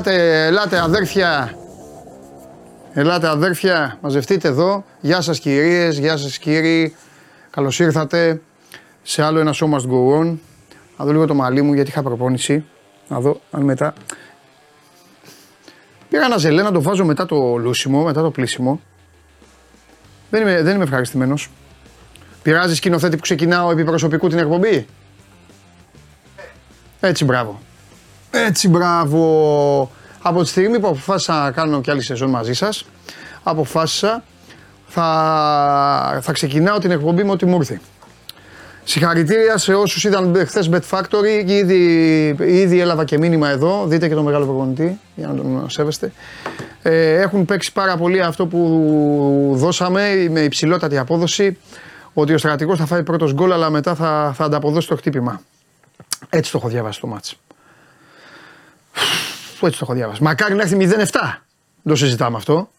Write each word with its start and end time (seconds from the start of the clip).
Ελάτε, 0.00 0.46
ελάτε 0.46 0.80
αδέρφια. 0.80 1.54
Ελάτε 2.92 3.28
αδέρφια, 3.28 3.98
μαζευτείτε 4.00 4.48
εδώ. 4.48 4.84
Γεια 5.00 5.20
σας 5.20 5.38
κυρίες, 5.40 5.98
γεια 5.98 6.16
σας 6.16 6.38
κύριοι. 6.38 6.94
Καλώς 7.50 7.78
ήρθατε 7.80 8.40
σε 9.02 9.22
άλλο 9.22 9.38
ένα 9.38 9.54
show 9.54 9.66
must 9.66 9.90
go 9.90 10.20
on. 10.20 10.36
Να 10.98 11.04
δω 11.04 11.12
λίγο 11.12 11.26
το 11.26 11.34
μαλλί 11.34 11.62
μου 11.62 11.72
γιατί 11.72 11.90
είχα 11.90 12.02
προπόνηση. 12.02 12.64
Να 13.08 13.20
δω 13.20 13.40
αν 13.50 13.62
μετά... 13.62 13.94
Πήγα 16.08 16.24
ένα 16.24 16.36
ζελέ 16.36 16.62
να 16.62 16.72
το 16.72 16.82
βάζω 16.82 17.04
μετά 17.04 17.26
το 17.26 17.56
λούσιμο, 17.56 18.02
μετά 18.02 18.22
το 18.22 18.30
πλήσιμο. 18.30 18.80
Δεν 20.30 20.42
είμαι, 20.42 20.62
δεν 20.62 20.74
είμαι 20.74 20.84
ευχαριστημένος. 20.84 21.50
Πειράζει 22.42 22.74
σκηνοθέτη 22.74 23.16
που 23.16 23.22
ξεκινάω 23.22 23.70
επί 23.70 23.84
προσωπικού 23.84 24.28
την 24.28 24.38
εκπομπή; 24.38 24.86
Έτσι 27.00 27.24
μπράβο. 27.24 27.60
Έτσι 28.30 28.68
μπράβο. 28.68 29.90
Από 30.22 30.42
τη 30.42 30.48
στιγμή 30.48 30.80
που 30.80 30.86
αποφάσισα 30.86 31.42
να 31.42 31.50
κάνω 31.50 31.80
και 31.80 31.90
άλλη 31.90 32.02
σεζόν 32.02 32.30
μαζί 32.30 32.52
σας, 32.52 32.84
αποφάσισα 33.42 34.22
θα, 34.86 36.18
θα 36.22 36.32
ξεκινάω 36.32 36.78
την 36.78 36.90
εκπομπή 36.90 37.24
με 37.24 37.30
ό,τι 37.30 37.46
μου 37.46 37.56
ήρθε. 37.56 37.80
Συγχαρητήρια 38.84 39.58
σε 39.58 39.74
όσους 39.74 40.04
είδαν 40.04 40.34
χθες 40.46 40.70
Bet 40.72 40.80
Factory. 40.90 41.44
Ήδη, 41.46 41.84
ήδη 42.38 42.80
έλαβα 42.80 43.04
και 43.04 43.18
μήνυμα 43.18 43.48
εδώ. 43.48 43.86
Δείτε 43.86 44.08
και 44.08 44.14
τον 44.14 44.24
μεγάλο 44.24 44.44
προπονητή 44.44 44.98
για 45.14 45.26
να 45.26 45.34
τον 45.34 45.70
σέβεστε. 45.70 46.12
Ε, 46.82 47.20
έχουν 47.20 47.44
παίξει 47.44 47.72
πάρα 47.72 47.96
πολύ 47.96 48.22
αυτό 48.22 48.46
που 48.46 49.52
δώσαμε 49.56 50.28
με 50.30 50.40
υψηλότατη 50.40 50.98
απόδοση. 50.98 51.58
Ότι 52.12 52.34
ο 52.34 52.38
στρατηγός 52.38 52.78
θα 52.78 52.86
φάει 52.86 53.02
πρώτος 53.02 53.32
γκολ 53.34 53.52
αλλά 53.52 53.70
μετά 53.70 53.94
θα, 53.94 54.32
θα 54.36 54.44
ανταποδώσει 54.44 54.88
το 54.88 54.96
χτύπημα. 54.96 55.40
Έτσι 56.30 56.52
το 56.52 56.58
έχω 56.58 56.68
διαβάσει 56.68 57.00
το 57.00 57.06
μάτς. 57.06 57.36
Έτσι 59.62 59.78
το 59.78 59.84
έχω 59.84 59.94
διαβάσει. 59.94 60.22
Μακάρι 60.22 60.54
να 60.54 60.62
έρθει 60.62 60.76
0-7. 60.80 60.86
Δεν 61.82 61.92
το 61.92 61.94
συζητάμε 61.94 62.36
αυτό. 62.36 62.70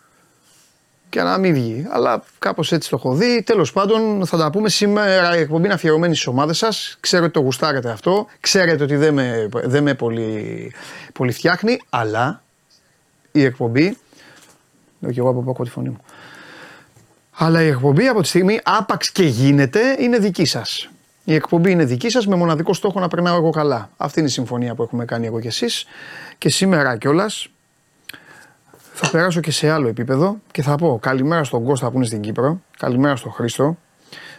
Και 1.09 1.21
να 1.21 1.37
μην 1.37 1.53
βγει. 1.53 1.87
Αλλά 1.89 2.23
κάπως 2.39 2.71
έτσι 2.71 2.89
το 2.89 2.95
έχω 2.95 3.13
δει. 3.13 3.43
Τέλος 3.43 3.71
πάντων, 3.71 4.25
θα 4.25 4.37
τα 4.37 4.49
πούμε 4.49 4.69
σήμερα. 4.69 5.37
Η 5.37 5.39
εκπομπή 5.39 5.65
είναι 5.65 5.73
αφιερωμένη 5.73 6.15
στις 6.15 6.27
ομάδες 6.27 6.57
σας. 6.57 6.97
Ξέρω 6.99 7.23
ότι 7.23 7.33
το 7.33 7.39
γουστάρετε 7.39 7.89
αυτό. 7.89 8.27
Ξέρετε 8.39 8.83
ότι 8.83 8.95
δεν 8.95 9.13
με, 9.13 9.49
δεν 9.51 9.83
με 9.83 9.93
πολύ, 9.93 10.73
πολύ 11.13 11.31
φτιάχνει. 11.31 11.81
Αλλά 11.89 12.41
η 13.31 13.43
εκπομπή. 13.43 13.97
Λέω 14.99 15.11
και 15.11 15.19
εγώ 15.19 15.29
από 15.29 15.53
πω 15.53 15.63
τη 15.63 15.69
φωνή 15.69 15.89
μου. 15.89 16.01
Αλλά 17.31 17.61
η 17.61 17.67
εκπομπή 17.67 18.07
από 18.07 18.21
τη 18.21 18.27
στιγμή 18.27 18.59
άπαξ 18.63 19.11
και 19.11 19.23
γίνεται 19.23 19.95
είναι 19.99 20.17
δική 20.17 20.45
σας. 20.45 20.90
Η 21.23 21.33
εκπομπή 21.33 21.71
είναι 21.71 21.85
δική 21.85 22.09
σας 22.09 22.27
με 22.27 22.35
μοναδικό 22.35 22.73
στόχο 22.73 22.99
να 22.99 23.07
περνάω 23.07 23.35
εγώ 23.35 23.49
καλά. 23.49 23.89
Αυτή 23.97 24.19
είναι 24.19 24.27
η 24.27 24.31
συμφωνία 24.31 24.75
που 24.75 24.83
έχουμε 24.83 25.05
κάνει 25.05 25.25
εγώ 25.25 25.39
και 25.39 25.47
εσείς. 25.47 25.85
Και 26.37 26.49
σήμερα 26.49 26.97
κιόλας 26.97 27.47
θα 28.93 29.09
περάσω 29.09 29.39
και 29.39 29.51
σε 29.51 29.69
άλλο 29.69 29.87
επίπεδο 29.87 30.37
και 30.51 30.61
θα 30.61 30.75
πω 30.75 30.99
καλημέρα 31.01 31.43
στον 31.43 31.63
Κώστα 31.63 31.89
που 31.91 31.95
είναι 31.97 32.05
στην 32.05 32.21
Κύπρο, 32.21 32.61
καλημέρα 32.77 33.15
στον 33.15 33.31
Χρήστο, 33.31 33.77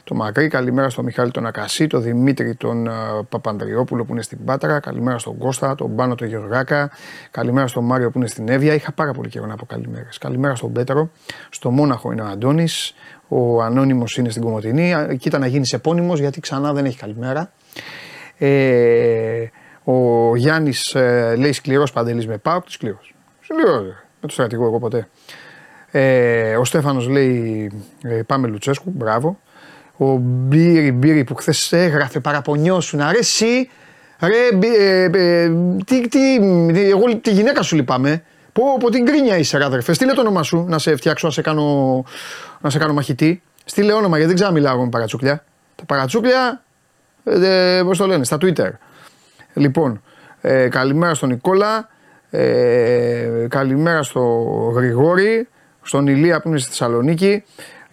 το 0.05 0.15
Μακρύ, 0.15 0.49
καλημέρα 0.49 0.91
στον 0.91 1.05
Μιχάλη 1.05 1.31
τον 1.31 1.47
Ακασί, 1.47 1.87
τον 1.87 2.03
Δημήτρη 2.03 2.55
τον 2.55 2.89
uh, 2.89 3.27
Παπανδριόπουλο 3.29 4.05
που 4.05 4.13
είναι 4.13 4.23
στην 4.23 4.45
Πάτρα, 4.45 4.81
καλημέρα 4.81 5.19
στον 5.19 5.39
Κώστα, 5.39 5.75
τον 5.75 5.97
Πάνο 5.97 6.15
τον 6.15 6.29
Γεωργάκα, 6.29 6.91
καλημέρα 7.31 7.67
στον 7.67 7.85
Μάριο 7.85 8.11
που 8.11 8.19
είναι 8.19 8.27
στην 8.27 8.49
Εύβοια. 8.49 8.75
Είχα 8.75 8.93
πάρα 8.93 9.13
πολύ 9.13 9.29
καιρό 9.29 9.47
να 9.47 9.57
πω 9.57 9.67
καλημέρες. 9.67 10.19
Καλημέρα 10.19 10.55
στον 10.55 10.73
Πέτρο, 10.73 11.11
στο 11.51 11.71
Μόναχο 11.71 12.13
είναι 12.13 12.23
ο 12.23 12.27
Αντώνης, 12.27 12.95
ο 13.35 13.63
Ανώνυμος 13.63 14.17
είναι 14.17 14.31
στην 14.31 14.43
Κομωτινή. 14.43 14.95
Κοίτα 15.19 15.39
να 15.39 15.47
γίνεις 15.47 15.73
επώνυμος 15.73 16.21
γιατί 16.21 16.41
ξανά 16.41 16.73
δεν 16.73 16.85
έχει 16.85 16.97
καλημέρα. 16.99 17.53
Ε, 18.39 19.47
ο 19.85 20.37
Γιάννης 20.37 20.95
ε, 20.95 21.35
λέει 21.39 21.53
σκληρός 21.53 21.93
παντελής 21.93 22.27
με 22.27 22.39
πάω, 22.39 22.61
σκληρός. 22.67 23.15
Σκληρός, 23.41 23.83
με 24.21 24.29
το 24.29 24.29
στρατηγό 24.29 24.65
εγώ 24.65 24.79
ποτέ. 24.79 25.09
Ε, 25.91 26.57
ο 26.57 26.65
Στέφανος 26.65 27.09
λέει 27.09 27.71
ε, 28.03 28.23
πάμε 28.27 28.49
Λουτσέσκου, 28.49 28.91
μπράβο. 28.91 29.39
Ο 29.97 30.17
Μπύρι 30.17 30.93
Μπύρι 30.93 31.25
που 31.25 31.35
χθες 31.35 31.73
έγραφε 31.73 32.21
παραπονιώσουν, 32.21 33.01
αρέσει. 33.01 33.69
Ρε, 34.21 34.69
ε, 34.79 35.11
ε, 35.13 35.51
τι, 35.85 36.09
τι, 36.09 36.35
εγώ 36.91 37.17
τη 37.21 37.31
γυναίκα 37.31 37.63
σου 37.63 37.77
λυπάμαι. 37.77 38.23
Πω, 38.53 38.65
πω 38.81 38.91
την 38.91 39.07
κρίνια 39.07 39.39
είσαι, 39.39 39.59
ρε 39.59 39.65
αδερφέ. 39.65 39.93
Στείλε 39.93 40.13
το 40.13 40.21
όνομα 40.21 40.43
σου 40.43 40.65
να 40.69 40.79
σε 40.79 40.97
φτιάξω, 40.97 41.27
να 41.27 41.33
σε 41.33 41.43
κάνω, 41.43 42.05
να 42.61 42.71
σε 42.71 42.79
κάνω 42.79 42.93
μαχητή. 42.93 43.43
Στείλε 43.65 43.93
όνομα 43.93 44.17
γιατί 44.17 44.27
δεν 44.27 44.35
ξέρω 44.35 44.51
να 44.51 44.57
μιλάω 44.57 44.83
με 44.83 44.89
παρατσούκλια. 44.89 45.45
Τα 45.77 45.85
παρατσούκλια, 45.85 46.63
ε, 47.25 47.83
πώς 47.85 47.99
το 47.99 48.07
λένε, 48.07 48.25
στα 48.25 48.37
Twitter. 48.41 48.71
Λοιπόν, 49.55 50.03
ε, 50.41 50.69
καλημέρα 50.69 51.15
στον 51.15 51.29
Νικόλα. 51.29 51.89
Ε, 52.31 53.47
καλημέρα 53.49 54.03
στο 54.03 54.21
Γρηγόρη, 54.75 55.49
στον 55.83 56.07
Ηλία 56.07 56.41
που 56.41 56.49
είναι 56.49 56.59
στη 56.59 56.69
Θεσσαλονίκη. 56.69 57.45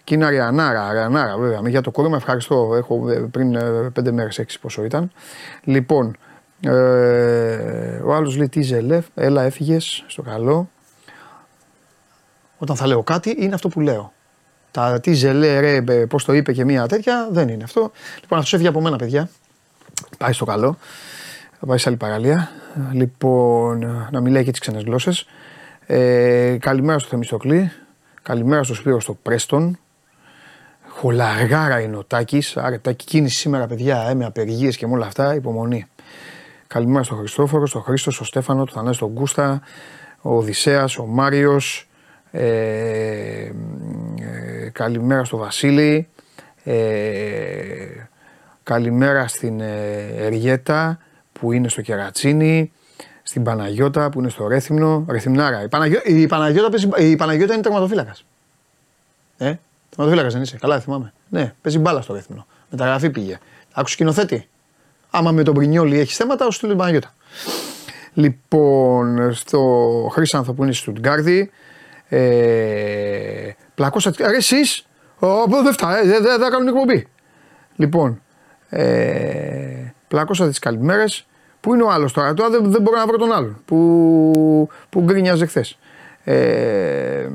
Και 0.04 0.14
είναι 0.14 0.24
Αριανάρα, 0.24 0.86
Αριανάρα 0.86 1.36
βέβαια. 1.38 1.60
Για 1.66 1.80
το 1.80 1.90
κόρημα 1.90 2.16
ευχαριστώ. 2.16 2.74
Έχω 2.76 3.10
ε, 3.10 3.28
πριν 3.30 3.54
ε, 3.54 3.90
πέντε 3.92 4.12
μέρες 4.12 4.38
έξι 4.38 4.60
πόσο 4.60 4.84
ήταν. 4.84 5.12
Λοιπόν, 5.64 6.16
ε, 6.60 8.00
ο 8.04 8.14
άλλος 8.14 8.36
λέει 8.36 8.48
τι 8.48 8.62
ζελεφ, 8.62 9.06
έλα 9.14 9.42
έφυγες 9.42 10.04
στο 10.06 10.22
καλό. 10.22 10.70
Όταν 12.58 12.76
θα 12.76 12.86
λέω 12.86 13.02
κάτι 13.02 13.36
είναι 13.38 13.54
αυτό 13.54 13.68
που 13.68 13.80
λέω. 13.80 14.12
Τα 14.70 15.00
τι 15.00 15.12
ζελέ, 15.12 15.60
ρε, 15.60 15.82
πώς 16.06 16.24
το 16.24 16.32
είπε 16.32 16.52
και 16.52 16.64
μία 16.64 16.86
τέτοια, 16.86 17.28
δεν 17.30 17.48
είναι 17.48 17.64
αυτό. 17.64 17.90
Λοιπόν, 18.20 18.38
αυτό 18.38 18.56
έφυγε 18.56 18.70
από 18.70 18.80
μένα, 18.80 18.96
παιδιά. 18.96 19.28
Πάει 20.18 20.32
στο 20.32 20.44
καλό. 20.44 20.76
Θα 21.60 21.66
πάει 21.66 21.78
σε 21.78 21.88
άλλη 21.88 21.98
παραλία. 21.98 22.50
Λοιπόν, 22.92 24.08
να 24.10 24.20
μιλάει 24.20 24.44
και 24.44 24.50
τις 24.50 24.60
ξένες 24.60 24.82
γλώσσες. 24.82 25.26
Ε, 25.86 26.56
καλημέρα 26.60 26.98
στο 26.98 27.08
Θεμιστοκλή. 27.08 27.72
Καλημέρα 28.22 28.62
στο 28.62 28.74
Σπύρο 28.74 29.00
στο 29.00 29.14
Πρέστον. 29.14 29.78
Χολαργάρα 30.88 31.80
είναι 31.80 31.96
ο 31.96 32.04
Τάκης. 32.04 32.56
Άρα, 32.56 32.80
Τάκη 32.80 33.04
κίνηση 33.04 33.36
σήμερα, 33.36 33.66
παιδιά, 33.66 34.06
ε, 34.08 34.14
με 34.14 34.24
απεργίες 34.24 34.76
και 34.76 34.86
με 34.86 34.92
όλα 34.92 35.06
αυτά. 35.06 35.34
Υπομονή. 35.34 35.86
Καλημέρα 36.72 37.02
στο 37.02 37.14
Χριστόφορο, 37.14 37.66
στο 37.66 37.80
Χρήστο, 37.80 38.10
στο 38.10 38.24
Στέφανο, 38.24 38.64
το 38.64 38.72
Θανάσι, 38.72 38.96
στον 38.96 39.08
Γκούστα, 39.08 39.60
ο 40.20 40.36
Οδυσσέας, 40.36 40.98
ο 40.98 41.06
Μάριος. 41.06 41.88
Ε, 42.30 42.42
ε, 43.40 43.52
καλημέρα 44.72 45.24
στο 45.24 45.36
Βασίλη. 45.36 46.08
Ε, 46.64 46.74
καλημέρα 48.62 49.28
στην 49.28 49.60
ε, 49.60 50.06
Εριέτα 50.16 50.98
που 51.32 51.52
είναι 51.52 51.68
στο 51.68 51.82
Κερατσίνι, 51.82 52.72
στην 53.22 53.42
Παναγιώτα 53.42 54.10
που 54.10 54.18
είναι 54.20 54.28
στο 54.28 54.46
Ρέθυμνο. 54.46 55.04
Ρεθυμνάρα. 55.08 55.62
Η, 55.62 55.68
Παναγιώ, 55.68 56.00
η, 56.04 56.26
Παναγιώτα, 56.26 56.98
η 56.98 57.16
Παναγιώτα 57.16 57.52
είναι 57.52 57.62
τερματοφύλακας. 57.62 58.24
Ε, 59.38 59.54
τερματοφύλακας 59.88 60.32
δεν 60.32 60.42
είσαι. 60.42 60.56
Καλά, 60.56 60.80
θυμάμαι. 60.80 61.12
Ναι, 61.28 61.54
παίζει 61.62 61.78
μπάλα 61.78 62.00
στο 62.00 62.12
Ρέθυμνο. 62.12 62.46
Μεταγραφή 62.70 63.10
πήγε. 63.10 63.38
Άκουσες 63.72 63.92
σκηνοθέτη; 63.92 64.48
Άμα 65.10 65.32
με 65.32 65.42
τον 65.42 65.54
Πρινιόλι 65.54 65.98
έχεις 65.98 66.16
θέματα, 66.16 66.46
ω 66.46 66.48
την 66.48 66.76
Παναγιώτα. 66.76 67.14
Λοιπόν, 68.14 69.32
στο 69.34 69.60
Χρήσανθο 70.12 70.52
που 70.52 70.62
είναι 70.62 70.72
στη 70.72 70.82
Στουτγκάρδη. 70.82 71.50
Ε, 72.08 73.50
πλακώσα. 73.74 74.12
Ρε, 74.18 74.36
εσείς; 74.36 74.86
Δεν 75.62 75.72
φτάνει, 75.72 76.08
δεν 76.08 76.40
θα 76.40 76.50
κάνουν 76.50 76.68
εκπομπή. 76.68 77.06
Λοιπόν, 77.76 78.22
ε, 78.68 79.92
πλάκωσα 80.08 80.48
τις 80.48 80.58
καλημέρες. 80.58 81.26
Πού 81.60 81.74
είναι 81.74 81.82
ο 81.82 81.90
άλλος 81.90 82.12
τώρα, 82.12 82.34
τώρα 82.34 82.50
δεν, 82.50 82.70
δεν 82.70 82.82
μπορώ 82.82 82.96
να 82.96 83.06
βρω 83.06 83.16
τον 83.16 83.32
άλλον 83.32 83.62
που, 83.64 84.68
που 84.88 85.00
γκρίνιαζε 85.02 85.46
χθες. 85.46 85.78
Ε, 86.24 87.28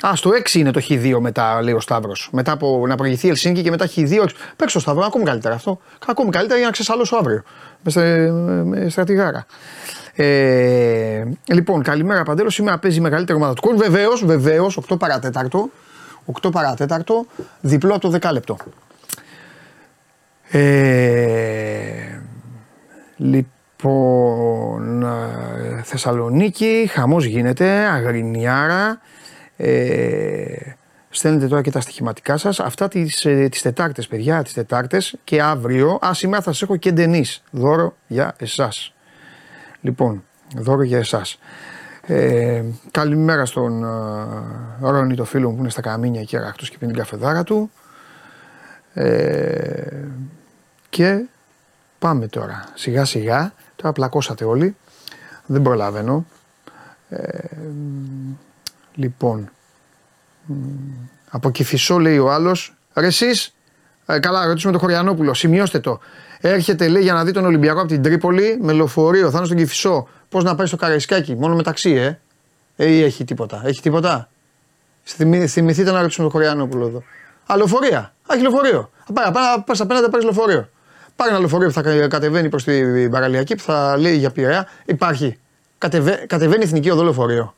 α, 0.00 0.14
στο 0.14 0.30
6 0.30 0.54
είναι 0.54 0.70
το 0.70 0.80
Χ2 0.88 1.16
μετά, 1.20 1.62
λέει 1.62 1.74
ο 1.74 1.80
Σταύρος. 1.80 2.28
Μετά 2.32 2.52
από 2.52 2.86
να 2.86 2.94
προηγηθεί 2.94 3.26
η 3.26 3.30
Ελσίνκη 3.30 3.62
και 3.62 3.70
μετά 3.70 3.88
Χ2. 3.96 4.26
Παίξω 4.56 4.74
το 4.74 4.80
Σταύρο, 4.80 5.04
ακόμη 5.04 5.24
καλύτερα 5.24 5.54
αυτό. 5.54 5.80
Ακόμη 6.06 6.30
καλύτερα 6.30 6.56
για 6.58 6.66
να 6.66 6.72
ξεσαλώσω 6.72 7.16
αύριο. 7.16 7.42
Με, 7.94 8.30
με 8.64 8.88
στρατηγάρα. 8.88 9.46
Ε, 10.14 11.24
λοιπόν, 11.44 11.82
καλημέρα 11.82 12.22
Παντέλο. 12.22 12.50
Σήμερα 12.50 12.78
παίζει 12.78 13.00
μεγαλύτερη 13.00 13.38
ομάδα 13.38 13.54
του 13.54 13.62
κόσμου. 13.62 13.78
Βεβαίως, 13.78 14.24
βεβαίως, 14.24 14.78
8 14.88 14.98
παρατέταρτο. 14.98 15.70
8 16.42 16.50
παρατέταρτο, 16.52 17.26
διπλό 17.60 17.92
από 17.92 18.00
το 18.00 18.08
δεκάλεπτο. 18.08 18.56
Ε, 20.50 22.20
λοιπόν, 23.16 25.02
ε, 25.02 25.82
Θεσσαλονίκη, 25.82 26.90
χαμός 26.92 27.24
γίνεται, 27.24 27.68
αγρινιάρα. 27.68 29.00
Ε, 29.62 30.76
στέλνετε 31.10 31.46
τώρα 31.48 31.62
και 31.62 31.70
τα 31.70 31.80
στοιχηματικά 31.80 32.36
σας. 32.36 32.60
Αυτά 32.60 32.88
τις, 32.88 33.24
ε, 33.24 33.48
τις 33.50 33.62
Τετάρτες, 33.62 34.06
παιδιά, 34.06 34.42
τις 34.42 34.52
Τετάρτες 34.52 35.14
και 35.24 35.42
αύριο. 35.42 35.98
Α, 36.06 36.14
σήμερα 36.14 36.42
θα 36.42 36.52
σας 36.52 36.62
έχω 36.62 36.76
και 36.76 36.92
ντενής. 36.92 37.42
Δώρο 37.50 37.96
για 38.06 38.34
εσάς. 38.38 38.94
Λοιπόν, 39.80 40.24
δώρο 40.56 40.82
για 40.82 40.98
εσάς. 40.98 41.38
Ε, 42.06 42.64
καλημέρα 42.90 43.44
στον 43.44 43.84
uh, 43.84 44.90
Ρόνι, 44.90 45.14
το 45.14 45.24
φίλο 45.24 45.48
μου 45.48 45.54
που 45.54 45.60
είναι 45.60 45.70
στα 45.70 45.80
καμίνια 45.80 46.22
και 46.22 46.38
ράχτος 46.38 46.70
και 46.70 46.78
πίνει 46.78 46.92
την 46.92 47.00
καφεδάρα 47.00 47.42
του. 47.42 47.70
Ε, 48.94 50.04
και 50.88 51.24
πάμε 51.98 52.26
τώρα. 52.26 52.64
Σιγά 52.74 53.04
σιγά. 53.04 53.52
Τώρα 53.76 53.92
πλακώσατε 53.92 54.44
όλοι. 54.44 54.76
Δεν 55.46 55.62
προλαβαίνω. 55.62 56.26
Λοιπόν. 59.00 59.50
Μ, 60.46 60.54
Από 61.30 61.50
Κυφισό 61.50 61.98
λέει 61.98 62.18
ο 62.18 62.30
άλλος. 62.32 62.74
Ρε 62.94 63.06
εσείς, 63.06 63.54
ε, 64.06 64.18
καλά, 64.18 64.46
ρωτήσουμε 64.46 64.72
τον 64.72 64.80
Χωριανόπουλο. 64.80 65.34
Σημειώστε 65.34 65.78
το. 65.78 66.00
Έρχεται 66.40 66.88
λέει 66.88 67.02
για 67.02 67.12
να 67.12 67.24
δει 67.24 67.32
τον 67.32 67.44
Ολυμπιακό 67.44 67.78
από 67.78 67.88
την 67.88 68.02
Τρίπολη 68.02 68.58
με 68.60 68.72
λεωφορείο. 68.72 69.30
Θα 69.30 69.36
είναι 69.36 69.46
στον 69.46 69.58
Κυφισό. 69.58 70.08
Πώς 70.28 70.44
να 70.44 70.54
πάει 70.54 70.66
στο 70.66 70.76
Καραϊσκάκι, 70.76 71.36
μόνο 71.36 71.54
μεταξύ, 71.54 71.90
ε. 71.90 72.18
Ε, 72.76 72.86
ή 72.86 73.02
έχει 73.02 73.24
τίποτα. 73.24 73.62
Έχει 73.64 73.80
τίποτα. 73.80 74.28
Θυμη, 75.04 75.46
θυμηθείτε 75.46 75.90
να 75.90 76.00
ρωτήσουμε 76.00 76.28
τον 76.28 76.40
Χωριανόπουλο 76.40 76.86
εδώ. 76.86 77.02
Α, 77.52 77.56
λεωφορεία. 77.56 77.98
Α, 77.98 78.12
έχει 78.34 78.42
λεωφορείο. 78.42 78.90
Πάει, 79.14 79.32
πάει, 79.32 79.60
πας 79.66 79.80
απέναντι, 79.80 80.04
θα 80.04 80.10
πάρεις 80.10 80.24
λεωφορείο. 80.26 80.68
Πάρει 81.16 81.30
ένα 81.30 81.38
λεωφορείο 81.38 81.66
που 81.68 81.74
θα 81.74 81.82
κα- 81.82 82.08
κατεβαίνει 82.08 82.48
προς 82.48 82.64
την 82.64 83.10
παραλιακή 83.10 83.54
που 83.54 83.62
θα 83.62 83.96
λέει 83.98 84.16
για 84.16 84.30
Πειραιά. 84.30 84.68
Υπάρχει. 84.84 85.38
Κατεβε, 85.78 86.24
κατεβαίνει 86.28 86.62
εθνική 86.64 86.90
οδό 86.90 87.02
λεωφορείο. 87.02 87.54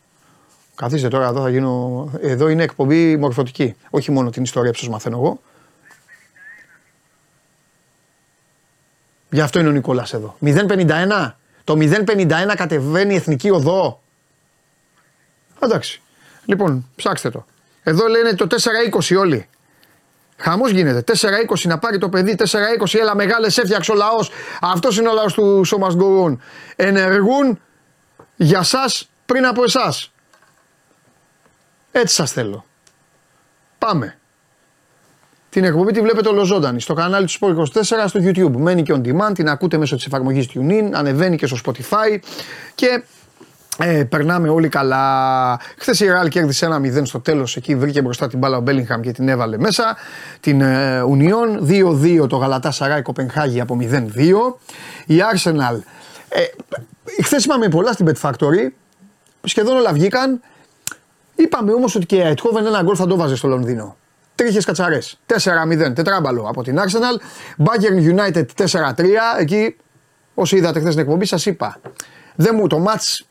Καθίστε 0.75 1.09
τώρα 1.09 1.27
εδώ, 1.27 1.43
θα 1.43 1.51
γίνω. 1.51 2.11
Εδώ 2.21 2.49
είναι 2.49 2.63
εκπομπή 2.63 3.17
μορφωτική. 3.17 3.77
Όχι 3.91 4.11
μόνο 4.11 4.31
την 4.31 4.43
ιστορία 4.43 4.71
που 4.71 4.79
σας 4.79 4.89
μαθαίνω 4.89 5.17
εγώ. 5.17 5.41
Γι' 9.31 9.41
αυτό 9.41 9.59
είναι 9.59 9.69
ο 9.69 9.73
Νικόλας 9.73 10.13
εδώ. 10.13 10.37
051. 10.41 11.37
Το 11.65 11.77
051 12.07 12.55
κατεβαίνει 12.57 13.15
εθνική 13.15 13.51
οδό. 13.51 14.03
Εντάξει. 15.61 16.03
Λοιπόν, 16.45 16.89
ψάξτε 16.97 17.31
το. 17.31 17.45
Εδώ 17.83 18.07
λένε 18.07 18.35
το 18.35 18.47
420 18.91 19.17
όλοι. 19.19 19.49
Χαμός 20.37 20.71
γίνεται. 20.71 21.01
4-20 21.01 21.63
να 21.63 21.79
πάρει 21.79 21.99
το 21.99 22.09
παιδί. 22.09 22.37
4-20 22.39 22.99
έλα 23.01 23.15
μεγάλες 23.15 23.59
έφτιαξε 23.59 23.93
ο 23.93 23.95
λαός. 23.95 24.31
Αυτός 24.61 24.99
είναι 24.99 25.09
ο 25.09 25.13
λαός 25.13 25.33
του 25.33 25.63
So 25.67 25.79
Must 25.79 25.97
Go 25.97 26.25
On. 26.25 26.37
Ενεργούν 26.77 27.61
για 28.37 28.63
σας 28.63 29.11
πριν 29.27 29.47
από 29.47 29.63
εσάς. 29.65 30.12
Έτσι 31.93 32.15
σας 32.15 32.33
θέλω. 32.33 32.65
Πάμε. 33.79 34.17
Την 35.49 35.65
εκπομπή 35.65 35.93
τη 35.93 36.01
βλέπετε 36.01 36.29
ολοζώντανη 36.29 36.81
στο 36.81 36.95
κανάλι 36.95 37.27
του 37.27 37.33
Sport 37.33 37.57
24 37.57 37.83
στο 38.07 38.21
YouTube. 38.23 38.57
Μένει 38.57 38.83
και 38.83 38.95
on 38.97 39.01
demand, 39.07 39.35
την 39.35 39.49
ακούτε 39.49 39.77
μέσω 39.77 39.97
της 39.97 40.07
εφαρμογής 40.07 40.49
TuneIn, 40.55 40.91
ανεβαίνει 40.93 41.37
και 41.37 41.47
στο 41.47 41.57
Spotify 41.65 42.19
και 42.75 43.03
ε, 43.79 44.05
περνάμε 44.05 44.49
όλοι 44.49 44.69
καλά. 44.69 45.59
Χθες 45.79 46.01
η 46.01 46.07
Real 46.09 46.29
κέρδισε 46.29 46.81
1-0 46.83 47.01
στο 47.05 47.21
τέλος. 47.21 47.57
Εκεί 47.57 47.75
βρήκε 47.75 48.03
μπροστά 48.03 48.29
την 48.29 48.39
μπάλα 48.39 48.57
ο 48.57 48.61
Μπέλιγχαμ 48.61 49.01
και 49.01 49.13
την 49.13 49.29
έβαλε 49.29 49.59
μέσα. 49.59 49.97
Την 50.41 50.61
ε, 50.61 51.03
Union 51.03 51.69
2-2 52.23 52.29
το 52.29 52.37
Γαλατά 52.37 52.71
Σαράι 52.71 53.03
Κοπενχάγη 53.03 53.61
από 53.61 53.79
0-2. 53.81 53.87
Η 55.07 55.17
Arsenal. 55.33 55.79
Ε, 56.29 56.43
Χθες 57.23 57.45
είπαμε 57.45 57.69
πολλά 57.69 57.93
στην 57.93 58.09
Bet 58.09 58.31
Factory. 58.31 58.69
Σχεδόν 59.43 59.77
όλα 59.77 59.93
βγήκαν. 59.93 60.41
Είπαμε 61.35 61.73
όμως 61.73 61.95
ότι 61.95 62.07
και 62.07 62.17
η 62.17 62.21
Αιτχόβεν 62.21 62.67
ένα 62.67 62.83
γκολ 62.83 62.95
θα 62.99 63.07
το 63.07 63.17
βάζε 63.17 63.37
στο 63.37 63.49
Λονδίνο. 63.49 63.97
Τρίχες 64.35 64.65
κατσαρές. 64.65 65.21
4-0, 65.27 65.95
τετράμπαλο 65.95 66.47
από 66.49 66.63
την 66.63 66.79
Arsenal. 66.79 67.21
Bayern 67.65 68.17
United 68.17 68.45
4-3. 68.57 69.05
Εκεί, 69.39 69.77
όσοι 70.35 70.57
είδατε 70.57 70.81
χθες 70.81 70.95
την 70.95 71.03
εκπομπή, 71.03 71.25
σας 71.25 71.47
είπα. 71.47 71.81
Δεν 72.35 72.55
μου 72.55 72.67
το 72.67 72.85
match 72.89 73.25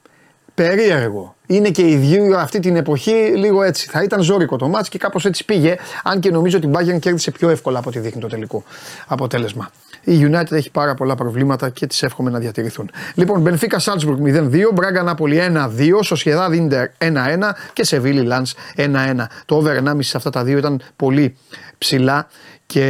περίεργο. 0.54 1.36
Είναι 1.48 1.70
και 1.70 1.90
οι 1.90 1.96
δύο 1.96 2.38
αυτή 2.38 2.60
την 2.60 2.76
εποχή 2.76 3.34
λίγο 3.36 3.64
έτσι. 3.64 3.88
Θα 3.90 4.04
ήταν 4.04 4.22
ζώρικο 4.22 4.56
το 4.56 4.68
μάτς 4.68 4.90
και 4.90 4.98
κάπως 4.98 5.26
έτσι 5.26 5.46
πήγε. 5.46 5.76
Αν 6.04 6.20
και 6.20 6.32
νομίζω 6.32 6.58
ότι 6.58 6.68
η 6.68 6.72
Bayern 6.74 7.00
κέρδισε 7.00 7.32
πιο 7.32 7.50
εύκολα 7.50 7.80
από 7.80 7.90
ό,τι 7.90 8.00
δείχνει 8.00 8.22
το 8.22 8.28
τελικό 8.28 8.64
αποτέλεσμα. 9.08 9.72
Η 10.04 10.30
United 10.32 10.52
έχει 10.52 10.72
πάρα 10.72 10.94
πολλά 10.94 11.16
προβλήματα 11.16 11.70
και 11.70 11.88
τις 11.88 12.04
εύχομαι 12.04 12.30
να 12.30 12.40
διατηρηθούν. 12.40 12.90
Λοιπόν, 13.16 13.44
Benfica 13.48 13.78
Salzburg 13.78 14.18
0-2, 14.24 14.52
Braga 14.76 15.14
Napoli 15.14 15.38
1-2, 15.38 16.02
Sociedad 16.04 16.50
Inter 16.50 16.86
1-1 16.98 17.52
και 17.74 17.86
Seville 17.88 18.28
Lens 18.28 18.52
1-1. 18.76 19.26
Το 19.46 19.56
over 19.56 19.84
1,5 19.84 19.98
σε 20.00 20.18
αυτά 20.18 20.30
τα 20.30 20.44
δύο 20.44 20.58
ήταν 20.58 20.82
πολύ 20.96 21.36
ψηλά 21.78 22.28
και, 22.66 22.88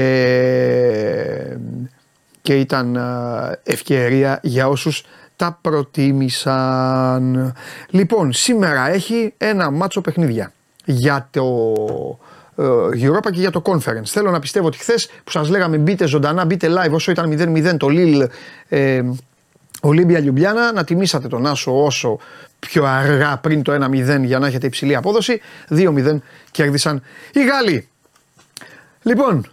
και 2.41 2.59
ήταν 2.59 2.97
α, 2.97 3.59
ευκαιρία 3.63 4.39
για 4.43 4.67
όσους 4.67 5.05
τα 5.35 5.59
προτίμησαν. 5.61 7.53
Λοιπόν, 7.89 8.33
σήμερα 8.33 8.89
έχει 8.89 9.33
ένα 9.37 9.71
μάτσο 9.71 10.01
παιχνίδια 10.01 10.53
για 10.85 11.27
το 11.31 11.65
ε, 12.19 12.30
Europa 12.93 13.31
και 13.31 13.39
για 13.39 13.51
το 13.51 13.61
Conference. 13.65 14.05
Θέλω 14.05 14.31
να 14.31 14.39
πιστεύω 14.39 14.67
ότι 14.67 14.77
χθες 14.77 15.09
που 15.23 15.31
σας 15.31 15.49
λέγαμε 15.49 15.77
μπείτε 15.77 16.07
ζωντανά, 16.07 16.45
μπείτε 16.45 16.67
live 16.69 16.91
όσο 16.91 17.11
ήταν 17.11 17.55
0-0 17.55 17.77
το 17.77 17.87
Lille 17.89 18.25
ε, 18.69 19.01
Ολύμπια 19.81 20.19
Λιουμπιάνα, 20.19 20.71
να 20.71 20.83
τιμήσατε 20.83 21.27
τον 21.27 21.45
Άσο 21.45 21.83
όσο 21.83 22.19
πιο 22.59 22.85
αργά 22.85 23.37
πριν 23.37 23.61
το 23.63 23.87
1-0 23.91 24.23
για 24.23 24.39
να 24.39 24.47
έχετε 24.47 24.65
υψηλή 24.65 24.95
απόδοση. 24.95 25.41
2-0 25.69 26.17
κέρδισαν 26.51 27.01
οι 27.33 27.43
Γάλλοι. 27.45 27.87
Λοιπόν, 29.01 29.45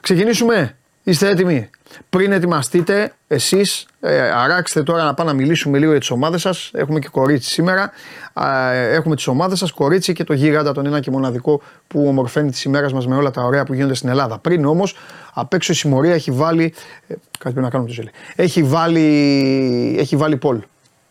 ξεκινήσουμε. 0.00 0.76
Είστε 1.02 1.28
έτοιμοι; 1.28 1.70
Πριν 2.10 2.32
ετοιμαστείτε, 2.32 3.12
εσείς 3.26 3.86
ε, 4.00 4.20
αράξτε 4.20 4.82
τώρα 4.82 5.04
να 5.04 5.14
πάμε 5.14 5.30
να 5.30 5.36
μιλήσουμε 5.36 5.78
λίγο 5.78 5.90
για 5.90 6.00
τις 6.00 6.10
ομάδες 6.10 6.40
σας. 6.40 6.70
Έχουμε 6.74 6.98
και 6.98 7.08
κορίτσι 7.08 7.50
σήμερα. 7.50 7.92
Α, 8.32 8.70
ε, 8.70 8.94
έχουμε 8.94 9.16
τις 9.16 9.26
ομάδες 9.26 9.58
σας, 9.58 9.72
κορίτσι 9.72 10.12
και 10.12 10.24
το 10.24 10.32
γίγαντα, 10.32 10.72
τον 10.72 10.86
ένα 10.86 11.00
και 11.00 11.10
μοναδικό 11.10 11.60
που 11.86 12.06
ομορφαίνει 12.08 12.50
τη 12.50 12.62
ημέρα 12.66 12.90
μας 12.92 13.06
με 13.06 13.16
όλα 13.16 13.30
τα 13.30 13.42
ωραία 13.42 13.64
που 13.64 13.74
γίνονται 13.74 13.94
στην 13.94 14.08
Ελλάδα. 14.08 14.38
Πριν 14.38 14.64
όμως, 14.64 14.96
απ' 15.32 15.54
έξω 15.54 15.72
η 15.72 15.74
συμμορία 15.74 16.14
έχει 16.14 16.30
βάλει. 16.30 16.74
Ε, 17.08 17.14
κάτι 17.14 17.20
πρέπει 17.38 17.60
να 17.60 17.70
κάνουμε 17.70 17.88
το 17.88 17.94
ζέλι. 17.94 18.10
Έχει 18.36 18.62
βάλει, 18.62 19.96
έχει 19.98 20.16
βάλει 20.16 20.36
Πολ. 20.36 20.60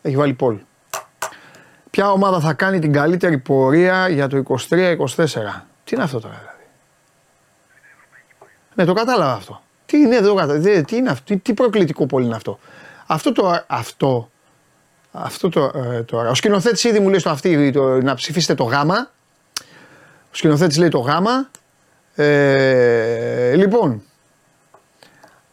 Έχει 0.02 0.16
βάλει 0.16 0.32
Πολ. 0.32 0.56
Ποια 1.90 2.10
ομάδα 2.10 2.40
θα 2.40 2.52
κάνει 2.52 2.78
την 2.78 2.92
καλύτερη 2.92 3.38
πορεία 3.38 4.08
για 4.08 4.28
το 4.28 4.42
23-24. 4.48 4.56
Τι 5.84 5.94
είναι 5.94 6.02
αυτό 6.02 6.20
τώρα 6.20 6.34
δηλαδή; 6.34 6.64
Ναι, 8.74 8.84
το 8.84 8.92
κατάλαβα 8.92 9.32
αυτό. 9.32 9.60
Τι 9.86 9.96
είναι 9.98 10.16
εδώ, 10.16 10.34
κατα- 10.34 10.58
δε- 10.58 10.82
τι 10.82 10.96
είναι 10.96 11.10
αυτό, 11.10 11.24
τι, 11.24 11.36
τι 11.36 11.54
προκλητικό 11.54 12.06
πόλη 12.06 12.24
είναι 12.26 12.34
αυτό. 12.34 12.58
Αυτό 13.06 13.32
το, 13.32 13.64
αυτό, 13.66 14.30
αυτό 15.12 15.48
το, 15.48 15.72
ε, 15.74 16.02
τώρα. 16.02 16.30
Ο 16.30 16.34
σκηνοθέτης 16.34 16.84
ήδη 16.84 17.00
μου 17.00 17.08
λέει 17.08 17.18
στο 17.18 17.30
αυτή 17.30 17.70
το, 17.70 18.02
να 18.02 18.14
ψηφίσετε 18.14 18.54
το 18.54 18.64
γάμα. 18.64 19.10
Ο 20.24 20.38
σκηνοθέτης 20.38 20.78
λέει 20.78 20.88
το 20.88 20.98
γάμα. 20.98 21.50
Ε, 22.14 23.54
λοιπόν, 23.56 24.02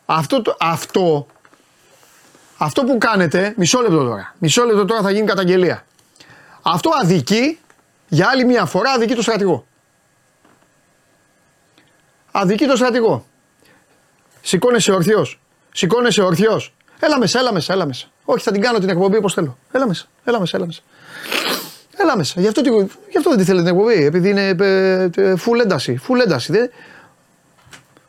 αυτό, 0.05 0.41
το, 0.41 0.57
αυτό, 0.59 1.27
αυτό 2.57 2.83
που 2.83 2.97
κάνετε, 2.97 3.53
μισό 3.57 3.81
λεπτό 3.81 4.03
τώρα, 4.03 4.35
μισό 4.37 4.63
λεπτό 4.63 4.85
τώρα 4.85 5.01
θα 5.01 5.11
γίνει 5.11 5.25
καταγγελία. 5.27 5.85
Αυτό 6.61 6.89
αδικεί, 7.01 7.59
για 8.07 8.27
άλλη 8.31 8.45
μια 8.45 8.65
φορά 8.65 8.91
αδικεί 8.91 9.15
το 9.15 9.21
στρατηγό. 9.21 9.65
Αδικεί 12.31 12.65
το 12.65 12.75
στρατηγό. 12.75 13.25
Σηκώνεσαι 14.45 14.91
ορθιός. 14.91 15.39
Σηκώνεσαι 15.71 16.21
ορθιός. 16.21 16.73
Έλα 16.99 17.19
μέσα, 17.19 17.39
έλα 17.39 17.53
μέσα, 17.53 17.73
έλα 17.73 17.85
μέσα. 17.85 18.07
Όχι, 18.25 18.43
θα 18.43 18.51
την 18.51 18.61
κάνω 18.61 18.79
την 18.79 18.89
εκπομπή 18.89 19.17
όπως 19.17 19.33
θέλω. 19.33 19.57
Έλα 19.71 19.87
μέσα, 19.87 20.05
έλα 20.23 20.39
μέσα, 20.39 20.57
έλα 20.57 20.65
μέσα. 20.65 20.81
Έλα 21.97 22.17
μέσα. 22.17 22.41
Γι' 22.41 22.47
αυτό, 22.47 22.61
τη- 22.61 22.69
γι 23.09 23.17
αυτό 23.17 23.29
δεν 23.29 23.37
τη 23.39 23.43
θέλετε 23.43 23.69
την 23.69 23.75
εκπομπή. 23.77 24.03
Επειδή 24.05 24.29
είναι 24.29 24.47
ε, 24.47 25.09
ε, 25.15 25.33
full 25.45 25.59
ένταση. 25.61 25.99
Full 26.07 26.19
ένταση. 26.23 26.51
Δεν... 26.51 26.69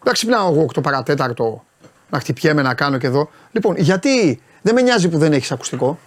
Δεν 0.02 0.12
ξυπνάω 0.12 0.52
εγώ 0.52 0.66
8 0.78 0.82
παρατέταρτο 0.82 1.64
να 2.10 2.18
χτυπιέμαι 2.20 2.62
να 2.62 2.74
κάνω 2.74 2.98
και 2.98 3.06
εδώ. 3.06 3.30
Λοιπόν, 3.52 3.76
γιατί 3.76 4.42
δεν 4.62 4.74
με 4.74 4.80
νοιάζει 4.80 5.08
που 5.08 5.18
δεν 5.18 5.32
έχεις 5.32 5.52
ακουστικό; 5.52 5.98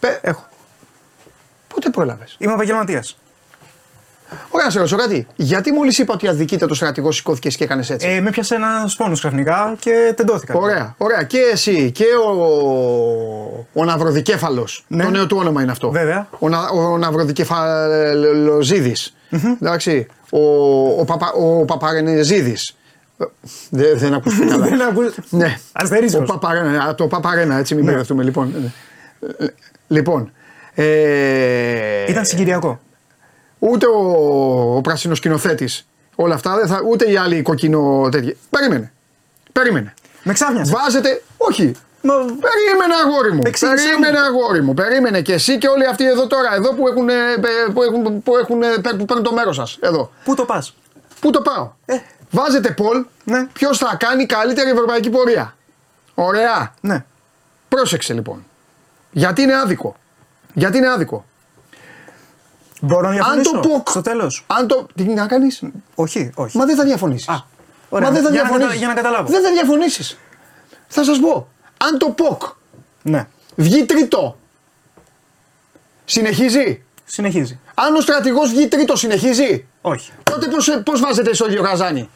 Πε, 0.00 0.18
έχω. 0.22 0.48
Πότε 1.68 1.90
πρόλαβες; 1.90 2.34
Είμαι 2.38 2.52
επαγγελματίας. 2.52 3.16
Ωραία, 4.50 4.66
να 4.66 4.72
σε 4.72 4.78
ρωτήσω 4.78 4.96
κάτι. 4.96 5.26
Γιατί 5.36 5.72
μόλις 5.72 5.98
είπα 5.98 6.14
ότι 6.14 6.28
αδικείται 6.28 6.66
το 6.66 6.74
στρατηγό, 6.74 7.12
σηκώθηκες 7.12 7.56
και 7.56 7.64
έκανες 7.64 7.90
έτσι; 7.90 8.08
Ε, 8.08 8.20
με 8.20 8.30
πιάσε 8.30 8.54
ένας 8.54 8.96
πόνος 8.96 9.18
ξαφνικά 9.18 9.74
και 9.78 10.12
τεντώθηκα. 10.16 10.54
Ωραία, 10.54 10.94
ωραία. 10.98 11.22
Και 11.22 11.38
εσύ 11.52 11.90
και 11.90 12.04
ο, 12.26 12.30
ο 13.72 13.84
Ναυροδικέφαλος. 13.84 14.84
Ναι. 14.88 15.02
Το 15.02 15.10
νέο 15.10 15.26
του 15.26 15.36
όνομα 15.40 15.62
είναι 15.62 15.70
αυτό. 15.70 15.90
Βέβαια. 15.90 16.28
Ο, 16.38 16.48
να, 16.48 16.58
ο 16.68 16.98
Ναυροδικεφαλοζίδης. 16.98 19.14
Εντάξει. 19.62 20.06
Ο, 20.30 20.40
ο, 21.00 21.04
Παπα, 21.04 21.32
ο 21.32 21.64
Παπαρενεζίδης. 21.64 22.76
Ε, 23.18 23.24
Δεν, 23.70 23.96
δεν 23.98 24.14
ακούστηκε 24.14 24.46
καλά. 24.46 24.66
Δεν 24.66 24.82
ακούς- 24.82 25.14
ναι. 25.30 25.56
Αστερίσκος. 25.72 26.28
Ο 26.28 26.32
Παπαρένα, 26.32 26.84
α, 26.84 26.94
το 26.94 27.06
Παπαρένα, 27.06 27.56
έτσι 27.58 27.74
μην 27.74 27.84
Ναι. 27.84 27.90
μπερδευτούμε. 27.90 28.22
Λοιπόν, 28.22 28.54
Ε, 29.38 29.46
λοιπόν 29.88 30.32
ε, 30.74 30.84
Ήταν 32.08 32.24
συγκυριακό. 32.24 32.80
Ούτε 33.62 33.86
ο, 33.86 34.00
ο 34.76 34.80
πράσινος 34.80 35.18
σκηνοθέτης. 35.18 35.86
Όλα 36.14 36.34
αυτά, 36.34 36.56
δεν 36.56 36.66
θα, 36.66 36.80
ούτε 36.88 37.10
οι 37.10 37.16
άλλοι 37.16 37.42
κοκκινο 37.42 38.08
τέτοιοι. 38.10 38.36
Περίμενε. 38.50 38.92
Περίμενε. 39.52 39.94
Με 40.22 40.32
ξάφνιασες. 40.32 40.72
Βάζετε. 40.74 41.22
Όχι. 41.36 41.72
Μα- 42.02 42.14
Περίμενε 42.14 42.94
αγόρι 43.04 43.32
μου. 43.32 43.40
Εξήγησέ 43.44 43.84
Περίμενε 43.88 44.18
μου. 44.20 44.24
αγόρι 44.26 44.62
μου. 44.62 44.74
Περίμενε 44.74 45.20
και 45.22 45.32
εσύ 45.32 45.58
και 45.58 45.68
όλοι 45.68 45.86
αυτοί 45.86 46.06
εδώ 46.06 46.26
τώρα. 46.26 46.54
Εδώ 46.54 46.74
που 46.74 46.88
έχουν, 46.88 47.08
ε, 47.08 47.14
που 47.74 47.82
έχουν, 47.82 48.22
που 48.22 48.36
έχουν, 48.36 48.62
ε, 48.62 48.68
που 48.98 49.04
παίρνουν 49.04 49.24
το 49.24 49.32
μέρος 49.32 49.56
σας. 49.56 49.78
Εδώ. 49.80 50.10
Πού 50.24 50.34
το 50.34 50.44
πας; 50.44 50.74
Πού 51.20 51.30
το 51.30 51.40
πάω; 51.40 51.70
Ε. 51.86 51.94
Βάζετε 52.30 52.70
Πολ. 52.70 53.04
Ναι. 53.24 53.46
Ποιος 53.52 53.78
θα 53.78 53.96
κάνει 53.98 54.26
καλύτερη 54.26 54.70
ευρωπαϊκή 54.70 55.10
πορεία; 55.10 55.56
Ωραία. 56.14 56.74
Ναι. 56.80 57.04
Πρόσεξε 57.68 58.12
λοιπόν. 58.12 58.44
Γιατί 59.10 59.42
είναι 59.42 59.54
άδικο. 59.56 59.96
Γιατί 60.52 60.76
είναι 60.78 60.90
άδικο. 60.90 61.24
Μπορώ 62.80 63.00
να 63.00 63.08
Αν 63.08 63.14
διαφωνήσω. 63.14 63.50
το 63.50 63.58
πω. 63.68 63.82
Στο 63.90 64.00
τέλος. 64.00 64.44
Αν 64.46 64.66
το. 64.66 64.86
Τι 64.94 65.02
να 65.02 65.26
κάνεις; 65.26 65.62
Όχι, 65.94 66.30
όχι. 66.34 66.56
Μα 66.56 66.64
δεν 66.64 66.76
θα 66.76 66.84
διαφωνήσεις. 66.84 67.28
Α, 67.28 67.44
ωραία. 67.88 68.08
Μα 68.08 68.14
δεν 68.14 68.24
θα 68.24 68.30
Για 68.30 68.42
να 68.42 68.48
διαφωνήσεις. 68.48 68.68
κατα- 68.68 68.78
για 68.78 68.88
να 68.88 68.94
καταλάβω. 68.94 69.28
Δεν 69.30 69.42
θα 69.42 69.50
διαφωνήσεις. 69.52 70.18
Θα 70.88 71.04
σας 71.04 71.18
πω. 71.20 71.48
Αν 71.76 71.98
το 71.98 72.10
ΠΟΚ 72.10 72.42
Ναι. 73.02 73.26
βγει 73.56 73.84
τρίτο. 73.84 74.36
Συνεχίζει; 76.04 76.82
Συνεχίζει. 77.04 77.60
Αν 77.74 77.94
ο 77.94 78.00
στρατηγός 78.00 78.50
βγει 78.50 78.68
τρίτο, 78.68 78.96
συνεχίζει; 78.96 79.66
Όχι. 79.80 80.12
Τότε 80.22 80.46
πώς, 80.48 80.80
πώς 80.84 81.00
βάζετε 81.00 81.34
στο 81.34 81.46
ίδιο 81.46 81.62
καζάνι. 81.62 82.10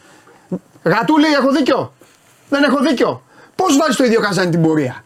Γατούλη, 0.83 1.27
έχω 1.27 1.51
δίκιο; 1.53 1.93
Δεν 2.49 2.63
έχω 2.63 2.79
δίκιο. 2.81 3.23
Πώς 3.57 3.77
βάζεις 3.77 3.97
το 3.97 4.05
ίδιο 4.05 4.21
καζάνι 4.21 4.51
την 4.51 4.63
πορεία; 4.63 5.04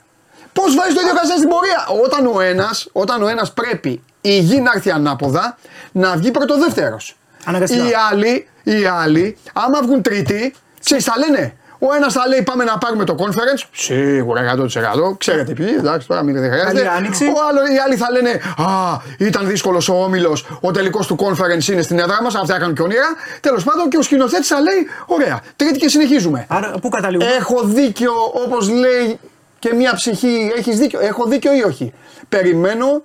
Πώς 0.52 0.74
βάζεις 0.74 0.94
το 0.94 1.00
ίδιο 1.00 1.14
καζάνι 1.14 1.38
στην 1.38 1.48
πορεία; 1.48 1.86
Όταν 2.04 2.26
ο 2.26 2.40
ένας, 2.40 2.88
όταν 2.92 3.22
ο 3.22 3.28
ένας 3.28 3.52
πρέπει 3.52 4.02
η 4.20 4.38
γη 4.38 4.60
να 4.60 4.70
έρθει 4.74 4.90
ανάποδα, 4.90 5.58
να 5.92 6.16
βγει 6.16 6.30
πρωτοδεύτερος. 6.30 7.16
Αναγκαστικά. 7.44 7.84
Οι 7.84 7.90
άλλοι, 8.10 8.48
οι 8.62 8.84
άλλοι, 9.02 9.36
άμα 9.52 9.82
βγουν 9.82 10.02
τρίτη, 10.02 10.54
ξέρεις 10.84 11.04
θα 11.04 11.14
λένε; 11.18 11.56
Ο 11.78 11.94
ένας 11.94 12.12
θα 12.12 12.28
λέει 12.28 12.42
πάμε 12.42 12.64
να 12.64 12.78
πάρουμε 12.78 13.04
το 13.04 13.14
conference. 13.18 13.62
Σίγουρα 13.72 14.40
100%. 14.40 15.16
Ξέρετε 15.18 15.52
ποιοι, 15.52 15.66
εντάξει, 15.78 16.06
τώρα 16.08 16.22
μην 16.22 16.40
δεν 16.40 16.50
χρειάζεται. 16.50 16.74
Καλή 16.74 16.88
άνοιξη. 16.88 17.24
Ο 17.24 17.38
άλλο, 17.48 17.60
οι 17.74 17.78
άλλοι 17.84 17.96
θα 17.96 18.10
λένε 18.10 18.30
Α, 18.56 18.96
ήταν 19.18 19.46
δύσκολος 19.46 19.88
ο 19.88 19.94
όμιλος. 20.02 20.46
Ο 20.60 20.70
τελικός 20.70 21.06
του 21.06 21.16
conference 21.20 21.68
είναι 21.68 21.82
στην 21.82 21.98
έδρα 21.98 22.22
μας. 22.22 22.34
Αυτά 22.34 22.54
έκαναν 22.54 22.74
και 22.74 22.82
όνειρα. 22.82 23.08
Τέλος 23.40 23.64
πάντων 23.64 23.88
και 23.88 23.96
ο 23.96 24.02
σκηνοθέτης 24.02 24.48
θα 24.48 24.60
λέει 24.60 24.88
Ωραία, 25.06 25.40
τρίτη 25.56 25.78
και 25.78 25.88
συνεχίζουμε. 25.88 26.46
Άρα 26.48 26.74
πού 26.82 26.88
καταλήγουμε; 26.88 27.30
Έχω 27.30 27.62
δίκιο, 27.64 28.12
όπως 28.44 28.68
λέει 28.68 29.20
και 29.58 29.74
μία 29.74 29.94
ψυχή. 29.94 30.52
Έχεις 30.56 30.78
δίκιο. 30.78 31.00
Έχω 31.00 31.24
δίκιο 31.26 31.54
ή 31.54 31.62
όχι; 31.62 31.92
Περιμένω 32.28 33.02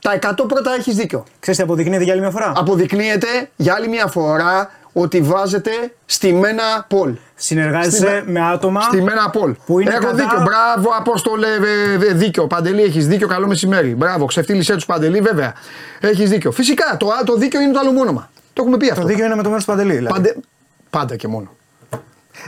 τα 0.00 0.18
100 0.22 0.44
πρώτα 0.48 0.74
έχεις 0.78 0.94
δίκιο. 0.96 1.24
Ξέρεις 1.40 1.58
τι 1.60 1.64
αποδεικνύεται 1.66 2.02
για 2.04 2.12
άλλη 2.12 2.20
μια 2.22 2.30
φορά; 2.30 2.52
Αποδεικνύεται 2.56 3.50
για 3.56 3.74
άλλη 3.74 3.88
μία 3.88 4.06
φορά 4.06 4.70
ότι 4.92 5.20
βάζετε 5.20 5.70
στημένα 6.04 6.62
πόλ. 6.88 7.14
Συνεργάζεσαι 7.34 7.96
Στη- 8.20 8.30
με 8.30 8.40
άτομα. 8.40 8.80
Στημένα 8.80 9.30
πόλ. 9.30 9.54
Που 9.66 9.80
είναι 9.80 9.90
Έχω 9.90 10.00
κατά- 10.00 10.14
δίκιο. 10.14 10.40
Μπράβο, 10.42 10.90
Απόστολε. 10.98 11.46
ε, 11.46 12.06
ε, 12.08 12.12
δίκιο. 12.12 12.46
Παντελή, 12.46 12.82
έχεις 12.82 13.06
δίκιο. 13.08 13.26
Καλό 13.28 13.46
μεσημέρι. 13.46 13.94
Μπράβο, 13.94 14.24
ξεφτύλισέ 14.24 14.74
τους 14.74 14.86
Παντελή, 14.86 15.20
βέβαια. 15.20 15.52
Έχεις 16.00 16.30
δίκιο. 16.30 16.50
Φυσικά 16.50 16.96
το, 16.98 17.08
το 17.24 17.34
δίκιο 17.36 17.60
είναι 17.60 17.72
το 17.72 17.78
άλλο 17.78 17.92
μόνομα. 17.92 18.30
Το 18.52 18.62
έχουμε 18.62 18.76
πει 18.76 18.88
αυτό. 18.90 19.00
Το 19.00 19.06
δίκαιο 19.06 19.24
είναι 19.24 19.34
με 19.34 19.42
το 19.42 19.48
μέρος 19.48 19.64
του 19.64 19.70
Παντελή. 19.70 19.94
Δηλαδή. 19.96 20.12
Παντε... 20.14 20.34
Πάντα 20.90 21.16
και 21.16 21.28
μόνο. 21.28 21.50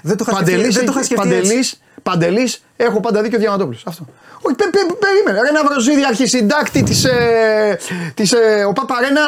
Δεν 0.03 0.17
το 0.17 0.25
είχα 0.29 0.37
σκεφτεί, 0.37 0.53
Παντελής, 0.53 0.75
δεν 0.75 0.85
το 0.85 0.91
είχα 0.91 1.01
έχει- 1.01 1.13
σκεφτεί 1.15 1.29
έτσι. 1.35 1.43
Παντελής, 1.43 1.81
Παντελής, 2.03 2.63
έχω 2.77 3.01
πάντα 3.01 3.23
δίκιο 3.23 3.39
Διαμαντόπουλος. 3.39 3.83
Αυτό. 3.87 4.07
Όχι, 4.43 4.55
πε, 4.57 4.65
πε, 4.65 4.79
περίμενε. 4.99 5.41
Ρε 5.47 5.51
Ναυροζίδη, 5.53 6.05
αρχισυντάκτη 6.05 6.83
της, 6.83 7.05
ε, 7.05 7.79
της 8.15 8.33
ε, 8.33 8.65
ο 8.69 8.73
Παπαρένα. 8.73 9.21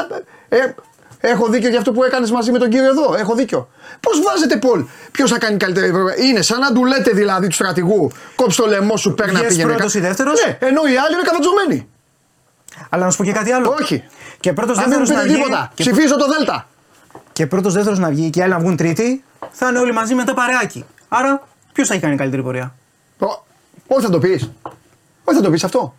Ε, 0.49 0.59
έχω 1.21 1.47
δίκιο 1.49 1.69
για 1.69 1.79
αυτό 1.79 1.93
που 1.93 2.05
έκανες 2.05 2.31
μαζί 2.31 2.51
με 2.51 2.59
τον 2.59 2.69
κύριο 2.71 2.89
εδώ. 2.89 3.15
Έχω 3.19 3.35
δίκιο. 3.35 3.69
Πώς 4.01 4.23
βάζετε 4.23 4.57
Πολ. 4.57 4.85
Ποιος 5.13 5.31
θα 5.31 5.39
κάνει 5.39 5.57
καλύτερη 5.57 5.87
Ευρωπαϊκή. 5.87 6.27
Είναι 6.27 6.43
σαν 6.43 6.61
να 6.61 6.73
του 6.73 6.85
λέτε 6.85 7.11
δηλαδή 7.11 7.47
του 7.47 7.55
στρατηγού. 7.55 8.11
Κόψε 8.37 8.63
το 8.63 8.69
λαιμό 8.69 8.97
σου, 8.97 9.15
παίρνα 9.15 9.39
Βγες 9.39 9.49
πήγαινε. 9.49 9.73
πρώτος 9.73 9.93
κα- 9.93 9.99
ή 9.99 10.03
δεύτερος; 10.03 10.45
Ναι, 10.47 10.59
ενώ 10.69 10.81
οι 10.83 10.97
άλλοι 10.97 11.13
είναι 11.15 11.23
καβατζωμένοι. 11.25 11.89
Αλλά 12.89 13.05
να 13.05 13.11
σου 13.11 13.17
πω 13.17 13.25
και 13.25 13.33
κάτι 13.33 13.51
άλλο. 13.53 13.77
Όχι. 13.81 14.05
Και 14.41 14.53
πρώτος 14.53 14.79
Αν 14.79 14.89
δεν 14.91 14.99
δεύτερος 14.99 15.09
μου 15.11 15.17
να 15.17 15.23
πείτε 15.23 15.35
βγει. 15.35 15.43
τίποτα. 15.43 15.71
Και, 15.75 15.83
Ψηφίζω 15.83 16.17
το 16.17 16.27
Δέλτα. 16.29 16.69
Και 17.37 17.47
πρώτος 17.47 17.73
δεύτερος 17.73 17.99
να 17.99 18.09
βγει 18.09 18.31
και 18.31 18.39
οι 18.39 18.43
άλλοι 18.43 18.53
να 18.53 18.59
βγουν 18.59 18.77
τρίτη. 18.77 19.25
Θα 19.51 19.69
είναι 19.69 19.79
όλοι 19.79 19.93
μαζί 19.93 20.15
με 20.15 20.25
το 20.25 20.35
παρεάκι. 20.35 20.85
Άρα 21.09 21.49
ποιος 21.73 21.89
θα 21.89 21.95
έχει 21.95 22.03
κάνει 22.03 22.17
καλύτερη 22.17 22.43
πορεία; 22.43 22.75
Ω, 23.19 23.27
Όχι 23.87 24.05
θα 24.05 24.11
το 24.11 24.19
πεις. 24.19 24.51
Όχι 25.25 25.37
θα 25.37 25.43
το 25.43 25.51
πεις 25.51 25.65
αυτό. 25.65 25.95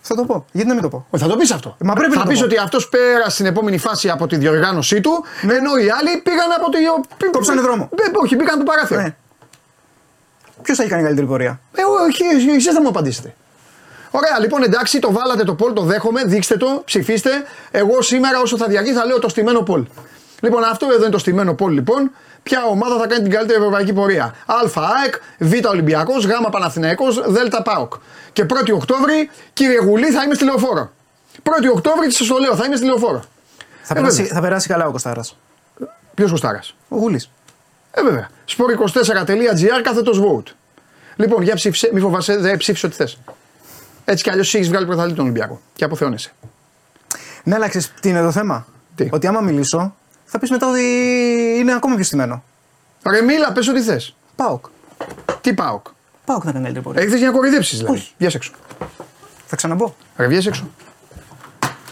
Θα 0.00 0.14
το 0.14 0.24
πω. 0.24 0.46
Γιατί 0.52 0.68
να 0.68 0.74
μην 0.74 0.82
το 0.82 0.88
πω; 0.88 1.06
Όχι, 1.10 1.22
θα 1.22 1.28
το 1.28 1.36
πεις 1.36 1.50
αυτό. 1.50 1.76
Μα 1.80 1.92
πρέπει 1.92 2.12
θα 2.12 2.18
να 2.18 2.24
το 2.24 2.30
πεις 2.30 2.38
πω. 2.38 2.44
ότι 2.44 2.56
αυτός 2.56 2.88
πέρασε 2.88 3.30
στην 3.30 3.46
επόμενη 3.46 3.78
φάση 3.78 4.08
από 4.10 4.26
τη 4.26 4.36
διοργάνωσή 4.36 5.00
του, 5.00 5.24
ενώ 5.42 5.76
οι 5.76 5.88
άλλοι 5.90 6.20
πήγαν 6.22 6.52
από 6.56 6.70
το. 6.70 6.78
Κόψανε 7.30 7.60
δρόμο. 7.60 7.88
Ε, 7.94 8.10
όχι, 8.22 8.36
πήγαν 8.36 8.54
από 8.54 8.64
το 8.64 8.70
παράθυρο. 8.70 9.00
Ναι. 9.00 9.16
Ποιος 10.62 10.76
θα 10.76 10.82
έχει 10.82 10.92
κάνει 10.92 11.04
καλύτερη 11.04 11.26
πορεία; 11.26 11.60
Ε, 11.74 11.82
όχι, 12.06 12.50
εσείς 12.54 12.74
θα 12.74 12.80
μου 12.82 12.88
απαντήσετε. 12.88 13.34
Ωραία, 14.10 14.40
λοιπόν, 14.40 14.62
εντάξει, 14.62 14.98
το 14.98 15.12
βάλατε 15.12 15.44
το 15.44 15.54
Πολ, 15.54 15.72
το 15.72 15.82
δέχομαι, 15.82 16.24
δείξτε 16.24 16.56
το, 16.56 16.82
ψηφίστε. 16.84 17.30
Εγώ 17.70 18.02
σήμερα, 18.02 18.40
όσο 18.40 18.56
θα 18.56 18.66
διαρκεί, 18.66 18.92
θα 18.92 19.04
λέω 19.04 19.18
το 19.18 19.28
στημένο 19.28 19.60
Πολ. 19.62 19.84
Λοιπόν, 20.40 20.64
αυτό 20.64 20.86
εδώ 20.86 21.02
είναι 21.02 21.10
το 21.10 21.18
στημένο 21.18 21.54
Πολ, 21.54 21.72
λοιπόν. 21.72 22.10
Ποια 22.42 22.64
ομάδα 22.64 22.98
θα 22.98 23.06
κάνει 23.06 23.22
την 23.22 23.32
καλύτερη 23.32 23.58
ευρωπαϊκή 23.58 23.92
πορεία; 23.92 24.24
Α 24.46 24.54
ΑΕΚ, 24.74 25.14
Β 25.38 25.66
Ολυμπιακός, 25.68 26.24
Γ 26.26 26.30
Παναθηναϊκός, 26.50 27.20
Δ 27.26 27.36
ΠΑΟΚ. 27.64 27.92
Και 28.32 28.46
1η 28.48 28.72
Οκτώβρη, 28.74 29.30
κύριε 29.52 29.78
Γουλή, 29.80 30.10
θα 30.10 30.22
είμαι 30.22 30.34
στη 30.34 30.44
λεωφόρο. 30.44 30.92
1η 31.42 31.70
Οκτώβρη, 31.74 32.12
σα 32.12 32.26
το 32.26 32.38
λέω, 32.38 32.56
θα 32.56 32.64
είμαι 32.64 32.76
στη 32.76 32.84
λεωφόρο. 32.86 33.22
Θα, 33.82 33.94
Ε, 33.94 34.00
περάσει, 34.00 34.16
βέβαια. 34.16 34.34
θα 34.34 34.40
περάσει 34.40 34.68
καλά 34.68 34.86
ο 34.86 34.90
Κωστάρας. 34.90 35.36
Ποιος 36.14 36.30
Κωστάρας; 36.30 36.74
Ο 36.88 36.96
Γουλής. 36.96 37.30
Ε, 37.90 38.02
βέβαια. 38.02 38.28
sport24.gr 38.56 39.82
κάθετος 39.82 40.20
vote. 40.20 40.52
Λοιπόν, 41.16 41.42
για 41.42 41.54
ψήφισε, 41.54 41.90
μη 41.92 42.00
φοβάσαι, 42.00 42.36
δεν 42.36 42.56
ψήφισε 42.56 42.86
ό,τι 42.86 42.94
θες. 42.94 43.18
Έτσι 44.04 44.22
κι 44.22 44.30
αλλιώς 44.30 44.54
έχεις 44.54 44.68
βγάλει 44.68 44.86
πρωταθλητή 44.86 45.16
τον 45.16 45.24
Ολυμπιακό. 45.24 45.60
Και 45.74 45.84
αποθεώνεσαι. 45.84 46.32
Ναι, 47.42 47.54
αλλά 47.54 47.68
ξέρεις 47.68 47.92
τι 48.00 48.08
είναι 48.08 48.22
το 48.22 48.30
θέμα; 48.30 48.66
Τι; 48.94 49.08
Ότι 49.12 49.26
άμα 49.26 49.40
μιλήσω, 49.40 49.94
θα 50.26 50.38
πεις 50.38 50.50
μετά 50.50 50.70
ότι 50.70 50.82
είναι 51.58 51.74
ακόμα 51.74 51.94
πιο 51.94 52.04
στημένο. 52.04 52.44
Ρε, 53.10 53.20
μίλα, 53.20 53.52
πες 53.52 53.68
ό,τι 53.68 53.82
θες. 53.82 54.16
Πάοκ. 54.36 54.66
Τι 55.40 55.54
πάω. 55.54 55.82
Πάοκ 56.24 56.42
θα 56.44 56.52
κάνει 56.52 56.64
καλύτερη 56.64 56.84
πορεία. 56.84 57.00
Έχετε 57.02 57.16
για 57.16 57.26
να 57.26 57.32
κοροϊδέψεις 57.32 57.78
δηλαδή. 57.78 57.96
Όχι. 57.96 58.12
Βγες 58.18 58.34
έξω. 58.34 58.52
Θα 59.46 59.56
ξαναμπω. 59.56 59.94
Ρε, 60.16 60.26
βγες 60.26 60.46
έξω. 60.46 60.70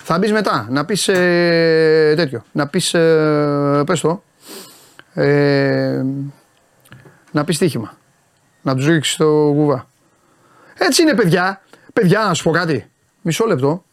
Θα 0.06 0.18
μπεις 0.18 0.32
μετά 0.32 0.66
να 0.70 0.84
πεις 0.84 1.08
ε, 1.08 2.14
τέτοιο. 2.16 2.44
Να 2.52 2.66
πεις. 2.68 2.94
Ε, 2.94 3.82
πες 3.86 4.00
το. 4.00 4.22
Ε, 5.14 6.02
να 7.30 7.44
πεις 7.44 7.56
στοίχημα. 7.56 7.96
Να 8.62 8.74
τους 8.74 8.86
ρίξεις 8.86 9.16
το 9.16 9.26
κουβά. 9.54 9.88
Έτσι 10.78 11.02
είναι, 11.02 11.14
παιδιά. 11.14 11.62
Παιδιά, 11.92 12.20
να 12.20 12.34
σου 12.34 12.42
πω 12.42 12.50
κάτι. 12.50 12.90
Μισό 13.22 13.46
λεπτό. 13.46 13.84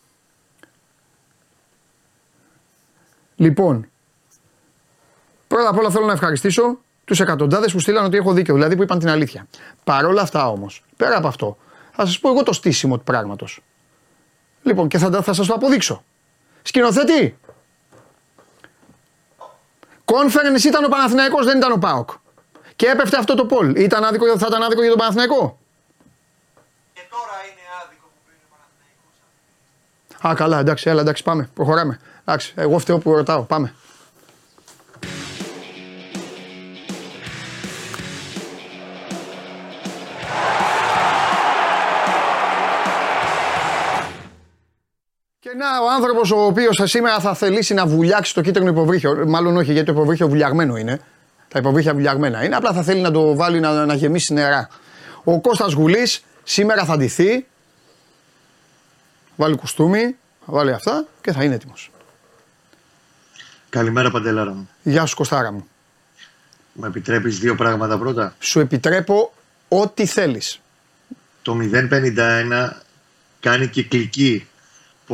Λοιπόν, 3.36 3.91
πρώτα 5.56 5.70
απ' 5.70 5.78
όλα 5.78 5.90
θέλω 5.90 6.06
να 6.06 6.12
ευχαριστήσω 6.14 6.78
τους 7.06 7.20
εκατοντάδες 7.20 7.72
που 7.72 7.80
στείλαν 7.80 8.06
ότι 8.06 8.18
έχω 8.18 8.34
δίκιο, 8.34 8.54
δηλαδή 8.54 8.76
που 8.76 8.84
είπαν 8.84 9.00
την 9.00 9.10
αλήθεια. 9.10 9.48
Παρ' 9.84 10.06
όλα 10.06 10.22
αυτά 10.22 10.50
όμως, 10.50 10.84
πέρα 10.98 11.18
από 11.18 11.28
αυτό, 11.28 11.58
θα 11.92 12.06
σας 12.06 12.20
πω 12.20 12.30
εγώ 12.30 12.44
το 12.44 12.54
στήσιμο 12.54 12.98
του 12.98 13.04
πράγματος. 13.04 13.60
Λοιπόν, 14.64 14.88
και 14.88 14.98
θα, 14.98 15.10
τα- 15.10 15.22
θα 15.22 15.34
σας 15.34 15.48
το 15.48 15.54
αποδείξω. 15.54 16.04
Σκηνοθέτη, 16.62 17.38
Conference 20.06 20.64
ήταν 20.64 20.84
ο 20.84 20.88
Παναθηναϊκός, 20.88 21.46
δεν 21.46 21.58
ήταν 21.58 21.72
ο 21.72 21.78
ΠΑΟΚ. 21.78 22.10
Και 22.76 22.86
έπεφτε 22.88 23.18
αυτό 23.18 23.36
το 23.36 23.46
πόλ. 23.46 23.76
Ήταν 23.76 24.04
άδικο, 24.04 24.38
θα 24.38 24.46
ήταν 24.50 24.64
άδικο 24.64 24.82
για 24.82 24.90
τον 24.90 25.00
Παναθηναϊκό; 25.00 25.60
Και 26.94 27.02
τώρα 27.10 27.36
είναι 27.52 27.62
άδικο 27.86 28.06
που 28.14 28.20
πήρε 28.26 28.38
ο 28.46 28.50
Παναθηναϊκός. 28.54 30.32
Α, 30.32 30.36
καλά, 30.36 30.60
εντάξει, 30.60 30.90
έλα, 30.90 31.02
εντάξει, 31.02 31.24
πάμε. 31.24 31.50
Προχωράμε. 31.54 32.00
Εντάξει, 32.26 32.54
εγώ 32.56 32.80
φταίω 32.80 32.98
που 32.98 33.14
ρωτάω. 33.16 33.42
Πάμε. 33.44 33.74
Ο 45.84 45.92
άνθρωπος 45.96 46.32
ο 46.32 46.46
οποίος 46.46 46.82
σήμερα 46.84 47.20
θα 47.20 47.34
θελήσει 47.34 47.74
να 47.74 47.86
βουλιάξει 47.86 48.34
το 48.34 48.42
κίτρινο 48.42 48.70
υποβρύχιο. 48.70 49.24
Μάλλον 49.28 49.58
όχι, 49.58 49.72
γιατί 49.72 49.86
το 49.86 49.92
υποβρύχιο 49.92 50.28
βουλιαγμένο 50.28 50.78
είναι. 50.78 51.02
Τα 51.48 51.60
υποβρύχια 51.60 51.94
βουλιαγμένα 51.94 52.44
είναι. 52.44 52.56
Απλά 52.56 52.74
θα 52.74 52.84
θέλει 52.84 53.02
να 53.02 53.12
το 53.12 53.36
βάλει 53.36 53.60
να, 53.60 53.86
να 53.86 53.94
γεμίσει 53.94 54.34
νερά. 54.34 54.70
Ο 55.24 55.42
Κώστας 55.42 55.74
Γουλής 55.74 56.24
σήμερα 56.44 56.86
θα 56.86 56.98
ντυθεί 56.98 57.46
βάλει 59.36 59.56
κουστούμι, 59.56 60.16
θα 60.46 60.54
βάλει 60.54 60.72
αυτά 60.72 61.06
και 61.22 61.32
θα 61.32 61.44
είναι 61.44 61.56
έτοιμος. 61.56 61.92
Καλημέρα 63.70 64.12
Παντελάρα 64.12 64.52
μου. 64.52 64.70
Γεια 64.84 65.06
σου 65.06 65.16
Κωστάρα 65.16 65.52
μου. 65.52 65.68
Μου 66.74 66.86
επιτρέπεις 66.86 67.40
δύο 67.40 67.56
πράγματα 67.56 67.98
πρώτα; 67.98 68.36
Σου 68.40 68.60
επιτρέπω 68.60 69.34
ό,τι 69.68 70.06
θέλεις. 70.06 70.60
Το 71.42 71.58
051 71.62 72.70
κάνει 73.40 73.68
κυκλική 73.68 74.48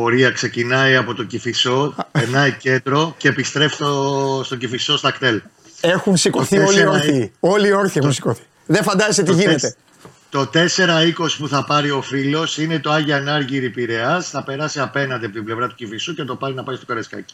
πορεία, 0.02 0.32
ξεκινάει 0.32 0.96
από 0.96 1.14
το 1.14 1.24
Κηφισό, 1.24 1.96
περνάει 2.12 2.52
κέντρο 2.52 3.16
και 3.18 3.28
επιστρέφει 3.28 3.74
στο, 3.74 4.42
στο 4.46 4.56
Κηφισό 4.56 4.98
στα 4.98 5.12
κτέλ. 5.12 5.42
Έχουν 5.82 6.18
σηκωθεί 6.18 6.56
Το 6.56 6.62
όλοι 6.64 6.70
οι 6.80 6.84
τέσσερα 6.84 6.92
όρθιοι. 6.92 7.32
Όλοι 7.40 7.68
οι 7.68 7.72
όρθιοι 7.72 7.94
έχουν 7.96 8.14
σηκωθεί. 8.14 8.42
Δεν 8.66 8.84
φαντάζεσαι 8.84 9.24
τι 9.24 9.30
Το 9.32 9.36
γίνεται. 9.38 9.54
τεσ- 9.60 9.78
Το 10.30 10.50
4-20 10.54 11.38
που 11.38 11.48
θα 11.48 11.64
πάρει 11.66 11.92
ο 11.92 12.02
φίλος 12.02 12.58
είναι 12.58 12.80
το 12.80 12.92
Άγια 12.92 13.20
Νάργυρη 13.22 13.70
Πειραιάς. 13.70 14.30
Θα 14.30 14.44
περάσει 14.44 14.80
απέναντι 14.80 15.26
από 15.26 15.34
την 15.34 15.44
πλευρά 15.44 15.68
του 15.68 15.76
Κηφισού 15.76 16.14
και 16.14 16.24
το 16.24 16.36
πάρει 16.36 16.54
να 16.54 16.64
πάει 16.64 16.76
στο 16.76 16.86
Καρεσκάκι. 16.86 17.34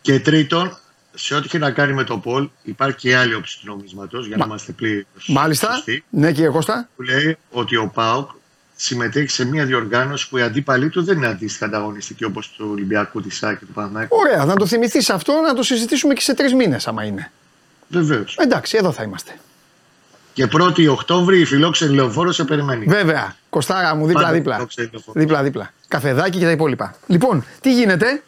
Και 0.00 0.20
τρίτον, 0.20 0.78
σε 1.14 1.34
ό,τι 1.34 1.46
έχει 1.46 1.58
να 1.58 1.70
κάνει 1.70 1.92
με 1.92 2.04
το 2.04 2.18
Πολ, 2.18 2.48
υπάρχει 2.62 2.96
και 2.96 3.16
άλλη 3.16 3.34
όψη 3.34 3.58
του 3.60 3.66
νομίσματος 3.66 4.26
για 4.26 4.36
να 4.36 4.44
είμαστε 4.44 4.72
πλήρως. 4.72 5.04
Μάλιστα. 5.28 5.82
Ναι, 6.10 6.32
κύριε 6.32 6.50
Κώστα. 6.50 6.88
Που 6.96 7.02
λέει 7.02 7.36
ότι 7.50 7.76
ο 7.76 7.90
Πάοκ 7.94 8.30
συμμετέχει 8.80 9.28
σε 9.28 9.44
μια 9.44 9.64
διοργάνωση 9.64 10.28
που 10.28 10.38
η 10.38 10.42
αντίπαλή 10.42 10.88
του 10.88 11.04
δεν 11.04 11.16
είναι 11.16 11.26
αντίστοιχα 11.26 11.64
ανταγωνιστική 11.64 12.24
όπως 12.24 12.50
του 12.50 12.68
Ολυμπιακού, 12.70 13.22
της 13.22 13.36
ΣΑΚ 13.36 13.58
και 13.58 13.64
του 13.64 13.72
Παναθηναϊκού. 13.72 14.16
Ωραία, 14.16 14.44
να 14.44 14.54
το 14.56 14.66
θυμηθείς 14.66 15.10
αυτό, 15.10 15.32
να 15.46 15.54
το 15.54 15.62
συζητήσουμε 15.62 16.14
και 16.14 16.20
σε 16.20 16.34
τρεις 16.34 16.54
μήνες, 16.54 16.86
άμα 16.86 17.04
είναι. 17.04 17.30
Βεβαίως. 17.88 18.36
Εντάξει, 18.38 18.76
εδώ 18.76 18.92
θα 18.92 19.02
είμαστε. 19.02 19.32
Και 20.32 20.48
1η 20.52 20.88
Οκτώβρη 20.90 21.40
η 21.40 21.44
φιλόξενη 21.44 21.94
λεωφόρο 21.94 22.32
σε 22.32 22.44
περιμένει. 22.44 22.84
Βέβαια. 22.84 23.36
Κοστάρα 23.50 23.94
μου, 23.94 24.06
Πάντα 24.06 24.12
δίπλα-δίπλα. 24.12 24.54
φιλόξενη 24.54 24.88
λεωφόρο. 24.92 25.20
Δίπλα-δίπλα. 25.20 25.72
Καφεδάκι 25.88 26.38
και 26.38 26.44
τα 26.44 26.50
υπόλοιπα. 26.50 26.94
Λοιπόν, 27.06 27.44
τι 27.60 27.72
γίνεται; 27.72 28.22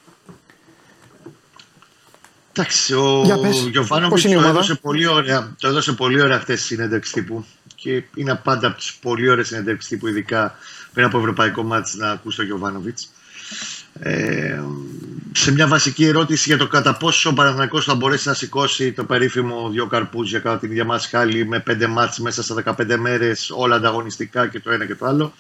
Εντάξει, 2.52 2.94
ο 2.94 3.22
Για 3.24 3.38
πες, 3.38 3.66
Γιωβάνοβιτς 3.70 4.22
πώς 4.22 4.24
είναι 4.24 4.32
η 4.32 4.36
το, 4.36 4.42
ομάδα; 4.42 4.58
έδωσε 4.58 4.74
πολύ 4.74 5.06
ωραία, 5.06 5.54
το 5.58 5.68
έδωσε 5.68 5.92
πολύ 5.92 6.20
ωραία 6.22 6.40
χθες 6.40 6.58
στη 6.58 6.74
συνέντευξη 6.74 7.12
τύπου. 7.12 7.44
Και 7.82 8.02
είναι 8.14 8.40
πάντα 8.44 8.66
από 8.66 8.76
τις 8.76 8.92
πολύ 9.02 9.28
ωραίες 9.28 9.46
συνέντευξει 9.46 9.88
τύπου, 9.88 10.06
ειδικά 10.06 10.54
πριν 10.92 11.06
από 11.06 11.18
ευρωπαϊκό 11.18 11.62
μάτς 11.62 11.94
να 11.94 12.10
ακούς 12.10 12.34
τον 12.36 12.44
Γιωβάνοβιτς. 12.44 13.12
Ε, 13.92 14.62
σε 15.32 15.52
μια 15.52 15.66
βασική 15.66 16.04
ερώτηση 16.04 16.48
για 16.48 16.58
το 16.58 16.66
κατά 16.66 16.96
πόσο 16.96 17.30
ο 17.30 17.32
Παναθηναϊκός 17.32 17.84
θα 17.84 17.94
μπορέσει 17.94 18.28
να 18.28 18.34
σηκώσει 18.34 18.92
το 18.92 19.04
περίφημο 19.04 19.68
δύο 19.70 19.86
καρπούζια 19.86 20.38
κατά 20.38 20.58
την 20.58 20.70
ίδια 20.70 20.84
μας 20.84 21.06
χάλη 21.06 21.46
με 21.46 21.60
πέντε 21.60 21.86
μάτς 21.86 22.18
μέσα 22.18 22.42
στα 22.42 22.62
15 22.78 22.96
μέρες 22.96 23.50
όλα 23.54 23.76
ανταγωνιστικά 23.76 24.48
και 24.48 24.60
το 24.60 24.70
ένα 24.70 24.86
και 24.86 24.94
το 24.94 25.06
άλλο 25.06 25.34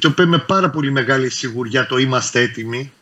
το 0.00 0.08
οποίο 0.08 0.26
με 0.26 0.38
πάρα 0.38 0.70
πολύ 0.70 0.90
μεγάλη 0.90 1.28
σιγουριά 1.28 1.86
το 1.86 1.98
είμαστε 1.98 2.40
έτοιμοι 2.40 2.92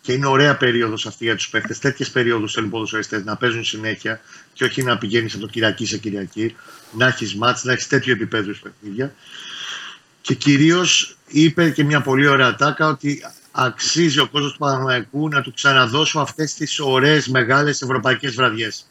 και 0.00 0.12
είναι 0.12 0.26
ωραία 0.26 0.56
περίοδος 0.56 1.06
αυτή 1.06 1.24
για 1.24 1.36
τους 1.36 1.48
παίχτε. 1.48 1.74
Τέτοιες 1.74 2.10
περίοδους 2.10 2.52
θέλουν 2.52 2.68
οι 2.68 2.72
ποδοσφαιριστές 2.72 3.24
να 3.24 3.36
παίζουν 3.36 3.64
συνέχεια 3.64 4.20
και 4.52 4.64
όχι 4.64 4.82
να 4.82 4.98
πηγαίνεις 4.98 5.34
από 5.34 5.42
το 5.42 5.48
Κυριακή 5.48 5.86
σε 5.86 5.98
Κυριακή, 5.98 6.56
να 6.92 7.06
έχεις 7.06 7.34
μάτς, 7.34 7.64
να 7.64 7.72
έχεις 7.72 7.86
τέτοιο 7.86 8.12
επίπεδο 8.12 8.52
παιχνίδια. 8.62 9.14
Και 10.20 10.34
κυρίως 10.34 11.16
είπε 11.26 11.70
και 11.70 11.84
μια 11.84 12.00
πολύ 12.00 12.26
ωραία 12.26 12.54
τάκα 12.54 12.88
ότι 12.88 13.22
αξίζει 13.52 14.18
ο 14.20 14.28
κόσμος 14.28 14.52
του 14.52 14.58
Παναναναϊκού 14.58 15.28
να 15.28 15.42
του 15.42 15.52
ξαναδώσουν 15.52 16.20
αυτές 16.20 16.54
τις 16.54 16.80
ωραίες 16.80 17.28
μεγάλες 17.28 17.82
ευρωπαϊκές 17.82 18.34
βραδιές. 18.34 18.86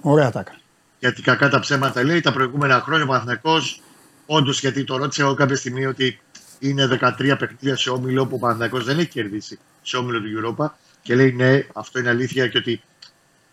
Ωραία 0.00 0.30
τάκα. 0.30 0.58
Γιατί 0.98 1.22
κακά 1.22 1.48
τα 1.48 1.60
ψέματα 1.60 2.04
λέει 2.04 2.20
τα 2.20 2.32
προηγούμενα 2.32 2.80
χρόνια 2.80 3.04
ο 3.04 3.08
Παναθηναϊκός 3.08 3.82
όντως 4.26 4.60
γιατί 4.60 4.84
το 4.84 4.96
ρώτησα 4.96 5.22
εγώ 5.22 5.34
κάποια 5.34 5.56
στιγμή 5.56 5.86
ότι 5.86 6.20
είναι 6.60 6.98
13 7.00 7.36
παιχνίδια 7.38 7.76
σε 7.76 7.90
όμιλο 7.90 8.26
που 8.26 8.34
ο 8.34 8.38
Παναθηναϊκός 8.38 8.84
δεν 8.84 8.98
έχει 8.98 9.08
κερδίσει 9.08 9.58
σε 9.82 9.96
όμιλο 9.96 10.20
του 10.20 10.56
Europa 10.56 10.66
και 11.02 11.14
λέει 11.14 11.32
ναι 11.32 11.66
αυτό 11.72 11.98
είναι 11.98 12.08
αλήθεια 12.08 12.48
και 12.48 12.58
ότι 12.58 12.82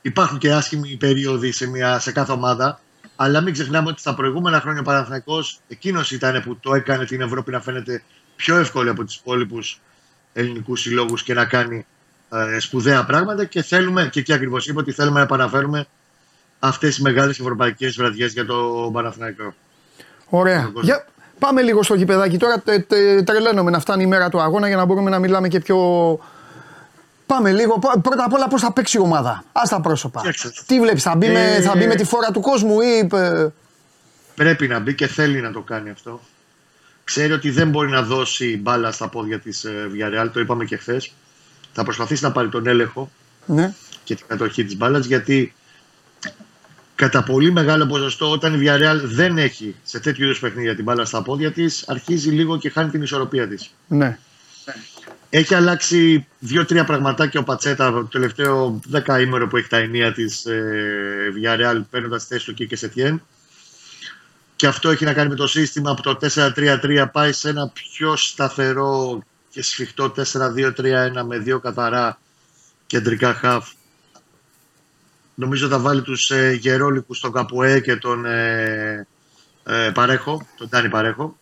υπάρχουν 0.01 0.37
και 0.37 0.53
άσχημοι 0.53 0.95
περίοδοι 0.95 1.51
σε, 1.51 1.67
μια, 1.67 1.99
σε 1.99 2.11
κάθε 2.11 2.31
ομάδα 2.31 2.81
αλλά 3.15 3.41
μην 3.41 3.53
ξεχνάμε 3.53 3.89
ότι 3.89 3.99
στα 3.99 4.15
προηγούμενα 4.15 4.61
χρόνια 4.61 4.79
ο 4.79 4.83
Παναθηναϊκός 4.83 5.59
εκείνος 5.67 6.11
ήταν 6.11 6.43
που 6.43 6.57
το 6.57 6.73
έκανε 6.73 7.05
την 7.05 7.21
Ευρώπη 7.21 7.51
να 7.51 7.61
φαίνεται 7.61 8.03
πιο 8.35 8.57
εύκολη 8.57 8.89
από 8.89 9.03
τους 9.03 9.15
υπόλοιπους 9.15 9.81
ελληνικούς 10.33 10.81
συλλόγους 10.81 11.23
και 11.23 11.33
να 11.33 11.45
κάνει 11.45 11.85
ε, 12.29 12.59
σπουδαία 12.59 13.05
πράγματα 13.05 13.45
και 13.45 13.61
θέλουμε, 13.61 14.09
και 14.11 14.19
εκεί 14.19 14.33
ακριβώς 14.33 14.67
είπε 14.67 14.79
ότι 14.79 14.91
θέλουμε 14.91 15.17
να 15.17 15.23
επαναφέρουμε 15.23 15.87
αυτές 16.59 16.89
τις 16.89 17.03
μεγάλες 17.03 17.39
ευρωπαϊκές 17.39 17.95
βραδιές 17.95 18.33
για 18.33 18.45
το 18.45 18.89
Παναθηναϊκό. 18.93 19.53
Ωραία. 20.29 20.59
Στον 20.59 20.73
κόσμο. 20.73 20.89
Για, 20.89 21.05
πάμε 21.39 21.61
λίγο 21.61 21.83
στο 21.83 21.95
γηπεδάκι 21.95 22.37
τώρα. 22.37 22.59
Τε, 22.59 22.79
τε, 22.79 23.23
τρελαίνομαι 23.23 23.71
να 23.71 23.79
φτάνει 23.79 24.03
η 24.03 24.07
μέρα 24.07 24.29
του 24.29 24.41
αγώνα 24.41 24.67
για 24.67 24.75
να 24.77 24.85
μπορούμε 24.85 25.09
να 25.09 25.19
μιλάμε 25.19 25.47
και 25.47 25.59
πιο. 25.59 25.77
Πάμε 27.25 27.51
λίγο. 27.51 27.79
Πα- 27.79 27.99
Πρώτα 28.01 28.23
απ' 28.23 28.33
όλα, 28.33 28.47
πώς 28.47 28.61
θα 28.61 28.73
παίξει 28.73 28.97
η 28.97 28.99
ομάδα. 28.99 29.43
Α 29.51 29.61
τα 29.69 29.81
πρόσωπα. 29.81 30.19
Κοίταξε. 30.19 30.51
Τι 30.65 30.79
βλέπεις, 30.79 31.03
θα, 31.03 31.15
μπει 31.15 31.27
με- 31.29 31.55
Ε, 31.55 31.61
θα 31.61 31.75
μπει 31.77 31.87
με 31.87 31.95
τη 31.95 32.03
φόρα 32.03 32.31
του 32.31 32.39
κόσμου 32.39 32.81
ή. 32.81 33.09
ε, 33.13 33.47
Πρέπει 34.35 34.67
να 34.67 34.79
μπει 34.79 34.93
και 34.95 35.07
θέλει 35.07 35.41
να 35.41 35.51
το 35.51 35.59
κάνει 35.61 35.89
αυτό. 35.89 36.19
Ξέρει 37.03 37.33
ότι 37.33 37.49
δεν 37.51 37.69
μπορεί 37.69 37.89
να 37.89 38.01
δώσει 38.01 38.57
μπάλα 38.61 38.91
στα 38.91 39.07
πόδια 39.07 39.39
της 39.39 39.63
ε, 39.63 39.89
Villarreal, 39.93 40.29
το 40.33 40.39
είπαμε 40.39 40.65
και 40.65 40.77
χθες. 40.77 41.13
Θα 41.73 41.83
προσπαθήσει 41.83 42.23
να 42.23 42.31
πάρει 42.31 42.49
τον 42.49 42.67
έλεγχο 42.67 43.11
Ναι. 43.45 43.73
και 44.03 44.15
την 44.15 44.25
κατοχή 44.27 44.65
της 44.65 44.77
μπάλας 44.77 45.05
γιατί 45.05 45.53
κατά 46.97 47.23
πολύ 47.23 47.51
μεγάλο 47.51 47.85
ποσοστό 47.85 48.31
όταν 48.31 48.53
η 48.53 48.57
Villarreal 48.61 48.99
δεν 49.03 49.37
έχει 49.37 49.75
σε 49.83 49.99
τέτοιου 49.99 50.23
είδους 50.23 50.39
παιχνίδια 50.39 50.75
την 50.75 50.83
μπάλα 50.83 51.05
στα 51.05 51.21
πόδια 51.21 51.51
της 51.51 51.83
αρχίζει 51.87 52.29
λίγο 52.29 52.57
και 52.57 52.69
χάνει 52.69 52.89
την 52.89 53.01
ισορροπία 53.01 53.47
της. 53.47 53.69
ναι. 53.87 54.17
Έχει 55.29 55.53
αλλάξει 55.55 56.27
δύο-τρία 56.39 56.83
πραγματάκια 56.83 57.39
ο 57.39 57.43
Πατσέτα 57.43 57.91
το 57.91 58.03
τελευταίο 58.03 58.79
δεκαήμερο 58.87 59.47
που 59.47 59.57
έχει 59.57 59.67
τα 59.67 59.77
ενία 59.77 60.13
της 60.13 60.45
ε, 60.45 61.33
Villarreal 61.35 61.81
παίρνοντας 61.89 62.25
θέση 62.25 62.45
του 62.45 62.53
Κίκες 62.53 62.79
Σετιέν. 62.79 63.21
Και 64.55 64.67
αυτό 64.67 64.89
έχει 64.89 65.05
να 65.05 65.13
κάνει 65.13 65.29
με 65.29 65.35
το 65.35 65.47
σύστημα 65.47 65.91
από 65.91 66.01
το 66.01 66.17
4-3-3 66.21 67.05
πάει 67.11 67.31
σε 67.31 67.49
ένα 67.49 67.71
πιο 67.73 68.15
σταθερό 68.15 69.23
και 69.49 69.63
σφιχτό 69.63 70.13
4-2-3-1 70.15 70.73
με 71.27 71.37
δύο 71.37 71.59
καθαρά 71.59 72.19
κεντρικά 72.87 73.33
χαφ. 73.33 73.69
Νομίζω 75.39 75.67
θα 75.67 75.79
βάλει 75.79 76.01
τους 76.01 76.29
ε, 76.29 76.51
γερόλικους 76.51 77.19
τον 77.19 77.31
Καπουέ 77.31 77.79
και 77.79 77.95
τον 77.95 78.25
ε, 78.25 79.07
ε, 79.63 79.91
Παρέχο, 79.93 80.47
τον 80.57 80.69
Τάνι 80.69 80.89
Παρέχο. 80.89 81.37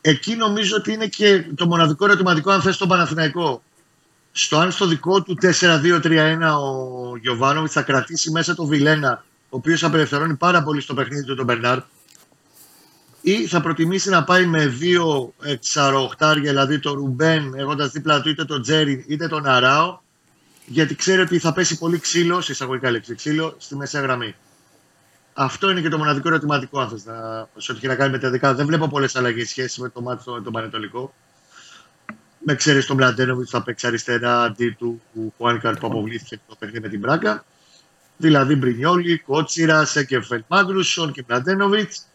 Εκεί 0.00 0.36
νομίζω 0.36 0.76
ότι 0.76 0.92
είναι 0.92 1.06
και 1.06 1.44
το 1.54 1.66
μοναδικό 1.66 2.04
ερωτηματικό 2.04 2.50
αν 2.50 2.60
θες 2.60 2.76
τον 2.76 2.88
Παναθηναϊκό. 2.88 3.62
Στο 4.32 4.58
αν 4.58 4.72
στο 4.72 4.86
δικό 4.86 5.22
του 5.22 5.38
4-2-3-1 5.42 6.38
ο 6.62 7.16
Γιωβάνοβιτς 7.16 7.72
θα 7.72 7.82
κρατήσει 7.82 8.30
μέσα 8.30 8.54
το 8.54 8.66
Βιλένα, 8.66 9.24
ο 9.42 9.56
οποίος 9.56 9.84
απελευθερώνει 9.84 10.34
πάρα 10.36 10.62
πολύ 10.62 10.80
στο 10.80 10.94
παιχνίδι 10.94 11.24
του 11.24 11.34
τον 11.34 11.44
Μπερνάρ, 11.44 11.78
ή 13.20 13.46
θα 13.46 13.60
προτιμήσει 13.60 14.10
να 14.10 14.24
πάει 14.24 14.46
με 14.46 14.66
δύο 14.66 15.32
εξαροχτάρια, 15.42 16.50
δηλαδή 16.50 16.78
το 16.78 16.92
Ρουμπέν, 16.92 17.54
έχοντας 17.54 17.90
δίπλα 17.90 18.20
του 18.20 18.28
είτε 18.28 18.44
τον 18.44 18.62
Τζέρι 18.62 19.04
είτε 19.08 19.28
τον 19.28 19.46
Αράο, 19.46 20.04
γιατί 20.66 20.94
ξέρει 20.94 21.20
ότι 21.20 21.38
θα 21.38 21.52
πέσει 21.52 21.78
πολύ 21.78 21.98
ξύλο, 21.98 22.40
σε 22.40 22.52
εισαγωγικά 22.52 22.90
λέξη 22.90 23.14
ξύλο, 23.14 23.54
στη 23.58 23.76
μεσαία 23.76 24.00
γραμμή. 24.00 24.34
Αυτό 25.32 25.70
είναι 25.70 25.80
και 25.80 25.88
το 25.88 25.98
μοναδικό 25.98 26.28
ερωτηματικό, 26.28 26.80
αν 26.80 26.88
θες, 26.88 27.04
να, 27.04 27.48
σε 27.56 27.72
ό,τι 27.72 27.78
έχει 27.78 27.86
να 27.86 27.94
κάνει 27.94 28.10
με 28.10 28.18
τα 28.18 28.30
δικά. 28.30 28.54
Δεν 28.54 28.66
βλέπω 28.66 28.88
πολλές 28.88 29.16
αλλαγές 29.16 29.48
σχέση 29.48 29.80
με 29.80 29.88
το 29.88 30.00
μάτι 30.00 30.30
με 30.30 30.40
τον 30.40 30.52
Πανετολικό. 30.52 31.14
Με 32.38 32.54
ξέρεις 32.54 32.86
τον 32.86 32.96
Μπλαντένοβιτς 32.96 33.50
θα 33.50 33.62
παίξει 33.62 33.86
αριστερά 33.86 34.42
αντί 34.42 34.70
του 34.78 35.02
Χουάνκαρ 35.36 35.76
που 35.76 35.86
αποβλήθηκε 35.86 36.40
το 36.48 36.54
παιχνίδι 36.58 36.80
με 36.80 36.88
την 36.88 36.98
Μπράκα. 36.98 37.44
Δηλαδή 38.16 38.54
Μπρινιόλι, 38.54 39.18
Κότσιρα, 39.18 39.84
Σέκεφελ 39.84 40.44
Μάγκρουσον 40.48 41.12
και 41.12 41.22
Μπλαντένοβιτς. 41.26 42.06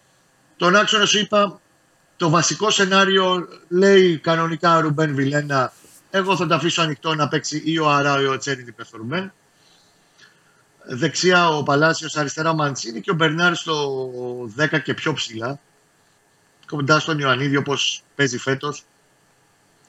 Τον 0.57 0.75
άξονα 0.75 1.05
σου 1.05 1.19
είπα, 1.19 1.59
το 2.17 2.29
βασικό 2.29 2.69
σενάριο 2.69 3.47
λέει 3.69 4.17
κανονικά 4.17 4.77
ο 4.77 4.79
Ρουμπέν 4.79 5.15
Βιλένα. 5.15 5.73
Εγώ 6.11 6.35
θα 6.35 6.47
το 6.47 6.55
αφήσω 6.55 6.81
ανοιχτό 6.81 7.15
να 7.15 7.27
παίξει 7.27 7.61
ή 7.65 7.79
ο 7.79 7.89
Αράο 7.89 8.21
ή 8.21 8.25
ο 8.25 8.37
Τσέρι 8.37 8.61
δίπλα 8.61 8.85
στο 8.85 8.97
Ρουμπέν. 8.97 9.33
Δεξιά 10.85 11.49
ο 11.49 11.63
Παλάσιος, 11.63 12.17
αριστερά 12.17 12.49
ο 12.49 12.55
Μαντσίνη 12.55 13.01
και 13.01 13.11
ο 13.11 13.13
Μπερνάρ 13.13 13.55
στο 13.55 14.03
10 14.57 14.81
και 14.83 14.93
πιο 14.93 15.13
ψηλά. 15.13 15.59
Κοντά 16.67 16.99
στον 16.99 17.19
Ιωαννίδη 17.19 17.55
όπως 17.55 18.03
παίζει 18.15 18.37
φέτος. 18.37 18.83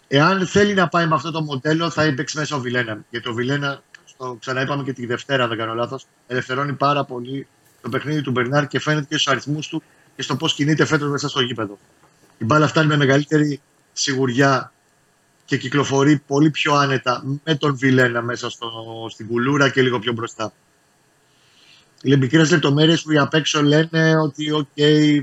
Εάν 0.08 0.46
θέλει 0.46 0.74
να 0.74 0.88
πάει 0.88 1.06
με 1.06 1.14
αυτό 1.14 1.30
το 1.30 1.42
μοντέλο, 1.42 1.90
θα 1.90 2.02
έπαιξε 2.02 2.38
μέσα 2.38 2.56
ο 2.56 2.60
Βιλένα. 2.60 3.04
Γιατί 3.10 3.28
ο 3.28 3.32
Βιλένα, 3.32 3.82
στο 4.04 4.36
ξαναείπαμε 4.40 4.82
και 4.82 4.92
τη 4.92 5.06
Δευτέρα, 5.06 5.42
αν 5.42 5.48
δεν 5.48 5.58
κάνω 5.58 5.74
λάθος, 5.74 6.06
ελευθερώνει 6.26 6.72
πάρα 6.72 7.04
πολύ 7.04 7.46
το 7.80 7.88
παιχνίδι 7.88 8.20
του 8.20 8.30
Μπερνάρ 8.30 8.66
και 8.66 8.80
φαίνεται 8.80 9.06
και 9.08 9.18
στους 9.18 9.32
αριθμούς 9.32 9.68
του 9.68 9.82
και 10.16 10.22
στο 10.22 10.36
πώς 10.36 10.54
κινείται 10.54 10.84
φέτος 10.84 11.10
μέσα 11.10 11.28
στο 11.28 11.40
γήπεδο. 11.40 11.78
Η 12.38 12.44
μπάλα 12.44 12.66
φτάνει 12.66 12.86
με 12.86 12.96
μεγαλύτερη 12.96 13.60
σιγουριά 13.92 14.72
και 15.52 15.58
κυκλοφορεί 15.58 16.22
πολύ 16.26 16.50
πιο 16.50 16.74
άνετα 16.74 17.24
με 17.44 17.54
τον 17.54 17.76
Βιλένα 17.76 18.22
μέσα 18.22 18.50
στο, 18.50 18.68
στην 19.10 19.26
κουλούρα 19.26 19.68
και 19.68 19.82
λίγο 19.82 19.98
πιο 19.98 20.12
μπροστά. 20.12 20.52
Οι 22.02 22.16
μικρές 22.16 22.44
λεπτομέρειες 22.44 23.02
που 23.02 23.12
οι 23.12 23.18
απ' 23.18 23.34
έξω 23.34 23.62
λένε 23.62 24.16
ότι, 24.16 24.50
οκ, 24.50 24.66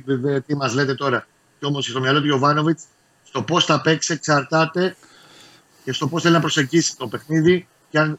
βέβαια, 0.05 0.41
τι 0.41 0.55
μας 0.55 0.73
λέτε 0.73 0.95
τώρα. 0.95 1.27
Και 1.59 1.65
όμως 1.65 1.85
στο 1.85 1.99
μυαλό 1.99 2.21
του 2.21 2.27
Γιοβάνοβιτς, 2.27 2.79
στο 3.23 3.41
πώς 3.41 3.65
θα 3.65 3.81
παίξει 3.81 4.13
εξαρτάται 4.13 4.95
και 5.83 5.93
στο 5.93 6.07
πώς 6.07 6.21
θέλει 6.21 6.33
να 6.33 6.39
προσεγγίσει 6.39 6.97
το 6.97 7.07
παιχνίδι 7.07 7.67
και 7.89 7.99
αν 7.99 8.17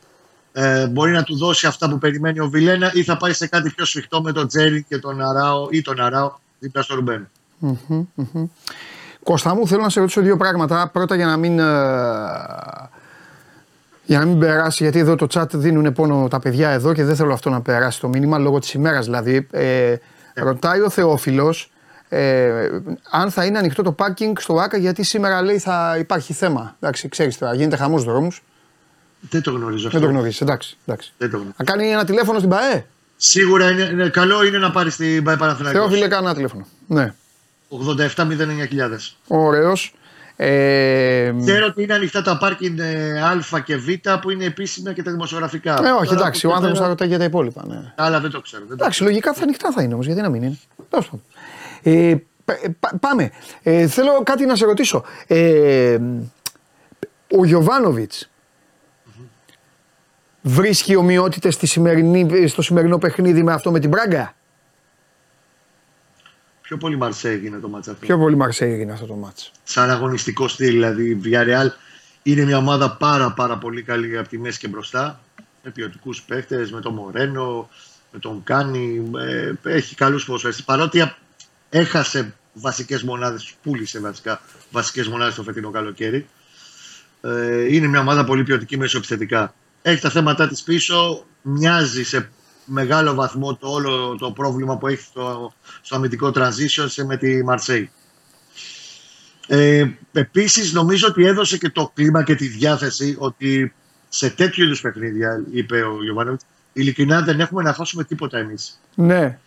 ε, 0.53 0.87
μπορεί 0.87 1.13
να 1.13 1.23
του 1.23 1.37
δώσει 1.37 1.67
αυτά 1.67 1.91
που 1.91 1.99
περιμένει 1.99 2.41
ο 2.41 2.49
Βιλένα 2.49 2.93
ή 2.95 3.03
θα 3.03 3.17
πάει 3.17 3.33
σε 3.33 3.47
κάτι 3.47 3.71
πιο 3.71 3.85
σφιχτό 3.85 4.23
με 4.23 4.33
τον 4.33 4.49
Τζέρι 4.49 4.83
και 4.83 4.99
τον 4.99 5.21
Αράο 5.21 5.69
ή 5.71 5.83
τον 5.83 6.01
Αράο 6.01 6.33
δίπλα 6.59 6.83
στο 6.83 6.95
Ρουμπέν. 6.95 7.31
Μμμ, 7.59 8.07
μμμ. 8.15 8.49
Κώστα 9.23 9.55
μου, 9.55 9.67
θέλω 9.67 9.83
να 9.83 9.89
σε 9.89 10.01
ρωτήσω 10.01 10.21
δύο 10.21 10.37
πράγματα. 10.37 10.91
Πρώτα 10.93 11.15
για 11.15 11.27
να 11.27 11.37
μην, 11.37 11.59
ε, 11.59 11.63
για 14.05 14.19
να 14.19 14.25
μην 14.25 14.39
περάσει, 14.39 14.83
γιατί 14.83 14.99
εδώ 14.99 15.15
το 15.15 15.27
chat 15.35 15.47
δίνουν 15.55 15.93
πόνο 15.93 16.29
τα 16.29 16.39
παιδιά 16.41 16.71
εδώ 16.71 16.93
και 16.93 17.05
δεν 17.05 17.17
θέλω 17.17 17.33
αυτό 17.33 17.51
να 17.51 17.61
περάσει 17.61 18.01
το 18.01 18.09
μήνυμα 18.09 18.39
λόγω 18.39 18.59
της 18.59 18.73
ημέρας 18.73 19.05
δηλαδή. 19.05 19.47
Ε, 19.51 19.95
ρωτάει 20.35 20.81
ο 20.81 20.89
Θεόφιλος 20.91 21.73
ε, 22.09 22.69
αν 23.11 23.31
θα 23.31 23.45
είναι 23.45 23.59
ανοιχτό 23.59 23.83
το 23.83 23.93
πάρκινγκ 23.93 24.37
στο 24.39 24.55
ΆΚΑ 24.55 24.77
γιατί 24.77 25.03
σήμερα 25.03 25.43
λέει 25.43 25.59
θα 25.59 25.97
υπάρχει 25.99 26.33
θέμα. 26.33 26.77
Εντάξει, 26.81 27.09
ξέρεις 27.09 27.39
τώρα, 27.39 27.55
γίνεται 27.55 27.77
χαμός 27.77 28.05
δρόμους. 28.05 28.43
Δεν 29.31 29.43
το 29.43 29.51
γνωρίζω 29.51 29.87
αυτό. 29.87 29.99
Δεν 29.99 30.09
το 30.09 30.15
γνωρίζεις, 30.15 30.41
εντάξει. 30.41 30.77
εντάξει. 30.87 31.13
Δεν 31.19 31.31
το 31.31 31.37
γνωρίζω. 31.37 31.55
Θα 31.57 31.65
κάνει 31.65 31.91
ένα 31.91 32.05
τηλέφωνο 32.05 32.39
στην 32.39 32.51
ΠαΕ; 32.51 32.85
Σίγουρα 33.17 33.71
είναι, 33.71 33.83
είναι- 33.83 34.09
καλό 34.09 34.45
είναι 34.45 34.59
να 34.59 34.71
πάρεις 34.71 34.97
την 34.97 35.25
Πάη 35.25 35.37
Παναθηναϊκός. 35.37 35.81
Θεόφιλε, 35.83 36.09
κάνα 36.09 36.23
ένα 36.27 36.35
τηλέφωνο. 36.35 36.67
Ναι. 36.87 37.15
87-09 37.71 38.69
Ωραίος. 39.27 39.95
Ε, 40.37 41.33
Ξέρω 41.45 41.67
ότι 41.67 41.83
είναι 41.83 41.95
ανοιχτά 41.95 42.23
τα 42.23 42.39
πάρκινγκ 42.39 42.79
ε, 42.79 43.21
Α 43.55 43.61
και 43.65 43.77
Β 43.77 43.89
που 44.21 44.31
είναι 44.31 44.45
επίσημα 44.45 44.93
και 44.93 45.03
τα 45.03 45.11
δημοσιογραφικά. 45.11 45.73
ε, 45.87 45.91
όχι, 45.91 46.07
Τώρα, 46.09 46.21
εντάξει, 46.21 46.47
ο 46.47 46.49
από 46.49 46.57
άνθρωπος 46.57 46.79
εδώ 46.79 46.83
θα 46.85 46.89
ρωτάει 46.89 47.09
για 47.09 47.19
τα 47.19 47.25
υπόλοιπα. 47.25 47.65
Ναι. 47.67 47.93
Άλλα 47.97 48.21
δεν 48.21 48.31
το 48.31 48.41
ξέρω. 48.41 48.63
Δεν 48.69 48.77
το 48.77 48.83
Εντάξει, 48.85 49.03
λογικά 49.03 49.33
θα 49.33 49.43
ανοιχτά 49.43 49.73
θα 49.73 49.83
είναι 49.83 49.95
όμως, 49.95 50.07
γιατί 50.07 50.21
να 50.21 50.29
μην 50.29 50.43
είναι. 50.43 50.59
Τέλος 50.91 51.05
πάντων. 51.11 51.23
Ε, 51.83 52.15
πα- 52.45 52.59
πα- 52.81 52.97
πάμε. 53.01 53.31
Ε, 53.63 53.87
θέλω 53.87 54.23
κάτι 54.23 54.47
να 54.47 54.55
σε 54.57 54.65
ρωτήσω. 54.65 55.05
Ε, 55.27 55.99
ο 57.37 57.45
Γιωβάνοβιτς 57.45 58.31
βρίσκει 60.43 60.97
ομοιότητες 60.97 61.55
στο 62.47 62.63
σημερινό 62.63 62.99
παιχνίδι 62.99 63.43
με 63.43 63.53
αυτό 63.53 63.71
με 63.71 63.79
την 63.79 63.89
Μπράγκα; 63.89 64.35
Πιο 66.71 66.79
πολύ 66.79 66.97
Μαρσέ 66.97 67.31
έγινε 67.31 67.59
το 67.59 67.69
μάτσα 67.69 67.91
αυτό. 67.91 68.07
Πιο 68.07 68.19
πολύ 68.19 68.37
Μαρσέη 68.37 68.73
έγινε 68.73 68.93
αυτό 68.93 69.07
το 69.07 69.15
μάτς. 69.15 69.53
Σαν 69.63 69.91
αγωνιστικό 69.91 70.49
στυλ. 70.49 70.71
Δηλαδή 70.71 71.09
η 71.11 71.21
Villarreal 71.25 71.69
είναι 72.23 72.45
μια 72.45 72.57
ομάδα 72.57 72.97
πάρα 72.97 73.33
πάρα 73.33 73.59
πολύ 73.59 73.83
καλή 73.83 74.19
από 74.19 74.29
τη 74.29 74.39
μέση 74.39 74.59
και 74.59 74.69
μπροστά. 74.69 75.21
Με 75.63 75.71
ποιοτικούς 75.71 76.23
παίχτε, 76.23 76.69
με 76.73 76.81
τον 76.81 76.95
Μορένο, 76.95 77.69
με 78.13 78.19
τον 78.19 78.43
Κάνι. 78.45 79.11
Ε, 79.19 79.53
έχει 79.63 79.95
καλούς 79.95 80.25
ποδοσφαιριστές. 80.25 80.65
Παρότι 80.65 81.01
α- 81.01 81.17
έχασε 81.71 82.35
βασικές 82.53 83.03
μονάδες, 83.03 83.55
πούλησε 83.63 84.01
βασικά 84.01 84.41
βασικές 84.71 85.09
μονάδες 85.09 85.35
το 85.35 85.43
φετινό 85.43 85.71
καλοκαίρι. 85.71 86.29
Ε, 87.21 87.75
είναι 87.75 87.87
μια 87.87 88.01
ομάδα 88.01 88.25
πολύ 88.25 88.43
ποιοτική 88.43 88.77
μεσοεπιθετικά. 88.77 89.55
Έχει 89.83 90.01
τα 90.01 90.11
θέματα 90.11 90.49
της 90.49 90.63
πίσω. 90.63 91.25
Μοιάζει 91.43 92.05
σε 92.05 92.31
μεγάλο 92.73 93.15
βαθμό 93.15 93.55
το 93.57 93.69
όλο 93.69 94.17
το 94.19 94.31
πρόβλημα 94.33 94.79
που 94.79 94.87
έχει 94.87 95.03
στο, 95.03 95.53
στο 95.83 95.97
αμυντικό 95.97 96.33
transition 96.35 96.85
σε- 96.89 97.05
με 97.05 97.17
τη 97.17 97.45
Μαρσέη. 97.45 97.91
Ε, 99.47 99.87
Επίσης, 100.13 100.73
νομίζω 100.73 101.07
ότι 101.09 101.25
έδωσε 101.25 101.59
και 101.59 101.71
το 101.71 101.91
κλίμα 101.95 102.23
και 102.23 102.35
τη 102.35 102.47
διάθεση 102.47 103.17
ότι 103.19 103.75
σε 104.09 104.31
τέτοιου 104.31 104.65
είδους 104.65 104.81
παιχνίδια, 104.81 105.45
είπε 105.53 105.83
ο 105.83 106.03
Γιωβάνοβιτς, 106.03 106.45
ειλικρινά 106.73 107.23
δεν 107.23 107.41
έχουμε 107.41 107.63
να 107.63 107.73
χάσουμε 107.73 108.05
τίποτα 108.05 108.39
εμείς. 108.39 108.81
Ναι. 108.95 109.39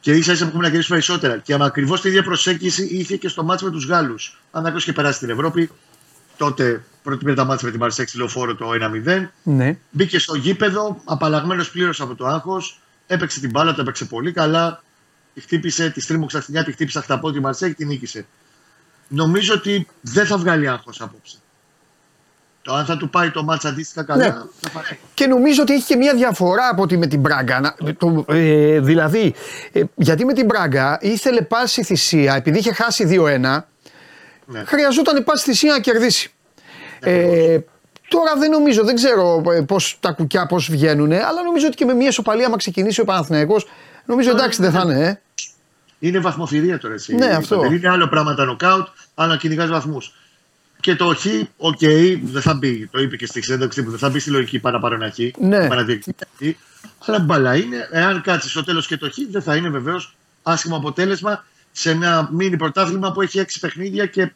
Και 0.00 0.12
ίσα 0.12 0.32
ίσα 0.32 0.42
που 0.42 0.48
έχουμε 0.48 0.62
να 0.62 0.68
κερδίσουμε 0.68 0.98
περισσότερα. 0.98 1.38
Και 1.38 1.56
ακριβώς 1.60 2.00
τη 2.00 2.08
ίδια 2.08 2.22
προσέγγιση 2.22 2.84
είχε 2.84 3.16
και 3.16 3.28
στο 3.28 3.42
μάτσο 3.44 3.64
με 3.64 3.70
τους 3.70 3.86
Γάλλους. 3.86 4.40
Αν 4.50 4.62
κάποιο 4.62 4.78
είχε 4.78 4.92
περάσει 4.92 5.16
στην 5.16 5.30
Ευρώπη, 5.30 5.70
τότε 6.40 6.82
πρώτη 7.02 7.24
πήρε 7.24 7.36
τα 7.36 7.44
μάτια 7.44 7.66
με 7.66 7.72
τη 7.72 7.78
Μαρσέη 7.78 8.06
στη 8.06 8.16
λεωφόρο 8.18 8.54
το 8.54 8.70
1-0. 9.06 9.26
Ναι. 9.42 9.78
Μπήκε 9.90 10.18
στο 10.18 10.34
γήπεδο, 10.36 11.00
απαλλαγμένος 11.04 11.70
πλήρως 11.70 12.00
από 12.00 12.14
το 12.14 12.26
άγχος. 12.26 12.80
Έπαιξε 13.06 13.40
την 13.40 13.50
μπάλα, 13.50 13.74
το 13.74 13.80
έπαιξε 13.80 14.04
πολύ 14.04 14.32
καλά. 14.32 14.82
Τη 15.34 15.40
χτύπησε, 15.40 15.90
τη 15.90 16.00
στρίμωξε 16.00 16.36
στα 16.36 16.44
χτινιά, 16.44 16.64
τη 16.64 16.72
χτύπησε 16.72 16.98
στα 16.98 17.06
χταπό 17.06 17.32
τη 17.32 17.40
Μαρσέη 17.40 17.68
και 17.68 17.74
την 17.74 17.86
νίκησε. 17.86 18.26
Νομίζω 19.08 19.54
ότι 19.54 19.86
δεν 20.00 20.26
θα 20.26 20.36
βγάλει 20.36 20.68
άγχος 20.68 21.00
απόψε. 21.00 21.36
Το 22.62 22.74
αν 22.74 22.84
θα 22.84 22.96
του 22.96 23.10
πάει 23.10 23.30
το 23.30 23.44
μάτσα 23.44 23.68
αντίστοιχα 23.68 24.02
καλά. 24.02 24.24
Ναι. 24.28 24.34
θα 24.60 24.70
πάει. 24.70 24.98
Και 25.14 25.26
νομίζω 25.26 25.62
ότι 25.62 25.72
έχει 25.72 25.84
και 25.84 25.96
μια 25.96 26.14
διαφορά 26.14 26.68
από 26.68 26.82
ότι 26.82 26.96
με 26.96 27.06
την 27.06 27.20
Μπράγκα. 27.20 27.60
Να- 27.60 27.94
Το, 27.94 28.24
ε, 28.28 28.80
δηλαδή, 28.80 29.34
ε, 29.72 29.82
γιατί 29.94 30.24
με 30.24 30.32
την 30.32 30.44
Μπράγκα 30.44 30.98
ήθελε 31.00 31.42
πάση 31.42 31.82
θυσία, 31.82 32.34
επειδή 32.34 32.58
είχε 32.58 32.72
χάσει 32.72 33.04
2-1, 33.04 33.64
Ναι. 34.50 34.64
χρειαζόταν 34.64 35.24
πάση 35.24 35.44
θυσία 35.44 35.72
να 35.72 35.80
κερδίσει. 35.80 36.32
Ε, 37.00 37.58
τώρα 38.08 38.36
δεν 38.38 38.50
νομίζω, 38.50 38.84
δεν 38.84 38.94
ξέρω 38.94 39.42
ε, 39.52 39.60
πώς 39.60 39.96
τα 40.00 40.12
κουκιά 40.12 40.46
πώς 40.46 40.70
βγαίνουν, 40.70 41.12
αλλά 41.12 41.42
νομίζω 41.44 41.66
ότι 41.66 41.76
και 41.76 41.84
με 41.84 41.94
μια 41.94 42.08
ισοπαλία, 42.08 42.46
άμα 42.46 42.56
ξεκινήσει 42.56 43.00
ο 43.00 43.04
Παναθηναϊκός, 43.04 43.66
νομίζω 44.04 44.30
εντάξει 44.30 44.62
δεν 44.62 44.70
θα 44.70 44.80
είναι. 44.84 45.06
Ε. 45.06 45.20
Είναι 45.98 46.18
βαθμοφυρία 46.18 46.78
τώρα 46.78 46.94
εσύ. 46.94 47.14
Ναι, 47.14 47.26
αυτό. 47.26 47.60
Δεν 47.60 47.72
είναι 47.72 47.88
άλλο 47.88 48.08
πράγμα 48.08 48.34
τα 48.34 48.44
νοκάουτ, 48.44 48.86
αλλά 49.14 49.28
να 49.28 49.36
κυνηγάς 49.36 49.68
βαθμούς. 49.68 50.14
Και 50.80 50.96
το 50.96 51.14
χ, 51.14 51.26
οκ, 51.56 51.78
δεν 52.22 52.42
θα 52.42 52.54
μπει. 52.54 52.88
Το 52.92 53.00
είπε 53.00 53.16
και 53.16 53.26
στη 53.26 53.42
συνέντευξη 53.42 53.82
που 53.82 53.90
δεν 53.90 53.98
θα 53.98 54.08
μπει 54.08 54.18
στη 54.18 54.30
λογική 54.30 54.58
παραπάνω 54.58 54.94
ένα 54.94 55.10
χ. 55.10 55.18
Ναι. 55.38 55.68
παραδιεκτική 55.68 56.56
χ. 57.02 57.08
Αλλά 57.08 57.18
μπαλά 57.18 57.56
είναι. 57.56 57.88
Εάν 57.90 58.22
κάτσει 58.22 58.48
στο 58.48 58.64
τέλος 58.64 58.86
και 58.86 58.96
το 58.96 59.10
χ, 59.10 59.14
δεν 59.30 59.42
θα 59.42 59.56
είναι 59.56 59.68
βεβαίως 59.68 60.16
άσχημο 60.42 60.76
αποτέλεσμα 60.76 61.44
σε 61.72 61.90
ένα 61.90 62.28
μίνι 62.32 62.56
πρωτάθλημα 62.56 63.12
που 63.12 63.22
έχει 63.22 63.38
έξι 63.38 63.60
παιχνίδια 63.60 64.06
και 64.06 64.32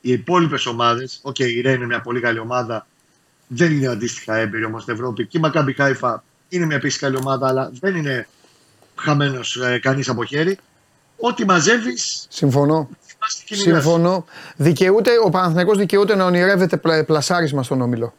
οι 0.00 0.12
υπόλοιπες 0.12 0.66
ομάδες. 0.66 1.18
Οκ, 1.22 1.38
η 1.38 1.60
Ρεν 1.60 1.72
είναι 1.72 1.86
μια 1.86 2.00
πολύ 2.00 2.20
καλή 2.20 2.38
ομάδα. 2.38 2.86
Δεν 3.46 3.72
είναι 3.72 3.86
αντίστοιχα 3.86 4.36
έμπειρη 4.36 4.64
όμως 4.64 4.82
στην 4.82 4.94
Ευρώπη. 4.94 5.26
Και 5.26 5.38
η 5.38 5.40
Μακάμπι 5.40 5.72
Χάιφα 5.72 6.24
είναι 6.48 6.66
μια 6.66 6.76
επίσης 6.76 6.98
καλή 7.00 7.16
ομάδα, 7.16 7.48
αλλά 7.48 7.70
δεν 7.80 7.96
είναι 7.96 8.28
χαμένος 8.96 9.56
ε, 9.56 9.78
κανείς 9.78 10.08
από 10.08 10.24
χέρι. 10.24 10.58
Ό,τι 11.16 11.44
μαζεύεις, 11.44 12.26
Συμφωνώ. 12.28 12.88
Συμφωνώ. 13.50 14.24
Δικαιούται, 14.56 15.10
ο 15.24 15.30
Παναθηναϊκός 15.30 15.78
δικαιούται 15.78 16.14
να 16.14 16.24
ονειρεύεται 16.24 16.76
πλα- 16.76 17.04
πλασάρισμα 17.04 17.62
στον 17.62 17.80
όμιλο. 17.80 18.14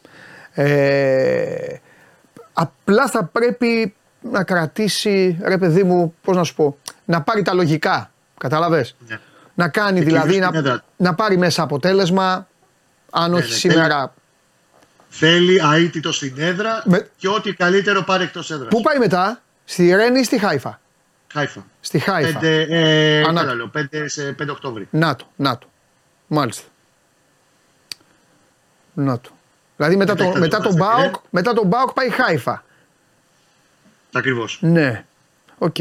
Ε, 0.54 1.76
απλά 2.54 3.08
θα 3.08 3.24
πρέπει 3.24 3.94
να 4.32 4.44
κρατήσει, 4.44 5.38
ρε 5.44 5.58
παιδί 5.58 5.84
μου, 5.84 6.14
πώς 6.24 6.36
να 6.36 6.44
σου 6.44 6.56
πω, 6.56 6.78
να 7.06 7.22
πάρει 7.22 7.42
τα 7.42 7.54
λογικά. 7.54 8.12
Καταλαβες. 8.38 8.96
Ναι. 9.08 9.20
Να 9.62 9.70
κάνει 9.70 10.00
Και 10.00 10.06
δηλαδή, 10.06 10.30
κυρίως 10.32 10.46
να, 10.52 10.58
στην 10.58 10.66
έδρα. 10.68 10.84
να 10.98 11.14
πάρει 11.16 11.38
μέσα 11.38 11.64
αποτέλεσμα, 11.64 12.48
αν 13.10 13.34
όχι 13.34 13.50
ναι, 13.50 13.56
σήμερα. 13.56 14.14
Θέλει 15.10 15.62
αίτητο 15.76 16.12
στην 16.12 16.34
έδρα 16.38 16.84
Με- 16.86 17.10
και 17.18 17.28
ό,τι 17.28 17.54
καλύτερο 17.54 18.04
πάρει 18.04 18.24
εκτός 18.24 18.52
έδρας. 18.52 18.68
Πού 18.70 18.82
πάει 18.82 18.98
μετά, 18.98 19.42
στη 19.66 19.96
Ρένη 19.96 20.20
ή 20.20 20.24
στη 20.24 20.38
Χάιφα; 20.40 20.80
Χάιφα. 21.34 21.66
Στη 21.82 22.00
Χάιφα. 22.00 22.40
5, 22.40 22.66
ε, 22.70 23.22
Ανά- 23.22 23.42
καλά 23.42 23.54
λέω, 23.54 23.68
5 23.68 24.08
σε 24.10 24.32
5 24.32 24.52
Οκτώβρη. 24.52 24.88
Να 24.92 25.16
το, 25.16 25.26
να 25.36 25.58
το. 25.58 25.68
Μάλιστα. 26.28 26.64
Να 28.94 29.20
το. 29.20 29.30
Δηλαδή 29.76 29.96
μετά, 29.96 30.16
το, 30.16 30.24
Μετά 30.26 30.40
μετά, 30.40 30.58
το 30.58 30.70
τον 30.70 30.78
μάτς, 30.78 30.96
Μπάουκ, 31.02 31.16
ε. 31.16 31.20
μετά 31.30 31.54
τον 31.54 31.68
Μπάουκ 31.68 31.92
πάει 31.94 32.10
Χάιφα. 32.10 32.64
Ακριβώς. 34.14 34.58
Ναι. 34.62 35.06
Οκ. 35.58 35.76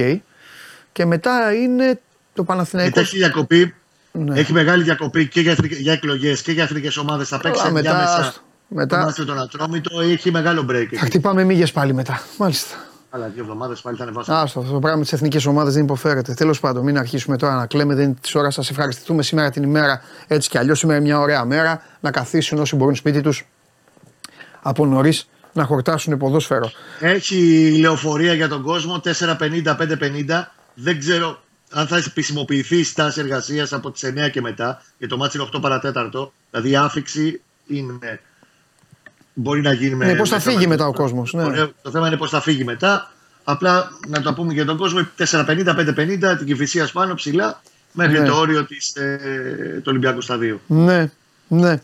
Και 0.93 1.05
μετά 1.05 1.55
είναι 1.55 2.01
το 2.45 2.53
Μετά 2.53 2.53
Παναθηναϊκό. 2.53 3.01
έχει 3.01 3.17
διακοπή. 3.17 3.75
Ναι. 4.13 4.39
Έχει 4.41 4.53
μεγάλη 4.53 4.83
διακοπή 4.83 5.29
και 5.29 5.41
για, 5.41 5.51
εθνικ- 5.53 5.79
για 5.81 5.93
εκλογές 5.93 6.43
και 6.43 6.53
για 6.53 6.63
εθνικές 6.63 6.97
ομάδες. 6.97 7.29
Θα 7.29 7.39
παίξει 7.41 7.61
Καλά, 7.61 7.73
μετά, 7.73 7.91
ενδιάμεσα. 7.91 8.17
άστο. 8.29 8.41
Μετά- 8.69 8.99
Το 8.99 9.05
μάτι 9.05 9.21
με 9.21 9.27
τον 9.27 9.39
Ατρόμητο 9.39 10.01
έχει 10.01 10.31
μεγάλο 10.31 10.63
break. 10.63 10.67
Θα 10.73 10.77
εκεί. 10.77 10.97
χτυπάμε 10.97 11.45
μύγες 11.45 11.73
πάλι 11.73 11.95
μετά. 11.95 12.23
Μάλιστα. 12.39 12.75
Αλλά 13.11 13.27
δύο 13.35 13.43
εβδομάδες 13.43 13.81
πάλι 13.81 13.97
θα 13.97 14.03
ανεβάσουμε. 14.03 14.37
Άστο, 14.37 14.61
αυτό 14.61 14.73
το 14.73 14.79
πράγμα 14.79 15.01
της 15.03 15.13
εθνικής 15.13 15.47
ομάδας 15.47 15.75
δεν 15.75 15.83
υποφέρεται. 15.83 16.35
Τέλος 16.35 16.61
πάντων, 16.61 16.85
μην 16.85 16.99
αρχίσουμε 16.99 17.37
τώρα 17.37 17.55
να 17.55 17.67
κλαίμε. 17.67 17.95
Δεν 17.95 18.05
είναι 18.05 18.17
της 18.21 18.35
ώρας. 18.35 18.55
Σας 18.55 18.71
ευχαριστούμε 18.71 19.23
σήμερα 19.23 19.51
την 19.51 19.63
ημέρα. 19.63 20.03
Έτσι 20.27 20.49
κι 20.49 20.59
αλλιώς 20.59 20.79
σήμερα 20.79 20.99
είναι 20.99 21.07
μια 21.09 21.19
ωραία 21.19 21.45
μέρα. 21.45 21.83
Να 22.01 22.11
καθίσουν 22.11 22.59
όσοι 22.59 22.77
μπορούν 22.77 22.95
σπίτι 22.95 23.21
τους 23.21 23.47
από 24.63 24.87
νωρίς 24.87 25.29
να 25.53 25.65
χορτάσουν 25.65 26.17
ποδόσφαιρο. 26.19 26.71
Έχει 27.01 27.77
λεωφορεία 27.81 28.33
για 28.35 28.49
τον 28.49 28.63
κόσμο 28.63 29.01
450-550. 29.01 30.53
Δεν 30.75 30.99
ξέρω 30.99 31.43
αν 31.73 31.87
θα 31.87 31.97
επισημοποιηθεί 31.97 32.77
η 32.77 32.85
στάση 32.85 33.21
εργασίας 33.21 33.73
από 33.73 33.91
τις 33.91 34.05
9 34.05 34.29
και 34.31 34.41
μετά. 34.41 34.83
Για 34.99 35.09
το 35.09 35.17
μάτι 35.17 35.37
είναι 35.39 35.47
8 35.57 35.61
παρατέταρτο. 35.61 36.33
Δηλαδή 36.51 36.71
η 36.71 36.77
άφηξη 36.77 37.41
είναι. 37.67 38.21
Μπορεί 39.35 39.61
να 39.61 39.73
γίνει 39.73 39.95
με. 39.95 40.07
Ναι, 40.07 40.15
πώς 40.15 40.29
θα 40.29 40.35
με 40.35 40.41
φύγει 40.41 40.57
θέμα- 40.57 40.69
μετά 40.69 40.87
ο 40.87 40.93
κόσμος, 40.93 41.33
ναι. 41.33 41.43
Ωραία, 41.45 41.69
Το 41.83 41.91
θέμα 41.91 42.07
είναι 42.07 42.17
πώς 42.17 42.31
θα 42.31 42.41
φύγει 42.41 42.65
μετά. 42.65 43.13
Απλά 43.45 43.91
να 44.09 44.21
το 44.23 44.33
πούμε 44.35 44.53
για 44.53 44.65
τον 44.65 44.77
κόσμο: 44.77 45.09
450-550 45.17 46.37
την 46.37 46.47
κυφυσία 46.47 46.89
πάνω 46.93 47.15
ψηλά 47.15 47.63
μέχρι 47.93 48.19
Ναι. 48.21 48.27
το 48.27 48.35
όριο 48.35 48.65
της, 48.65 48.95
ε, 48.97 49.19
του 49.77 49.85
Ολυμπιακού 49.87 50.21
Σταδίου. 50.21 50.61
Ναι, 50.67 51.11
ναι. 51.49 51.81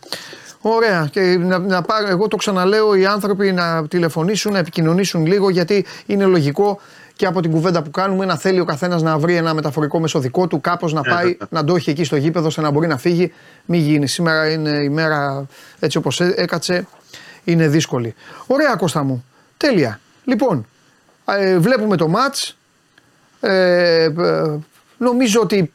Ωραία. 0.60 1.08
Και 1.12 1.20
να, 1.20 1.58
να 1.58 1.82
πάρω, 1.82 2.06
εγώ 2.08 2.28
το 2.28 2.36
ξαναλέω, 2.36 2.94
οι 2.94 3.06
άνθρωποι 3.06 3.52
να 3.52 3.88
τηλεφωνήσουν, 3.88 4.52
να 4.52 4.58
επικοινωνήσουν 4.58 5.26
λίγο, 5.26 5.50
γιατί 5.50 5.84
είναι 6.06 6.24
λογικό 6.24 6.80
και 7.16 7.26
από 7.26 7.40
την 7.40 7.50
κουβέντα 7.50 7.82
που 7.82 7.90
κάνουμε 7.90 8.24
να 8.24 8.36
θέλει 8.36 8.60
ο 8.60 8.64
καθένας 8.64 9.02
να 9.02 9.18
βρει 9.18 9.36
ένα 9.36 9.54
μεταφορικό 9.54 10.00
μέσο 10.00 10.18
δικό 10.18 10.46
του, 10.46 10.60
κάπως 10.60 10.92
να 10.92 11.00
Ναι, 11.00 11.14
πάει, 11.14 11.24
βέβαια. 11.24 11.46
να 11.50 11.64
το 11.64 11.74
έχει 11.74 11.90
εκεί 11.90 12.04
στο 12.04 12.16
γήπεδο, 12.16 12.46
ώστε 12.46 12.60
να 12.60 12.70
μπορεί 12.70 12.86
να 12.86 12.96
φύγει. 12.96 13.32
Μην 13.64 13.80
γίνει. 13.80 14.06
Σήμερα 14.06 14.50
είναι 14.50 14.70
η 14.70 14.88
μέρα 14.88 15.46
έτσι 15.78 15.98
όπως 15.98 16.20
έκατσε, 16.20 16.86
είναι 17.44 17.68
δύσκολη. 17.68 18.14
Ωραία, 18.46 18.76
Κώστα 18.76 19.02
μου. 19.02 19.24
Τέλεια. 19.56 20.00
Λοιπόν, 20.24 20.66
ε, 21.24 21.58
βλέπουμε 21.58 21.96
το 21.96 22.08
μάτς. 22.08 22.56
Ε, 23.40 24.02
ε, 24.02 24.10
νομίζω 24.98 25.40
ότι 25.40 25.72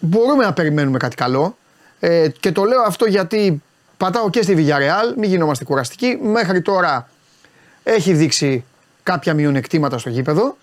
μπορούμε 0.00 0.44
να 0.44 0.52
περιμένουμε 0.52 0.98
κάτι 0.98 1.16
καλό. 1.16 1.56
Ε, 2.00 2.28
και 2.40 2.52
το 2.52 2.64
λέω 2.64 2.80
αυτό 2.80 3.06
γιατί 3.06 3.62
πατάω 3.96 4.30
και 4.30 4.42
στη 4.42 4.54
Villarreal, 4.58 5.14
μην 5.16 5.30
γινόμαστε 5.30 5.64
κουραστικοί. 5.64 6.18
Μέχρι 6.22 6.62
τώρα 6.62 7.08
έχει 7.82 8.12
δείξει 8.12 8.64
κάποια 9.06 9.34
μειονεκτήματα 9.34 9.98
στο 9.98 10.10
γήπεδο. 10.10 10.56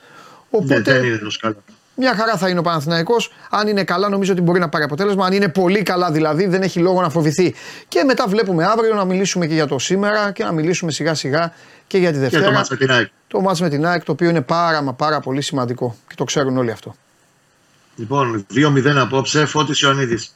Οπότε 0.50 0.74
Δεν, 0.74 0.84
δεν 0.84 1.04
είναι 1.04 1.18
τόσο 1.18 1.40
καλά. 1.42 1.56
μια 1.96 2.16
χαρά 2.16 2.38
θα 2.38 2.50
είναι 2.50 2.60
ο 2.60 2.62
Παναθηναϊκός. 2.62 3.32
Αν 3.50 3.68
είναι 3.68 3.84
καλά, 3.84 4.10
νομίζω 4.10 4.32
ότι 4.32 4.42
μπορεί 4.42 4.60
να 4.60 4.70
πάρει 4.70 4.84
αποτέλεσμα. 4.84 5.26
Αν 5.26 5.34
είναι 5.34 5.48
πολύ 5.50 5.84
καλά, 5.84 6.12
δηλαδή, 6.12 6.46
δεν 6.46 6.62
έχει 6.62 6.80
λόγο 6.80 7.02
να 7.02 7.10
φοβηθεί. 7.10 7.56
Και 7.88 8.04
μετά 8.04 8.28
βλέπουμε 8.28 8.66
αύριο 8.66 8.96
να 8.96 9.06
μιλήσουμε 9.06 9.48
και 9.48 9.54
για 9.54 9.68
το 9.68 9.80
σήμερα 9.80 10.32
και 10.32 10.44
να 10.44 10.52
μιλήσουμε 10.52 10.92
σιγά 10.92 11.14
σιγά 11.14 11.54
και 11.88 11.98
για 11.98 12.08
τη 12.10 12.14
Και 12.14 12.20
Δευτέρα. 12.20 12.46
το 12.46 12.52
μάτς 12.52 12.70
με 12.70 12.76
την 12.78 12.92
ΑΕΚ. 12.92 13.08
Το 13.28 13.42
μάτς 13.42 13.62
με 13.62 13.70
την 13.70 13.86
ΑΕΚ, 13.86 14.04
το 14.04 14.12
οποίο 14.12 14.30
είναι 14.30 14.42
πάρα 14.42 14.82
μα 14.82 14.94
πάρα 14.94 15.20
πολύ 15.20 15.42
σημαντικό 15.42 15.96
και 16.08 16.14
το 16.18 16.24
ξέρουν 16.24 16.58
όλοι 16.58 16.72
αυτό. 16.72 16.96
Λοιπόν, 17.96 18.46
2-0 18.54 18.96
απόψε, 18.96 19.46
Φώτης 19.46 19.80
Ιωαννίδης. 19.82 20.36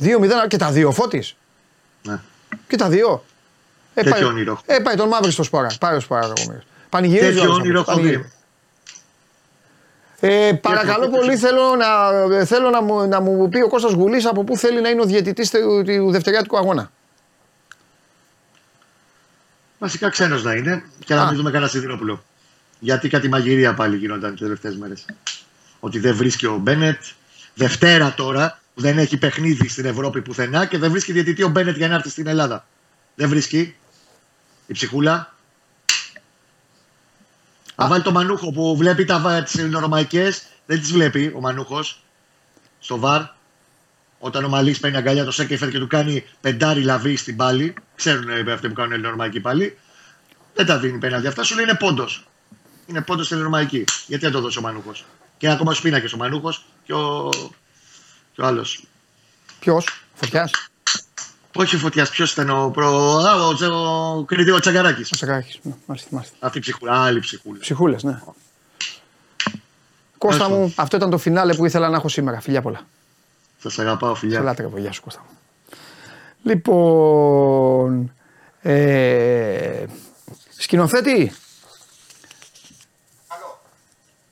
2-0 0.00 0.06
και 0.48 0.56
τα 0.56 0.70
δύο 0.70 0.92
φώτης. 0.92 1.36
Ναι. 2.02 2.18
Και 2.68 2.76
τα 2.76 2.88
δύο. 2.88 3.24
Ε, 3.94 4.02
Τέτοιο 4.02 4.12
πάει, 4.20 4.24
όνειρο. 4.24 4.60
Ε, 4.66 4.78
πάει 4.78 4.94
τον 4.94 5.08
μαύρη 5.08 5.30
στο 5.30 5.42
σπόρα. 5.42 5.68
Πάει 5.80 5.96
ο 5.96 6.00
σπόρα 6.00 6.32
Πανηγυρίζει. 6.88 7.26
Τέτοιο 7.26 7.40
ο 7.40 7.44
άλλος 7.44 7.58
όνειρο 7.58 7.80
αυτός, 7.80 7.94
έχω 7.94 8.02
πανηγυρίζει. 8.02 8.30
δει. 10.20 10.44
Ε, 10.48 10.52
παρακαλώ 10.52 11.04
έχω 11.04 11.16
πολύ, 11.16 11.30
δει. 11.30 11.36
θέλω, 11.36 11.74
να, 11.74 12.44
θέλω 12.44 12.70
να, 12.70 12.82
μου, 12.82 13.08
να 13.08 13.20
μου 13.20 13.48
πει 13.48 13.60
ο 13.60 13.68
Κώστας 13.68 13.92
Γουλής 13.92 14.26
από 14.26 14.44
πού 14.44 14.56
θέλει 14.56 14.80
να 14.80 14.88
είναι 14.88 15.00
ο 15.00 15.04
διαιτητής 15.04 15.50
του, 15.50 15.82
του 15.86 16.10
δευτεριάτικου 16.10 16.56
αγώνα. 16.56 16.90
Βασικά 19.78 20.08
ξένος 20.08 20.42
να 20.42 20.52
είναι 20.52 20.84
και 21.04 21.14
να 21.14 21.22
Α. 21.22 21.26
μην 21.26 21.36
δούμε 21.36 21.50
κανένα 21.50 21.70
Σιδηρόπουλο. 21.70 22.24
Γιατί 22.78 23.08
κάτι 23.08 23.28
μαγειρία 23.28 23.74
πάλι 23.74 23.96
γινόταν 23.96 24.30
τις 24.30 24.40
τελευταίες 24.40 24.76
μέρες. 24.76 25.04
Ότι 25.80 25.98
δεν 25.98 26.16
βρίσκει 26.16 26.46
ο 26.46 26.56
Μπένετ. 26.56 27.02
Δευτέρα 27.54 28.14
τώρα 28.14 28.58
που 28.74 28.80
δεν 28.80 28.98
έχει 28.98 29.16
παιχνίδι 29.16 29.68
στην 29.68 29.84
Ευρώπη 29.84 30.22
πουθενά 30.22 30.66
και 30.66 30.78
δεν 30.78 30.90
βρίσκει 30.90 31.12
διαιτητή 31.12 31.42
ο 31.42 31.48
Μπένετ 31.48 31.76
για 31.76 31.88
να 31.88 31.94
έρθει 31.94 32.08
στην 32.08 32.26
Ελλάδα. 32.26 32.66
Δεν 33.14 33.28
βρίσκει. 33.28 33.76
Η 34.66 34.72
ψυχούλα. 34.72 35.34
Να 37.76 37.86
βάλει 37.86 38.02
το 38.02 38.12
μανούχο 38.12 38.52
που 38.52 38.76
βλέπει 38.76 39.04
τα, 39.04 39.42
τις 39.42 39.58
ελληνορωμαϊκές, 39.58 40.46
δεν 40.66 40.80
τις 40.80 40.92
βλέπει 40.92 41.32
ο 41.36 41.40
μανούχος 41.40 42.02
στο 42.78 42.98
βαρ. 42.98 43.22
Όταν 44.18 44.44
ο 44.44 44.48
Μαλής 44.48 44.80
παίρνει 44.80 44.96
αγκαλιά 44.96 45.24
το 45.24 45.30
Σέκεφερ 45.30 45.70
και 45.70 45.78
του 45.78 45.86
κάνει 45.86 46.24
πεντάρι 46.40 46.82
λαβή 46.82 47.16
στην 47.16 47.36
πάλη, 47.36 47.74
ξέρουν 47.94 48.28
ε, 48.28 48.52
αυτοί 48.52 48.68
που 48.68 48.74
κάνουν 48.74 48.92
ελληνορωμαϊκή 48.92 49.40
πάλι, 49.40 49.78
δεν 50.54 50.66
τα 50.66 50.78
δίνει 50.78 50.98
πέναντι. 50.98 51.26
Αυτά 51.26 51.42
σου 51.42 51.54
λέει 51.54 51.64
είναι 51.64 51.74
πόντος. 51.74 52.26
Είναι 52.86 53.02
πόντος 53.02 53.24
στην 53.24 53.36
ελληνορωμαϊκή. 53.36 53.84
Γιατί 54.06 54.24
να 54.24 54.30
το 54.30 54.40
δώσει 54.40 54.58
ο 54.58 54.60
Μανούχος. 54.60 55.04
Και 55.38 55.46
είναι 55.46 55.54
ακόμα 55.54 55.72
στου 55.72 55.82
πίνακε 55.82 56.14
ο 56.14 56.16
Μανούχος 56.16 56.64
και 56.84 56.92
ο, 56.92 57.28
και 58.32 58.42
ο 58.42 58.46
άλλος. 58.46 58.84
Ποιος, 59.60 60.04
Φωτιάς, 60.14 60.50
Όχι 61.58 61.76
ο 61.76 61.78
Φωτιά, 61.78 62.06
ποιος 62.10 62.32
ήταν 62.32 62.50
ο 62.50 62.70
προ. 62.70 62.88
Α, 63.18 63.46
ο, 63.46 63.54
Τσε- 63.54 63.70
ο, 63.70 64.24
Κρήτη, 64.26 64.50
ο 64.50 64.58
Τσαγκαράκης. 64.60 65.10
ο 65.12 65.16
Σακάκης. 65.16 65.58
Ναι, 65.62 65.72
Μάλιστα, 65.86 66.08
μάλιστα. 66.12 66.36
Αυτή 66.40 66.58
η 66.58 66.60
ψυχούλα, 66.60 67.04
άλλη 67.04 67.20
ψυχούλα. 67.20 67.58
Ψυχούλες, 67.60 68.02
ναι. 68.02 68.18
Κώστα 70.18 70.44
Άστο. 70.44 70.56
μου, 70.56 70.72
αυτό 70.76 70.96
ήταν 70.96 71.10
το 71.10 71.18
φινάλε 71.18 71.54
που 71.54 71.64
ήθελα 71.64 71.88
να 71.88 71.96
έχω 71.96 72.08
σήμερα. 72.08 72.40
Φιλιά 72.40 72.62
πολλά. 72.62 72.80
Σας 73.58 73.78
αγαπάω, 73.78 74.14
Σε 74.14 74.20
φιλιά. 74.20 74.40
λάτρευω, 74.40 74.78
γεια 74.78 74.92
σου 74.92 75.02
Κώστα 75.02 75.20
μου. 75.28 75.36
Λοιπόν, 76.42 78.12
ε, 78.60 79.84
σκηνοθέτη, 80.58 81.32
Καλό. 83.28 83.60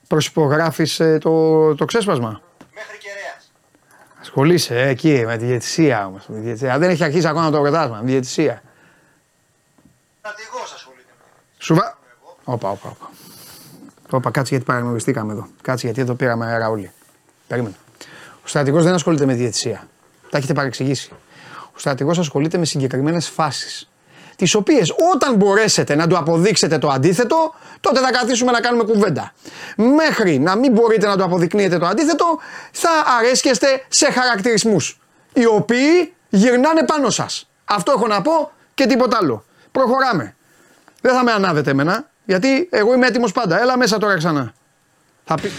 προσυπογράφεις 0.07 0.99
ε, 0.99 1.17
το, 1.17 1.75
το 1.75 1.85
ξέσπασμα; 1.85 2.41
Μέχρι 4.35 4.57
κεραίας. 4.57 4.69
Ασχολείσαι 4.69 4.75
ε, 4.75 4.87
εκεί 4.87 5.25
με 5.25 5.37
τη 5.37 5.45
διαιτησία 5.45 6.05
όμως. 6.05 6.25
με 6.27 6.35
τη 6.35 6.41
διαιτησία. 6.41 6.77
Δεν 6.77 6.89
έχει 6.89 7.03
αρχίσει 7.03 7.27
ακόμα 7.27 7.51
το 7.51 7.59
πρωτάθλημα, 7.59 7.97
με 7.97 8.05
τη 8.05 8.11
διαιτησία. 8.11 8.61
Στρατηγός 10.19 10.73
ασχολείται 10.73 11.09
με 11.17 11.23
την 11.23 11.65
Σου 11.65 11.75
βα... 11.75 11.97
Όπα, 12.43 12.69
όπα, 12.69 12.89
όπα. 12.89 13.09
Όπα, 14.09 14.31
κάτσε 14.31 14.49
γιατί 14.49 14.65
παραγνωριστήκαμε 14.65 15.31
εδώ. 15.31 15.47
Κάτσε 15.61 15.85
γιατί 15.85 16.01
εδώ 16.01 16.13
πήραμε 16.13 16.45
αέρα 16.45 16.69
όλοι. 16.69 16.91
Περίμενε. 17.47 17.75
Ο 18.43 18.47
στρατηγός 18.47 18.83
δεν 18.83 18.93
ασχολείται 18.93 19.25
με 19.25 19.33
τη 19.33 19.39
διαιτησία. 19.39 19.87
Τα 20.29 20.37
έχετε 20.37 20.53
παρεξηγήσει. 20.53 21.11
Ο 21.75 21.79
στρατηγός 21.79 22.17
ασχολείται 22.19 22.57
με 22.57 22.65
συγκεκριμένες 22.65 23.29
φάσεις. 23.29 23.89
Τις 24.35 24.55
οποίες 24.55 24.93
όταν 25.13 25.35
μπορέσετε 25.35 25.95
να 25.95 26.07
του 26.07 26.17
αποδείξετε 26.17 26.77
το 26.77 26.89
αντίθετο, 26.89 27.53
τότε 27.79 27.99
θα 27.99 28.11
καθίσουμε 28.11 28.51
να 28.51 28.59
κάνουμε 28.59 28.83
κουβέντα. 28.83 29.33
Μέχρι 29.75 30.39
να 30.39 30.55
μην 30.55 30.71
μπορείτε 30.71 31.07
να 31.07 31.17
του 31.17 31.23
αποδεικνύετε 31.23 31.77
το 31.77 31.85
αντίθετο, 31.85 32.39
θα 32.71 32.89
αρέσκεστε 33.19 33.85
σε 33.87 34.11
χαρακτηρισμούς. 34.11 34.99
Οι 35.33 35.45
οποίοι 35.45 36.13
γυρνάνε 36.29 36.83
πάνω 36.83 37.09
σας. 37.09 37.49
Αυτό 37.65 37.91
έχω 37.91 38.07
να 38.07 38.21
πω 38.21 38.51
και 38.73 38.85
τίποτα 38.85 39.17
άλλο. 39.21 39.45
Προχωράμε. 39.71 40.35
Δεν 41.01 41.13
θα 41.13 41.23
με 41.23 41.31
ανάβετε 41.31 41.71
εμένα, 41.71 42.09
γιατί 42.25 42.69
εγώ 42.71 42.93
είμαι 42.93 43.07
έτοιμος 43.07 43.31
πάντα. 43.31 43.61
Έλα 43.61 43.77
μέσα 43.77 43.97
τώρα 43.97 44.17
ξανά. 44.17 44.53
Θα 45.25 45.35
πει. 45.35 45.51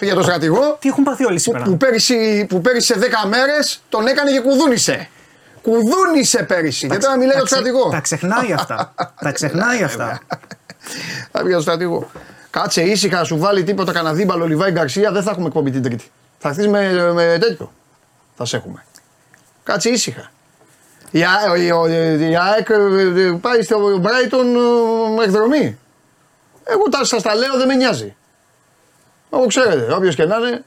Για 0.00 0.14
τον 0.14 0.22
στρατηγό 0.22 0.76
Τι 0.80 0.88
έχουν 0.88 1.04
πάθει 1.04 1.24
όλοι 1.24 1.34
που, 1.34 1.40
σήμερα; 1.40 1.64
που, 1.64 1.76
πέρυσι, 1.76 2.46
που 2.48 2.60
πέρυσι 2.60 2.86
σε 2.92 2.98
10 3.24 3.28
μέρες 3.28 3.82
τον 3.88 4.06
έκανε 4.06 4.30
και 4.30 4.40
κουδούνισε. 4.40 5.08
Κουδούνισε 5.62 6.42
πέρυσι. 6.42 6.88
Και 6.88 6.96
τώρα 6.98 7.16
μιλάει 7.16 7.30
για 7.30 7.38
τον 7.38 7.44
ξε- 7.46 7.60
στρατηγό. 7.60 7.88
τα 7.90 8.00
ξεχνάει 8.00 8.52
αυτά. 8.52 8.94
τα 9.20 9.32
ξεχνάει 9.32 9.82
αυτά. 9.82 10.20
Θα 11.32 11.38
πει 11.40 11.44
για 11.46 11.52
τον 11.54 11.62
στρατηγό. 11.62 12.10
Κάτσε 12.50 12.82
ήσυχα, 12.82 13.24
σου 13.24 13.38
βάλει 13.38 13.62
τίποτα 13.64 13.92
κανένα 13.92 14.14
δίμπαλο 14.14 14.46
Λιβάη 14.46 14.70
Γκαρσία, 14.70 15.12
δεν 15.12 15.22
θα 15.22 15.30
έχουμε 15.30 15.46
εκπομπή 15.46 15.70
την 15.70 15.82
Τρίτη. 15.82 16.10
Θα 16.38 16.48
έρθεις 16.48 16.66
με, 16.68 17.12
με 17.12 17.38
τέτοιο. 17.40 17.72
Θα 18.36 18.44
σε 18.44 18.56
έχουμε. 18.56 18.84
Κάτσε 19.62 19.88
ήσυχα. 19.88 20.30
Η, 21.10 21.22
Α- 21.22 21.56
η, 21.56 21.70
ο- 21.70 21.86
η 22.28 22.36
ΑΕΚ 22.36 22.68
ε, 22.68 22.74
ε, 22.74 23.30
πάει 23.40 23.62
στο 23.62 24.00
Brighton 24.02 24.44
ε, 25.20 25.24
εκδρομή. 25.24 25.78
Εγώ 26.64 26.82
τα, 26.90 27.04
σας 27.04 27.22
τα 27.22 27.34
λέω, 27.34 27.56
δεν 27.56 27.66
με 27.66 27.74
νοιάζει. 27.74 28.15
Όπω 29.30 29.46
ξέρετε, 29.46 29.94
όποιος 29.94 30.14
και 30.14 30.24
να 30.24 30.36
είναι, 30.36 30.64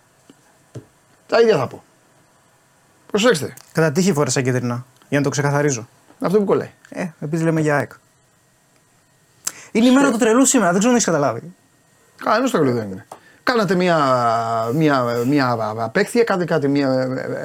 τα 1.28 1.42
ίδια 1.42 1.58
θα 1.58 1.68
πω. 1.68 1.84
Προσέξτε, 3.08 3.54
Κατά 3.72 3.92
τύχη 3.92 4.14
φόρεσα 4.14 4.42
κίτρινα. 4.42 4.86
Για 5.10 5.18
να 5.18 5.24
το 5.24 5.30
ξεκαθαρίζω. 5.30 5.88
αυτό 6.20 6.38
που 6.38 6.44
κολλάει. 6.46 6.70
Ε, 6.90 7.08
επειδή 7.20 7.44
λέμε 7.44 7.62
για 7.62 7.76
ΑΕΚ. 7.76 7.92
Είναι 9.72 9.88
η 9.88 9.92
μέρα 9.92 10.12
του 10.12 10.18
τρελού 10.18 10.46
σήμερα, 10.46 10.70
δεν 10.70 10.78
ξέρω 10.80 10.90
αν 10.94 11.00
έχεις 11.00 11.10
καταλάβει. 11.12 11.54
Κανένας 12.24 12.52
τρελό 12.52 12.72
δεν 12.72 12.92
είναι. 12.92 13.06
Κάνατε 13.44 13.76
μια, 13.76 13.98
μια, 14.74 15.04
μια 15.26 15.58
απέκθεια, 15.78 16.24
κάνετε 16.24 16.54
κάτι, 16.54 16.68
μια, 16.68 16.90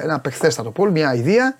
ένα 0.01 0.13
απεχθέστατο 0.15 0.71
πόλ, 0.71 0.91
μια 0.91 1.13
ιδέα. 1.13 1.55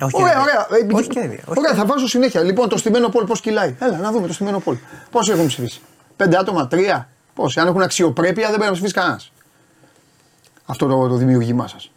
Όχι 0.00 0.22
Ωραία, 0.22 0.32
και 0.32 0.38
ωραία. 0.40 0.66
ιδέα. 0.80 0.90
Ε, 0.90 0.94
Όχι 0.94 1.08
και 1.08 1.18
ιδέα, 1.18 1.38
όχι 1.46 1.58
Ωραία, 1.58 1.70
και 1.70 1.76
θα 1.76 1.84
βάζω 1.86 2.06
συνέχεια. 2.06 2.42
Λοιπόν, 2.42 2.68
το 2.68 2.76
στημένο 2.76 3.08
πόλ 3.08 3.24
πώς 3.24 3.40
κυλάει. 3.40 3.74
Έλα, 3.78 3.96
να 3.96 4.10
δούμε 4.12 4.26
το 4.26 4.32
στημένο 4.32 4.58
πόλ. 4.60 4.76
Πόσοι 5.10 5.32
έχουν 5.32 5.46
ψηφίσει. 5.46 5.80
Πέντε 6.16 6.36
άτομα, 6.38 6.66
τρία. 6.68 7.08
Πόσοι. 7.40 7.60
Αν 7.60 7.66
έχουν 7.66 7.82
αξιοπρέπεια 7.82 8.42
δεν 8.46 8.50
πρέπει 8.54 8.64
να 8.66 8.72
ψηφίσει 8.72 8.94
κανένας. 8.94 9.32
Αυτό 10.66 10.86
το, 10.86 11.08
το 11.08 11.14
δημιουργήμά 11.14 11.68
σας. 11.68 11.90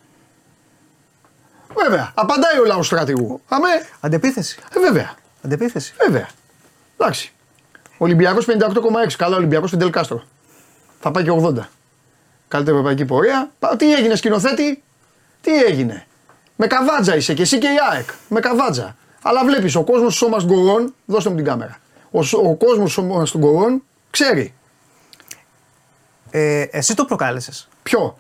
Βέβαια, 1.84 2.12
απαντάει 2.16 2.60
ο 2.60 2.66
λαός 2.66 2.86
στρατηγού. 2.86 3.42
Αμέ, 3.48 3.68
Αντεπίθεση. 4.00 4.60
ε, 4.76 4.80
βέβαια. 4.80 5.14
Αντεπίθεση. 5.46 5.94
Βέβαια. 6.06 6.28
Εντάξει. 6.98 7.32
Ολυμπιακός 7.98 8.46
58,6. 8.46 9.16
Καλά, 9.18 9.36
Ολυμπιακός 9.36 9.70
Φιντελ 9.70 9.90
Κάστρο. 9.90 10.24
Θα 11.00 11.12
πάει 11.12 11.24
και 11.24 11.32
80. 11.32 11.54
Καλύτερη 12.48 12.76
ευρωπαϊκή 12.78 13.06
πορεία. 13.06 13.52
Πα- 13.60 13.76
Τι 13.76 13.94
έγινε, 13.94 14.16
σκηνοθέτη, 14.16 14.84
τι 15.42 15.64
έγινε; 15.64 16.06
Με 16.56 16.68
καβάτζα 16.68 17.16
είσαι 17.16 17.34
και 17.34 17.42
εσύ 17.42 17.58
και 17.58 17.68
η 17.68 17.76
ΑΕΚ. 17.92 18.10
Με 18.30 18.40
καβάτζα. 18.40 18.96
Αλλά 19.22 19.46
βλέπεις, 19.46 19.76
ο 19.76 19.84
κόσμος 19.84 20.12
του 20.12 20.18
σώμα 20.18 20.38
γκορών, 20.44 20.94
δώστε 21.06 21.30
μου 21.30 21.36
την 21.36 21.46
κάμερα. 21.46 21.78
Ο, 22.12 22.24
σ- 22.24 22.34
ο 22.34 22.56
κόσμος 22.56 22.86
του 22.86 22.92
σώμα 22.92 23.24
των 23.32 23.42
γκορών 23.42 23.84
ξέρει. 24.10 24.54
Ε, 26.36 26.62
εσύ 26.72 26.96
το 26.96 27.06
προκάλεσες. 27.06 27.68
Ποιο; 27.84 28.18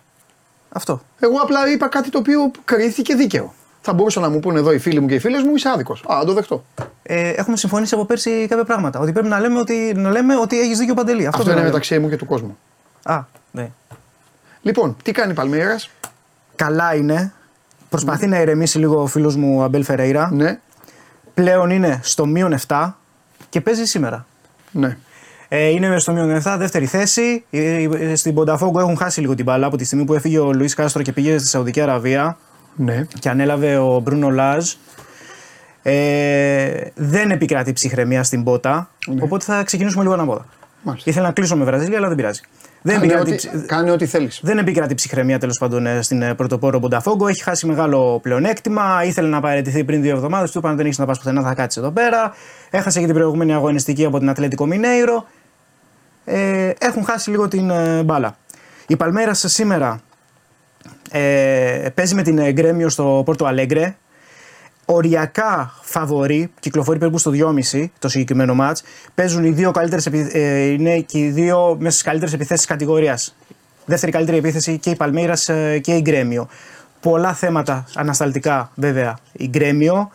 Αυτό. 0.69 1.01
Εγώ 1.19 1.37
απλά 1.41 1.71
είπα 1.71 1.87
κάτι 1.87 2.09
το 2.09 2.17
οποίο 2.17 2.51
κρίθηκε 2.65 3.15
δίκαιο. 3.15 3.53
Θα 3.81 3.93
μπορούσαν 3.93 4.23
να 4.23 4.29
μου 4.29 4.39
πούνε 4.39 4.59
εδώ 4.59 4.71
οι 4.71 4.77
φίλοι 4.79 4.99
μου 4.99 5.07
και 5.07 5.13
οι 5.15 5.19
φίλες 5.19 5.41
μου, 5.43 5.55
είσαι 5.55 5.69
άδικος. 5.69 6.03
Α, 6.07 6.15
να 6.17 6.25
το 6.25 6.33
δεχτώ. 6.33 6.63
Ε, 7.03 7.29
έχουμε 7.29 7.57
συμφωνήσει 7.57 7.93
από 7.95 8.05
πέρσι 8.05 8.45
κάποια 8.49 8.63
πράγματα. 8.63 8.99
Ότι 8.99 9.11
πρέπει 9.11 9.27
να 9.27 9.39
λέμε 9.39 9.59
ότι, 9.59 9.93
να 9.95 10.09
λέμε 10.11 10.35
ότι 10.37 10.59
έχεις 10.59 10.77
δίκιο 10.77 10.93
παντελή. 10.93 11.25
Αυτό, 11.27 11.29
Αυτό 11.29 11.43
πρέπει 11.43 11.49
είναι 11.49 11.55
να 11.59 11.65
λέμε. 11.65 11.73
μεταξύ 11.73 11.99
μου 11.99 12.09
και 12.09 12.15
του 12.15 12.25
κόσμου. 12.25 12.57
Α, 13.03 13.23
ναι. 13.51 13.71
Λοιπόν, 14.61 14.97
τι 15.03 15.11
κάνει 15.11 15.31
η 15.31 15.35
Παλμέρας; 15.35 15.89
Καλά 16.55 16.95
είναι. 16.95 17.33
Προσπαθεί 17.89 18.27
να 18.27 18.39
ηρεμήσει 18.41 18.77
λίγο 18.77 19.01
ο 19.01 19.05
φίλος 19.05 19.35
μου 19.35 19.63
Αμπέλ 19.63 19.83
Φερέιρα. 19.83 20.29
Ναι, 20.33 20.59
Πλέον 21.33 21.69
είναι 21.69 21.99
στο 22.03 22.25
μείον 22.25 22.55
7 22.67 22.91
και 23.49 23.61
παίζει 23.61 23.85
σήμερα. 23.85 24.25
ναι. 24.71 24.97
Ε, 25.55 25.67
είναι 25.69 25.99
στο 25.99 26.11
μείον 26.11 26.41
7, 26.43 26.55
δεύτερη 26.57 26.85
θέση. 26.85 27.43
Ε, 27.49 27.87
ε, 27.99 28.15
Στην 28.15 28.33
Πονταφόγκο 28.33 28.79
έχουν 28.79 28.97
χάσει 28.97 29.19
λίγο 29.21 29.35
την 29.35 29.45
μπάλα 29.45 29.65
από 29.67 29.77
τη 29.77 29.83
στιγμή 29.85 30.05
που 30.05 30.13
έφυγε 30.13 30.39
ο 30.39 30.53
Λουίς 30.53 30.73
Κάστρο 30.73 31.01
και 31.01 31.11
πήγε 31.11 31.37
στη 31.37 31.47
Σαουδική 31.47 31.81
Αραβία 31.81 32.37
Ναι. 32.75 33.05
και 33.19 33.29
ανέλαβε 33.29 33.77
ο 33.77 33.99
Μπρούνο 33.99 34.29
Λάζ. 34.29 34.71
Ε, 35.81 36.81
δεν 36.95 37.31
επικρατεί 37.31 37.73
ψυχραιμία 37.73 38.23
στην 38.23 38.43
Πότα. 38.43 38.89
Ναι. 39.07 39.21
Οπότε 39.23 39.43
θα 39.45 39.63
ξεκινήσουμε 39.63 40.01
λίγο 40.03 40.13
ανάποδα. 40.15 40.45
Μάλιστα. 40.83 41.09
Ήθελα 41.09 41.27
να 41.27 41.33
κλείσω 41.33 41.55
με 41.57 41.65
Βραζίλια, 41.65 41.97
αλλά 41.97 42.07
δεν 42.07 42.15
πειράζει. 42.17 42.41
Δεν 42.81 42.93
Κάνε 42.95 43.05
επικρατεί, 43.05 43.31
ό,τι, 43.31 43.47
ψ- 43.47 43.65
κάνε 43.65 43.91
ό,τι 43.91 44.05
θέλεις. 44.05 44.39
δεν 44.43 44.57
επικρατεί 44.57 44.93
ψυχραιμία 44.93 45.39
τέλος 45.39 45.57
πάντων 45.57 45.85
ε, 45.85 46.01
στην 46.01 46.21
ε, 46.21 46.33
πρωτοπόρο 46.33 46.79
Μπονταφόγκο. 46.79 47.27
Έχει 47.27 47.43
χάσει 47.43 47.65
μεγάλο 47.67 48.19
πλεονέκτημα. 48.21 49.03
Ήθελε 49.05 49.27
να 49.27 49.39
παραιτηθεί 49.39 49.83
πριν 49.83 50.01
δύο 50.01 50.15
εβδομάδες. 50.15 50.51
Του 50.51 50.57
είπαν 50.57 50.75
δεν 50.75 50.85
έχεις 50.85 50.97
να 50.97 51.05
πας 51.05 51.17
πουθενά, 51.17 51.41
θα 51.41 51.53
κάτσεις 51.53 51.81
εδώ 51.81 51.91
πέρα. 51.91 52.33
Έχασε 52.69 52.99
και 52.99 53.05
την 53.05 53.13
προηγούμενη 53.15 53.53
αγωνιστική 53.53 54.05
από 54.05 54.19
την 54.19 54.29
Ατλέτικο 54.29 54.65
Μινέιρο. 54.65 55.25
Ε, 56.25 56.71
έχουν 56.77 57.05
χάσει 57.05 57.29
λίγο 57.29 57.47
την 57.47 57.69
ε, 57.69 58.03
μπάλα. 58.03 58.37
Η 58.87 58.95
Παλμέρας 58.95 59.43
σήμερα 59.47 60.01
ε, 61.11 61.89
παίζει 61.93 62.15
με 62.15 62.21
την 62.21 62.37
ε, 62.37 62.51
Γκρέμιο 62.51 62.89
στο 62.89 63.21
Πόρτο 63.25 63.45
Αλέγκρε. 63.45 63.95
οριακά 64.85 65.73
φαβορεί, 65.81 66.51
κυκλοφορεί 66.59 66.99
περίπου 66.99 67.17
στο 67.17 67.31
2,5 67.71 67.85
το 67.99 68.07
συγκεκριμένο 68.09 68.53
μάτς. 68.53 68.83
Παίζουν 69.15 69.43
οι 69.43 69.49
δύο 69.49 69.71
καλύτερες, 69.71 70.05
επι- 70.05 70.35
ε, 70.35 70.65
είναι 70.65 70.99
και 70.99 71.17
οι 71.19 71.29
δύο 71.29 71.75
μέσα 71.79 71.91
στις 71.91 72.03
καλύτερες 72.03 72.33
επιθέσεις 72.33 72.65
της 72.65 72.71
κατηγορίας. 72.75 73.35
Δεύτερη 73.85 74.11
καλύτερη 74.11 74.37
επίθεση 74.37 74.77
και 74.77 74.89
η 74.89 74.95
Παλμέιρας 74.95 75.49
ε, 75.49 75.79
και 75.79 75.95
η 75.95 76.01
Γκρέμιο. 76.01 76.47
Πολλά 76.99 77.33
θέματα 77.33 77.85
ανασταλτικά 77.95 78.71
βέβαια 78.75 79.17
η 79.31 79.47
Γκρέμιο. 79.47 80.09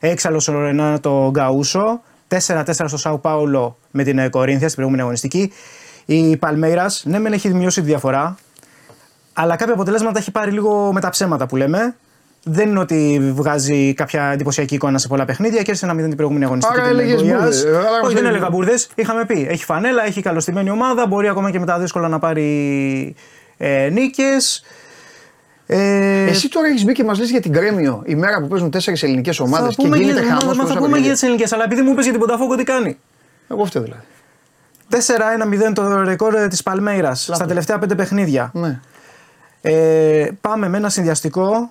Έξαλλος 0.00 0.48
ο 0.48 0.60
Ρενάτο 0.60 1.28
Γκαούσο. 1.30 2.00
4-4 2.46 2.62
στο 2.86 2.96
Σάου 2.96 3.20
Πάουλο 3.20 3.78
με 3.90 4.02
την 4.04 4.18
ε, 4.18 4.28
Κορίνθια 4.28 4.60
στην 4.68 4.74
προηγούμενη 4.74 5.02
αγωνιστική. 5.02 5.52
Η 6.04 6.36
Παλμέιρας 6.36 7.02
ναι, 7.06 7.18
μεν 7.18 7.32
έχει 7.32 7.54
μειώσει 7.54 7.80
τη 7.80 7.86
διαφορά, 7.86 8.34
αλλά 9.32 9.56
κάποια 9.56 9.74
αποτελέσματα 9.74 10.18
έχει 10.18 10.30
πάρει 10.30 10.50
λίγο 10.50 10.92
με 10.92 11.00
τα 11.00 11.08
ψέματα 11.10 11.46
που 11.46 11.56
λέμε. 11.56 11.94
Δεν 12.42 12.68
είναι 12.68 12.78
ότι 12.78 13.30
βγάζει 13.34 13.94
κάποια 13.94 14.24
εντυπωσιακή 14.24 14.74
εικόνα 14.74 14.98
σε 14.98 15.08
πολλά 15.08 15.24
παιχνίδια. 15.24 15.62
Κέρδισε 15.62 15.84
ένα 15.86 15.94
0 15.94 15.98
την 16.08 16.14
προηγούμενη 16.16 16.44
αγωνιστική. 16.44 16.80
Άρα 16.80 16.88
την 16.90 16.98
έλεγες 16.98 17.20
Γκοϊάς. 17.22 17.36
μπουρδες. 17.40 17.64
Ε, 17.64 17.68
άρα 17.68 17.78
μας 17.78 17.90
Όχι, 18.02 18.14
δεν 18.14 18.16
έλεγες- 18.16 18.28
έλεγα 18.28 18.50
μπουρδες. 18.50 18.88
Είχαμε 18.94 19.24
πει. 19.24 19.46
Έχει 19.50 19.64
φανέλα, 19.64 20.06
έχει 20.06 20.22
καλωστημένη 20.22 20.70
ομάδα. 20.70 21.06
Μπορεί 21.06 21.28
ακόμα 21.28 21.50
και 21.50 21.58
με 21.58 21.66
τα 21.66 21.78
δύσκολα 21.78 22.08
να 22.08 22.18
πάρει 22.18 23.14
ε, 23.56 23.88
νίκες. 23.92 24.64
Ε, 25.66 26.24
Εσύ 26.26 26.48
τώρα 26.48 26.66
έχεις 26.66 26.84
μπει 26.84 26.92
και 26.92 27.04
μας 27.04 27.18
λες 27.18 27.30
για 27.30 27.40
την 27.40 27.52
Κρέμιο 27.52 28.02
η 28.06 28.14
μέρα 28.14 28.40
που 28.40 28.46
παίζουν 28.48 28.70
τέσσερις 28.70 29.02
ελληνικές 29.02 29.36
θα 29.36 29.42
ομάδες 29.44 29.76
και 29.76 29.82
πούμε 29.82 29.96
για- 29.96 30.06
γίνεται 30.06 30.26
μα- 30.26 30.38
χαμός. 30.40 30.56
μα 30.56 30.66
θα 30.66 30.78
πούμε 30.78 30.98
για 30.98 31.12
τις 31.12 31.22
ελληνικές, 31.22 31.52
αλλά 31.52 31.64
επειδή 31.64 31.82
μου 31.82 31.90
είπες 31.90 32.02
για 32.04 32.12
την 32.12 32.20
Πονταφόκο 32.20 32.56
τι 32.56 32.64
κάνει; 32.64 32.98
Εγώ 33.50 33.62
αυτό 33.62 33.80
δηλαδή. 33.80 34.02
4-1-0 34.90 35.72
το 35.74 36.02
ρεκόρ 36.02 36.48
της 36.48 36.62
Παλμέιρας 36.62 37.22
στα 37.22 37.46
τελευταία 37.46 37.78
πέντε 37.78 37.94
παιχνίδια. 37.94 38.50
Ναι. 38.54 38.80
Ε, 39.60 40.30
πάμε 40.40 40.68
με 40.68 40.76
ένα 40.76 40.88
συνδυαστικό 40.88 41.70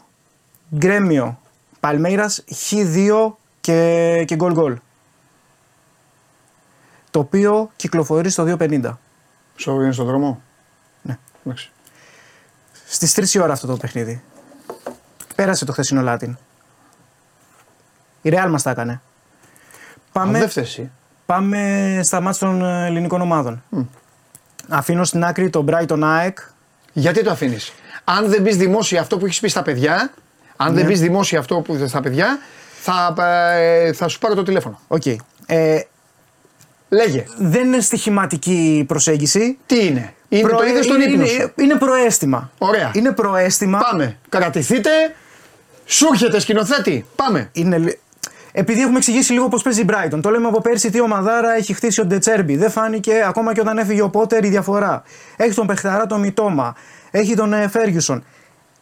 γκρέμιο 0.76 1.40
Παλμέιρας 1.80 2.44
Χ2 2.54 3.32
και, 3.62 4.24
και 4.28 4.36
γκολ 4.36 4.54
γκολ. 4.54 4.78
Το 7.12 7.20
οποίο 7.20 7.72
κυκλοφορεί 7.76 8.30
στο 8.30 8.44
2.50. 8.60 8.98
Σόβι 9.56 9.84
είναι 9.84 9.94
στον 9.94 10.06
δρόμο; 10.06 10.42
Ναι. 11.02 11.18
Εντάξει. 11.44 11.72
Στις 12.86 13.14
3 13.16 13.36
η 13.36 13.40
ώρα 13.40 13.54
αυτό 13.54 13.68
το 13.68 13.78
παιχνίδι. 13.78 14.24
Πέρασε 15.36 15.66
το 15.66 15.72
χθεσινό 15.72 16.02
Λάτιν. 16.02 16.38
Η 18.22 18.30
Real 18.34 18.48
μας 18.50 18.64
τα 18.64 18.70
έκανε. 18.70 19.02
Πάμε, 20.12 20.34
Αν 20.34 20.40
δεν 20.40 20.50
φταίει 20.50 20.64
εσύ. 20.64 20.92
Πάμε 21.34 22.00
στα 22.04 22.22
ματς 22.22 22.48
των 22.48 22.62
ε, 22.66 22.86
ελληνικών 22.86 23.22
ομάδων. 23.22 23.64
Αφήνω 24.68 25.04
στην 25.04 25.24
άκρη 25.24 25.50
τον 25.50 25.68
Brighton 25.70 26.00
ΑΕΚ. 26.04 26.38
Γιατί 26.94 27.24
το 27.24 27.32
αφήνεις; 27.32 27.74
Αν 28.04 28.30
δεν 28.30 28.44
πει 28.44 28.56
δημόσια 28.56 29.00
αυτό 29.02 29.18
που 29.18 29.26
έχεις 29.26 29.40
πει 29.40 29.48
στα 29.48 29.62
παιδιά, 29.62 30.12
αν 30.56 30.74
δεν 30.74 30.86
πει 30.86 30.94
δημόσια 30.94 31.40
αυτό 31.40 31.56
που 31.56 31.86
στα 31.88 32.02
παιδιά, 32.02 32.40
θα, 32.82 33.14
ε, 33.56 33.94
θα 33.94 34.08
σου 34.08 34.20
πάρω 34.20 34.34
το 34.34 34.44
τηλέφωνο. 34.44 34.80
Οκ. 34.88 35.06
Ε, 35.46 35.80
Λέγε. 36.90 37.26
δεν 37.38 37.66
είναι 37.66 37.80
στοιχηματική 37.82 38.78
η 38.80 38.84
προσέγγιση. 38.84 39.58
Τι 39.66 39.86
είναι; 39.86 40.14
Είναι 40.30 40.42
Προ- 40.42 40.58
το 40.58 40.66
είδε 40.66 40.82
στον 40.82 41.02
είναι- 41.02 41.12
ύπνο 41.12 41.26
είναι, 41.26 41.42
σου. 41.42 41.52
είναι 41.56 41.76
προαίσθημα. 41.76 42.52
Ωραία. 42.58 42.92
Είναι 42.94 43.12
προαίσθημα. 43.12 43.80
Πάμε. 43.92 44.18
Κρατηθείτε. 44.30 44.90
Σου 45.86 46.08
έρχεται 46.12 46.40
σκηνοθέτη. 46.40 47.06
Πάμε. 47.16 47.50
Είναι... 47.52 47.98
λι- 48.54 48.60
Επειδή 48.62 48.82
έχουμε 48.82 48.98
εξηγήσει 48.98 49.32
λίγο 49.34 49.48
πώς 49.48 49.64
παίζει 49.64 49.82
η 49.82 49.86
Brighton. 49.90 50.20
Το 50.22 50.30
λέμε 50.30 50.48
από 50.48 50.62
πέρσι 50.62 50.90
τι 50.90 51.02
ομαδάρα 51.02 51.52
έχει 51.56 51.74
χτίσει 51.74 52.02
ο 52.02 52.06
Ντετσέρμπι. 52.06 52.56
Δεν 52.58 52.72
φάνηκε 52.72 53.24
ακόμα 53.28 53.54
και 53.54 53.60
όταν 53.62 53.78
έφυγε 53.78 54.02
ο 54.02 54.10
Πότερ 54.10 54.44
η 54.46 54.50
διαφορά. 54.50 55.04
Έχει 55.36 55.54
τον 55.54 55.68
Πεχταρά 55.68 56.06
τον 56.06 56.20
Μιτόμα. 56.20 56.76
Έχει 57.12 57.36
τον 57.36 57.54
ε, 57.54 57.68
Φέργιουσον. 57.68 58.24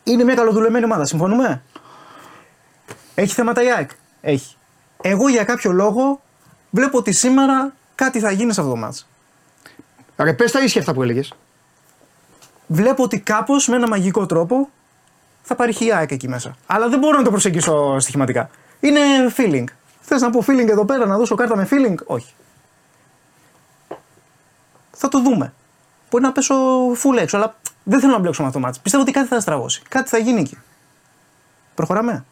Είναι 0.04 0.24
μια 0.24 0.36
καλοδουλεμένη 0.36 0.86
ομάδα. 0.86 1.06
Συμφωνούμε; 1.06 1.62
Έχει 3.16 3.34
θέματα 3.34 3.64
η 3.64 3.72
ΑΕΚ; 3.72 3.90
Έχει. 4.22 4.56
Εγώ 5.02 5.30
για 5.30 5.44
κάποιο 5.44 5.72
λόγο 5.72 6.22
βλέπω 6.70 6.98
ότι 6.98 7.12
σήμερα 7.12 7.74
κάτι 7.96 8.20
θα 8.20 8.32
γίνει 8.32 8.54
σε 8.54 8.60
αυτό 8.62 8.72
το 8.74 8.78
μάτς. 8.80 9.08
Ρε, 10.18 10.34
πες 10.34 10.52
τα 10.52 10.60
ίσια 10.64 10.82
αυτά 10.82 10.94
που 10.94 11.04
έλεγες. 11.04 11.34
Βλέπω 12.68 13.04
ότι 13.04 13.20
κάπως 13.20 13.68
με 13.68 13.76
ένα 13.76 13.88
μαγικό 13.88 14.26
τρόπο 14.26 14.70
θα 15.44 15.56
πάρει 15.56 15.74
η 15.80 15.92
ΑΕΚ 15.94 16.12
εκεί 16.12 16.28
μέσα. 16.28 16.56
Αλλά 16.66 16.88
δεν 16.90 17.00
μπορώ 17.00 17.18
να 17.18 17.24
το 17.24 17.30
προσεγγίσω 17.32 18.00
στοιχηματικά. 18.00 18.50
Είναι 18.80 19.00
feeling. 19.38 19.64
Θες 20.02 20.22
να 20.22 20.30
πω 20.30 20.44
feeling 20.48 20.68
εδώ 20.70 20.86
πέρα, 20.86 21.06
να 21.06 21.18
δώσω 21.18 21.36
κάρτα 21.36 21.56
με 21.56 21.68
feeling; 21.72 21.96
Όχι. 22.06 22.34
Θα 24.92 25.08
το 25.08 25.22
δούμε. 25.22 25.54
Μπορεί 26.10 26.24
να 26.24 26.32
πέσω 26.32 26.56
full 26.92 27.18
έξω, 27.20 27.38
αλλά 27.38 27.56
δεν 27.84 28.00
θέλω 28.00 28.12
να 28.12 28.20
μπλέξω 28.20 28.42
με 28.42 28.48
αυτό 28.48 28.60
το 28.60 28.66
μάτς. 28.66 28.80
Πιστεύω 28.80 29.04
ότι 29.04 29.12
κάτι 29.12 29.28
θα 29.28 29.40
στραβώσει. 29.40 29.82
Κάτι 29.90 30.10
θα 30.10 30.18
γίνει 30.18 30.40
εκεί. 30.40 30.58
Προχωράμε; 31.76 32.26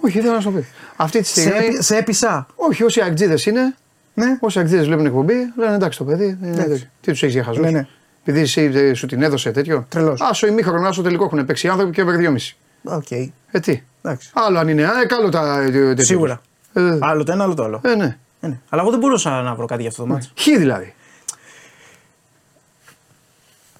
Όχι, 0.00 0.18
ήθελα 0.18 0.32
να 0.34 0.40
σου 0.40 0.52
το 0.52 0.58
πει. 0.58 0.66
Αυτή 0.96 1.18
τη 1.20 1.26
Σε, 1.26 1.40
στιγμή. 1.40 1.58
έπει- 1.66 1.82
σε 1.82 1.96
έπεισα. 1.96 2.46
Όχι, 2.54 2.82
όσοι 2.84 3.00
αγτζίδε 3.00 3.38
είναι, 3.44 3.74
Ναι. 4.14 4.36
όσοι 4.40 4.58
αγτζίδε 4.58 4.82
βλέπουν 4.82 5.06
εκπομπή, 5.06 5.34
λένε 5.56 5.74
εντάξει 5.74 5.98
το 5.98 6.04
παιδί. 6.04 6.24
είναι 6.24 6.48
Εντάξει. 6.50 6.68
τέτοιο. 6.68 6.86
Τι 7.00 7.10
τους 7.10 7.22
έχεις 7.22 7.34
για 7.34 7.44
χαζού. 7.44 7.60
Ναι, 7.60 7.70
ναι. 7.70 7.86
Επειδή 8.24 8.40
εσύ 8.40 8.60
ε, 8.74 8.94
σου 8.94 9.06
την 9.06 9.22
έδωσε 9.22 9.50
τέτοιο. 9.50 9.86
Τρελός. 9.88 10.20
Άσο 10.20 10.46
ημίχρονο, 10.46 10.88
άσο 10.88 11.02
τελικό 11.02 11.24
έχουν 11.24 11.46
παίξει 11.46 11.66
οι 11.66 11.70
άνθρωποι 11.70 11.92
και 11.92 12.02
over 12.02 12.16
2,5. 12.16 12.56
Οκ. 12.84 13.10
Ε, 13.10 13.60
τι; 13.60 13.82
Εντάξει. 14.02 14.30
Άλλο 14.34 14.58
αν 14.58 14.68
είναι 14.68 14.84
ΑΕΚ, 14.86 15.12
άλλο 15.12 15.28
τα. 15.28 15.58
ε, 15.60 15.70
τέτοια. 15.70 16.04
Σίγουρα. 16.04 16.40
Ε, 16.72 16.98
Άλλο 17.00 17.24
το 17.24 17.32
ένα, 17.32 17.42
άλλο 17.44 17.54
το 17.54 17.64
άλλο. 17.64 17.80
ε, 17.84 17.94
ναι. 17.94 18.16
Ε, 18.40 18.46
ναι. 18.46 18.58
Αλλά 18.68 18.82
εγώ 18.82 18.90
δεν 18.90 19.00
μπορούσα 19.00 19.42
να 19.42 19.54
βρω 19.54 19.66
κάτι 19.66 19.80
για 19.80 19.90
αυτό 19.90 20.02
το 20.02 20.08
μάτς. 20.08 20.32
Χ 20.40 20.44
δηλαδή. 20.44 20.94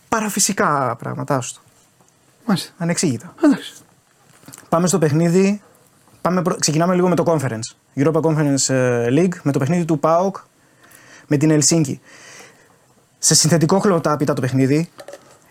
Παραφυσικά 0.08 0.96
πράγματα, 0.98 1.36
άστο. 1.36 1.60
Μάλιστα. 2.46 2.72
Ανεξήγητα. 2.78 3.34
Εντάξει. 3.44 3.72
Πάμε 4.68 4.86
στο 4.86 4.98
παιχνίδι. 4.98 5.62
Πάμε 6.20 6.42
προ- 6.42 6.58
Ξεκινάμε 6.58 6.94
λίγο 6.94 7.08
με 7.08 7.14
το 7.14 7.24
Conference. 7.26 7.74
Europa 7.96 8.20
Conference 8.20 8.68
ε, 8.74 9.06
League 9.08 9.34
με 9.42 9.52
το 9.52 9.58
παιχνίδι 9.58 9.84
του 9.84 9.98
ΠΑΟΚ 9.98 10.36
με 11.26 11.36
την 11.36 11.50
Ελσίνκη. 11.50 12.00
Σε 13.18 13.34
συνθετικό 13.34 13.78
χλωτάπιτα 13.78 14.32
το 14.32 14.40
παιχνίδι. 14.40 14.90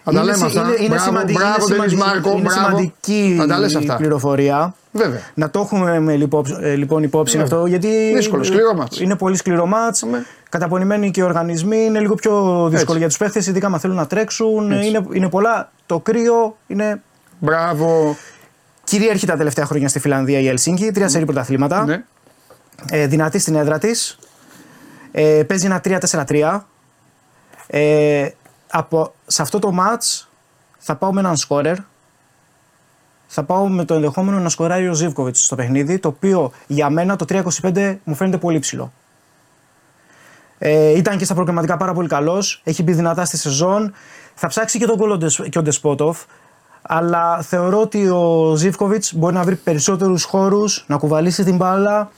Θα 0.04 0.12
τα 0.12 0.22
Είναι 0.22 0.32
λέμε 0.32 0.38
συ- 0.38 0.46
αυτά. 0.46 0.62
Είναι, 0.62 0.76
είναι, 0.80 0.88
Μπράβο, 0.88 1.04
σημαντική, 1.04 1.38
μπράβο, 1.40 1.66
είναι, 1.68 1.76
Ντένις 1.76 1.92
σημαντική- 1.92 2.14
Μάρκο, 2.24 2.32
είναι 2.32 2.42
μπράβο. 2.42 2.68
σημαντική 2.68 3.36
Θα 3.40 3.48
τα 3.48 3.60
λες 3.60 3.76
αυτά. 3.76 3.96
πληροφορία. 3.96 4.76
Βέβαια. 4.92 5.20
Να 5.34 5.50
το 5.50 5.60
έχουμε 5.60 6.00
με, 6.00 6.16
λοιπόν, 6.16 6.58
ε, 6.62 6.76
λοιπόν 6.76 7.04
υπόψη 7.04 7.38
Βέβαια. 7.38 7.54
αυτό 7.54 7.68
γιατί 7.70 8.12
Δύσκολο, 8.16 8.44
σκληρό 8.44 8.74
μάτς. 8.74 9.00
είναι 9.00 9.16
πολύ 9.16 9.36
σκληρό 9.38 9.66
μάτς. 9.66 10.02
Ναι. 10.04 10.18
Καταπονημένοι 10.50 11.12
και 11.12 11.20
οι 11.20 11.24
οργανισμοί 11.24 11.78
είναι 11.86 12.00
λίγο 12.00 12.16
πιο 12.16 12.32
δύσκολο 12.64 12.78
Έτσι. 12.80 12.98
για 12.98 13.08
τους 13.08 13.18
παίχτες 13.18 13.48
ειδικά 13.48 13.68
αν 13.68 13.80
θέλουν 13.80 13.96
να 13.96 14.08
τρέξουν. 14.08 14.72
Έτσι. 14.72 14.88
Είναι, 14.88 15.06
είναι 15.14 15.30
πολλά. 15.30 15.72
Το 15.86 16.00
κρύο 16.00 16.58
είναι 16.68 17.02
Μπράβο. 17.40 18.16
κυρίαρχη 18.84 19.26
τα 19.26 19.38
τελευταία 19.38 19.66
χρόνια 19.66 19.88
στη 19.88 20.00
Φιλανδία 20.00 20.40
η 20.40 20.48
Ελσίνκη. 20.48 20.92
Τρία 20.92 21.08
σερή 21.10 21.26
πρωταθλήματα. 21.26 21.86
Ναι. 21.86 22.04
Ε, 22.92 23.08
δυνατή 23.08 23.40
στην 23.40 23.56
έδρα 23.56 23.78
της. 23.78 24.18
Ε, 25.12 25.44
παίζει 25.48 25.66
ένα 25.66 25.82
3-4-3. 25.82 26.66
Ε, 27.68 28.30
από, 28.72 29.14
σε 29.28 29.42
αυτό 29.42 29.60
το 29.60 29.74
match 29.80 30.26
θα 30.78 30.96
πάω 30.96 31.14
με 31.14 31.20
έναν 31.20 31.38
σκόρερ. 31.38 31.78
Θα 33.28 33.44
πάω 33.44 33.68
με 33.68 33.86
το 33.86 33.94
ενδεχόμενο 33.94 34.40
να 34.40 34.50
σκοράρει 34.50 34.88
ο 34.90 34.94
Ζήβκοβιτς 34.94 35.44
στο 35.44 35.56
παιχνίδι, 35.56 36.00
το 36.00 36.08
οποίο 36.08 36.52
για 36.68 36.90
μένα 36.90 37.16
το 37.16 37.26
3-25 37.62 37.98
μου 38.04 38.16
φαίνεται 38.16 38.38
πολύ 38.38 38.60
ψηλό. 38.60 38.92
Ε, 40.58 40.98
ήταν 40.98 41.18
και 41.18 41.26
στα 41.26 41.34
προγραμματικά 41.34 41.78
πάρα 41.78 41.94
πολύ 41.94 42.08
καλός. 42.08 42.62
Έχει 42.64 42.84
μπει 42.84 42.94
δυνατά 42.94 43.26
στη 43.26 43.38
σεζόν. 43.38 43.94
Θα 44.36 44.48
ψάξει 44.48 44.80
και 44.80 44.86
τον 44.86 44.96
γκολ 44.96 45.12
ο 45.12 45.18
Ντεσ- 45.18 45.50
και 45.50 45.60
ο 45.60 45.62
Ντεσπότοφ. 45.62 46.20
Αλλά 46.82 47.42
θεωρώ 47.42 47.82
ότι 47.82 48.10
ο 48.10 48.54
Ζήβκοβιτς 48.56 49.14
μπορεί 49.14 49.34
να 49.34 49.44
βρει 49.44 49.56
περισσότερους 49.56 50.24
χώρους, 50.24 50.84
να 50.88 50.98
κουβαλήσει 50.98 51.44
την 51.44 51.56
μπάλα. 51.56 52.12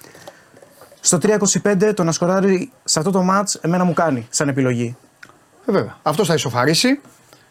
Στο 1.00 1.18
3-25 1.18 1.94
το 1.94 2.04
να 2.04 2.12
σκοράρει 2.12 2.72
σε 2.84 3.00
αυτό 3.00 3.12
το 3.12 3.26
match 3.32 3.56
εμένα 3.62 3.84
μου 3.84 3.94
κάνει 3.94 4.28
σαν 4.30 4.48
επιλογή. 4.48 4.96
Ε, 5.66 5.72
βέβαια. 5.72 5.98
Αυτός 6.04 6.28
θα 6.28 6.34
ισοφαρίσει 6.34 7.00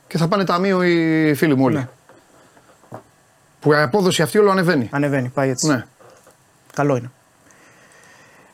και 0.08 0.18
θα 0.18 0.28
πάνε 0.28 0.44
ταμείο 0.44 0.82
οι 0.82 1.34
φίλοι 1.34 1.56
μου 1.56 1.64
όλοι. 1.64 1.76
Ναι. 1.76 1.88
Που 3.60 3.72
η 3.72 3.76
απόδοση 3.76 4.22
αυτή 4.22 4.38
όλο 4.38 4.50
ανεβαίνει. 4.50 4.88
Ανεβαίνει, 4.92 5.28
πάει 5.28 5.48
έτσι. 5.50 5.66
Ναι. 5.66 5.84
Καλό 6.74 6.96
είναι. 6.96 7.10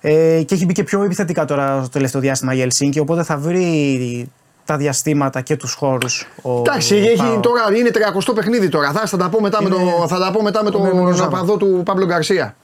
Ε, 0.00 0.42
και 0.42 0.54
έχει 0.54 0.64
μπει 0.64 0.72
και 0.72 0.84
πιο 0.84 1.02
επιθετικά 1.02 1.44
τώρα 1.44 1.78
στο 1.80 1.88
τελευταίο 1.88 2.20
διάστημα 2.20 2.54
η 2.54 2.60
Ελσίνκη, 2.60 2.98
οπότε 2.98 3.22
θα 3.22 3.36
βρει 3.36 4.30
τα 4.64 4.76
διαστήματα 4.76 5.40
και 5.40 5.56
τους 5.56 5.72
χώρους. 5.72 6.26
Εντάξει, 6.58 6.96
έχει 6.96 7.38
τώρα, 7.42 7.62
είναι 7.76 7.90
30 8.28 8.32
παιχνίδι 8.34 8.68
τώρα. 8.68 8.92
Θα, 8.92 9.06
θα 9.06 9.16
τα 9.16 9.28
πω 9.28 9.40
μετά 9.40 9.62
με, 9.62 9.68
Είναι- 9.68 9.90
το, 9.98 10.08
θα 10.08 10.18
τα 10.18 10.30
πω 10.30 10.42
μετά 10.42 10.62
με 10.64 10.70
με- 10.70 10.80
με 10.80 10.88
τον 10.90 11.04
τον 11.04 11.14
Ζάβα. 11.14 11.26
απαδό 11.36 11.56
του 11.56 11.82
Παύλο 11.84 12.06
Γκαρσία. 12.06 12.56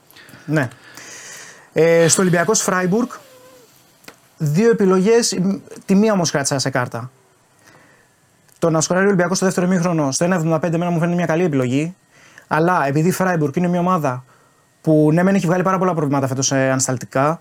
Ναι. 0.45 0.67
Ε, 1.73 2.07
στο 2.07 2.21
Ολυμπιακός 2.21 2.61
Φράιμπουργκ, 2.61 3.07
δύο 4.37 4.69
επιλογές. 4.69 5.39
Τη 5.85 5.95
μία 5.95 6.13
όμως 6.13 6.31
κράτησα 6.31 6.59
σε 6.59 6.69
κάρτα. 6.69 7.11
Το 8.59 8.69
να 8.69 8.81
σκοράρει 8.81 9.05
ο 9.05 9.07
Ολυμπιακός 9.09 9.37
στο 9.37 9.45
δεύτερο 9.45 9.67
μήχρονο 9.67 10.11
στο 10.11 10.25
1,75 10.25 10.63
εμένα 10.63 10.89
μου 10.89 10.99
φαίνεται 10.99 11.15
μια 11.15 11.25
καλή 11.25 11.43
επιλογή. 11.43 11.95
Αλλά 12.47 12.87
επειδή 12.87 13.07
η 13.07 13.11
Φράιμπουργκ 13.11 13.55
είναι 13.55 13.67
μια 13.67 13.79
ομάδα 13.79 14.23
που 14.81 15.09
ναι, 15.13 15.23
μεν 15.23 15.35
έχει 15.35 15.45
βγάλει 15.45 15.63
πάρα 15.63 15.77
πολλά 15.77 15.93
προβλήματα 15.93 16.27
φέτος 16.27 16.51
ε, 16.51 16.69
ανασταλτικά. 16.69 17.39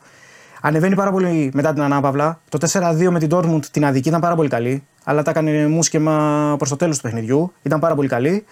Ανεβαίνει 0.61 0.95
πάρα 0.95 1.11
πολύ 1.11 1.51
μετά 1.55 1.73
την 1.73 1.83
ανάπαυλα. 1.83 2.41
Το 2.49 2.59
4-2 2.73 3.09
με 3.11 3.19
την 3.19 3.29
Dortmund 3.33 3.65
την 3.71 3.85
αδική 3.85 4.09
ήταν 4.09 4.21
πάρα 4.21 4.35
πολύ 4.35 4.49
καλή. 4.49 4.85
Αλλά 5.05 5.23
τα 5.23 5.31
έκανε 5.31 5.67
μουσκεμα 5.67 6.55
προς 6.59 6.69
το 6.69 6.77
τέλος 6.77 6.97
του 6.97 7.03
παιχνιδιού. 7.03 7.53
Ήταν 7.63 7.81
πάρα 7.81 7.95
πολύ 7.95 8.09
καλή. 8.09 8.45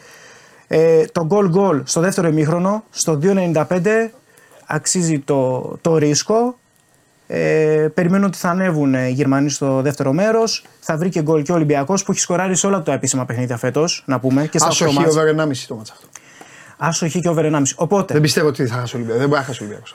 Ε, 0.66 1.05
το 1.05 1.26
goal 1.30 1.51
goal 1.55 1.80
στο 1.84 2.01
δεύτερο 2.01 2.28
ημίχρονο, 2.28 2.84
στο 2.90 3.18
2.95 3.22 3.64
αξίζει 4.66 5.18
το, 5.18 5.61
το 5.80 5.97
ρίσκο. 5.97 6.59
Ε, 7.35 7.89
περιμένω 7.95 8.26
ότι 8.26 8.39
θα 8.39 8.49
ανέβουν 8.51 8.95
οι 8.95 9.11
Γερμανοί 9.11 9.51
στο 9.51 9.83
δεύτερο 9.83 10.12
μέρος. 10.12 10.64
Θα 10.80 10.97
βρει 10.97 11.09
και 11.09 11.22
γκολ 11.22 11.43
και 11.43 11.53
ο 11.53 11.55
Ολυμπιακός 11.55 12.05
που 12.05 12.11
έχει 12.12 12.20
σκοράρει 12.20 12.55
σε 12.57 12.66
όλα 12.66 12.83
τα 12.83 12.93
επίσημα 12.93 13.24
παιχνίδια 13.24 13.57
φέτος. 13.57 14.03
Να 14.07 14.20
πούμε 14.20 14.47
και 14.47 14.59
στα 14.59 14.66
Άσο 14.68 14.85
οκτώ 14.85 14.97
χ 15.01 15.03
μάτς. 15.05 15.16
over 15.16 15.28
1,5 15.28 15.66
το 15.68 15.74
μάτσα 15.74 15.93
αυτό. 15.93 16.07
Άσο 16.76 17.09
χ 17.09 17.12
και 17.12 17.28
over 17.28 17.45
1,5. 17.45 17.62
Οπότε, 17.76 18.12
Δεν 18.12 18.22
πιστεύω 18.22 18.49
ότι 18.49 18.66
θα 18.66 18.74
χάσει 18.74 18.95
ο 18.95 18.99
Ολυμπιακός. 18.99 19.20
Δεν 19.20 19.28
μπορεί 19.28 19.41
να 19.41 19.47
χάσει 19.47 19.62
ο 19.62 19.66
Ολυμπιακός. 19.66 19.95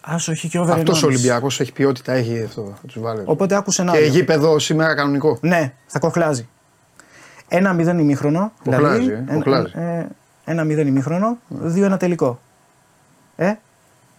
άσο 0.00 0.34
χ 0.34 0.38
και 0.48 0.58
over 0.58 0.72
1,5. 0.74 0.78
Αυτός 0.80 1.02
ο 1.02 1.06
Ολυμπιακός 1.06 1.60
έχει 1.60 1.72
ποιότητα, 1.72 2.12
έχει 2.12 2.42
αυτό. 2.46 2.62
Θα 2.80 2.86
τους 2.86 3.00
βάλει. 3.02 3.22
Οπότε 3.24 3.54
άκουσε 3.56 3.82
ένα. 3.82 3.90
Και 3.92 3.98
άλλο. 3.98 4.06
γήπεδο 4.06 4.58
σήμερα 4.58 4.94
κανονικό. 4.94 5.38
Ναι, 5.40 5.72
θα 5.86 5.98
κοχλάζει. 5.98 6.48
Ένα 7.48 7.74
0 7.78 7.98
ημίχρονο. 8.00 8.52
Κοχλάζει, 8.64 8.98
δηλαδή, 9.00 9.12
ε, 9.12 9.32
ένα- 9.32 9.34
κοχλάζει. 9.34 9.72
ε, 9.74 10.06
ένα 10.44 10.64
0 10.64 10.86
ημίχρονο, 10.86 11.38
δύο 11.48 11.84
ένα 11.84 11.96
τελικό. 11.96 12.40
Ε, 13.36 13.52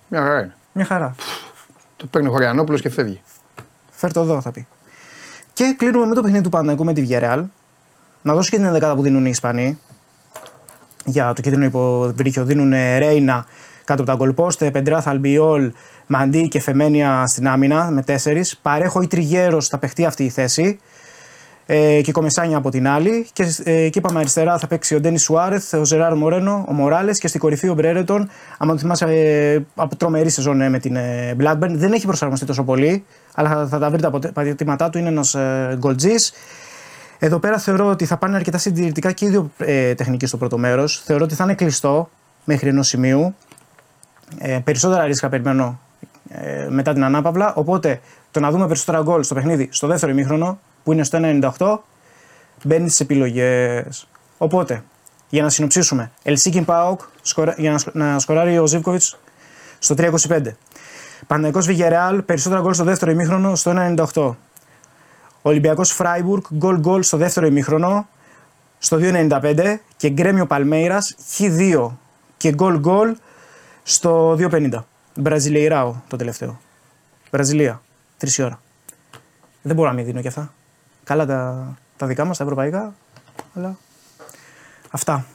Μια 0.08 0.22
χαρά 0.22 0.40
είναι. 0.40 0.54
μια 0.74 0.86
χαρά. 0.86 1.16
Το 2.04 2.10
παίρνει 2.12 2.28
ο 2.28 2.32
Χωριανόπουλος 2.32 2.82
και 2.82 2.90
φεύγει. 2.90 3.22
Φέρ 3.92 4.14
το 4.14 4.20
εδώ, 4.20 4.42
θα 4.42 4.52
πει. 4.52 4.68
Και 5.54 5.76
κλείνουμε 5.78 6.06
με 6.06 6.16
το 6.16 6.22
παιχνίδι 6.22 6.44
του 6.44 6.50
Παναγικού 6.50 6.84
με 6.84 6.94
τη 6.94 7.08
Villarreal. 7.10 7.44
Να 8.22 8.34
δώσω 8.34 8.50
και 8.50 8.56
την 8.56 8.72
δεκάδα 8.72 8.96
που 8.96 9.02
δίνουν 9.02 9.26
οι 9.26 9.30
Ισπανοί. 9.30 9.80
Για 11.06 11.34
το 11.34 11.42
κίτρινο 11.42 11.66
υποβρύχιο 11.66 12.44
δίνουν 12.46 12.72
Ρέινα 12.98 13.46
κάτω 13.86 14.02
από 14.02 14.12
τα 14.12 14.18
γκολπόστε, 14.18 14.72
Πεντράθ, 14.72 15.08
Αλμπιόλ, 15.08 15.72
Μαντί 16.08 16.48
και 16.48 16.60
Φεμένια 16.60 17.28
στην 17.28 17.48
άμυνα 17.48 17.92
με 17.92 18.04
τέσσερις. 18.04 18.58
Παρέχω 18.58 19.02
ή 19.02 19.08
Τριγέρος 19.08 19.68
θα 19.68 19.78
παιχτεί 19.78 20.06
αυτή 20.06 20.24
η 20.24 20.30
θέση. 20.30 20.80
Ε, 21.66 22.02
και 22.02 22.12
Κομεσάνια 22.12 22.58
από 22.58 22.70
την 22.70 22.88
άλλη. 22.88 23.28
Και, 23.34 23.44
ε, 23.64 23.90
και 23.90 24.00
είπαμε 24.00 24.20
αριστερά 24.20 24.58
θα 24.58 24.68
παίξει 24.68 24.96
ο 24.96 25.00
Ντένις 25.00 25.22
Σουάρεθ, 25.24 25.74
ο 25.74 25.86
Ζεράρ 25.86 26.16
Μορένο, 26.16 26.66
ο 26.68 26.74
Μοράλες 26.74 27.20
και 27.20 27.28
στην 27.28 27.40
κορυφή 27.40 27.70
ο 27.70 27.74
Μπρέρετον. 27.74 28.30
Αν 28.58 28.68
το 28.68 28.78
θυμάσαι 28.78 29.06
ε, 29.06 29.60
από 29.76 29.96
τρομερή 29.96 30.30
σεζόν 30.30 30.62
ε, 30.62 30.70
με 30.70 30.80
την 30.80 30.96
ε, 30.96 31.36
Blackburn. 31.40 31.70
Δεν 31.70 31.94
έχει 31.94 32.06
προσαρμοστεί 32.06 32.46
τόσο 32.46 32.64
πολύ, 32.64 33.06
αλλά 33.36 33.50
θα, 33.50 33.68
θα 33.68 33.80
τα 33.80 33.90
βρει 33.90 34.02
τα 34.02 34.08
αποτε- 34.08 34.32
πατήματά 34.32 34.90
του. 34.90 34.98
Είναι 34.98 35.10
ένας 35.10 35.34
ε, 35.34 35.76
γκολτζής. 35.78 36.34
Εδώ 37.20 37.40
πέρα 37.40 37.58
θεωρώ 37.58 37.90
ότι 37.90 38.06
θα 38.06 38.18
πάνε 38.18 38.36
αρκετά 38.36 38.58
συντηρητικά 38.58 39.12
και 39.12 39.26
οι 39.26 39.30
δύο 39.30 39.52
ε, 39.58 39.94
τεχνικοί 39.94 40.26
στο 40.26 40.38
πρώτο 40.38 40.58
μέρος. 40.58 41.02
Θεωρώ 41.06 41.24
ότι 41.24 41.36
θα 41.36 41.44
είναι 41.44 41.54
κλειστό 41.54 42.10
μέχρι 42.44 42.70
ενός 42.70 42.88
σημείου. 42.88 43.36
Ε, 44.38 44.60
περισσότερα 44.64 45.06
ρίσκα 45.06 45.30
περιμένω 45.30 45.80
ε, 46.30 46.68
μετά 46.70 46.94
την 46.94 47.04
ανάπαυλα. 47.04 47.54
Οπότε 47.56 48.00
το 48.32 48.40
να 48.40 48.52
δούμε 48.52 48.66
περισσότερα 48.68 49.02
γκολ 49.02 49.24
στο 49.24 49.34
παιχνίδι 49.34 49.68
στο 49.72 49.88
δεύτερο 49.88 50.12
ημίχρονο 50.12 50.60
που 50.84 50.92
είναι 50.92 51.04
στο 51.04 51.20
1,98 51.22 51.78
μπαίνει 52.64 52.88
στις 52.88 53.00
επιλογές. 53.00 54.08
Οπότε 54.38 54.84
για 55.30 55.44
να 55.44 55.50
συνοψίσουμε, 55.50 56.12
Ελσίκιν 56.24 56.66
Πάοκ 56.66 57.02
σκορα- 57.22 57.56
για 57.58 57.72
να, 57.72 57.78
σκο- 57.78 57.92
να 57.94 58.20
σκοράρει 58.20 58.58
ο 58.58 58.68
Ζήβκοβιτς 58.68 59.18
στο 59.80 59.96
3,25. 59.98 60.42
Παναγικός 61.28 61.66
Βιγερεάλ, 61.66 62.22
περισσότερα 62.22 62.62
γκολ 62.62 62.74
στο 62.74 62.84
δεύτερο 62.84 63.12
ημίχρονο 63.12 63.56
στο 63.56 63.72
1,98. 63.72 64.36
Ολυμπιακός 65.42 65.92
Φράιμπουργκ, 65.92 66.44
γκολ 66.56 66.80
γκολ 66.80 67.04
στο 67.04 67.18
δεύτερο 67.18 67.46
ημίχρονο 67.46 68.08
στο 68.80 68.98
2,95 69.02 69.80
και 69.98 70.10
Γκρέμιο 70.10 70.46
Παλμέιρας 70.46 71.16
Χ2 71.38 71.90
και 72.38 72.54
γκολ 72.54 72.80
γκολ 72.80 73.16
στο 73.84 74.36
2,50. 74.40 74.86
Μπραζιλιεράο 75.16 75.96
το 76.08 76.16
τελευταίο. 76.18 76.60
Βραζιλία. 77.32 77.82
Τρεις 78.18 78.40
ώρα. 78.40 78.60
Δεν 79.62 79.76
μπορώ 79.76 79.90
να 79.90 79.96
μην 79.96 80.06
δίνω 80.06 80.22
και 80.22 80.28
αυτά. 80.28 80.54
Καλά 81.04 81.26
τα, 81.26 81.74
τα 81.98 82.06
δικά 82.08 82.26
μας, 82.26 82.38
τα 82.38 82.44
ευρωπαϊκά, 82.44 82.94
αλλά 83.54 83.78
αυτά. 84.90 85.26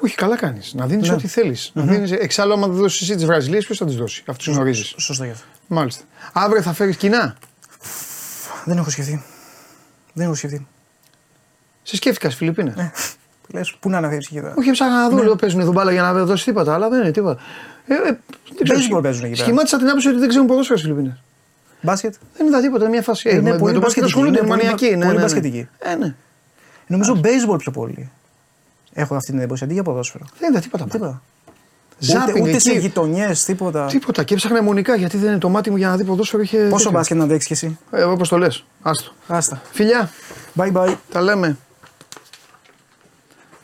Όχι, 0.00 0.14
καλά 0.14 0.36
κάνεις. 0.36 0.74
Να 0.74 0.86
δίνεις 0.86 1.08
Ναι. 1.08 1.14
ό,τι 1.14 1.26
θέλεις. 1.26 1.70
Να 1.74 1.82
δίνεις... 1.82 2.12
Εξάλλου, 2.12 2.52
άμα 2.52 2.66
δεν 2.66 2.76
δώσεις 2.76 3.00
εσύ 3.00 3.14
τις 3.14 3.24
Βραζιλίες, 3.26 3.64
ποιος 3.64 3.78
θα 3.78 3.84
τις 3.84 3.96
δώσει; 3.96 4.22
Αυτούς 4.26 4.46
γνωρίζεις. 4.54 4.94
Σωστό 4.96 5.24
γι' 5.24 5.30
αυτό. 5.30 5.44
Μάλιστα. 5.66 6.04
Αύριο 6.32 6.62
θα 6.62 6.72
φέρεις 6.72 6.96
κοινά; 6.96 7.36
Δεν 8.64 8.76
έχω 8.78 8.90
σκεφτεί. 8.90 9.22
Δεν 10.12 10.26
έχω 10.26 10.34
σκεφτεί. 10.34 10.66
Σε 11.82 11.96
σκέφτηκας 11.96 12.32
στι 12.32 12.40
Φιλιππίνε; 12.40 12.72
Ναι. 12.76 12.90
Λες, 13.48 13.76
πού 13.80 13.90
να 13.90 13.96
αναφέρει 13.96 14.26
και 14.26 14.38
εδώ. 14.38 14.54
Όχι, 14.58 14.70
ψάχνα 14.70 15.02
να 15.02 15.08
δω, 15.08 15.22
λέω 15.22 15.36
παίζουν 15.36 15.60
εδώ 15.60 15.72
μπάλα 15.72 15.92
για 15.92 16.02
να 16.02 16.24
δώσεις 16.24 16.44
τίποτα, 16.44 16.74
αλλά 16.74 16.88
δεν 16.88 17.00
είναι 17.00 17.10
τίποτα. 17.10 17.40
Ε, 17.86 17.94
ε, 17.94 17.98
δεν 18.02 18.18
ξέρω, 18.62 18.98
Baseball 18.98 19.02
παίζουν 19.02 19.24
εκεί 19.24 19.32
πέρα. 19.32 19.44
Σχημάτισα 19.44 19.78
την 19.78 19.88
άποψη 19.88 20.08
ότι 20.08 20.18
δεν 20.18 20.28
ξέρουν 20.28 20.46
ποδόσφαιρο 20.46 20.78
στι 20.78 20.86
Φιλιππίνε. 20.88 21.18
Μπάσκετ. 21.80 22.14
Δεν 22.36 22.46
είδα 22.46 22.60
τίποτα, 22.60 22.88
μια 22.88 23.02
φάση. 23.02 23.28
Είναι 23.30 23.38
Ε, 23.38 23.42
με, 23.42 23.58
πολύ 23.58 23.62
με 23.62 23.72
το 23.72 23.80
μπάσκετ 23.80 24.02
μπασκετική, 24.02 24.04
ασχολούνται, 24.06 24.38
είναι 24.38 24.46
είναι 24.46 24.48
πολύ 24.56 24.62
μανιακοί. 24.62 24.84
μπα- 24.88 24.96
Ναι, 24.96 25.04
πολύ 25.04 25.08
ναι, 25.08 25.14
ναι. 25.16 25.20
μπασκετική. 25.22 25.68
Ε, 25.78 25.94
ναι. 25.94 26.14
Νομίζω 26.86 27.20
baseball 27.24 27.58
πιο 27.58 27.70
πολύ. 27.72 28.10
Έχω 28.92 29.14
αυτή 29.14 29.30
την 29.30 29.38
εντύπωση 29.40 29.64
αντί 29.64 29.72
για 29.72 29.82
ποδόσφαιρο. 29.82 30.24
Δεν 30.38 30.50
είδα 30.50 30.60
τίποτα. 30.60 30.84
Τίποτα. 30.84 31.22
Τίποτα. 31.98 32.18
Ζάπινγκ 32.20 32.36
ούτε, 32.42 32.50
ούτε 32.50 32.58
σε 32.58 32.70
εκεί. 32.70 32.78
γειτονιές, 32.78 33.44
τίποτα. 33.44 33.86
Τίποτα. 33.86 34.22
Και 34.24 34.34
έψαχνα 34.34 34.58
αιμονικά 34.58 34.96
γιατί 34.96 35.16
δεν 35.16 35.28
είναι 35.30 35.38
το 35.38 35.48
μάτι 35.48 35.70
μου 35.70 35.76
για 35.76 35.88
να 35.88 35.96
δει 35.96 36.04
ποδόσφαιρο. 36.04 36.42
Είχε 36.42 36.58
Πόσο 36.58 36.76
τέτοιο. 36.76 36.90
μπάσκετ 36.90 37.16
να 37.16 37.24
αντέξει 37.24 37.46
κι 37.46 37.52
εσύ; 37.52 37.78
Ε, 37.90 38.02
Όπως 38.02 38.28
το 38.28 38.38
λες. 38.38 38.64
Άστο. 38.82 39.10
Άστα. 39.26 39.62
Φιλιά, 39.72 40.10
Bye 40.56 40.72
bye. 40.72 40.94
τα 41.12 41.20
λέμε. 41.20 41.56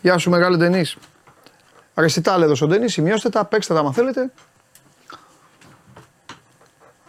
Γεια 0.02 0.18
σου, 0.18 0.30
μεγάλο 0.30 0.56
Ντενή. 0.56 0.84
Αρεστητά 1.94 2.36
λέει 2.36 2.44
εδώ 2.44 2.54
στον 2.54 2.68
Ντενή, 2.68 2.88
σημειώστε 2.88 3.28
τα, 3.28 3.44
παίξτε 3.44 3.74
τα 3.74 3.80
άμα 3.80 3.92
θέλετε. 3.92 4.30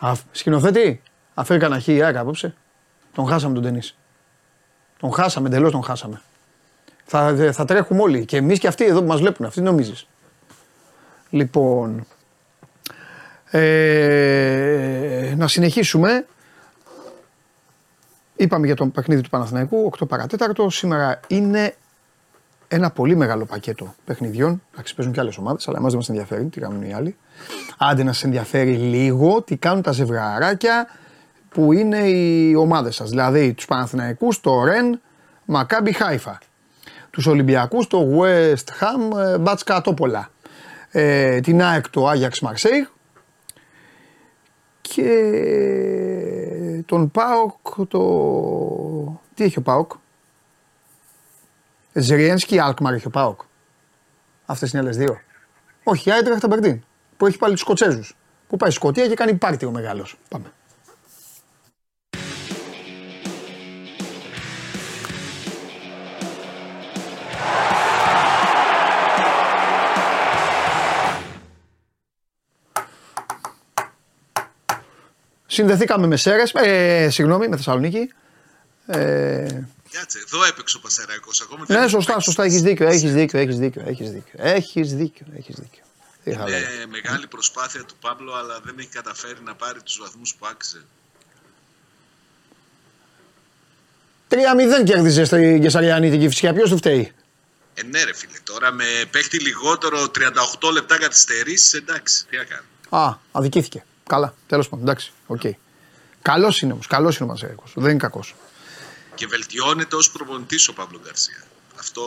Α, 0.06 0.14
σκηνοθέτη, 0.32 1.02
αφήρει 1.34 1.60
κανένα 1.60 1.80
χι, 1.82 2.02
ΑΕΚ 2.02 2.16
απόψε. 2.18 2.54
Τον 3.14 3.28
χάσαμε 3.28 3.54
τον 3.54 3.64
Ντενή. 3.64 3.82
Τον 5.00 5.14
χάσαμε, 5.14 5.48
εντελώς 5.48 5.72
τον 5.72 5.84
χάσαμε. 5.84 6.22
Θα, 7.06 7.34
δε- 7.34 7.52
θα 7.52 7.66
τρέχουμε 7.66 8.02
όλοι 8.02 8.26
και 8.26 8.38
εμείς 8.38 8.60
και 8.60 8.68
αυτοί 8.68 8.86
εδώ 8.86 9.00
που 9.02 9.08
μας 9.08 9.20
βλέπουν. 9.20 9.46
Αυτοί 9.46 9.62
νομίζεις. 9.62 10.08
Λοιπόν. 11.30 12.06
Ε, 13.50 15.34
να 15.38 15.48
συνεχίσουμε. 15.48 16.26
Είπαμε 18.36 18.66
για 18.66 18.76
το 18.76 18.86
παιχνίδι 18.86 19.22
του 19.22 19.30
Παναθηναϊκού, 19.30 19.92
8 20.00 20.08
παρατέταρτο. 20.08 20.70
Σήμερα 20.70 21.20
είναι 21.28 21.76
ένα 22.74 22.92
πολύ 22.92 23.16
μεγάλο 23.16 23.46
πακέτο 23.46 23.96
παιχνιδιών. 24.06 24.62
Εντάξει, 24.74 24.96
παίζουν 24.96 25.14
και 25.14 25.20
άλλες 25.20 25.38
ομάδες, 25.38 25.68
αλλά 25.68 25.78
εμάς 25.78 25.90
δεν 25.90 26.00
μας 26.00 26.10
ενδιαφέρει 26.10 26.46
τι 26.46 26.60
κάνουν 26.60 26.82
οι 26.82 26.94
άλλοι. 26.94 27.16
Άντε 27.78 28.04
να 28.04 28.14
σα 28.14 28.26
ενδιαφέρει 28.26 28.76
λίγο 28.76 29.42
τι 29.42 29.58
κάνουν 29.58 29.82
τα 29.82 29.92
ζευγαράκια 29.92 30.88
που 31.50 31.74
είναι 31.74 31.98
οι 31.98 32.56
ομάδες 32.56 32.96
σας. 32.96 33.10
Δηλαδή 33.10 33.54
τους 33.54 33.66
Παναθηναϊκούς, 33.66 34.40
το 34.40 34.64
Ρεν, 34.64 35.02
Μακάμπι 35.46 35.92
Χάιφα. 35.92 36.38
Τους 37.10 37.28
Ολυμπιακούς, 37.28 37.88
το 37.88 38.08
West 38.20 38.68
Ham, 38.80 39.18
ε, 39.20 39.38
Μπάτσκα 39.38 39.82
Τόπολα. 39.82 40.30
Ε, 40.92 41.40
την 41.40 41.62
ΑΕΚ, 41.62 41.90
το 41.90 42.08
Άγιαξ 42.08 42.40
Μαρσέιγ. 42.40 42.86
Και 44.82 45.14
τον 46.86 47.12
ΠΑΟΚ, 47.12 47.88
το. 47.88 48.02
Τι 49.34 49.44
έχει 49.44 49.60
ο 49.60 49.62
ΠΑΟΚ, 49.62 49.92
Ζριένσκι 51.94 52.60
Αλκμαρ 52.60 52.94
έχει 52.94 53.08
ο 53.08 53.10
Πάοκ. 53.10 53.42
Αυτές 54.46 54.72
είναι 54.72 54.82
οι 54.82 54.86
άλλες 54.86 54.98
δύο. 54.98 55.20
Όχι, 55.84 56.10
η 56.10 56.12
Άιτραχ 56.12 56.40
Ταμπερντίν. 56.40 56.84
Που 57.18 57.26
έχει 57.26 57.38
πάλι 57.38 57.54
τους 57.54 57.62
Σκοτσέζους. 57.62 58.16
Που 58.48 58.58
πάει 58.58 58.70
στη 58.70 58.80
Σκωτία 58.80 59.08
και 59.08 59.16
κάνει 59.16 59.34
πάρτι 59.34 59.66
ο 59.66 59.72
μεγάλος. 59.72 60.18
Πάμε. 60.30 60.52
Συνδεθήκαμε 75.46 76.08
με 76.08 76.16
Σέρες, 76.16 76.54
ε, 76.54 77.10
συγγνώμη, 77.10 77.48
με 77.48 77.56
Θεσσαλονίκη. 77.56 78.12
Ε, 78.86 79.62
Κάτσε, 79.98 80.20
εδώ 80.26 80.44
έπαιξε 80.44 80.78
ο 80.78 80.80
Πανσερραϊκός 80.80 81.42
ακόμα. 81.42 81.66
δεν 81.66 81.78
ναι, 81.78 81.84
έχει 81.84 81.92
σωστά, 81.92 82.12
παίξει. 82.12 82.26
σωστά, 82.28 82.44
έχεις 82.44 82.62
δίκιο, 82.62 82.88
έχεις 82.88 83.14
δίκιο, 83.14 83.40
έχεις 83.40 83.58
δίκιο, 83.60 83.82
έχεις 83.86 84.12
δίκιο. 84.12 84.34
Έχεις 84.38 84.94
δίκιο, 84.96 85.26
έχεις 85.38 85.56
δίκιο. 85.56 85.84
Τι 86.24 86.34
θα 86.34 86.50
λέγα. 86.50 86.74
Είναι 86.74 86.86
μεγάλη 86.86 87.28
προσπάθεια 87.28 87.84
του 87.84 87.96
Παύλο, 88.02 88.34
αλλά 88.34 88.60
δεν 88.64 88.76
έχει 88.80 88.88
καταφέρει 88.88 89.42
να 89.44 89.56
πάρει 89.56 89.82
τους 89.82 89.98
βαθμούς 90.02 90.36
που 90.36 90.46
άξιζε. 90.46 90.86
3-0 94.30 94.84
κέρδιζες 94.84 95.28
στη 95.28 95.58
Καισαριανή 95.58 96.10
την 96.10 96.20
Κηφισιά. 96.20 96.54
Ποιος 96.54 96.70
του 96.70 96.78
φταίει; 96.78 97.12
Ε, 97.74 97.84
ναι, 97.84 98.04
ρε 98.04 98.14
φίλε, 98.14 98.38
τώρα 98.44 98.72
με 98.72 98.86
παίχτη 99.12 99.40
λιγότερο 99.40 100.12
38 100.60 100.72
λεπτά 100.74 100.98
καθυστερήσεις, 100.98 101.74
εντάξει, 101.74 102.26
τι 102.30 102.38
να 102.38 102.44
κάνει. 102.44 102.66
Α, 102.90 103.18
αδικήθηκε. 103.32 103.86
Καλά, 104.08 104.34
τέλος 104.48 104.70
πάντων. 104.70 104.86
Εντάξει, 104.86 105.12
οκ. 105.28 105.42
Καλός 106.22 106.62
είναι 106.62 106.74
όμως. 106.74 106.88
Καλός 106.88 107.18
είναι 107.18 107.30
ο 107.30 107.32
Μασέρικο. 107.32 107.64
Δεν 107.76 107.90
είναι 107.90 108.00
κακός. 108.00 108.36
Και 109.16 109.28
βελτιώνεται 109.28 109.96
ως 109.96 110.12
προπονητής 110.12 110.68
ο 110.68 110.74
Παύλο 110.74 111.00
Γκαρσία. 111.04 111.44
Αυτό 111.80 112.02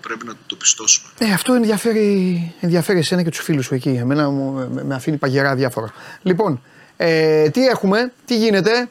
πρέπει 0.00 0.26
να 0.26 0.36
το 0.46 0.56
πιστώσουμε. 0.56 1.08
Ε, 1.18 1.32
αυτό 1.32 1.52
ενδιαφέρει, 1.52 2.54
ενδιαφέρει 2.60 2.98
εσένα 2.98 3.22
και 3.22 3.30
τους 3.30 3.40
φίλους 3.40 3.64
σου 3.64 3.74
εκεί. 3.74 3.88
Εμένα 3.88 4.30
μου, 4.30 4.52
με, 4.70 4.84
με 4.84 4.94
αφήνει 4.94 5.16
παγερά 5.16 5.54
διάφορα. 5.54 5.92
Λοιπόν, 6.22 6.62
ε, 6.96 7.48
τι 7.50 7.66
έχουμε, 7.66 8.12
τι 8.24 8.36
γίνεται; 8.36 8.90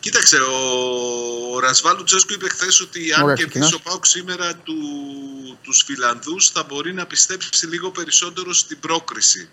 Κοίταξε, 0.00 0.36
ο, 0.36 1.54
ο 1.54 1.58
Ρασβάλου 1.58 2.04
Τσέσκου 2.04 2.32
είπε 2.32 2.48
χθες 2.48 2.80
ότι 2.80 3.12
αν 3.12 3.22
Ωραία, 3.22 3.34
κερδίσει 3.34 3.58
ξεκινάς. 3.58 3.72
ο 3.72 3.80
Πάουκ 3.90 4.06
σήμερα 4.06 4.54
του, 4.54 4.74
τους 5.62 5.82
Φιλανδούς 5.86 6.48
θα 6.48 6.64
μπορεί 6.68 6.92
να 6.92 7.06
πιστέψει 7.06 7.66
λίγο 7.66 7.90
περισσότερο 7.90 8.52
στην 8.52 8.80
πρόκριση. 8.80 9.48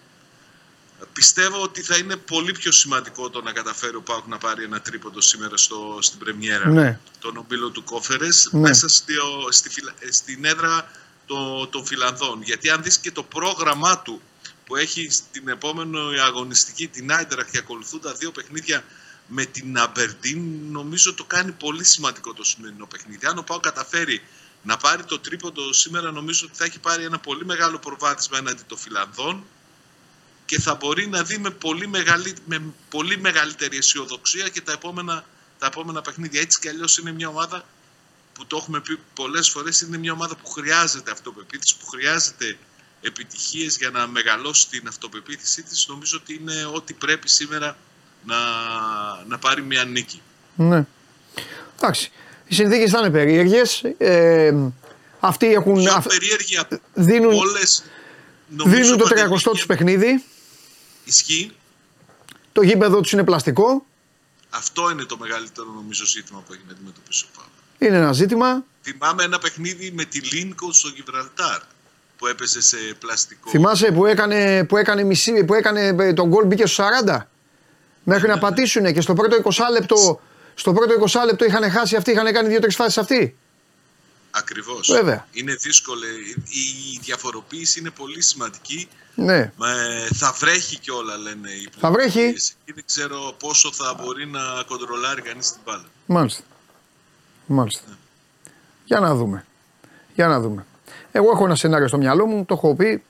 Πιστεύω 1.14 1.62
ότι 1.62 1.82
θα 1.82 1.98
είναι 1.98 2.16
πολύ 2.16 2.52
πιο 2.52 2.72
σημαντικό 2.72 3.30
το 3.30 3.42
να 3.42 3.52
καταφέρει 3.52 3.96
ο 3.96 4.02
Πάουκ 4.02 4.28
να 4.28 4.38
πάρει 4.38 4.64
ένα 4.64 4.82
τρίποντο 4.82 5.22
σήμερα 5.22 5.58
στο, 5.58 5.98
στην 6.02 6.20
πρεμιέρα 6.20 6.70
Ναι. 6.70 7.00
τον 7.20 7.38
ομίλο 7.38 7.70
του 7.70 7.84
Κόφερες 7.84 8.50
Ναι. 8.52 8.60
μέσα 8.60 8.88
στη, 8.88 9.18
ο- 9.18 9.52
στη, 9.52 9.70
Φιλα- 9.70 9.94
ε, 10.00 10.12
στην 10.12 10.46
έδρα 10.46 10.92
το- 11.26 11.68
των 11.68 11.86
Φιλανδών. 11.86 12.42
Γιατί 12.42 12.70
αν 12.70 12.84
δεις 12.84 12.98
και 12.98 13.12
το 13.12 13.24
πρόγραμμά 13.24 14.00
του 14.00 14.22
που 14.66 14.76
έχει 14.76 15.10
στην 15.10 15.48
επόμενη 15.48 16.20
αγωνιστική 16.20 16.88
την 16.88 17.12
Άιντραχ 17.12 17.50
και 17.50 17.58
ακολουθούν 17.58 18.02
τα 18.02 18.14
δύο 18.14 18.32
παιχνίδια 18.32 18.84
με 19.28 19.46
την 19.46 19.78
Αμπερντίν 19.78 20.42
νομίζω 20.72 21.14
το 21.14 21.24
κάνει 21.24 21.52
πολύ 21.52 21.84
σημαντικό 21.84 22.34
το 22.34 22.44
σημερινό 22.44 22.86
παιχνίδι. 22.88 23.26
Αν 23.26 23.38
ο 23.38 23.42
Πάο 23.42 23.60
καταφέρει 23.60 24.22
να 24.64 24.78
πάρει 24.78 25.04
το 25.04 25.20
τρίποντο 25.20 25.74
σήμερα 25.74 26.12
νομίζω 26.12 26.46
ότι 26.50 26.58
θα 26.58 26.64
έχει 26.66 26.80
πάρει 26.80 27.04
ένα 27.04 27.20
πολύ 27.20 27.46
μεγάλο 27.46 27.78
προβάδισμα 27.80 28.38
έναντι 28.38 28.62
των 28.68 28.78
Φιλανδών 28.78 29.44
και 30.48 30.60
θα 30.60 30.76
μπορεί 30.76 31.08
να 31.08 31.24
δει 31.24 31.38
με 31.38 31.50
πολύ, 31.50 31.88
μεγαλύ, 31.88 32.34
με 32.46 32.62
πολύ 32.90 33.18
μεγαλύτερη 33.18 33.78
αισιοδοξία 33.78 34.48
και 34.50 34.62
τα 34.62 34.72
επόμενα, 34.72 35.26
τα 35.60 35.66
επόμενα 35.66 36.02
παιχνίδια. 36.02 36.42
Έτσι 36.42 36.60
κι 36.60 36.68
αλλιώς 36.68 36.98
είναι 36.98 37.12
μια 37.12 37.28
ομάδα 37.28 37.66
που 38.34 38.46
το 38.46 38.58
έχουμε 38.58 38.80
πει 38.82 39.00
πολλές 39.14 39.50
φορές, 39.50 39.82
είναι 39.82 39.98
μια 39.98 40.12
ομάδα 40.12 40.36
που 40.36 40.50
χρειάζεται 40.50 41.12
αυτοπεποίθηση, 41.12 41.76
που 41.80 41.86
χρειάζεται 41.88 42.58
επιτυχίες 43.02 43.78
για 43.78 43.90
να 43.90 44.08
μεγαλώσει 44.08 44.70
την 44.70 44.88
αυτοπεποίθησή 44.88 45.62
της. 45.64 45.86
Νομίζω 45.88 46.18
ότι 46.22 46.34
είναι 46.42 46.66
ό,τι 46.74 46.94
πρέπει 46.94 47.30
σήμερα 47.30 47.78
να, 48.26 48.36
να 49.28 49.38
πάρει 49.38 49.62
μια 49.62 49.84
νίκη. 49.84 50.22
Ναι. 50.56 50.86
Εντάξει. 51.76 52.12
Οι 52.48 52.54
συνθήκες 52.56 52.92
θα 52.92 53.00
είναι 53.00 53.10
περίεργες. 53.10 53.84
Ε, 53.98 54.54
αυτοί 55.20 55.54
έχουν. 55.54 55.76
Πιο 55.84 55.94
αυ- 55.94 56.08
περίεργη 56.08 56.58
από 56.58 56.80
δίνουν, 56.94 57.34
όλες, 57.34 57.84
νομίζω, 58.48 58.76
δίνουν 58.76 58.98
το 58.98 59.04
Παντελή, 59.04 59.28
30 59.30 59.38
και 59.44 59.50
τους 59.50 59.66
παιχνίδι. 59.66 60.24
Ισχύει. 61.08 61.52
Το 62.52 62.62
γήπεδο 62.62 63.02
τους 63.02 63.12
είναι 63.12 63.24
πλαστικό. 63.24 63.86
Αυτό 64.50 64.90
είναι 64.90 65.04
το 65.04 65.18
μεγαλύτερο 65.18 65.68
νομίζω 65.76 66.06
ζήτημα 66.06 66.44
που 66.48 66.54
έχει 66.54 66.62
να 66.68 66.74
αντιμετωπίσει 66.74 67.26
ο 67.28 67.38
Παύλο. 67.38 67.52
Είναι 67.78 67.98
ένα 67.98 68.14
ζήτημα. 68.14 68.64
Θυμάμαι 68.82 69.24
ένα 69.24 69.40
παιχνίδι 69.40 69.92
με 69.92 70.06
τη 70.06 70.20
Λίνκο 70.20 70.74
στο 70.74 70.88
Γιβραλτάρ 70.88 71.62
που 72.18 72.28
έπαιζε 72.28 72.62
σε 72.62 72.78
πλαστικό. 73.00 73.50
Θυμάσαι 73.50 73.92
που 73.92 74.06
έκανε, 74.06 74.64
που 74.64 74.78
έκανε, 74.78 75.04
μισή, 75.04 75.44
που 75.44 75.54
έκανε 75.54 75.96
ε, 76.00 76.14
τον 76.14 76.28
γκολ 76.28 76.46
μπήκε 76.46 76.66
στο 76.66 76.84
40. 77.06 77.18
Μέχρι 78.04 78.28
να 78.28 78.38
πατήσουν 78.38 78.94
και 78.94 79.02
στο 79.02 79.14
πρώτο 79.14 79.38
20 79.44 79.50
λεπτό. 79.72 80.22
Στο 80.54 80.74
πρώτο 80.74 80.94
20 81.12 81.26
λεπτό 81.26 81.46
είχαν 81.46 81.72
χάσει 81.72 81.96
αυτοί, 81.96 82.12
είχαν 82.12 82.34
κάνει 82.34 82.48
δύο-τρεις 82.48 82.76
φάσεις 82.76 82.98
αυτοί. 82.98 83.38
Ακριβώς. 84.38 84.88
Βέβαια. 84.92 85.28
Είναι 85.32 85.54
δύσκολο. 85.54 86.02
Η 86.50 87.00
διαφοροποίηση 87.02 87.80
είναι 87.80 87.90
πολύ 87.90 88.22
σημαντική. 88.22 88.88
Ναι. 89.16 89.52
Μα, 89.56 89.70
ε, 89.72 90.08
θα 90.14 90.32
βρέχει 90.40 90.78
και 90.80 90.92
όλα 90.92 91.18
λένε 91.18 91.50
οι 91.52 91.68
Θα 91.80 91.92
βρέχει. 91.92 92.10
πληροφορίες. 92.12 92.56
Και 92.66 92.74
δεν 92.74 92.86
ξέρω 92.86 93.36
πόσο 93.40 93.72
θα 93.72 93.94
μπορεί 94.04 94.28
να 94.28 94.40
κοντρολάρει 94.68 95.22
κανείς 95.22 95.52
την 95.52 95.62
μπάλα. 95.66 95.86
Μάλιστα. 96.06 96.44
Μάλιστα. 97.46 97.98
Για 98.86 99.00
να 99.00 99.16
δούμε. 99.16 99.46
Για 100.16 100.28
να 100.28 100.40
δούμε. 100.40 100.66
Εγώ 101.12 101.32
έχω 101.32 101.46
ένα 101.46 101.56
σενάριο 101.56 101.88
στο 101.88 101.98
μυαλό 101.98 102.26
μου, 102.26 102.46
το 102.46 102.54
έχω 102.54 102.76
πει. 102.76 103.04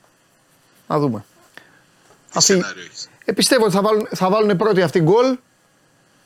Να 0.87 0.99
δούμε. 0.99 1.25
Τι 1.55 2.33
Αυτή- 2.33 2.53
σενάριο 2.53 2.83
έχεις; 2.83 3.09
Ε, 3.25 3.31
πιστεύω 3.31 3.63
ότι 3.65 3.73
θα 3.73 3.81
βάλουν, 3.81 4.07
θα 4.15 4.29
βάλουν 4.29 4.57
πρώτοι 4.57 4.81
αυτοί 4.81 4.99
γκολ, 4.99 5.37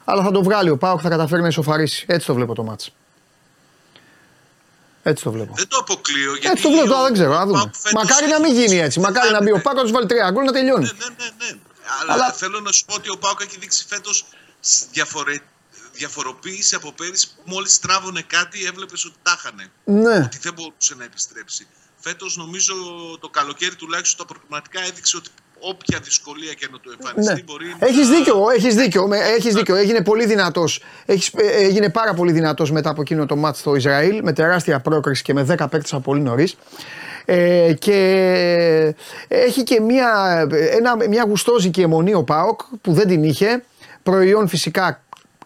αλλά 0.05 0.23
θα 0.23 0.31
το 0.31 0.43
βγάλει 0.43 0.69
ο 0.69 0.77
Πάοκ, 0.77 0.99
θα 1.03 1.09
καταφέρει 1.09 1.41
να 1.41 1.47
ισοφαρίσει. 1.47 2.05
Έτσι 2.07 2.27
το 2.27 2.33
βλέπω 2.33 2.53
το 2.55 2.63
μάτς. 2.63 2.91
Έτσι 5.03 5.23
το 5.23 5.31
βλέπω. 5.31 5.53
Δεν 5.55 5.67
το 5.67 5.77
αποκλείω. 5.77 6.31
Γιατί 6.31 6.47
Έτσι 6.47 6.63
το 6.63 6.69
βλέπω, 6.69 6.85
ο- 6.87 6.89
τώρα 6.89 7.03
δεν 7.03 7.13
ξέρω, 7.13 7.31
να 7.33 7.41
ο 7.41 7.45
δούμε. 7.45 7.57
Πάουκ 7.59 7.75
φέτος 7.75 7.91
Μακάρι 8.03 8.27
να 8.27 8.33
έχει 8.33 8.41
μην 8.41 8.51
γίνει 8.53 8.65
δείξει 8.67 8.77
έτσι. 8.85 8.99
ότι 8.99 9.07
Μακάρι 9.07 9.31
να 9.31 9.41
μπει 9.41 9.51
ο 9.51 9.55
χάνεται. 9.55 9.63
Πάοκ 9.63 9.77
να 9.77 9.83
του 9.85 9.91
βάλει 9.93 10.05
τρία 10.07 10.31
γκολ 10.31 10.45
να 10.45 10.51
τελειώνει. 10.51 10.83
Ναι, 10.85 10.91
ναι, 10.91 11.05
ναι, 11.17 11.45
ναι. 11.45 11.59
Αλλά, 12.01 12.13
Αλλά- 12.13 12.31
θέλω 12.31 12.59
να 12.59 12.71
σου 12.71 12.85
πω 12.85 12.93
ότι 12.95 13.09
ο 13.09 13.17
Πάουκ 13.17 13.39
έχει 13.41 13.57
δείξει 13.59 13.85
φέτος 13.87 14.25
διαφοροποίηση 15.93 16.75
από 16.75 16.91
πέρυσι. 16.91 17.27
Μόλις 17.45 17.79
τράβωνε 17.79 18.21
κάτι, 18.21 18.65
έβλεπες 18.65 19.05
ότι 19.05 19.15
τα 19.23 19.35
χανε. 19.41 19.71
Ναι. 19.83 20.15
Ότι 20.17 20.37
δεν 20.41 20.53
μπορούσε 20.53 20.95
να 20.95 21.03
επιστρέψει. 21.03 21.67
Φέτος, 21.99 22.37
νομίζω 22.37 22.73
το 23.19 23.29
καλοκαίρι 23.29 23.75
τουλάχιστον 23.75 24.17
τα 24.27 24.33
προκριματικά 24.33 24.81
έδειξε 24.85 25.17
ότι 25.17 25.29
όποια 25.61 25.99
δυσκολία 26.03 26.53
και 26.53 26.67
να 26.71 26.77
του 26.79 26.91
εμφανιστεί 26.99 27.33
Ναι. 27.33 27.41
μπορεί. 27.45 27.75
Έχεις 27.79 28.09
να- 28.09 28.15
δίκιο, 28.15 28.45
έχεις 28.55 28.75
δίκιο, 28.75 29.07
με- 29.07 29.17
έχεις 29.37 29.53
δίκιο. 29.53 29.75
Έγινε 29.75 30.01
πολύ 30.01 30.25
δυνατός. 30.25 30.81
Έχεις, 31.05 31.27
ε, 31.37 31.63
έγινε 31.63 31.89
πάρα 31.89 32.13
πολύ 32.13 32.31
δυνατός 32.31 32.71
μετά 32.71 32.89
από 32.89 33.01
εκείνο 33.01 33.25
το 33.25 33.35
μάτς 33.35 33.59
στο 33.59 33.75
Ισραήλ 33.75 34.19
με 34.23 34.33
τεράστια 34.33 34.79
πρόκριση 34.79 35.23
και 35.23 35.33
με 35.33 35.43
10 35.43 35.67
παίκτες 35.67 35.93
από 35.93 36.01
πολύ 36.01 36.21
νωρίς. 36.21 36.55
Ε, 37.25 37.73
και 37.79 37.95
έχει 39.27 39.63
και 39.63 39.79
μια, 39.79 40.09
ένα, 40.71 40.95
μια 41.09 41.23
γουστόζικη 41.27 41.81
αιμονή 41.81 42.13
ο 42.13 42.23
ΠΑΟΚ 42.23 42.61
που 42.81 42.93
δεν 42.93 43.07
την 43.07 43.23
είχε. 43.23 43.63
Προϊόν 44.03 44.47
φυσικά 44.47 45.01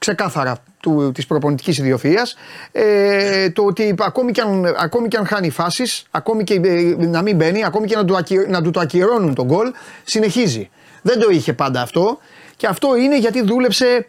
ξεκάθαρα 0.05 0.57
του, 0.79 1.11
της 1.13 1.25
προπονητικής 1.25 1.81
ιδιοφυΐας. 1.83 2.37
Ε, 2.71 3.49
το 3.49 3.63
ότι 3.63 3.95
ακόμη 3.99 4.31
και 4.31 4.41
αν, 4.41 4.75
ακόμη 4.77 5.07
και 5.07 5.17
αν 5.17 5.25
χάνει 5.27 5.49
φάσεις 5.49 6.05
ακόμη 6.11 6.43
και 6.43 6.53
ε, 6.53 6.95
να 6.97 7.21
μην 7.21 7.35
μπαίνει 7.35 7.65
ακόμη 7.65 7.87
και 7.87 7.95
να 7.95 8.05
του, 8.05 8.17
ακυ- 8.17 8.47
να 8.47 8.61
του 8.61 8.71
το 8.71 8.79
ακυρώνουν 8.79 9.35
τον 9.35 9.45
γκολ 9.45 9.71
συνεχίζει. 10.03 10.69
Δεν 11.01 11.19
το 11.19 11.29
είχε 11.29 11.53
πάντα 11.53 11.81
αυτό. 11.81 12.17
Και 12.55 12.67
αυτό 12.67 12.95
είναι 12.95 13.17
γιατί 13.17 13.41
δούλεψε 13.41 14.07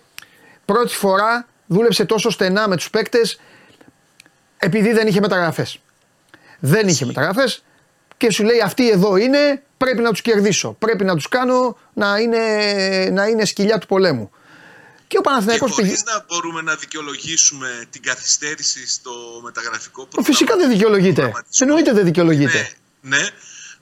πρώτη 0.65 0.95
φορά 0.95 1.47
δούλεψε 1.67 2.05
τόσο 2.05 2.31
στενά 2.31 2.69
με 2.69 2.77
τους 2.77 2.91
παίκτες 2.91 3.41
επειδή 4.59 4.93
δεν 4.93 5.07
είχε 5.07 5.21
μεταγραφές. 5.21 5.81
Δεν 6.59 6.89
είχε 6.89 7.05
μεταγραφές 7.05 7.65
και 8.17 8.31
σου 8.31 8.45
λέει 8.45 8.61
αυτοί 8.61 8.91
εδώ 8.91 9.17
είναι 9.17 9.63
πρέπει 9.77 10.03
να 10.03 10.11
τους 10.11 10.23
κερδίσω. 10.23 10.77
Πρέπει 10.79 11.05
να 11.05 11.15
τους 11.15 11.29
κάνω 11.29 11.77
να 11.93 12.19
είναι, 12.19 12.39
να 13.13 13.27
είναι 13.27 13.45
σκυλιά 13.45 13.79
του 13.79 13.87
πολέμου 13.87 14.31
και 15.09 15.19
ο 15.19 15.21
Και 15.21 15.29
Παναθηναϊκός 15.29 15.75
πήγε, 15.75 15.89
χωρίς 15.89 16.05
να 16.05 16.25
μπορούμε 16.29 16.63
να 16.63 16.75
δικαιολογήσουμε 16.77 17.87
την 17.91 18.03
καθυστέρηση 18.03 18.87
στο 18.87 19.41
μεταγραφικό 19.43 20.07
πρόγραμμα. 20.07 20.27
Φυσικά 20.27 20.57
δεν 20.57 20.69
δικαιολογείται. 20.71 21.13
προγραμματισμό. 21.21 21.67
Εννοείται 21.69 21.93
δεν 21.93 22.05
δικαιολογείται. 22.05 22.77
Ναι, 23.01 23.17
ναι. 23.17 23.29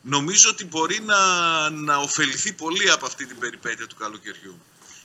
Νομίζω 0.02 0.50
ότι 0.50 0.64
μπορεί 0.64 1.00
να, 1.00 1.16
να 1.70 1.96
ωφεληθεί 1.96 2.52
πολύ 2.52 2.90
από 2.90 3.06
αυτή 3.06 3.26
την 3.26 3.38
περιπέτεια 3.38 3.86
του 3.86 3.96
καλοκαιριού. 3.96 4.60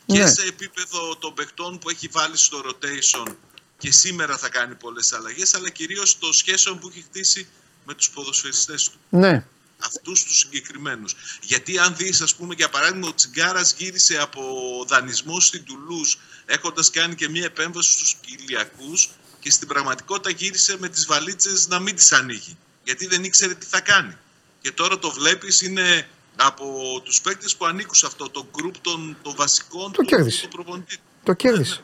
Και 0.05 0.17
Ναι. 0.17 0.29
σε 0.31 0.41
επίπεδο 0.47 1.15
των 1.19 1.33
παιχτών 1.33 1.79
που 1.79 1.89
έχει 1.89 2.07
βάλει 2.11 2.37
στο 2.37 2.61
rotation 2.65 3.33
και 3.77 3.91
σήμερα 3.91 4.37
θα 4.37 4.49
κάνει 4.49 4.75
πολλές 4.75 5.13
αλλαγές, 5.13 5.53
αλλά 5.53 5.69
κυρίως 5.69 6.17
των 6.19 6.33
σχέσεων 6.33 6.79
που 6.79 6.87
έχει 6.87 7.01
χτίσει 7.01 7.47
με 7.85 7.93
τους 7.93 8.09
ποδοσφαιριστές 8.09 8.83
του. 8.89 8.97
Ναι. 9.09 9.45
Αυτούς 9.85 10.23
τους 10.23 10.37
συγκεκριμένους. 10.39 11.15
Γιατί 11.41 11.77
αν 11.79 11.95
δεις, 11.95 12.21
ας 12.21 12.35
πούμε, 12.35 12.53
για 12.57 12.69
παράδειγμα, 12.69 13.07
ο 13.07 13.13
Τσιγκάρας 13.13 13.73
γύρισε 13.77 14.17
από 14.17 14.41
δανεισμό 14.87 15.39
στην 15.39 15.63
Τουλούς, 15.63 16.17
έχοντας 16.45 16.89
κάνει 16.89 17.15
και 17.15 17.29
μία 17.29 17.43
επέμβαση 17.45 17.91
στους 17.91 18.15
Κυλιακούς 18.21 19.09
και 19.39 19.51
στην 19.51 19.67
πραγματικότητα 19.67 20.29
γύρισε 20.29 20.75
με 20.79 20.89
τις 20.89 21.05
βαλίτσες 21.05 21.67
να 21.67 21.79
μην 21.79 21.95
τις 21.95 22.11
ανοίγει. 22.11 22.57
Γιατί 22.83 23.07
δεν 23.07 23.23
ήξερε 23.23 23.53
τι 23.53 23.65
θα 23.65 23.79
κάνει. 23.81 24.17
Και 24.61 24.71
τώρα 24.71 24.99
το 24.99 25.11
βλέπεις, 25.11 25.61
είναι 25.61 26.07
από 26.35 26.65
τους 27.03 27.21
παίκτες 27.21 27.55
που 27.55 27.65
ανήκουν 27.65 27.93
σε 27.93 28.05
αυτό 28.05 28.29
το 28.29 28.47
γκρουπ 28.55 28.77
των, 28.81 29.17
των 29.21 29.33
βασικών 29.35 29.91
Το 29.91 30.01
του, 30.01 30.05
κέρδισες. 30.07 30.41
του 30.41 30.47
προπονητή. 30.47 30.97
Το 31.23 31.33
κέρδισες. 31.33 31.81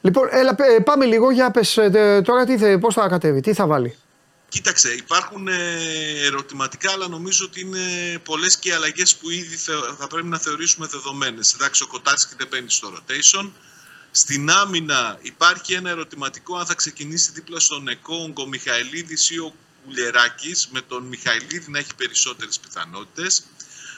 Λοιπόν, 0.00 0.28
έλα, 0.30 0.56
ε, 0.76 0.78
πάμε 0.78 1.04
λίγο 1.04 1.30
για 1.30 1.50
πες 1.50 1.76
ε, 1.76 2.22
τώρα 2.24 2.44
τι, 2.44 2.58
θε- 2.58 2.78
πώς 2.80 2.94
θα 2.94 3.08
κατέβει, 3.08 3.40
τι 3.40 3.54
θα 3.54 3.66
βάλει; 3.66 3.96
Κοίταξε, 4.52 4.92
υπάρχουν 4.94 5.48
ε, 5.48 6.24
ερωτηματικά, 6.24 6.90
αλλά 6.92 7.08
νομίζω 7.08 7.44
ότι 7.44 7.60
είναι 7.60 8.18
πολλές 8.24 8.58
και 8.58 8.68
οι 8.68 8.72
αλλαγές 8.72 9.16
που 9.16 9.30
ήδη 9.30 9.56
θε- 9.56 9.94
θα 9.98 10.06
πρέπει 10.06 10.26
να 10.26 10.38
θεωρήσουμε 10.38 10.86
δεδομένες. 10.86 11.54
Εντάξει, 11.54 11.82
ο 11.82 11.86
Κοτάρσκι 11.86 12.34
δεν 12.38 12.46
μπαίνει 12.50 12.70
στο 12.70 12.92
rotation. 12.96 13.50
Στην 14.10 14.50
άμυνα 14.50 15.18
υπάρχει 15.22 15.72
ένα 15.72 15.90
ερωτηματικό 15.90 16.56
αν 16.56 16.66
θα 16.66 16.74
ξεκινήσει 16.74 17.30
δίπλα 17.32 17.60
στον 17.60 17.88
Εκόγκο 17.88 18.46
Μιχαηλίδη 18.46 19.16
ή 19.28 19.38
ο 19.38 19.54
Κουλεράκης, 19.84 20.68
με 20.72 20.80
τον 20.80 21.02
Μιχαηλίδη 21.04 21.70
να 21.70 21.78
έχει 21.78 21.94
περισσότερες 21.96 22.58
πιθανότητες. 22.58 23.42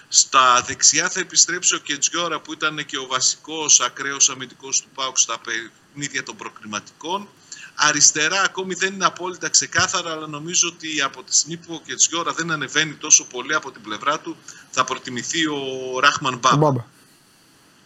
Στα 0.08 0.62
δεξιά 0.66 1.10
θα 1.10 1.20
επιστρέψει 1.20 1.74
ο 1.74 1.78
Κετζιόρα 1.78 2.40
που 2.40 2.52
ήταν 2.52 2.86
και 2.86 2.98
ο 2.98 3.06
βασικός 3.06 3.80
ακραίος 3.80 4.30
αμυντικός 4.30 4.80
του 4.80 4.88
ΠΑΟΚ 4.94 5.18
στα 5.18 5.38
παιχνίδια 5.38 6.22
των 6.22 6.36
προκριματικών. 6.36 7.28
Αριστερά 7.74 8.40
ακόμη 8.42 8.74
δεν 8.74 8.94
είναι 8.94 9.04
απόλυτα 9.04 9.48
ξεκάθαρα, 9.48 10.10
αλλά 10.12 10.26
νομίζω 10.26 10.68
ότι 10.68 11.00
από 11.00 11.22
τη 11.22 11.36
στιγμή 11.36 11.56
που 11.56 11.74
ο 11.74 11.80
Κετζιόρα 11.86 12.32
δεν 12.32 12.50
ανεβαίνει 12.50 12.92
τόσο 12.94 13.24
πολύ 13.24 13.54
από 13.54 13.70
την 13.70 13.82
πλευρά 13.82 14.18
του, 14.18 14.36
θα 14.70 14.84
προτιμηθεί 14.84 15.46
ο 15.46 15.58
Ράχμαν 16.00 16.34
Ο 16.34 16.38
Μπάμπα. 16.38 16.56
Μπάμπα. 16.56 16.84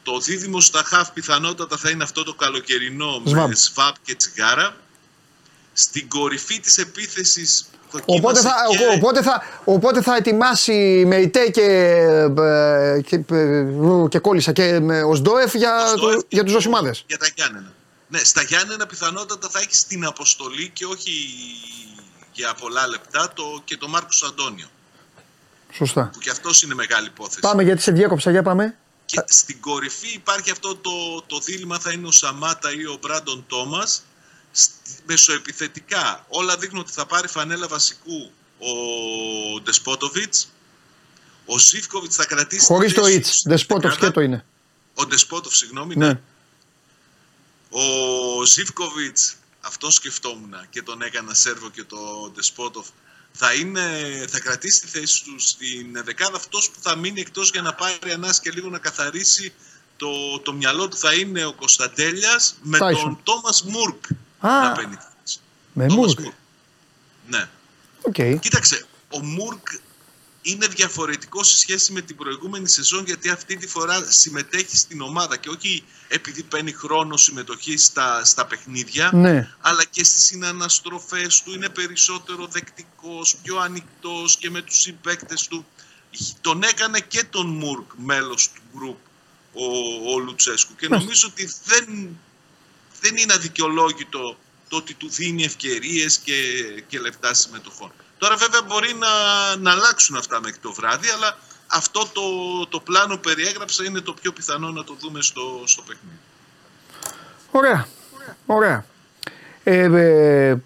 Το 0.03 0.19
δίδυμο 0.19 0.61
στα 0.61 0.83
χαφ 0.85 1.11
πιθανότατα 1.11 1.77
θα 1.77 1.91
είναι 1.91 2.03
αυτό 2.03 2.23
το 2.25 2.35
καλοκαιρινό 2.35 3.23
Σβάμπ. 3.25 3.49
με 3.49 3.55
Σβάπ 3.55 3.95
και 4.03 4.15
Τσιγάρα. 4.15 4.77
Στην 5.73 6.09
κορυφή 6.09 6.61
της 6.61 6.77
επίθεσης 6.79 7.69
Οπότε 8.07 8.41
θα, 8.41 8.55
δοκίμασε 8.67 8.89
και- 8.91 8.99
οπότε, 8.99 9.23
θα, 9.23 9.43
οπότε 9.65 10.03
θα 10.03 10.17
ετοιμάσει 10.17 11.05
με 11.07 11.17
ΙΤΕ 11.17 11.49
και, 11.51 11.63
ε, 11.63 13.01
και, 13.01 13.25
ε, 13.35 13.65
και 14.09 14.19
κόλλησα 14.19 14.53
και 14.53 14.81
με 14.81 15.03
Οσντόεφ 15.03 15.55
για, 15.55 15.85
Οσδόεφ 15.95 16.15
το, 16.21 16.27
για 16.29 16.43
τους 16.45 16.53
Ζωσιμάδες. 16.53 17.05
Για 17.07 17.19
τα 17.19 17.27
Γιάννενα. 17.35 17.73
Ναι, 18.09 18.19
στα 18.25 18.43
Γιάννενα 18.43 18.87
πιθανότατα 18.87 19.49
θα 19.49 19.59
έχεις 19.61 19.87
την 19.87 20.05
αποστολή 20.05 20.69
και 20.71 20.85
όχι 20.87 21.13
για 22.33 22.55
πολλά 22.55 22.87
λεπτά 22.87 23.33
το, 23.33 23.63
και 23.65 23.77
το 23.77 23.89
Μάρκος 23.89 24.23
Αντώνιο. 24.23 24.67
Σωστά. 25.73 26.11
Που 26.13 26.19
και 26.19 26.31
αυτός 26.31 26.63
είναι 26.63 26.75
μεγάλη 26.75 27.07
υπόθεση. 27.07 27.41
Πάμε 27.41 27.63
γιατί 27.63 27.83
σε 27.83 27.93
διέκοψα, 27.93 28.31
για 28.31 28.43
πάμε. 28.43 28.77
Και 29.05 29.23
στην 29.27 29.61
κορυφή 29.61 30.09
υπάρχει 30.15 30.51
αυτό 30.51 30.77
το, 30.77 31.23
το 31.27 31.39
δίλημα 31.39 31.79
θα 31.79 31.93
είναι 31.93 32.07
ο 32.07 32.11
Σαμάτα 32.13 32.73
ή 32.73 32.85
ο 32.87 32.99
Μπράντον 33.01 33.45
Τόμας. 33.49 34.03
Στη- 34.53 34.73
Μεσοεπιθετικά 35.07 36.25
όλα 36.29 36.57
δείχνουν 36.57 36.81
ότι 36.81 36.93
θα 36.93 37.07
πάρει 37.07 37.29
φανέλα 37.29 37.69
βασικού 37.69 38.31
ο 38.59 39.61
Ντεσπότοβιτς. 39.61 40.49
Ο 41.47 41.59
Ζίβκοβιτς 41.59 42.17
θα 42.17 42.25
κρατήσει... 42.27 42.61
τη 42.61 42.67
Χωρί 42.67 42.93
το 42.93 43.03
θέση 43.05 43.17
Ιτς. 43.17 43.31
του 43.31 43.37
στην 43.37 43.51
Δεσπότοφ 43.51 43.83
δεκάδα. 43.91 44.07
και 44.07 44.13
το 44.13 44.21
είναι. 44.21 44.45
Ο 44.95 45.07
Ντεσπότοφ, 45.07 45.55
συγγνώμη, 45.57 45.97
Ναι. 45.97 46.07
ναι. 46.07 46.21
Ο 47.71 48.45
Ζίβκοβιτς, 48.45 49.37
αυτό 49.61 49.91
σκεφτόμουν 49.91 50.55
και 50.71 50.83
τον 50.83 51.03
έκανα 51.03 51.35
σέρβο 51.35 51.71
και 51.71 51.85
το 51.85 52.31
Ντεσπότοφ, 52.35 52.87
θα, 53.33 53.55
είναι, 53.55 53.83
θα 54.29 54.41
κρατήσει 54.41 54.81
τη 54.81 54.87
θέση 54.87 55.25
του 55.25 55.41
στην 55.41 56.05
δεκάδα 56.05 56.37
αυτός 56.37 56.71
που 56.71 56.79
θα 56.81 56.97
μείνει 56.97 57.21
εκτός 57.21 57.51
για 57.51 57.63
να 57.63 57.75
πάρει 57.75 58.13
ανάση 58.13 58.41
και 58.41 58.51
λίγο 58.51 58.69
να 58.69 58.79
καθαρίσει 58.79 59.53
το, 59.97 60.41
το 60.41 60.53
μυαλό 60.53 60.89
του 60.89 60.97
θα 60.97 61.15
είναι 61.15 61.45
ο 61.45 61.53
Κωνσταντέλιας 61.53 62.57
με 62.63 62.79
Τάισον. 62.79 63.03
τον 63.05 63.21
Τόμας 63.23 63.63
Μουρκ 63.63 64.05
Α. 64.39 64.63
να 64.63 64.73
παίρνει 64.73 64.97
τη 64.97 65.03
θέση. 65.21 65.39
Με 65.73 65.87
Τόμας 65.87 66.15
Μουρκ. 66.15 66.35
Ναι. 67.27 67.49
Οκ. 68.03 68.41
Κοίταξε, 68.41 68.87
ο 69.09 69.25
Μουρκ 69.25 69.69
είναι 70.51 70.67
διαφορετικό 70.67 71.43
σε 71.43 71.59
σχέση 71.59 71.93
με 71.93 72.01
την 72.01 72.17
προηγούμενη 72.17 72.69
σεζόν 72.69 73.05
γιατί 73.05 73.29
αυτή 73.31 73.57
τη 73.57 73.67
φορά 73.67 74.07
συμμετέχει 74.11 74.77
στην 74.77 75.01
ομάδα 75.01 75.37
και 75.37 75.49
όχι 75.49 75.85
επειδή 76.09 76.43
παίρνει 76.43 76.73
χρόνο 76.73 77.17
συμμετοχή 77.17 77.77
στα, 77.77 78.25
στα 78.25 78.47
παιχνίδια 78.47 79.11
Ναι. 79.15 79.55
αλλά 79.61 79.85
και 79.85 80.05
στις 80.05 80.25
συναναστροφές 80.25 81.43
του 81.43 81.53
είναι 81.55 81.69
περισσότερο 81.69 82.47
δεκτικός, 82.47 83.37
πιο 83.43 83.57
ανοιχτός 83.59 84.37
και 84.37 84.51
με 84.51 84.63
τους 84.63 84.81
συμπαίκτες 84.81 85.47
του. 85.47 85.67
Τον 86.41 86.63
έκανε 86.63 87.01
και 87.01 87.25
τον 87.31 87.47
Μουρκ 87.47 87.91
μέλος 87.97 88.51
του 88.53 88.61
γκρουπ 88.77 88.97
ο, 89.53 89.65
ο 90.13 90.19
Λουτσέσκου 90.19 90.75
και 90.75 90.89
Μάλιστα. 90.89 90.99
νομίζω 91.11 91.29
ότι 91.31 91.51
δεν, 91.65 92.19
δεν 93.01 93.17
είναι 93.17 93.33
αδικαιολόγητο 93.33 94.39
το 94.69 94.77
ότι 94.77 94.95
του 94.95 95.09
δίνει 95.09 95.45
ευκαιρίες 95.45 96.19
και, 96.19 96.35
και 96.87 96.99
λεπτά 96.99 97.35
συμμετοχών. 97.35 97.93
Τώρα 98.19 98.37
βέβαια 98.37 98.63
μπορεί 98.63 98.95
να, 98.95 99.09
να 99.57 99.71
αλλάξουν 99.71 100.17
αυτά 100.17 100.41
μέχρι 100.41 100.59
το 100.59 100.73
βράδυ, 100.73 101.09
αλλά 101.09 101.39
αυτό 101.67 102.01
το, 102.13 102.23
το 102.69 102.81
πλάνο 102.81 103.15
που 103.15 103.21
περιέγραψα 103.21 103.85
είναι 103.85 104.01
το 104.01 104.13
πιο 104.13 104.33
πιθανό 104.33 104.71
να 104.71 104.85
το 104.85 104.97
δούμε 105.01 105.23
στο, 105.23 105.63
στο 105.65 105.83
παιχνίδι. 105.83 106.19
Ωραία. 107.51 107.87
Ωραία. 108.47 108.87
Ε, 109.65 109.83
ε, 109.83 110.57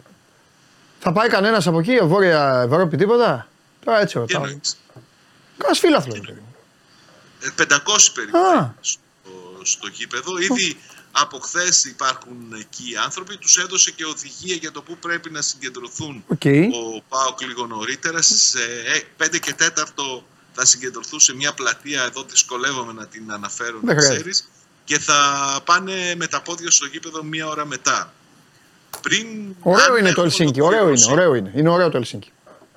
θα 0.99 1.13
πάει 1.13 1.29
κανένας 1.29 1.67
από 1.67 1.79
εκεί, 1.79 1.99
Βόρεια 2.03 2.63
Ευρώπη, 2.71 2.97
τίποτα. 2.97 3.49
Τώρα 3.85 4.01
έτσι 4.01 4.13
Τι 4.15 4.19
ρωτάω. 4.19 4.45
εννοείς; 4.45 4.77
Κάνα 5.59 5.75
φίλαθλο. 5.75 6.15
ρε 6.15 6.21
παιδί 6.21 6.41
μου. 6.41 6.55
Ε, 7.41 7.49
500 7.63 7.77
περίπου 8.15 8.39
Α. 8.39 8.43
θα 8.51 8.55
είναι 8.59 8.75
στο, 8.81 9.31
στο 9.63 9.87
γήπεδο. 9.87 10.39
Ήδη 10.39 10.81
από 11.13 11.39
χθες 11.39 11.85
υπάρχουν 11.85 12.37
εκεί 12.61 12.91
οι 12.91 12.97
άνθρωποι. 13.05 13.37
Τους 13.37 13.57
έδωσε 13.57 13.91
και 13.91 14.05
οδηγία 14.05 14.55
για 14.55 14.71
το 14.73 14.83
πού 14.83 14.97
πρέπει 14.97 15.31
να 15.31 15.43
συγκεντρωθούν 15.43 16.25
Οκ. 16.29 16.41
ο 16.45 17.03
Πάοκ 17.09 17.41
λίγο 17.43 17.67
νωρίτερα. 17.67 18.23
Σε 18.23 18.59
5 19.17 19.39
και 19.41 19.55
4 19.59 20.23
θα 20.53 20.65
συγκεντρωθούν 20.65 21.21
σε 21.21 21.35
μια 21.35 21.53
πλατεία. 21.53 22.03
Εδώ 22.03 22.23
δυσκολεύομαι 22.31 22.93
να 22.93 23.07
την 23.07 23.33
αναφέρω, 23.33 23.79
Δεν 23.79 23.87
να 23.87 23.93
χρειάζεται. 23.93 24.15
ξέρεις. 24.17 24.49
Και 24.85 24.99
θα 24.99 25.19
πάνε 25.65 26.15
με 26.17 26.27
τα 26.27 26.43
πόδια 26.43 26.71
στο 26.71 26.87
γήπεδο 26.87 27.23
μία 27.23 27.47
ώρα 27.47 27.65
μετά. 27.67 28.13
Πριν, 29.03 29.27
Ωραίο 29.63 29.85
αν 29.85 29.91
είναι 29.93 30.01
το 30.03 30.09
έχουν 30.11 30.25
Ελσίνκι. 30.25 30.61
Ωραίο 30.61 30.79
είναι. 30.79 30.87
ολοκληρώσει- 30.89 31.13
Ωραίο 31.13 31.35
είναι. 31.35 31.53
Είναι 31.55 31.69
ωραίο 31.69 31.89
το 31.91 31.97
Ελσίνκι. 31.97 32.31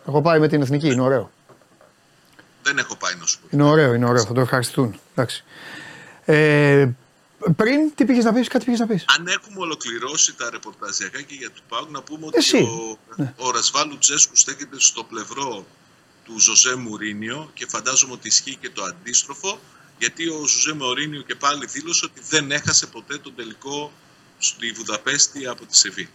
Έχω 0.08 0.22
πάει 0.22 0.40
με 0.40 0.48
την 0.48 0.62
εθνική. 0.62 0.88
Είναι 0.88 1.02
ωραίο. 1.02 1.32
Δεν 2.64 2.78
έχω 2.78 2.96
πάει 2.96 3.14
να 3.20 3.26
σου 3.26 3.40
πω. 3.40 3.48
Είναι 3.52 3.64
ωραίο. 3.64 3.94
Είναι 3.94 4.06
ωραίο. 4.06 4.26
Θα 4.26 4.34
το 4.34 4.42
ευχαριστηθούν. 4.42 5.00
Εντάξει. 5.16 5.44
Ε, 6.26 6.88
πριν, 7.56 7.96
τι 7.96 8.06
πήγες 8.06 8.24
να 8.24 8.34
πεις, 8.34 8.48
κάτι 8.48 8.66
πήγες 8.66 8.80
να 8.80 8.88
πεις. 8.88 9.06
Αν 9.18 9.28
έχουμε 9.28 9.60
ολοκληρώσει 9.60 10.34
τα 10.36 10.50
ρεπορταζιακά 10.50 11.22
και 11.22 11.34
για 11.36 11.50
του 11.52 11.62
ΠΑΟΚ, 11.70 11.90
να 11.90 12.02
πούμε 12.02 12.26
ότι 12.26 12.38
Εσύ. 12.38 12.58
ο, 12.58 12.98
Ναι. 13.16 13.34
ο 13.38 13.52
Ρασβάλου 13.52 13.98
Τσέσκου 13.98 14.36
στέκεται 14.36 14.80
στο 14.80 15.04
πλευρό 15.04 15.66
του 16.24 16.40
Ζωζέ 16.40 16.76
Μουρίνιο 16.76 17.52
και 17.54 17.66
φαντάζομαι 17.70 18.14
ότι 18.14 18.28
ισχύει 18.28 18.56
και 18.56 18.70
το 18.70 18.84
αντίστροφο, 18.84 19.60
γιατί 20.00 20.28
ο 20.30 20.46
Ζωζέ 20.48 20.74
Μουρίνιο 20.74 21.22
και 21.22 21.36
πάλι 21.36 21.66
δήλωσε 21.66 22.06
ότι 22.06 22.22
δεν 22.30 22.52
έχασε 22.52 22.86
ποτέ 22.86 23.18
τον 23.18 23.36
τελικό 23.36 23.92
στη 24.38 24.72
Βουδαπέστη 24.72 25.48
από 25.48 25.66
τη 25.66 25.78
Σεβί. 25.78 26.10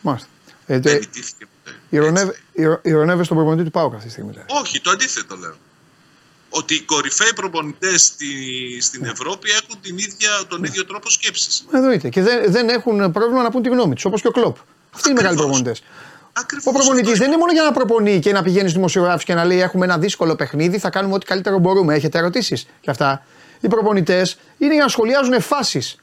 Μάλιστα. 0.00 0.28
Ε, 0.66 0.78
Δεν 0.78 0.82
τε- 0.82 1.02
ιτήθηκε 1.02 1.46
ποτέ. 1.46 1.76
ηρωνεύε- 1.90 2.34
Έτσι 2.36 2.42
λέει. 2.54 2.66
ηρο- 2.66 2.80
Ηρωνεύε 2.84 3.24
στον 3.24 3.36
προπονητή 3.36 3.64
του 3.64 3.70
Πάουκ 3.70 3.92
αυτή 3.94 4.06
τη 4.06 4.12
στιγμή. 4.12 4.30
δηλαδή. 4.30 4.48
Όχι, 4.52 4.80
το 4.80 4.90
αντίθετο 4.90 5.36
λέω. 5.36 5.56
Ότι 6.54 6.74
οι 6.74 6.80
κορυφαίοι 6.80 7.32
προπονητές 7.34 8.02
στη, 8.02 8.26
στην 8.80 9.04
Ευρώπη 9.04 9.50
έχουν 9.50 9.80
την 9.80 9.98
ίδια, 9.98 10.30
τον 10.48 10.64
ίδιο 10.64 10.84
τρόπο 10.86 11.10
σκέψης. 11.10 11.64
Εννοείται. 11.72 12.08
Και 12.08 12.22
δεν, 12.22 12.52
δεν 12.52 12.68
έχουν 12.68 13.12
πρόβλημα 13.12 13.42
να 13.42 13.50
πούν 13.50 13.62
τη 13.62 13.68
γνώμη 13.68 13.94
τους, 13.94 14.04
όπως 14.04 14.20
και 14.20 14.28
ο 14.28 14.30
Κλοπ. 14.30 14.56
Αυτοί 14.94 15.10
είναι 15.10 15.20
οι 15.20 15.22
μεγάλοι 15.22 15.40
Ακριβώς. 15.40 15.60
προπονητές. 15.60 15.82
Ακριβώς 16.32 16.66
Ο 16.66 16.76
προπονητής 16.76 17.08
αυτό 17.12 17.18
δεν 17.22 17.28
είναι 17.28 17.38
μόνο 17.38 17.52
για 17.52 17.62
να 17.62 17.72
προπονεί 17.72 18.18
και 18.18 18.32
να 18.32 18.42
πηγαίνει 18.42 18.62
στους 18.62 18.74
δημοσιογράφους 18.74 19.24
και 19.24 19.34
να 19.34 19.44
λέει: 19.44 19.60
Έχουμε 19.60 19.84
ένα 19.84 19.98
δύσκολο 19.98 20.34
παιχνίδι, 20.36 20.78
θα 20.78 20.90
κάνουμε 20.90 21.14
ό,τι 21.14 21.26
καλύτερο 21.26 21.58
μπορούμε. 21.58 21.94
Έχετε 21.94 22.18
ερωτήσεις 22.18 22.66
και 22.80 22.90
αυτά. 22.90 23.24
Οι 23.60 23.68
προπονητές 23.68 24.36
είναι 24.58 24.74
για 24.74 24.82
να 24.82 24.88
σχολιάζουν 24.88 25.40
φάσεις. 25.40 25.96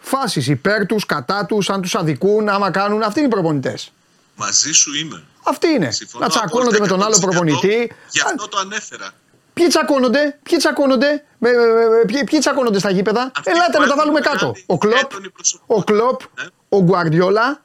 Φάσεις 0.00 0.46
υπέρ 0.48 0.86
τους, 0.86 1.06
κατά 1.06 1.46
τους, 1.46 1.70
αν 1.70 1.82
τους 1.82 1.94
αδικούν, 1.94 2.48
άμα 2.48 2.70
κάνουν. 2.70 3.02
Αυτοί 3.02 3.18
είναι 3.18 3.28
οι 3.28 3.30
προπονητές. 3.30 3.92
Μαζί 4.36 4.72
σου 4.72 4.94
είμαι. 4.94 5.24
Αυτοί 5.42 5.68
είναι. 5.68 5.90
Συμφωνώ 5.90 6.24
να 6.24 6.30
τσακώνονται 6.30 6.80
με 6.80 6.86
τον 6.86 7.02
άλλο 7.02 7.16
απόλυτα 7.16 7.40
100%. 7.40 7.48
προπονητή. 7.50 7.92
Γι' 8.10 8.20
αυτό 8.20 8.48
το 8.48 8.58
ανέφερα. 8.58 9.10
Ποιοι 9.54 9.66
τσακώνονται, 9.66 10.38
ποιοι 10.42 10.58
τσακώνονται, 10.58 11.24
με, 11.38 11.50
με, 11.52 11.64
με- 11.88 12.04
ποιοι, 12.06 12.24
ποιοι 12.24 12.38
τσακώνονται 12.38 12.78
στα 12.78 12.90
γήπεδα; 12.90 13.32
Αυτοί 13.36 13.50
Ελάτε 13.50 13.72
που 13.72 13.80
να 13.80 13.86
τα 13.86 13.92
έχουν 13.92 13.96
βάλουμε 13.96 14.18
μεγάλη 14.20 14.38
κάτω. 14.38 14.52
Ο 14.66 14.78
Κλοπ, 14.78 14.96
έντονη 14.96 15.30
προσωπικότητα. 15.30 15.74
ο 15.80 15.84
Κλοπ, 15.84 16.20
Ναι. 16.42 16.46
ο 16.68 16.82
Γκουαρδιόλα, 16.82 17.64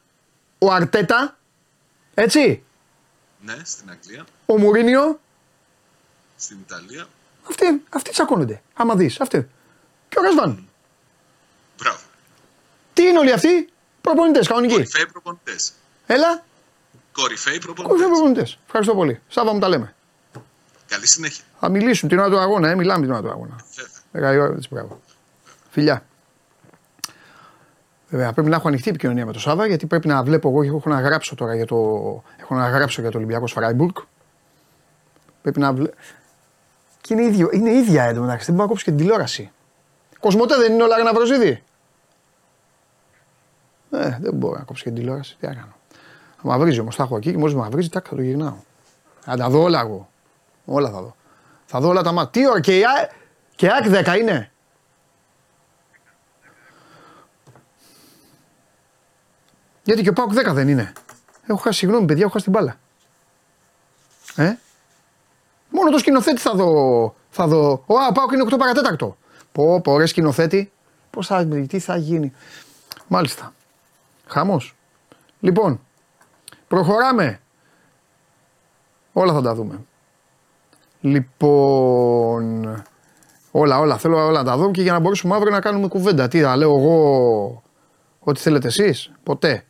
ο 0.59 0.71
Αρτέτα, 0.71 1.37
έτσι, 2.13 2.63
Ναι, 3.41 3.55
στην 3.63 3.89
Αγγλία, 3.89 4.25
ο 4.45 4.57
Μουρίνιο. 4.57 5.19
στην 6.35 6.57
Ιταλία. 6.67 7.07
Αυτοί, 7.49 7.83
αυτοί 7.89 8.11
τσακώνονται. 8.11 8.61
Άμα 8.73 8.95
δεις, 8.95 9.19
αυτοί. 9.21 9.47
Και 10.09 10.19
ο 10.19 10.21
Ρασβάν. 10.21 10.67
Μπράβο. 11.77 11.99
Τι 12.93 13.03
είναι 13.03 13.19
όλοι 13.19 13.31
αυτοί, 13.31 13.69
προπονητές 14.01 14.47
κανονικοί. 14.47 14.73
Κορυφαίοι 14.73 15.05
προπονητές. 15.07 15.71
Έλα, 16.05 16.43
Κορυφαίοι 17.11 17.59
κορυφαίοι 17.59 17.59
προπονητέ. 17.59 18.05
προπονητές. 18.09 18.57
Ευχαριστώ 18.65 18.95
πολύ. 18.95 19.21
Σάβα 19.27 19.53
μου 19.53 19.59
τα 19.59 19.67
λέμε. 19.67 19.95
Καλή 20.89 21.07
συνέχεια. 21.07 21.43
Θα 21.59 21.69
μιλήσουν 21.69 22.09
την 22.09 22.19
ώρα 22.19 22.29
του 22.29 22.39
αγώνα, 22.39 22.69
ε, 22.69 22.75
μιλάμε 22.75 23.01
την 23.05 23.11
ώρα 23.11 23.21
του 23.21 23.29
αγώνα. 23.29 23.55
Βέβαια. 23.75 23.91
Μεγάλη 24.11 24.39
ώρα, 24.39 24.53
έτσι, 24.55 24.67
μπράβο. 24.71 24.99
Φιλιά. 25.69 26.03
Βέβαια, 28.09 28.33
πρέπει 28.33 28.49
να 28.49 28.55
έχω 28.55 28.67
ανοιχτή 28.67 28.89
επικοινωνία 28.89 29.25
με 29.25 29.31
το 29.31 29.39
Σάβα 29.39 29.67
γιατί 29.67 29.85
πρέπει 29.85 30.07
να 30.07 30.23
βλέπω 30.23 30.49
εγώ. 30.49 30.63
Έχω 30.63 30.89
να 30.89 30.99
γράψω 30.99 31.35
τώρα 31.35 31.55
για 31.55 31.65
το, 31.65 31.75
έχω 32.39 32.55
να 32.55 32.69
γράψω 32.69 33.01
για 33.01 33.11
το 33.11 33.17
Ολυμπιακό 33.17 33.47
Φράιμπουργκ. 33.47 33.95
Πρέπει 35.41 35.59
να 35.59 35.73
βλέ... 35.73 35.89
Και 37.01 37.13
είναι, 37.13 37.23
ίδιο, 37.23 37.49
είναι 37.51 37.71
ίδια 37.71 38.03
εντωμεταξύ. 38.03 38.45
Δεν 38.45 38.55
μπορώ 38.55 38.65
να 38.65 38.69
κόψω 38.69 38.83
και 38.85 38.91
την 38.91 38.99
τηλεόραση. 38.99 39.51
Κοσμοτέ 40.19 40.55
δεν 40.55 40.73
είναι 40.73 40.83
όλα 40.83 40.95
Αγναβροζίδη. 40.95 41.63
Ε, 43.91 44.17
δεν 44.21 44.33
μπορώ 44.33 44.57
να 44.57 44.63
κόψω 44.63 44.83
και 44.83 44.89
την 44.89 44.99
τηλεόραση. 44.99 45.37
Τι 45.39 45.47
να 45.47 45.53
κάνω. 45.53 45.75
Θα 46.41 46.47
μαυρίζει 46.47 46.79
όμως. 46.79 46.95
Θα 46.95 47.03
έχω 47.03 47.17
εκεί 47.17 47.31
και 47.31 47.37
μόλις 47.37 47.55
μαυρίζει, 47.55 47.89
τάκ, 47.89 48.05
θα 48.09 48.15
το 48.15 48.21
γυρνάω. 48.21 48.57
Θα 49.19 49.37
τα 49.37 49.49
δω 49.49 49.61
όλα 49.61 49.79
εγώ. 49.79 50.09
Όλα 50.71 50.89
θα 50.89 51.01
δω. 51.01 51.15
Θα 51.65 51.79
δω 51.79 51.87
όλα 51.89 52.01
τα 52.01 52.11
μάτια. 52.11 52.41
Τι 52.41 52.49
ώρα 52.49 52.59
και 52.59 52.77
η 52.77 52.83
Α- 52.83 53.09
και 53.55 53.65
η 53.65 53.69
ΑΕΚ 53.69 53.85
10 54.05 54.17
είναι. 54.17 54.51
Γιατί 59.83 60.01
και 60.01 60.09
ο 60.09 60.13
Πάουκ 60.13 60.31
10 60.33 60.53
δεν 60.53 60.67
είναι. 60.67 60.93
Έχω 61.47 61.57
χάσει, 61.59 61.77
συγγνώμη 61.79 62.05
παιδιά, 62.05 62.23
έχω 62.23 62.31
χάσει 62.33 62.43
την 62.43 62.53
μπάλα. 62.53 62.75
Ε; 64.35 64.53
Μόνο 65.69 65.91
το 65.91 65.97
σκηνοθέτη 65.97 66.41
θα 66.41 66.53
δω. 66.55 67.15
Θα 67.29 67.47
δω. 67.47 67.83
Ο, 67.85 67.97
α, 67.99 68.07
ο 68.07 68.11
Πάουκ 68.11 68.31
είναι 68.31 68.43
8 68.43 68.57
παρατέταρτο. 68.57 69.17
Πω, 69.51 69.81
πω, 69.81 69.97
ρε 69.97 70.05
σκηνοθέτη. 70.05 70.71
Πώς 71.09 71.27
θα, 71.27 71.45
τι 71.45 71.79
θα 71.79 71.95
γίνει. 71.97 72.33
Μάλιστα. 73.07 73.53
Χαμός. 74.27 74.75
Λοιπόν, 75.39 75.79
προχωράμε. 76.67 77.39
Όλα 79.13 79.33
θα 79.33 79.41
τα 79.41 79.53
δούμε. 79.55 79.85
Λοιπόν, 81.01 82.83
όλα, 83.51 83.79
όλα, 83.79 83.97
θέλω 83.97 84.25
όλα 84.25 84.43
να 84.43 84.43
τα 84.43 84.57
δω 84.57 84.71
και 84.71 84.81
για 84.81 84.91
να 84.91 84.99
μπορέσουμε 84.99 85.35
αύριο 85.35 85.51
να 85.51 85.59
κάνουμε 85.59 85.87
κουβέντα. 85.87 86.27
Τι 86.27 86.41
θα 86.41 86.55
λέω 86.55 86.77
εγώ, 86.77 87.63
ό,τι 88.19 88.39
θέλετε 88.39 88.67
εσείς, 88.67 89.11
ποτέ. 89.23 89.63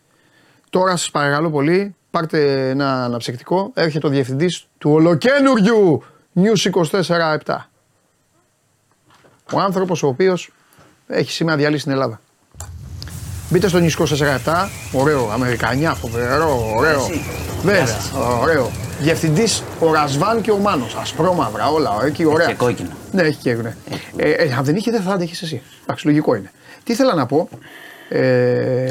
Τώρα 0.69 0.95
σας 0.95 1.11
παρακαλώ 1.11 1.49
πολύ, 1.49 1.95
πάρτε 2.11 2.69
ένα 2.69 3.03
αναψυκτικό, 3.03 3.71
έρχεται 3.73 4.07
ο 4.07 4.09
διευθυντής 4.09 4.67
του 4.77 4.91
ολοκένουργιου 4.91 6.03
News 6.35 6.71
24-7. 7.45 7.55
Ο 9.53 9.59
άνθρωπος 9.59 10.03
ο 10.03 10.07
οποίος 10.07 10.51
έχει 11.07 11.31
σήμερα 11.31 11.57
διαλύσει 11.57 11.81
στην 11.81 11.91
Ελλάδα. 11.91 12.21
Μπείτε 13.49 13.67
στο 13.67 13.79
νησικό 13.79 14.05
47. 14.43 14.69
Ωραίο. 14.93 15.29
Αμερικανιά, 15.31 15.93
φοβερό. 15.93 16.73
Ωραίο. 16.75 16.99
Εσύ. 16.99 17.21
Βέβαια. 17.63 17.83
Γεια 17.83 17.87
σας. 17.87 18.11
Ωραίο. 18.41 18.71
Διευθυντής 18.99 19.63
ο 19.79 19.93
Ρασβάν 19.93 20.41
και 20.41 20.51
ο 20.51 20.57
Μάνος. 20.57 20.95
Ασπρόμαυρα 20.95 21.67
όλα. 21.67 21.99
Εκεί 22.05 22.25
ωραία. 22.25 22.47
Και 22.47 22.53
κόκκινο. 22.53 22.89
Ναι, 23.11 23.21
έχει 23.21 23.39
και 23.41 23.53
ναι. 23.53 23.75
Ε, 24.15 24.31
ε, 24.31 24.53
αν 24.57 24.63
δεν 24.63 24.75
είχε, 24.75 24.91
δεν 24.91 25.01
θα 25.01 25.11
άντεχε 25.11 25.45
εσύ. 25.45 25.61
Εντάξει, 25.83 26.05
λογικό 26.05 26.35
είναι. 26.35 26.51
Τι 26.83 26.93
ήθελα 26.93 27.13
να 27.13 27.25
πω. 27.25 27.49
Ε, 28.09 28.87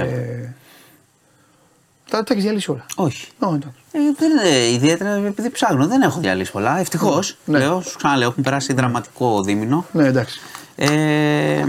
τα, 2.11 2.23
τα 2.23 2.33
έχεις 2.33 2.43
διαλύσει 2.45 2.71
όλα. 2.71 2.87
Όχι. 2.97 3.29
Ω, 3.39 3.55
εντάξει. 3.55 3.79
Ε, 3.93 3.99
δεν 4.19 4.31
είναι 4.31 4.67
ιδιαίτερα 4.75 5.11
επειδή 5.27 5.51
ψάχνω, 5.51 5.87
δεν 5.87 6.03
έχω 6.03 6.21
διαλύσει 6.21 6.53
πολλά. 6.53 6.79
Ευτυχώς. 6.79 7.37
Ναι. 7.45 7.59
Λέω, 7.59 7.81
σου 7.81 7.97
ξαναλέω, 7.97 8.29
έχουν 8.29 8.43
περάσει 8.43 8.73
δραματικό 8.73 9.43
δίμηνο. 9.43 9.87
Ναι, 9.93 10.07
εντάξει. 10.07 10.41
Ε, 10.77 11.65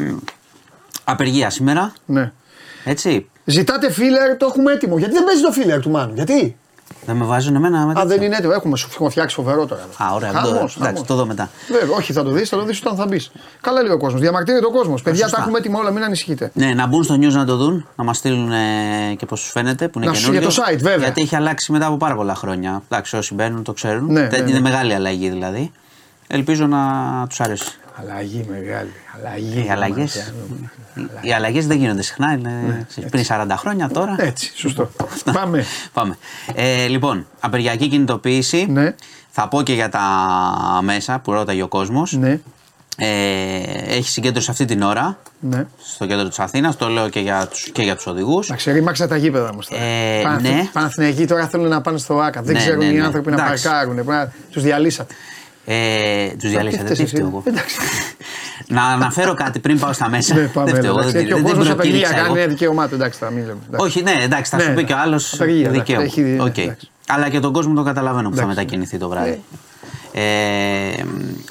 απεργία 1.03 1.49
σήμερα. 1.49 1.93
Ναι. 2.05 2.31
Έτσι. 2.83 3.29
Ζητάτε 3.45 3.91
φίλερ, 3.91 4.37
το 4.37 4.45
έχουμε 4.45 4.71
έτοιμο. 4.71 4.97
Γιατί 4.97 5.13
δεν 5.13 5.23
παίζει 5.23 5.41
το 5.41 5.51
φίλερ 5.51 5.79
του 5.79 5.89
Μάνου, 5.89 6.13
γιατί; 6.13 6.57
Δεν 7.05 7.15
με 7.15 7.25
βάζουν 7.25 7.55
εμένα 7.55 7.85
μετά. 7.85 8.01
Α, 8.01 8.05
δεν 8.05 8.21
είναι 8.21 8.35
έτοιμο. 8.35 8.51
Έχουμε, 8.55 8.77
σου 8.77 8.87
έχουμε 8.93 9.09
φτιάξει 9.09 9.35
φοβερό 9.35 9.65
τώρα. 9.65 9.81
Α, 9.97 10.13
ωραία. 10.13 10.31
Χαμός, 10.31 10.49
το, 10.49 10.55
χαμός. 10.55 10.75
εντάξει, 10.77 11.03
το 11.03 11.15
δω 11.15 11.25
μετά. 11.25 11.49
Βέβαια, 11.71 11.95
όχι, 11.95 12.13
θα 12.13 12.23
το 12.23 12.29
δεις, 12.29 12.49
θα 12.49 12.57
το 12.57 12.63
δεις 12.63 12.79
όταν 12.79 12.95
θα 12.95 13.05
μπεις. 13.07 13.31
Καλά 13.61 13.81
λέει 13.81 13.91
ο 13.91 13.97
κόσμος. 13.97 14.21
Διαμαρτύρεται 14.21 14.65
ο 14.65 14.71
κόσμος. 14.71 15.01
Παιδιά, 15.01 15.21
σωστά. 15.21 15.35
τα 15.37 15.41
έχουμε 15.43 15.57
έτοιμα 15.57 15.79
όλα, 15.79 15.91
μην 15.91 16.03
ανησυχείτε. 16.03 16.51
Ναι, 16.53 16.73
να 16.73 16.85
μπουν 16.87 17.03
στο 17.03 17.15
news 17.15 17.31
να 17.31 17.45
το 17.45 17.55
δουν, 17.57 17.87
να 17.95 18.03
μας 18.03 18.17
στείλουν 18.17 18.51
ε, 18.51 19.13
και 19.17 19.25
πώς 19.25 19.41
τους 19.41 19.51
φαίνεται 19.51 19.87
που 19.87 19.99
είναι 19.99 20.07
Να 20.07 20.13
σου- 20.13 20.21
καινούριο. 20.31 20.49
για 20.49 20.63
το 20.63 20.71
site, 20.71 20.77
βέβαια. 20.81 20.97
Γιατί 20.97 21.21
έχει 21.21 21.35
αλλάξει 21.35 21.71
μετά 21.71 21.85
από 21.85 21.97
πάρα 21.97 22.15
πολλά 22.15 22.35
χρόνια. 22.35 22.81
Εντάξει, 22.89 23.15
όσοι 23.17 23.33
μπαίνουν 23.33 23.63
το 23.63 23.73
ξέρουν. 23.73 24.11
Ναι, 24.11 24.27
Δεν- 24.27 24.43
ναι, 24.43 24.49
είναι 24.49 24.59
ναι. 24.59 24.69
μεγάλη 24.69 24.93
αλλαγή 24.93 25.29
δηλαδή. 25.29 25.71
Ελπίζω 26.27 26.67
να 26.67 26.79
τους 27.29 27.39
αρέσει. 27.41 27.71
Αλλαγή 28.01 28.45
μεγάλη. 28.49 28.91
Αλλαγή. 29.17 29.65
Οι 29.65 29.69
αλλαγέ 29.71 30.05
οι 31.21 31.33
αλλαγές 31.33 31.67
δεν 31.67 31.77
γίνονται 31.77 32.01
συχνά. 32.01 32.31
Είναι 32.33 32.85
Ναι, 32.95 33.09
πριν 33.09 33.23
40 33.27 33.45
χρόνια 33.57 33.89
τώρα. 33.89 34.15
Έτσι, 34.19 34.51
σωστό. 34.55 34.89
Πάμε. 35.33 35.65
Πάμε. 35.93 36.17
Ε, 36.55 36.87
λοιπόν, 36.87 37.27
απεργιακή 37.39 37.87
κινητοποίηση. 37.87 38.65
Ναι. 38.69 38.95
Θα 39.29 39.47
πω 39.47 39.61
και 39.61 39.73
για 39.73 39.89
τα 39.89 40.01
μέσα 40.81 41.19
που 41.19 41.31
ρώταγε 41.31 41.61
ο 41.61 41.67
κόσμος. 41.67 42.13
Ναι, 42.13 42.39
Ε, 43.01 43.05
έχει 43.87 44.09
συγκέντρωση 44.09 44.51
αυτή 44.51 44.65
την 44.65 44.81
ώρα 44.81 45.17
ναι. 45.39 45.65
στο 45.83 46.05
κέντρο 46.05 46.27
της 46.27 46.39
Αθήνας. 46.39 46.75
Το 46.75 46.87
λέω 46.87 47.09
και 47.09 47.19
για 47.19 47.47
του 47.47 47.71
και 47.71 47.81
για 47.81 47.95
τους 47.95 48.07
οδηγούς. 48.07 48.45
Εντάξει, 48.47 48.71
ρήμαξα 48.71 49.07
τα 49.07 49.17
γήπεδα 49.17 49.53
μου 49.53 49.59
τώρα. 49.69 49.81
Ε, 49.83 50.21
Παναθ- 50.23 50.41
ναι. 50.41 50.69
Παναθηναϊκοί 50.73 51.25
τώρα 51.27 51.47
θέλουν 51.47 51.67
να 51.67 51.81
πάνε 51.81 51.97
στο 51.97 52.19
ΑΚΑ. 52.19 52.41
Δεν 52.41 52.53
Ναι, 52.53 52.59
ξέρουν 52.59 52.79
ναι, 52.79 52.85
οι 52.85 52.97
ναι. 52.97 53.05
άνθρωποι 53.05 53.29
να 53.29 53.35
Εντάξει. 53.43 53.63
παρκάρουν. 53.67 54.29
Τους 54.51 54.63
διαλύσατε. 54.63 55.13
Ε, 55.71 56.27
του 56.39 56.47
διαλύσατε. 56.47 56.83
φταίς 56.83 56.97
Τι 56.97 57.03
εσύ, 57.03 57.15
φταίω 57.15 57.27
εγώ. 57.27 57.43
εντάξει. 57.45 57.75
να 58.67 58.83
αναφέρω 58.83 59.33
κάτι 59.33 59.59
πριν 59.59 59.79
πάω 59.79 59.93
στα 59.93 60.09
μέσα. 60.09 60.35
Ναι, 60.35 60.41
πάμε. 60.47 60.71
δεν 60.71 60.79
φταίω 60.79 60.89
εγώ. 60.91 60.99
εντάξει. 60.99 61.17
Δεν, 61.17 61.27
Και 61.27 61.33
ο 61.33 61.35
δεν, 61.35 61.45
δεν 61.45 61.55
κόσμο 61.55 61.73
απεργία 61.73 61.93
προκήρυξα 62.01 62.25
εγώ. 62.25 62.33
κάνει 62.35 62.47
δικαίωμά 62.47 62.87
του. 62.87 62.95
Εντάξει, 62.95 63.19
θα 63.19 63.29
μην 63.29 63.45
λέμε. 63.45 63.59
εντάξει. 63.67 63.85
Όχι, 63.87 64.03
ναι, 64.03 64.23
εντάξει, 64.23 64.51
θα 64.51 64.57
Ναι, 64.57 64.63
σου 64.63 64.69
πει 64.69 64.75
ναι. 64.75 64.83
και 64.83 64.93
ο 64.93 64.97
άλλος 64.97 65.33
Απεργία, 65.33 65.59
εντάξει, 65.59 65.79
δικαίωμα. 65.79 66.03
έχει 66.03 66.21
δει, 66.21 66.29
ναι, 66.31 66.43
Οκ. 66.43 66.57
εντάξει. 66.57 66.89
Αλλά 67.07 67.29
και 67.29 67.39
τον 67.39 67.53
κόσμο 67.53 67.73
τον 67.73 67.85
καταλαβαίνω 67.85 68.29
που 68.29 68.35
θα 68.35 68.41
Εντάξει. 68.41 68.59
μετακινηθεί 68.59 68.97
το 68.97 69.09
βράδυ. 69.09 69.41
Ε, 70.13 71.03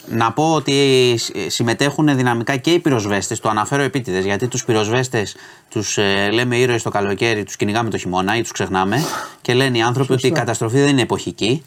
να 0.09 0.33
πω 0.33 0.53
ότι 0.55 0.73
σ- 1.19 1.33
συμμετέχουν 1.47 2.16
δυναμικά 2.16 2.57
και 2.57 2.71
οι 2.71 2.79
πυροσβέστες. 2.79 3.41
Το 3.41 3.49
αναφέρω 3.49 3.83
επίτηδες 3.83 4.25
γιατί 4.25 4.47
τους 4.49 4.64
πυροσβέστες 4.64 5.37
τους 5.69 5.99
ε, 5.99 6.29
λέμε 6.33 6.57
ήρωες 6.57 6.83
το 6.83 6.91
καλοκαίρι, 6.91 7.45
τους 7.45 7.57
κυνηγάμε 7.57 7.91
το 7.91 7.97
χειμώνα 7.99 8.37
ή 8.37 8.41
τους 8.43 8.53
ξεχνάμε. 8.53 9.05
Και 9.43 9.55
λένε 9.55 9.79
οι 9.79 9.83
άνθρωποι 9.83 10.12
ότι 10.12 10.27
η 10.27 10.31
καταστροφή 10.31 10.79
δεν 10.79 10.89
είναι 10.89 11.03
εποχική. 11.03 11.62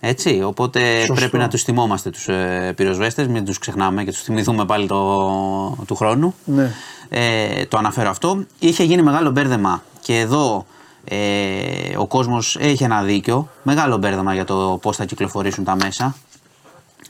Έτσι, 0.00 0.42
οπότε 0.42 0.98
Σωστό. 0.98 1.14
πρέπει 1.14 1.38
να 1.38 1.48
τους 1.48 1.62
θυμόμαστε 1.62 2.10
τους 2.10 2.28
ε, 2.28 2.72
πυροσβέστες, 2.76 3.26
μην 3.26 3.44
τους 3.44 3.58
ξεχνάμε 3.58 4.04
και 4.04 4.10
τους 4.10 4.22
θυμηθούμε 4.22 4.64
πάλι 4.64 4.86
το, 4.86 5.84
του 5.86 5.94
χρόνου. 5.94 6.34
Ναι. 6.44 6.72
Ε, 7.08 7.64
το 7.66 7.78
αναφέρω 7.78 8.10
αυτό. 8.10 8.44
Είχε 8.58 8.84
γίνει 8.84 9.02
μεγάλο 9.02 9.30
μπέρδεμα 9.30 9.82
και 10.00 10.18
εδώ 10.18 10.66
ε, 11.04 11.96
ο 11.96 12.06
κόσμος 12.06 12.56
έχει 12.60 12.84
ένα 12.84 13.02
δίκιο. 13.02 13.48
Μεγάλο 13.62 13.96
μπέρδεμα 13.96 14.34
για 14.34 14.44
το 14.44 14.78
πώς 14.82 14.96
θα 14.96 15.04
κυκλοφορήσουν 15.04 15.64
τα 15.64 15.76
μέσα. 15.76 16.14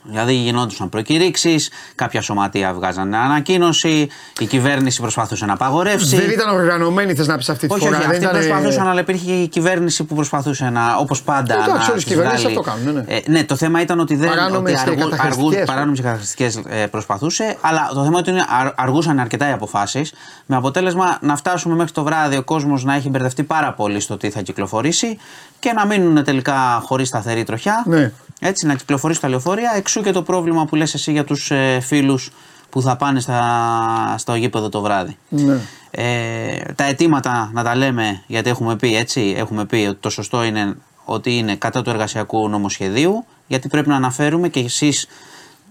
Δηλαδή 0.03 0.33
γινόντουσαν 0.33 0.89
προκηρύξεις, 0.89 1.69
κάποια 1.95 2.21
σωματεία 2.21 2.73
βγάζανε 2.73 3.17
ανακοίνωση, 3.17 4.07
η 4.39 4.45
κυβέρνηση 4.45 5.01
προσπαθούσε 5.01 5.45
να 5.45 5.53
απαγορεύσει. 5.53 6.15
Δεν 6.15 6.29
ήταν 6.29 6.55
οργανωμένοι, 6.55 7.13
θες 7.13 7.27
να 7.27 7.37
πεις 7.37 7.49
αυτή 7.49 7.67
τη 7.67 7.73
όχι, 7.73 7.83
φορά. 7.85 7.97
όχι, 7.97 8.05
δεν 8.07 8.15
αυτοί 8.15 8.23
ήταν, 8.25 8.35
προσπαθούσαν, 8.35 8.87
αλλά 8.87 8.99
υπήρχε 8.99 9.31
η 9.31 9.47
κυβέρνηση 9.47 10.03
που 10.03 10.15
προσπαθούσε 10.15 10.69
να, 10.69 10.95
όπως 10.95 11.21
πάντα. 11.21 11.53
Εντάξει, 11.53 11.69
να 11.69 11.75
όλες 11.75 11.87
οι 11.89 11.93
τις 11.93 12.03
κυβερνήσεις 12.03 12.39
βγάλει. 12.41 12.57
αυτό 12.57 12.71
κάνουν, 12.71 12.93
ναι, 12.93 13.01
ναι. 13.07 13.15
Ε, 13.15 13.21
ναι, 13.31 13.43
το 13.43 13.55
θέμα 13.55 13.81
ήταν 13.81 13.99
ότι 13.99 14.15
δεν. 14.15 14.29
Παράνομες 14.29 14.81
ότι 14.87 14.95
και 14.95 15.03
καταχρηστικές. 15.03 15.65
παράνομες 15.65 15.97
και 15.97 16.03
καταχρηστικές, 16.03 16.59
ε, 16.67 16.87
προσπαθούσε, 16.87 17.57
αλλά 17.61 17.89
το 17.93 18.03
θέμα 18.03 18.21
είναι 18.27 18.39
ότι 18.39 18.45
αρ- 18.61 18.73
αργούσαν 18.81 19.19
αρκετά 19.19 19.49
οι 19.49 19.51
αποφάσεις, 19.51 20.13
με 20.45 20.55
αποτέλεσμα 20.55 21.17
να 21.21 21.35
φτάσουμε 21.35 21.75
μέχρι 21.75 21.91
το 21.91 22.03
βράδυ 22.03 22.37
ο 22.37 22.43
κόσμος 22.43 22.83
να 22.83 22.95
έχει 22.95 23.09
μπερδευτεί 23.09 23.43
πάρα 23.43 23.73
πολύ 23.73 23.99
στο 23.99 24.17
τι 24.17 24.29
θα 24.29 24.41
κυκλοφορήσει 24.41 25.17
και 25.59 25.71
να 25.71 25.85
μείνουν 25.85 26.23
τελικά 26.23 26.81
χωρίς 26.85 27.07
σταθερή 27.07 27.43
τροχιά. 27.43 27.83
Ναι. 27.87 28.11
Έτσι, 28.43 28.65
να 28.65 28.73
κυκλοφορήσει 28.75 29.21
τα 29.21 29.29
λεωφορεία. 29.29 29.71
Εξού 29.91 30.03
και 30.03 30.11
το 30.11 30.21
πρόβλημα 30.21 30.65
που 30.65 30.75
λες 30.75 30.93
εσύ 30.93 31.11
για 31.11 31.23
τους 31.23 31.51
ε, 31.51 31.79
φίλους 31.79 32.31
που 32.69 32.81
θα 32.81 32.95
πάνε 32.95 33.19
στα, 33.19 34.15
στο 34.17 34.35
γήπεδο 34.35 34.69
το 34.69 34.81
βράδυ. 34.81 35.17
Ναι. 35.29 35.59
Ε, 35.91 36.73
τα 36.75 36.83
αιτήματα 36.83 37.49
να 37.53 37.63
τα 37.63 37.75
λέμε, 37.75 38.23
γιατί 38.27 38.49
έχουμε 38.49 38.75
πει 38.75 38.95
έτσι, 38.95 39.33
έχουμε 39.37 39.65
πει 39.65 39.85
ότι 39.89 39.97
το 39.99 40.09
σωστό 40.09 40.43
είναι 40.43 40.75
ότι 41.05 41.37
είναι 41.37 41.55
κατά 41.55 41.81
του 41.81 41.89
εργασιακού 41.89 42.49
νομοσχεδίου, 42.49 43.25
γιατί 43.47 43.67
πρέπει 43.67 43.89
να 43.89 43.95
αναφέρουμε 43.95 44.49
και 44.49 44.59
εσείς 44.59 45.07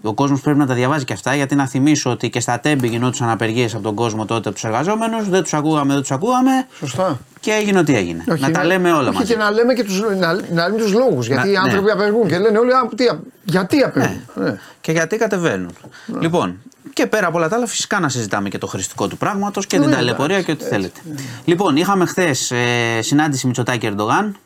ο 0.01 0.13
κόσμος 0.13 0.41
πρέπει 0.41 0.57
να 0.57 0.65
τα 0.65 0.73
διαβάζει 0.73 1.05
και 1.05 1.13
αυτά. 1.13 1.35
Γιατί 1.35 1.55
να 1.55 1.67
θυμίσω 1.67 2.09
ότι 2.09 2.29
και 2.29 2.39
στα 2.39 2.59
τέμπη 2.59 2.87
γινόντουσαν 2.87 3.29
απεργίες 3.29 3.73
από 3.73 3.83
τον 3.83 3.95
κόσμο 3.95 4.25
τότε 4.25 4.41
από 4.49 4.51
τους 4.51 4.63
εργαζόμενους. 4.63 5.29
Δεν 5.29 5.41
τους 5.43 5.53
ακούγαμε, 5.53 5.91
δεν 5.93 6.01
τους 6.01 6.11
ακούγαμε. 6.11 6.67
Σωστά. 6.77 7.19
Και 7.39 7.51
έγινε 7.51 7.79
ό,τι 7.79 7.95
έγινε. 7.95 8.23
Όχι, 8.31 8.41
να 8.41 8.51
τα 8.51 8.63
λέμε 8.65 8.91
όλα 8.91 9.07
όχι, 9.09 9.17
μαζί. 9.17 9.31
και 9.33 9.37
να 9.37 9.51
λέμε 9.51 9.73
και 9.73 9.83
τους, 9.83 9.99
να, 10.01 10.33
να 10.33 10.67
λέμε 10.67 10.77
τους 10.77 10.93
λόγους. 10.93 11.27
Γιατί 11.27 11.47
Να- 11.47 11.53
οι 11.53 11.55
άνθρωποι 11.55 11.85
ναι. 11.85 11.91
απεργούν 11.91 12.27
και 12.27 12.37
λένε 12.37 12.57
όλοι 12.57 12.71
«Α, 12.73 12.89
τι, 12.95 13.05
α- 13.07 13.19
γιατί 13.43 13.77
απεργούν; 13.77 14.21
Ναι. 14.35 14.59
Και 14.81 14.91
γιατί 14.91 15.17
κατεβαίνουν. 15.17 15.71
Λοιπόν, 16.19 16.61
και 16.93 17.07
πέρα 17.07 17.27
από 17.27 17.37
όλα 17.37 17.49
τα 17.49 17.55
άλλα, 17.55 17.65
φυσικά 17.67 17.99
να 17.99 18.09
συζητάμε 18.09 18.49
και 18.49 18.57
το 18.57 18.67
χρηστικό 18.67 19.07
του 19.07 19.17
πράγματος 19.17 19.65
και 19.67 19.79
την 19.79 19.89
Ναι, 19.89 19.95
ταλαιπωρία 19.95 20.41
και 20.41 20.51
ό,τι 20.51 20.63
θέλετε. 20.63 20.99
Λοιπόν, 21.45 21.75
είχαμε 21.75 22.05
χθες 22.05 22.51
ε, 22.51 22.99
συνάντηση 23.01 23.47
Μητσοτάκη 23.47 23.85
Ερντογάν 23.85 24.37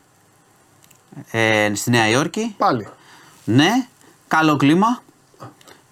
ε, 1.30 1.70
στη 1.74 1.90
Νέα 1.90 2.08
Υόρκη. 2.08 2.54
Πάλι. 2.58 2.88
Ναι, 3.44 3.70
καλό 4.28 4.56
κλίμα. 4.56 5.02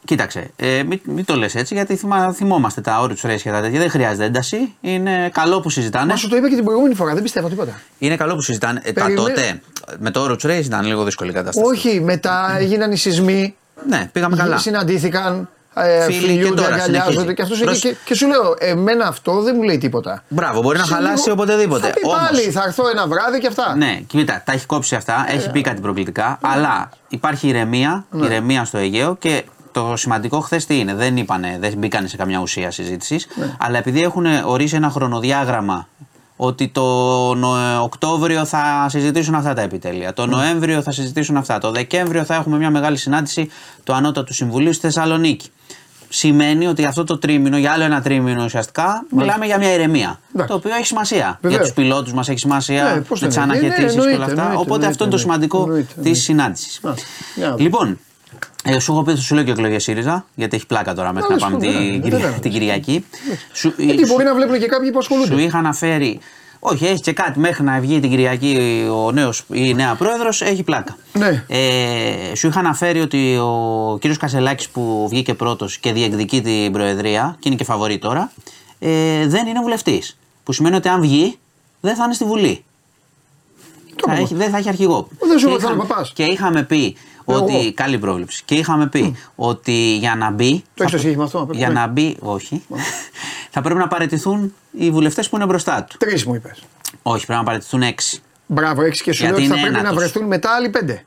Κοίταξε, 0.05 0.51
ε, 0.57 0.83
μην, 0.83 1.01
μην 1.05 1.25
το 1.25 1.37
λες 1.37 1.55
έτσι 1.55 1.75
γιατί 1.75 1.97
θυμά, 1.97 2.33
θυμόμαστε 2.33 2.81
τα 2.81 3.01
όρια 3.01 3.17
τους 3.17 3.43
και 3.43 3.51
τα 3.51 3.61
τέτοια. 3.61 3.79
Δεν 3.81 3.91
χρειάζεται 3.91 4.25
ένταση. 4.25 4.75
Είναι 4.81 5.29
καλό 5.33 5.61
που 5.61 5.71
συζητάνε. 5.71 6.07
Μα 6.07 6.17
σου 6.17 6.29
το 6.29 6.37
είπα 6.37 6.49
και 6.49 6.55
την 6.55 6.65
προηγούμενη 6.65 6.95
φορά, 6.95 7.15
δεν 7.15 7.23
πιστεύω 7.23 7.49
τίποτα. 7.49 7.81
Είναι 7.99 8.17
καλό 8.17 8.35
που 8.35 8.41
συζητάνε. 8.43 8.81
Ε, 8.85 8.93
τα 8.93 9.05
Περιμέ- 9.05 9.29
τότε 9.29 9.61
με 9.99 10.11
το 10.11 10.21
όρο 10.21 10.37
τους 10.37 10.51
Race 10.51 10.65
ήταν 10.65 10.87
λίγο 10.87 11.05
δύσκολη 11.05 11.31
η 11.31 11.33
κατάσταση. 11.33 11.69
Όχι, 11.71 12.01
μετά 12.01 12.57
έγιναν 12.59 12.93
οι 12.93 12.97
σεισμοί, 12.97 13.55
Ναι, 13.89 14.09
πήγαμε 14.13 14.37
καλά. 14.37 14.59
συναντήθηκαν, 14.59 15.49
ε, 15.75 16.05
Φίλοι 16.05 16.19
και 16.21 16.27
φιλιούνται, 16.27 16.63
τώρα 16.63 16.75
αγκαλιάζονται 16.75 17.11
συνεχίζει. 17.13 17.35
και, 17.35 17.43
αυτός 17.43 17.61
Προς- 17.61 17.79
και, 17.81 17.95
και 18.05 18.15
σου 18.15 18.27
λέω, 18.27 18.55
εμένα 18.59 19.07
αυτό 19.07 19.43
δεν 19.43 19.55
μου 19.57 19.63
λέει 19.63 19.79
τίποτα. 19.79 20.23
Μπράβο, 20.29 20.61
μπορεί 20.63 20.79
να 20.79 20.85
Σε 20.85 20.95
χαλάσει 20.95 21.29
λίγο- 21.29 21.33
οποτεδήποτε. 21.43 21.87
Θα 21.87 21.93
πει 21.93 22.07
Όμως- 22.07 22.19
πάλι, 22.29 22.41
θα 22.41 22.63
έρθω 22.67 22.89
ένα 22.89 23.07
βράδυ 23.07 23.39
και 23.39 23.47
αυτά. 23.47 23.75
Ναι, 23.77 24.01
κοίτα, 24.07 24.43
τα 24.45 24.53
έχει 24.53 24.67
κόψει 24.67 24.95
αυτά, 24.95 25.27
έχει 25.29 25.51
πει 25.51 25.61
κάτι 25.61 25.81
προκλητικά, 25.81 26.39
αλλά 26.43 26.89
υπάρχει 27.09 27.49
ηρεμία, 27.49 28.05
Ναι. 28.11 28.27
ηρεμία 28.27 28.65
στο 28.65 28.79
Αιγαίο 28.79 29.17
και 29.17 29.43
το 29.75 29.97
σημαντικό 29.97 30.41
χθες 30.41 30.67
τι 30.67 30.79
είναι, 30.79 30.95
δεν, 30.95 31.17
είπανε, 31.17 31.57
δεν 31.61 31.75
μπήκανε 31.77 32.09
σε 32.09 32.17
καμιά 32.17 32.39
ουσία 32.39 32.71
συζήτησης, 32.71 33.27
Ναι. 33.35 33.57
αλλά 33.59 33.79
επειδή 33.79 34.03
έχουν 34.03 34.27
ορίσει 34.45 34.77
ένα 34.77 34.91
χρονοδιάγραμμα 34.91 35.89
ότι 36.37 36.69
το 36.69 36.83
Νο- 37.35 37.83
Οκτώβριο 37.83 38.45
θα 38.45 38.87
συζητήσουν 38.89 39.35
αυτά 39.35 39.55
τα 39.55 39.61
επιτέλεια, 39.63 40.13
το 40.13 40.27
Ναι. 40.27 40.37
Νοέμβριο 40.37 40.83
θα 40.83 40.91
συζητήσουν 40.91 41.37
αυτά, 41.37 41.59
το 41.59 41.71
Δεκέμβριο 41.71 42.25
θα 42.25 42.35
έχουμε 42.35 42.57
μια 42.57 42.71
μεγάλη 42.71 42.97
συνάντηση 42.97 43.51
του 43.85 43.93
Ανώτατου 43.95 44.35
Συμβουλίου 44.35 44.73
στη 44.73 44.81
Θεσσαλονίκη. 44.87 45.49
Σημαίνει 46.09 46.67
ότι 46.67 46.85
αυτό 46.85 47.05
το 47.05 47.19
τρίμηνο, 47.19 47.57
για 47.59 47.73
άλλο 47.73 47.85
ένα 47.85 48.03
τρίμηνο 48.03 48.45
ουσιαστικά, 48.45 49.07
μιλάμε 49.11 49.47
για 49.47 49.59
μια 49.59 49.75
ηρεμία. 49.75 50.21
Εντάξει. 50.35 50.49
Το 50.53 50.55
οποίο 50.59 50.75
έχει 50.75 50.87
σημασία. 50.87 51.39
Βεβαίως. 51.43 51.53
Για 51.61 51.61
τους 51.61 51.73
πιλότους 51.75 52.13
μας 52.13 52.29
έχει 52.29 52.39
σημασία, 52.39 52.85
Ναι, 52.85 53.01
πώς 53.01 53.21
με 53.21 53.29
δεν 53.29 53.37
τι 53.37 53.51
έχει. 53.51 53.59
Ναι, 53.61 53.67
αναχαιτήσει 53.67 53.95
και 53.95 54.01
όλα 54.01 54.11
εννοείται, 54.11 54.23
αυτά. 54.25 54.43
εννοείται, 54.43 54.55
Οπότε 54.61 54.75
εννοείται, 54.75 54.87
αυτό 54.87 55.05
είναι 55.05 55.13
το 55.17 55.21
εννοείται. 55.21 55.47
σημαντικό 55.49 55.59
Εννοείται, 55.63 55.87
της 55.87 55.97
εννοείται. 55.97 56.19
συνάντησης. 56.19 56.81
Α, 56.85 56.95
για 57.35 57.45
να 57.47 57.51
δούμε. 57.51 57.63
Λοιπόν, 57.63 57.99
ε, 58.65 58.79
σου 58.79 58.93
έχω 58.93 59.03
πει 59.03 59.11
ότι 59.11 59.21
σου 59.21 59.35
λέω 59.35 59.45
και 59.45 59.51
εκλογές 59.51 59.83
ΣΥΡΙΖΑ, 59.83 60.27
γιατί 60.35 60.57
έχει 60.57 60.67
πλάκα 60.67 60.95
τώρα 60.95 61.13
μέχρι 61.13 61.33
να 61.33 61.39
Καλώς, 61.39 61.43
πάμε 61.61 61.67
βέβαια, 61.67 61.81
την, 61.81 61.91
βέβαια, 61.91 62.01
Κυρια- 62.11 62.19
βέβαια. 62.19 62.41
την 62.41 62.51
Κυριακή. 62.51 63.05
Σου, 63.53 63.73
Γιατί 63.77 63.99
σου- 64.07 64.13
μπορεί 64.13 64.25
να 64.25 64.35
βλέπουν 64.35 64.59
και 64.59 64.67
κάποιοι 64.67 64.91
που 64.93 65.03
σου 65.03 65.15
ασχολούνται. 65.15 65.43
είχα 65.43 65.59
αναφέρει. 65.59 66.21
Όχι, 66.67 66.85
έχει 66.87 67.01
και 67.01 67.13
κάτι 67.13 67.39
μέχρι 67.39 67.65
να 67.65 67.81
βγει 67.81 68.01
την 68.01 68.11
Κυριακή 68.11 68.59
ο 69.05 69.13
νέος, 69.13 69.45
η 69.53 69.75
νέα 69.75 69.95
πρόεδρος, 69.95 70.43
έχει 70.43 70.63
πλάκα. 70.63 70.97
Ναι. 71.13 71.45
Ε, 71.49 72.35
σου 72.35 72.47
είχα 72.47 72.59
αναφέρει 72.59 73.01
ότι 73.01 73.37
ο 73.37 73.97
κύριος 74.01 74.19
Κασελάκης 74.19 74.69
που 74.69 75.07
βγήκε 75.11 75.35
πρώτος 75.35 75.79
και 75.79 75.93
διεκδικεί 75.93 76.43
την 76.43 76.73
Προεδρία 76.73 77.37
και 77.39 77.49
είναι 77.49 77.57
και 77.59 77.65
φαβορή 77.65 77.99
τώρα, 77.99 78.33
ε, 78.79 79.27
δεν 79.27 79.47
είναι 79.47 79.61
βουλευτής. 79.61 80.19
Που 80.45 80.53
σημαίνει 80.53 80.77
ότι 80.77 80.89
αν 80.89 81.01
βγει, 81.01 81.39
δεν 81.81 81.95
θα 81.97 82.05
είναι 82.05 82.15
στη 82.15 82.25
Βουλή. 82.25 82.65
Το 83.97 84.05
Θα 84.07 84.13
είπα. 84.13 84.23
έχει, 84.23 84.35
δεν 84.35 84.51
θα 84.51 84.57
έχει 84.57 84.69
αρχηγό. 84.69 85.09
Δεν 85.21 85.39
σου 85.39 85.47
Και 85.47 85.53
είπα 85.53 85.53
ότι 85.55 85.63
θα 85.65 85.69
είναι 85.71 85.77
είχαμε- 85.77 85.89
παπάς. 85.89 86.13
Και 86.15 86.23
είχαμε 86.25 86.63
πει 86.63 86.97
Εγώ. 87.27 87.45
ότι. 87.45 87.73
Καλή 87.73 87.99
πρόβλεψη. 87.99 88.43
Και 88.45 88.55
είχαμε 88.55 88.87
πει 88.87 89.17
ότι 89.35 89.97
για 89.97 90.15
να 90.15 90.31
μπει. 90.31 90.65
Το 90.75 90.83
έχεις 90.83 90.93
το 90.93 90.99
σχέδιο 90.99 91.19
με 91.19 91.25
αυτό, 91.25 91.39
απ' 91.39 91.53
Για 91.53 91.69
ναι. 91.69 91.75
να 91.75 91.87
μπει. 91.87 92.17
Όχι. 92.21 92.63
Θα 93.51 93.61
πρέπει 93.61 93.79
να 93.79 93.89
παραιτηθούν 93.89 94.55
οι 94.71 94.91
βουλευτές 94.91 95.29
που 95.29 95.37
είναι 95.37 95.47
μπροστά 95.47 95.85
του. 95.85 95.97
Τρεις 95.97 96.25
μου 96.25 96.35
είπες. 96.35 96.63
Όχι, 97.03 97.27
πρέπει 97.27 97.39
να 97.39 97.47
παραιτηθούν 97.47 97.83
έξι. 97.83 98.23
Μπράβο, 98.47 98.83
έξι 98.83 99.03
και 99.03 99.13
σου 99.13 99.23
λέω 99.23 99.33
Γιατί 99.33 99.47
ότι 99.47 99.53
θα 99.53 99.59
είναι 99.61 99.69
πρέπει 99.71 99.83
να 99.83 99.89
ένατος. 99.89 100.05
βρεθούν 100.05 100.29
μετά 100.29 100.51
άλλοι 100.51 100.69
πέντε. 100.69 101.05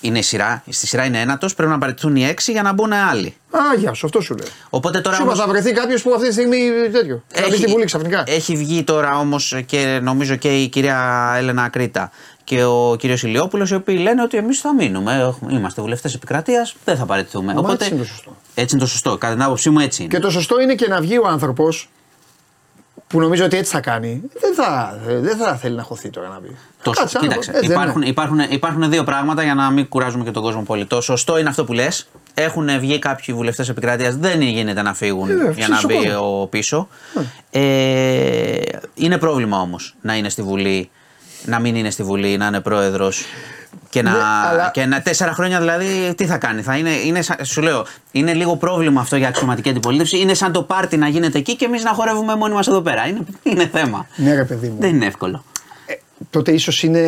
Είναι 0.00 0.18
η 0.18 0.22
σειρά. 0.22 0.62
Στη 0.68 0.86
σειρά 0.86 1.04
είναι 1.04 1.20
ένατος, 1.20 1.54
πρέπει 1.54 1.70
να 1.70 1.78
παραιτηθούν 1.78 2.16
οι 2.16 2.24
έξι 2.24 2.52
για 2.52 2.62
να 2.62 2.72
μπουν 2.72 2.92
άλλοι. 2.92 3.34
Α, 3.50 3.58
γεια 3.78 3.92
σου, 3.92 4.06
αυτό 4.06 4.20
σου 4.20 4.34
λέω. 4.34 4.46
Οπότε 4.70 5.00
τώρα 5.00 5.16
Σου 5.16 5.22
είπα, 5.22 5.30
όμως- 5.32 5.44
θα 5.44 5.50
βρεθεί 5.50 5.72
κάποιος 5.72 6.02
που 6.02 6.12
αυτή 6.14 6.26
τη 6.26 6.32
στιγμή 6.32 6.58
τέτοιο. 6.92 7.22
Θα 7.28 7.46
μπει 7.50 7.56
στη 7.56 7.66
Βουλή 7.66 7.84
ξαφνικά. 7.84 8.22
έχει 8.26 8.56
βγει 8.56 8.82
τώρα 8.84 9.18
όμως 9.18 9.56
και 9.66 9.98
νομίζω 10.02 10.36
και 10.36 10.62
η 10.62 10.68
κυρία 10.68 11.32
Έλενα 11.36 11.68
Κρήτα 11.68 12.10
και 12.44 12.64
ο 12.64 12.96
κύριος 12.98 13.22
Ηλιόπουλος, 13.22 13.70
οι 13.70 13.74
οποίοι 13.74 13.98
λένε 14.02 14.22
ότι 14.22 14.36
εμείς 14.36 14.60
θα 14.60 14.74
μείνουμε. 14.74 15.14
Έχουμε- 15.14 15.52
Είμαστε 15.52 15.82
βουλευτές 15.82 16.14
επικρατείας, 16.14 16.74
δεν 16.84 16.96
θα 16.96 17.04
παραιτηθούμε. 17.06 17.54
Μα 17.54 17.72
έτσι 17.72 17.88
είναι 17.90 17.98
το 17.98 18.04
σωστό. 18.06 18.36
Έτσι 18.54 18.74
είναι 18.74 18.84
το 18.84 18.90
σωστό. 18.90 19.16
Κατά 19.18 19.32
την 19.32 19.42
άποψή 19.42 19.70
μου 19.70 19.78
έτσι 19.78 20.02
είναι. 20.02 20.12
Και 20.14 20.18
το 20.20 20.30
σωστό 20.30 20.60
είναι 20.60 20.74
και 20.74 20.88
να 20.88 21.00
βγει 21.00 21.18
ο 21.18 21.26
άνθρωπος 21.28 21.88
που 23.08 23.20
νομίζω 23.20 23.44
ότι 23.44 23.56
έτσι 23.56 23.72
θα 23.72 23.80
κάνει. 23.80 24.22
Δεν 24.40 24.54
θα, 24.54 24.98
δεν 25.06 25.36
θα 25.36 25.56
θέλει 25.56 25.76
να 25.76 25.82
χωθεί 25.82 26.10
τώρα 26.10 26.28
να 26.28 26.34
πει. 26.40 26.56
Το, 26.82 26.90
Κάτσε, 26.90 27.18
κοίταξε, 27.18 27.50
άνθρωπο, 27.50 27.58
έτσι 27.58 27.66
δεν 27.68 27.76
υπάρχουν, 27.76 28.00
είναι. 28.02 28.10
υπάρχουν, 28.10 28.38
υπάρχουν 28.50 28.90
δύο 28.90 29.04
πράγματα 29.04 29.42
για 29.42 29.54
να 29.54 29.70
μην 29.70 29.88
κουράζουμε 29.88 30.24
και 30.24 30.30
τον 30.30 30.42
κόσμο 30.42 30.62
πολύ. 30.62 30.84
Το 30.84 31.00
σωστό 31.00 31.38
είναι 31.38 31.48
αυτό 31.48 31.64
που 31.64 31.72
λες. 31.72 32.08
Έχουν 32.34 32.80
βγει 32.80 32.98
κάποιοι 32.98 33.34
βουλευτές 33.34 33.68
επικρατεία, 33.68 34.10
δεν 34.12 34.40
γίνεται 34.40 34.82
να 34.82 34.94
φύγουν 34.94 35.30
Ε, 35.30 35.52
για 35.56 35.68
να 35.68 35.76
φυσικό. 35.76 36.00
μπει 36.02 36.08
ο 36.10 36.46
πίσω. 36.50 36.88
Ε, 37.50 38.56
είναι 38.94 39.18
πρόβλημα 39.18 39.60
όμως 39.60 39.94
να 40.00 40.16
είναι 40.16 40.28
στη 40.28 40.42
Βουλή, 40.42 40.90
να 41.44 41.58
μην 41.58 41.74
είναι 41.74 41.90
στη 41.90 42.02
Βουλή, 42.02 42.36
να 42.36 42.46
είναι 42.46 42.60
πρόεδρος. 42.60 43.24
Και 43.98 44.04
να, 44.04 44.10
Ναι, 44.10 44.18
αλλά- 44.50 44.70
και 44.74 44.86
να 44.86 45.02
τέσσερα 45.02 45.32
χρόνια 45.32 45.58
δηλαδή 45.58 46.14
τι 46.16 46.26
θα 46.26 46.36
κάνει. 46.38 46.62
Θα 46.62 46.76
είναι, 46.76 46.90
είναι, 46.90 47.22
σαν- 47.22 47.44
σου 47.44 47.60
λέω, 47.62 47.84
είναι 48.12 48.32
λίγο 48.34 48.56
πρόβλημα 48.56 49.00
αυτό 49.00 49.16
για 49.16 49.28
αξιωματική 49.28 49.68
αντιπολίτευση. 49.68 50.18
Είναι 50.18 50.34
σαν 50.34 50.52
το 50.52 50.62
πάρτι 50.62 50.96
να 50.96 51.08
γίνεται 51.08 51.38
εκεί 51.38 51.56
και 51.56 51.64
εμείς 51.64 51.82
να 51.84 51.90
χορεύουμε 51.92 52.36
μόνοι 52.36 52.54
μας 52.54 52.66
εδώ 52.66 52.80
πέρα. 52.80 53.06
Είναι, 53.06 53.20
είναι 53.42 53.68
θέμα. 53.72 54.06
Ναι, 54.16 54.34
ρε 54.34 54.44
παιδί 54.44 54.68
μου. 54.68 54.76
Δεν 54.80 54.94
είναι 54.94 55.06
εύκολο. 55.06 55.44
Τότε 56.30 56.52
ίσως 56.52 56.82
είναι. 56.82 57.02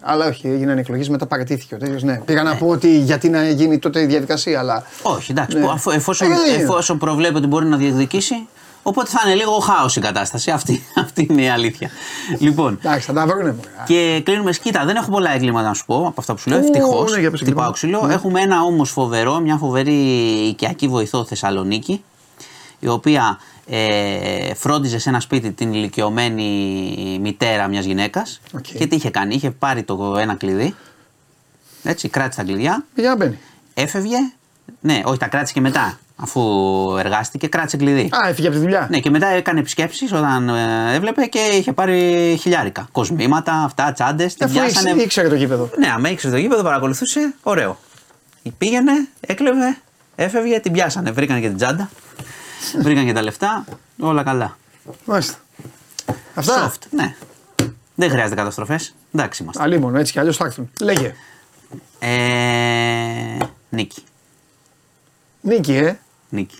Αλλά 0.00 0.26
όχι, 0.26 0.48
έγιναν 0.48 0.78
εκλογές, 0.78 1.08
μετά 1.08 1.26
παρατήθηκε 1.26 1.74
ο 1.74 1.78
τέτοιο. 1.78 1.98
Ναι. 2.02 2.16
Πήγα 2.24 2.42
να 2.42 2.54
πω 2.54 2.66
ότι 2.66 2.98
γιατί 2.98 3.28
να 3.28 3.48
γίνει 3.48 3.78
τότε 3.78 4.00
η 4.00 4.06
διαδικασία, 4.06 4.58
αλλά. 4.58 4.84
Όχι, 5.02 5.30
εντάξει. 5.30 5.56
Ναι. 5.56 5.62
που 5.62 5.70
αφού- 5.70 5.92
εφόσον, 5.92 6.30
Ε, 6.32 6.34
ναι. 6.56 6.62
εφόσον 6.62 6.98
προβλέπει 6.98 7.36
ότι 7.36 7.46
μπορεί 7.46 7.66
να 7.66 7.76
διεκδικήσει, 7.76 8.34
οπότε 8.86 9.08
θα 9.10 9.20
είναι 9.26 9.34
λίγο 9.34 9.58
χάος 9.58 9.96
η 9.96 10.00
κατάσταση. 10.00 10.50
Αυτή, 10.50 10.82
αυτή 10.94 11.26
είναι 11.30 11.42
η 11.42 11.48
αλήθεια. 11.48 11.90
λοιπόν, 12.38 12.78
Εντάξει, 12.84 13.06
θα 13.06 13.12
τα 13.12 13.26
βρούνε. 13.26 13.52
μωρέ. 13.52 13.68
και 13.86 14.20
κλείνουμε 14.24 14.52
σκήτα. 14.52 14.84
Δεν 14.84 14.96
έχω 14.96 15.10
πολλά 15.10 15.30
εγκλήματα 15.34 15.68
να 15.68 15.74
σου 15.74 15.84
πω 15.84 15.96
από 15.96 16.14
αυτά 16.20 16.34
που 16.34 16.40
σου 16.40 16.50
λέω. 16.50 16.58
Ου, 16.58 16.64
Ευτυχώς. 16.64 17.12
ναι, 17.12 17.20
για 17.20 17.30
πες 17.30 17.40
εγκλήματα. 17.40 17.44
Χτυπάω 17.44 17.70
ξύλο. 17.72 18.06
Ναι. 18.06 18.14
Έχουμε 18.14 18.40
ένα 18.40 18.62
όμως 18.62 18.90
φοβερό, 18.90 19.38
μια 19.40 19.56
φοβερή 19.56 19.94
οικιακή 20.48 20.88
βοηθό 20.88 21.24
Θεσσαλονίκη, 21.24 22.02
η 22.80 22.88
οποία 22.88 23.38
ε, 23.66 24.54
φρόντιζε 24.54 24.98
σε 24.98 25.08
ένα 25.08 25.20
σπίτι 25.20 25.52
την 25.52 25.72
ηλικιωμένη 25.72 27.18
μητέρα 27.20 27.68
μιας 27.68 27.84
γυναίκας. 27.84 28.40
Οκ. 28.54 28.60
Και 28.62 28.86
τι 28.86 28.96
είχε 28.96 29.10
κάνει, 29.10 29.34
είχε 29.34 29.50
πάρει 29.50 29.82
το 29.82 30.16
ένα 30.18 30.34
κλειδί. 30.34 30.74
Έτσι, 31.82 32.08
κράτησε 32.08 32.38
τα 32.40 32.46
κλειδιά, 32.46 32.84
Για 32.94 33.08
να 33.08 33.16
μπαίνει. 33.16 33.38
Έφευγε. 33.74 34.16
Ναι, 34.80 35.00
όχι, 35.04 35.18
τα 35.18 35.26
κράτησε 35.26 35.52
και 35.52 35.60
μετά. 35.60 35.98
Αφού 36.16 36.40
εργάστηκε, 36.98 37.46
κράτησε 37.46 37.76
κλειδί. 37.76 38.08
Α, 38.12 38.28
έφυγε 38.28 38.46
από 38.46 38.56
τη 38.56 38.62
δουλειά. 38.62 38.86
Ναι, 38.90 39.00
και 39.00 39.10
μετά 39.10 39.26
έκανε 39.26 39.58
επισκέψεις 39.60 40.12
όταν 40.12 40.48
ε, 40.48 40.94
έβλεπε 40.94 41.24
και 41.26 41.38
είχε 41.38 41.72
πάρει 41.72 42.36
χιλιάρικα. 42.40 42.88
Κοσμήματα, 42.92 43.52
αυτά, 43.52 43.92
τσάντες. 43.92 44.34
Την 44.34 44.44
Αφού 44.44 44.54
πιάσανε. 44.54 44.88
ήξε- 44.90 45.04
ήξερε 45.04 45.28
το 45.28 45.34
γήπεδο. 45.34 45.70
Ναι, 45.78 45.90
άμα 45.90 46.08
ήξερε 46.08 46.32
το 46.34 46.38
γήπεδο, 46.40 46.62
παρακολουθούσε. 46.62 47.34
Ωραίο. 47.42 47.78
Πήγαινε, 48.58 49.08
έκλεβε, 49.20 49.76
έφευγε, 50.16 50.58
την 50.60 50.72
πιάσανε. 50.72 51.10
Βρήκαν 51.10 51.40
και 51.40 51.48
την 51.48 51.56
τσάντα. 51.56 51.90
βρήκαν 52.82 53.06
και 53.06 53.12
τα 53.12 53.22
λεφτά. 53.22 53.64
Όλα 54.00 54.22
καλά. 54.22 54.56
Μάλιστα. 55.04 55.34
Αυτά; 56.34 56.70
Soft, 56.72 56.86
ναι. 56.90 57.14
Δεν 57.94 58.10
χρειάζεται 58.10 58.34
καταστροφές. 58.34 58.94
Εντάξει 59.14 59.42
είμαστε. 59.42 59.62
Αλίμονο, 59.62 59.98
έτσι 59.98 60.12
κι 60.12 60.18
αλλιώς 60.18 60.36
θα 60.36 60.44
έρθουν. 60.44 60.70
Λέγε. 60.80 61.14
Ε, 61.98 63.36
νίκη. 63.68 64.02
Νίκη, 65.40 65.72
ε. 65.74 65.98
Νίκη. 66.34 66.58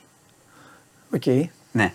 Οκ. 1.15 1.51
Ναι. 1.73 1.93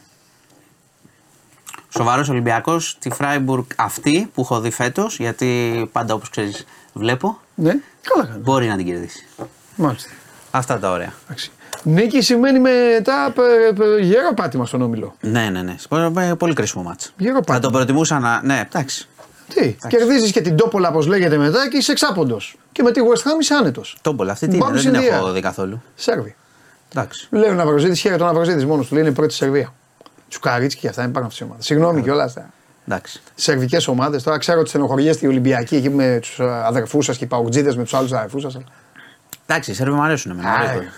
Σοβαρός 1.89 2.29
Ολυμπιακός 2.29 2.97
τη 2.99 3.09
Φράιμπουργκ 3.09 3.63
αυτή 3.75 4.29
που 4.33 4.41
έχω 4.41 4.59
δει 4.59 4.69
φέτος, 4.71 5.17
γιατί 5.19 5.89
πάντα 5.91 6.13
όπως 6.13 6.29
ξέρεις 6.29 6.65
βλέπω, 6.93 7.39
Ναι, 7.55 7.73
καλά 8.01 8.25
κάνει. 8.27 8.39
μπορεί 8.39 8.67
να 8.67 8.75
την 8.75 8.85
κερδίσει. 8.85 9.27
Μάλιστα. 9.75 10.09
Αυτά 10.51 10.79
τα 10.79 10.91
ωραία. 10.91 11.13
Εντάξει. 11.25 11.51
Νίκη 11.83 12.21
σημαίνει 12.21 12.59
μετά 12.59 13.33
π- 13.35 13.75
π- 13.75 13.99
γερό 14.01 14.33
πάτημα 14.33 14.65
στον 14.65 14.81
όμιλο. 14.81 15.15
Ναι, 15.21 15.49
ναι, 15.49 15.61
ναι. 15.61 15.75
Σπο- 15.77 16.35
Πολύ 16.37 16.53
κρίσιμο 16.53 16.83
μάτς. 16.83 17.13
Γερό 17.17 17.33
Θα 17.35 17.39
πάτημα. 17.41 17.59
το 17.59 17.69
προτιμούσα 17.69 18.19
να. 18.19 18.41
Ναι, 18.43 18.59
εντάξει. 18.69 19.07
Τι, 19.53 19.75
κερδίζεις 19.87 20.31
και 20.31 20.41
την 20.41 20.55
τόπολα, 20.55 20.89
όπως 20.89 21.05
λέγεται 21.07 21.37
μετά 21.37 21.69
και 21.69 21.77
είσαι 21.77 21.91
εξάποντος. 21.91 22.55
Και 22.71 22.83
με 22.83 22.91
τη 22.91 23.01
West 23.03 23.19
Ham 23.21 23.41
είσαι 23.41 23.53
άνετος. 23.53 23.97
Τόμπολα, 24.01 24.31
αυτή 24.31 24.47
τι 24.47 24.55
είναι, 24.55 24.63
Πάμε 24.63 24.75
δεν 24.81 24.85
την 24.91 24.93
Ινδία. 25.01 25.15
έχω 25.15 25.31
δει 25.31 25.41
καθόλου. 25.41 25.81
Σέρβι. 25.95 26.35
Εντάξει. 26.95 27.27
Λέει 27.31 27.49
ο 27.49 27.53
Ναυροζήτη, 27.53 27.95
χαίρεται 27.95 28.23
ο 28.23 28.25
Ναυροζήτη 28.25 28.65
μόνος 28.65 28.87
του. 28.87 28.93
Λέει 28.93 29.03
είναι 29.03 29.11
πρώτη 29.13 29.33
Σερβία. 29.33 29.73
Τσουκαρίτσκι 30.29 30.79
και 30.81 30.87
αυτά 30.87 31.03
είναι 31.03 31.11
πάνω 31.11 31.25
από 31.25 31.35
τι 31.35 31.43
ομάδες. 31.43 31.65
Συγγνώμη 31.65 32.01
κιόλας. 32.01 32.33
Εντάξει. 32.87 33.21
Σερβικές 33.35 33.87
ομάδες. 33.87 34.23
Τώρα 34.23 34.37
ξέρω 34.37 34.59
ότι 34.59 34.69
στενοχωριέστε 34.69 35.25
οι 35.25 35.29
Ολυμπιακοί 35.29 35.75
εκεί 35.75 35.89
με 35.89 36.19
τους 36.21 36.39
αδερφούς 36.39 37.05
σας 37.05 37.17
και 37.17 37.23
οι 37.23 37.27
Παουτζίδες 37.27 37.75
με 37.75 37.83
τους 37.83 37.93
άλλους 37.93 38.11
αδερφούς 38.11 38.41
σας. 38.41 38.57
Εντάξει, 39.45 39.71
οι 39.71 39.73
Σέρβοι 39.73 39.93
μου 39.93 40.01
αρέσουν. 40.03 40.31
εμένα, 40.31 40.49
Άρε. 40.51 40.75
ωραίο. 40.75 40.89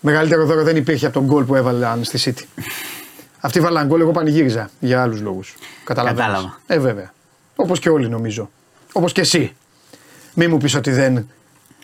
Μεγαλύτερο 0.00 0.44
δώρο 0.46 0.62
δεν 0.62 0.76
υπήρχε 0.76 1.06
από 1.06 1.14
τον 1.14 1.24
γκολ 1.24 1.44
που 1.44 1.54
έβαλαν 1.54 2.04
στη 2.04 2.18
City. 2.24 2.62
Αυτοί 3.40 3.60
βάλαν 3.60 3.86
γκολ, 3.86 4.00
εγώ 4.00 4.10
πανηγύριζα 4.10 4.70
για 4.80 5.02
άλλους 5.02 5.20
λόγους. 5.20 5.54
Καταλαβαίνεις. 5.84 6.26
Κατάλαβα. 6.26 6.58
Ε, 6.66 6.78
βέβαια. 6.78 7.12
Όπως 7.56 7.78
και 7.78 7.88
όλοι 7.88 8.08
νομίζω. 8.08 8.50
Όπως 8.92 9.12
και 9.12 9.20
εσύ. 9.20 9.56
Μη 10.34 10.46
μου 10.46 10.58
πεις 10.58 10.74
ότι 10.74 10.90
δεν. 10.90 11.30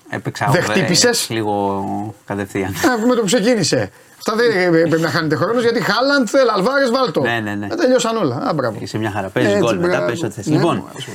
Έπαιξα 0.09 0.47
Δεν 0.53 0.63
εγώ, 0.63 0.73
ε, 0.73 0.75
χτύπησες; 0.75 1.27
Λίγο 1.31 2.15
κατευθείαν. 2.27 2.69
Α, 2.71 3.07
με 3.09 3.15
το 3.15 3.21
που 3.21 3.27
ξεκίνησε. 3.27 3.91
Αυτά 4.19 4.35
δεν 4.35 4.75
ε, 4.75 4.79
πρέπει 4.89 5.01
να 5.01 5.09
χάνετε 5.11 5.37
χρόνο 5.37 5.61
γιατί 5.61 5.81
Χάλαντ, 5.81 6.27
θέλ, 6.31 6.49
Αλβάρες, 6.49 6.91
βάλτο. 6.91 7.21
Ναι, 7.21 7.41
ναι, 7.41 7.55
ναι. 7.55 7.67
Ε, 7.71 7.75
τελειώσαν 7.75 8.17
όλα. 8.17 8.37
Α, 8.37 8.53
μπράβο. 8.55 8.77
Είσαι 8.81 8.99
μια 8.99 9.11
χαρά. 9.11 9.29
Παίζεις 9.29 9.53
Έτσι, 9.53 9.65
γκολ 9.65 9.77
μετά, 9.77 9.89
μπράβο. 9.89 10.07
παίζει 10.07 10.25
ό,τι 10.25 10.35
θες. 10.35 10.47
Ναι, 10.47 10.55
Λοιπόν, 10.57 10.77
μου 10.77 10.87
αρέσει. 10.91 11.11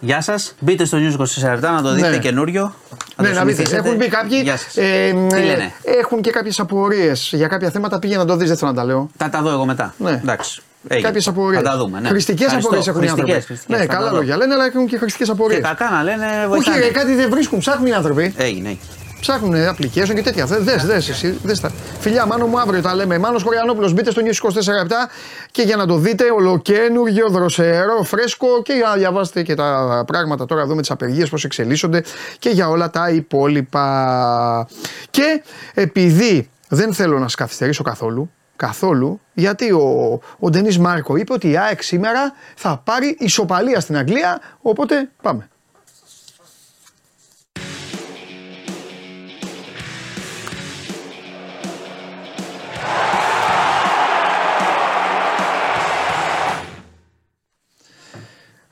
γεια 0.00 0.20
σας. 0.20 0.54
Μπείτε 0.58 0.84
στο 0.84 0.98
News 0.98 1.12
24 1.20 1.50
λεπτά 1.52 1.70
να 1.70 1.82
το 1.82 1.92
δείτε 1.94 2.08
Ναι. 2.08 2.18
καινούριο. 2.18 2.74
Ναι, 3.16 3.28
το 3.28 3.34
να 3.34 3.44
δείτε. 3.44 3.54
συνηθίσετε. 3.54 3.76
Έχουν 3.76 3.96
μπει 3.96 4.08
κάποιοι. 4.08 4.40
Γεια 4.42 4.56
σας. 4.56 4.76
ε, 4.76 5.10
Τι 5.28 5.36
ε, 5.36 5.44
λένε; 5.44 5.72
Έχουν 6.00 6.20
και 6.20 6.30
κάποιες 6.30 6.60
απορίες 6.60 7.30
για 7.34 7.46
κάποια 7.46 7.70
θέματα. 7.70 7.98
Πήγε 7.98 8.16
να 8.16 8.24
το 8.24 8.36
δεις, 8.36 8.48
δεν 8.48 8.56
θέλω 8.56 8.70
να 8.70 8.76
τα 8.76 8.84
λέω. 8.84 9.10
Θα 9.16 9.28
τα 9.28 9.42
δω 9.42 9.50
εγώ 9.50 9.64
μετά. 9.64 9.94
Ναι. 9.98 10.10
Εντάξει. 10.10 10.60
Έγινε. 10.88 11.06
Κάποιες 11.06 11.26
απορίε. 11.28 11.58
Θα 11.60 11.64
τα 11.70 11.76
δούμε. 11.76 12.00
Ναι. 12.00 12.08
Χρηστικέ 12.08 12.44
Ευχαριστώ. 12.44 12.68
απορίε 12.68 12.90
έχουν 12.90 13.02
οι 13.02 13.08
άνθρωποι. 13.08 13.30
Χρηστικές, 13.32 13.56
χρηστικές, 13.56 13.78
ναι, 13.78 13.84
θα 13.86 13.92
τα 13.92 13.98
καλά 13.98 14.10
δω. 14.10 14.16
λόγια 14.16 14.36
λένε, 14.36 14.54
αλλά 14.54 14.64
έχουν 14.64 14.86
και 14.86 14.98
χρηστικέ 14.98 15.24
Και 15.24 15.30
απορίε. 15.30 15.58
κακά 15.60 15.90
να 15.90 16.02
λένε 16.02 16.26
Όχι, 16.26 16.46
βοηθάνε. 16.48 16.78
ρε, 16.78 16.90
κάτι 16.90 17.14
δεν 17.14 17.30
βρίσκουν. 17.30 17.58
Ψάχνουν 17.58 17.86
οι 17.86 17.92
άνθρωποι. 17.92 18.34
Έγινε, 18.36 18.68
έγινε. 18.68 18.78
Ψάχνουν 19.20 19.54
application 19.54 20.14
και 20.14 20.22
τέτοια. 20.22 20.46
Δε, 20.46 20.58
δες, 20.58 20.84
δες, 20.86 21.08
εσύ, 21.08 21.38
δες 21.42 21.60
τα. 21.60 21.70
Φιλιά, 22.00 22.26
μάνο 22.26 22.46
μου 22.46 22.60
αύριο 22.60 22.80
τα 22.82 22.94
λέμε. 22.94 23.18
Μάνος 23.18 23.42
Χωριανόπουλος, 23.42 23.92
μπείτε 23.92 24.10
στο 24.10 24.22
News 24.24 24.34
24 24.72 24.72
λεπτά 24.78 25.08
και 25.50 25.62
για 25.62 25.76
να 25.76 25.86
το 25.86 25.96
δείτε 25.96 26.24
ολοκένουργιο, 26.30 27.28
δροσερό, 27.28 28.02
φρέσκο 28.02 28.62
και 28.62 28.72
για 28.72 28.86
να 28.88 28.94
διαβάσετε 28.94 29.42
και 29.42 29.54
τα 29.54 30.02
πράγματα 30.06 30.46
τώρα 30.46 30.62
εδώ 30.62 30.74
με 30.74 30.80
τις 30.80 30.90
απεργίες 30.90 31.28
πώς 31.28 31.44
εξελίσσονται 31.44 32.02
και 32.38 32.48
για 32.48 32.68
όλα 32.68 32.90
τα 32.90 33.10
υπόλοιπα. 33.10 34.66
Και 35.10 35.42
επειδή 35.74 36.48
δεν 36.68 36.92
θέλω 36.94 37.14
να 37.18 37.22
σας 37.22 37.34
καθυστερήσω 37.34 37.82
καθόλου, 37.82 38.30
καθόλου, 38.56 39.20
γιατί 39.34 39.72
ο, 39.72 40.20
ο 40.38 40.50
Ντενής 40.50 40.78
Μάρκο 40.78 41.16
είπε 41.16 41.32
ότι 41.32 41.50
η 41.50 41.56
ΑΕΚ 41.56 41.82
σήμερα 41.82 42.32
θα 42.56 42.80
πάρει 42.84 43.16
ισοπαλία 43.18 43.80
στην 43.80 43.96
Αγγλία, 43.96 44.40
οπότε 44.60 45.10
πάμε. 45.22 45.48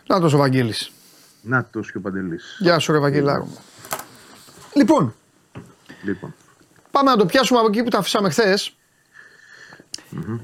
Να 0.07 0.21
το 0.21 0.27
ο 0.27 0.39
Βαγγέλης. 0.39 0.91
Να 1.43 1.65
το 1.65 1.81
και 1.81 1.97
ο 1.97 2.01
Παντελής. 2.01 2.57
Γεια 2.59 2.79
σου 2.79 2.93
ρε 2.93 2.99
Βαγγελάρο 2.99 3.45
μου. 3.45 3.59
Λοιπόν, 4.75 5.15
Λοιπόν. 6.05 6.35
πάμε 6.91 7.11
να 7.11 7.17
το 7.17 7.27
πιάσουμε 7.27 7.59
από 7.59 7.69
εκεί 7.69 7.83
που 7.83 7.91
τα 7.91 7.99
αφήσαμε 7.99 8.31
χθε. 10.23 10.41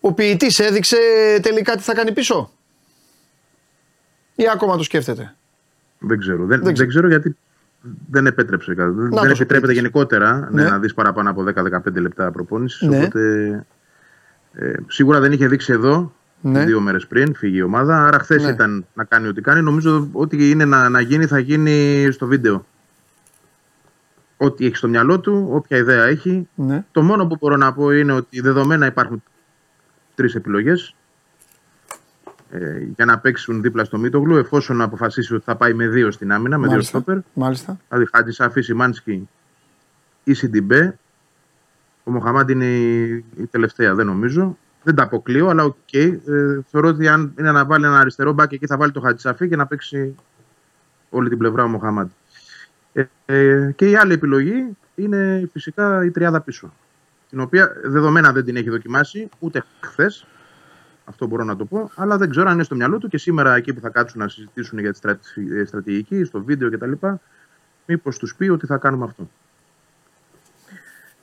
Ο 0.00 0.12
ποιητής 0.12 0.58
έδειξε 0.58 0.96
τελικά 1.42 1.76
τι 1.76 1.82
θα 1.82 1.94
κάνει 1.94 2.12
πίσω; 2.12 2.50
Ή 4.34 4.44
ακόμα 4.52 4.76
το 4.76 4.82
σκέφτεται; 4.82 5.34
Δεν 5.98 6.18
ξέρω. 6.18 6.38
Δεν, 6.38 6.48
Δεν 6.48 6.60
δεν, 6.62 6.72
ξέρω. 6.72 6.88
ξέρω 6.88 7.08
γιατί 7.08 7.36
δεν 8.10 8.26
επέτρεψε. 8.26 8.74
κάτι. 8.74 8.90
Δεν, 8.94 9.08
Να 9.08 9.20
δεν 9.20 9.22
το 9.30 9.34
επιτρέπεται 9.34 9.66
πεις. 9.66 9.76
γενικότερα 9.76 10.48
Ναι. 10.52 10.62
ναι. 10.62 10.70
να 10.70 10.78
δεις 10.78 10.94
παραπάνω 10.94 11.30
από 11.30 11.44
10-15 11.54 12.00
λεπτά 12.00 12.30
προπόνησης. 12.30 12.88
Ναι. 12.88 12.96
Οπότε 12.96 13.64
ε, 14.52 14.72
σίγουρα 14.86 15.20
δεν 15.20 15.32
είχε 15.32 15.48
δείξει 15.48 15.72
εδώ 15.72 16.12
Ναι. 16.40 16.64
δύο 16.64 16.80
μέρες 16.80 17.06
πριν, 17.06 17.34
φύγει 17.34 17.56
η 17.56 17.62
ομάδα. 17.62 18.04
Άρα 18.06 18.18
χθες 18.18 18.42
Ναι. 18.44 18.50
ήταν 18.50 18.86
να 18.94 19.04
κάνει 19.04 19.28
ό,τι 19.28 19.40
κάνει. 19.40 19.60
Νομίζω 19.62 20.08
ότι 20.12 20.50
είναι 20.50 20.64
να, 20.64 20.88
να 20.88 21.00
γίνει 21.00 21.26
θα 21.26 21.38
γίνει 21.38 22.08
στο 22.12 22.26
βίντεο. 22.26 22.66
Ό,τι 24.36 24.66
έχει 24.66 24.76
στο 24.76 24.88
μυαλό 24.88 25.20
του, 25.20 25.48
όποια 25.52 25.76
ιδέα 25.76 26.04
έχει. 26.04 26.48
Ναι. 26.54 26.84
Το 26.92 27.02
μόνο 27.02 27.26
που 27.26 27.36
μπορώ 27.40 27.56
να 27.56 27.72
πω 27.72 27.90
είναι 27.90 28.12
ότι 28.12 28.40
δεδομένα 28.40 28.86
υπάρχουν 28.86 29.22
τρεις 30.14 30.34
επιλογές 30.34 30.94
ε, 32.50 32.78
για 32.94 33.04
να 33.04 33.18
παίξουν 33.18 33.62
δίπλα 33.62 33.84
στο 33.84 33.98
Μίτογλου 33.98 34.36
εφόσον 34.36 34.80
αποφασίσει 34.82 35.34
ότι 35.34 35.44
θα 35.44 35.56
πάει 35.56 35.74
με 35.74 35.88
δύο 35.88 36.10
στην 36.10 36.32
άμυνα, 36.32 36.56
με 36.58 36.62
δύο 36.62 36.72
Μάλιστα. 36.72 36.98
στόπερ. 36.98 37.18
Μάλιστα. 37.34 37.78
Δηλαδή 37.88 38.08
Χάτζη 38.12 38.32
Σαφή, 38.32 38.60
Σιμάνσκι 38.60 39.28
ή 40.24 40.34
Σιντιμπέ. 40.34 40.98
Ο 42.04 42.10
Μοχαμάντη 42.10 42.52
είναι 42.52 42.64
η, 42.64 43.24
η 43.36 43.46
τελευταία, 43.50 43.94
δεν 43.94 44.06
νομίζω. 44.06 44.56
Δεν 44.82 44.94
τα 44.94 45.02
αποκλείω, 45.02 45.48
αλλά 45.48 45.64
οκ. 45.64 45.92
Ε, 45.92 46.18
θεωρώ 46.70 46.88
ότι 46.88 47.08
αν 47.08 47.32
είναι 47.38 47.52
να 47.52 47.64
βάλει 47.64 47.84
ένα 47.84 47.98
αριστερό 47.98 48.32
μπακ 48.32 48.52
εκεί 48.52 48.66
θα 48.66 48.76
βάλει 48.76 48.92
το 48.92 49.00
Χατζησαφή 49.00 49.48
και 49.48 49.56
να 49.56 49.66
παίξει 49.66 50.14
όλη 51.10 51.28
την 51.28 51.38
πλευρά 51.38 51.64
ο 51.64 51.68
Μοχαμάντη. 51.68 52.12
Ε, 52.96 53.08
ε, 53.26 53.72
και 53.76 53.90
η 53.90 53.96
άλλη 53.96 54.12
επιλογή 54.12 54.76
είναι 54.94 55.48
φυσικά 55.52 56.04
η 56.04 56.10
τριάδα 56.10 56.40
πίσω. 56.40 56.72
Την 57.28 57.40
οποία 57.40 57.72
δεδομένα 57.84 58.32
δεν 58.32 58.44
την 58.44 58.56
έχει 58.56 58.70
δοκιμάσει 58.70 59.28
ούτε 59.38 59.64
χθες. 59.80 60.26
Αυτό 61.04 61.26
μπορώ 61.26 61.44
να 61.44 61.56
το 61.56 61.64
πω. 61.64 61.90
Αλλά 61.94 62.16
δεν 62.16 62.30
ξέρω 62.30 62.48
αν 62.48 62.54
είναι 62.54 62.62
στο 62.62 62.74
μυαλό 62.74 62.98
του 62.98 63.08
και 63.08 63.18
σήμερα 63.18 63.54
εκεί 63.54 63.74
που 63.74 63.80
θα 63.80 63.88
κάτσουν 63.88 64.20
να 64.20 64.28
συζητήσουν 64.28 64.78
για 64.78 64.90
τη 64.90 64.96
στρατη- 64.96 65.50
ε, 65.52 65.64
στρατηγική, 65.64 66.24
στο 66.24 66.42
βίντεο 66.42 66.70
κτλ. 66.70 66.92
Μήπως 67.86 68.18
τους 68.18 68.34
πει 68.34 68.48
ότι 68.48 68.66
θα 68.66 68.76
κάνουμε 68.76 69.04
αυτό. 69.04 69.30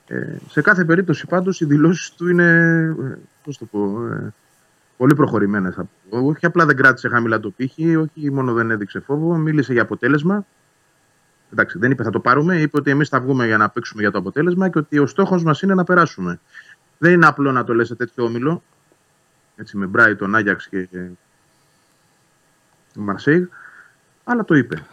Ε, 0.08 0.36
σε 0.50 0.62
κάθε 0.62 0.86
περίπτωση 0.86 1.28
πάντως 1.28 1.62
οι 1.62 1.66
δηλώσεις 1.66 2.12
του 2.12 2.28
είναι 2.30 2.48
ε, 3.02 3.18
πώς 3.44 3.58
το 3.58 3.66
πω, 3.66 4.08
ε, 4.08 4.34
πολύ 4.98 5.16
προχωρημένες. 5.16 5.76
Όχι 6.10 6.46
απλά 6.46 6.66
δεν 6.66 6.76
κράτησε 6.76 7.10
χαμηλά 7.10 7.40
το 7.40 7.50
πύχη, 7.50 7.96
όχι 7.96 8.32
μόνο 8.32 8.54
δεν 8.54 8.72
έδειξε 8.72 9.00
φόβο, 9.00 9.36
μίλησε 9.36 9.74
για 9.74 9.82
αποτέλεσμα. 9.82 10.46
Εντάξει, 11.54 11.78
δεν 11.80 11.92
είπε 11.92 12.04
θα 12.04 12.10
το 12.10 12.20
πάρουμε, 12.20 12.60
είπε 12.62 12.78
ότι 12.78 12.92
εμείς 12.92 13.10
θα 13.10 13.20
βγούμε 13.20 13.46
για 13.46 13.58
να 13.58 13.70
παίξουμε 13.70 14.02
για 14.02 14.12
το 14.12 14.18
αποτέλεσμα 14.18 14.70
και 14.70 14.78
ότι 14.78 15.00
ο 15.00 15.06
στόχος 15.08 15.44
μας 15.44 15.62
είναι 15.62 15.74
να 15.74 15.84
περάσουμε. 15.84 16.40
Δεν 16.98 17.12
είναι 17.14 17.26
απλό 17.26 17.52
να 17.52 17.64
το 17.64 17.74
λες 17.74 17.88
σε 17.88 17.96
τέτοιο 17.96 18.24
όμιλο. 18.24 18.64
Έτσι, 19.56 19.78
με 19.78 19.90
Brighton, 19.96 20.30
Άγιαξ 20.34 20.68
και 20.70 20.88
Μαρσέιγ, 22.96 23.46
αλλά 24.24 24.46
το 24.46 24.56
είπε. 24.56 24.84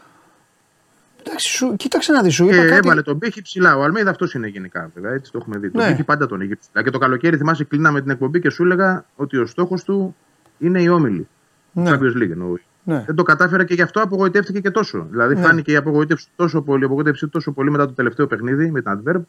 Εντάξει, 1.21 1.49
σου, 1.49 1.77
κοίταξε 1.77 2.13
να 2.13 2.23
δεις, 2.23 2.35
σου 2.35 2.47
Και 2.47 2.55
είπα 2.55 2.63
κάτι. 2.65 2.75
έβαλε 2.77 3.03
τον 3.03 3.19
πύχη 3.19 3.43
ψηλά. 3.43 3.77
Ο 3.77 3.83
Αλμέιδα 3.83 4.11
αυτός 4.11 4.35
είναι 4.35 4.47
γενικά, 4.49 4.91
βέβαια. 4.95 5.13
Έτσι 5.13 5.33
το 5.33 5.39
έχουμε 5.41 5.59
δει. 5.59 5.71
Τον 5.71 5.83
Ναι. 5.83 5.91
πύχη 5.91 6.03
πάντα 6.05 6.27
τον 6.27 6.41
έχει 6.41 6.57
ψηλά. 6.57 6.83
Και 6.83 6.91
το 6.91 6.99
καλοκαίρι 6.99 7.37
θυμάσαι, 7.37 7.65
κλείναμε 7.65 8.01
την 8.01 8.11
εκπομπή 8.11 8.41
και 8.41 8.51
σου 8.51 8.63
έλεγα 8.63 9.05
ότι 9.17 9.37
ο 9.37 9.47
στόχος 9.47 9.85
του 9.85 10.17
είναι 10.59 10.83
η 10.83 10.89
όμιλη. 10.89 11.29
Ναι. 11.73 11.91
Champions 11.91 12.17
League 12.17 12.31
εννοώ. 12.31 12.55
Ναι. 12.85 13.03
Δεν 13.07 13.15
το 13.15 13.23
κατάφερε 13.23 13.65
και 13.65 13.75
γι' 13.75 13.83
αυτό 13.83 14.01
απογοητεύτηκε 14.01 14.61
και 14.61 14.71
τόσο. 14.71 15.07
Δηλαδή 15.11 15.35
Ναι. 15.35 15.41
φάνηκε 15.41 15.73
η 15.73 15.77
απογοήτευση 15.77 16.27
του 16.27 16.33
τόσο 16.37 16.63
πολύ, 16.63 16.83
η 16.83 16.85
απογοήτευση 16.85 17.25
του 17.25 17.31
τόσο 17.31 17.53
πολύ 17.53 17.71
μετά 17.71 17.87
το 17.87 17.93
τελευταίο 17.93 18.27
παιχνίδι 18.27 18.71
με 18.71 18.83
την 18.83 18.93
Adverb, 18.95 19.21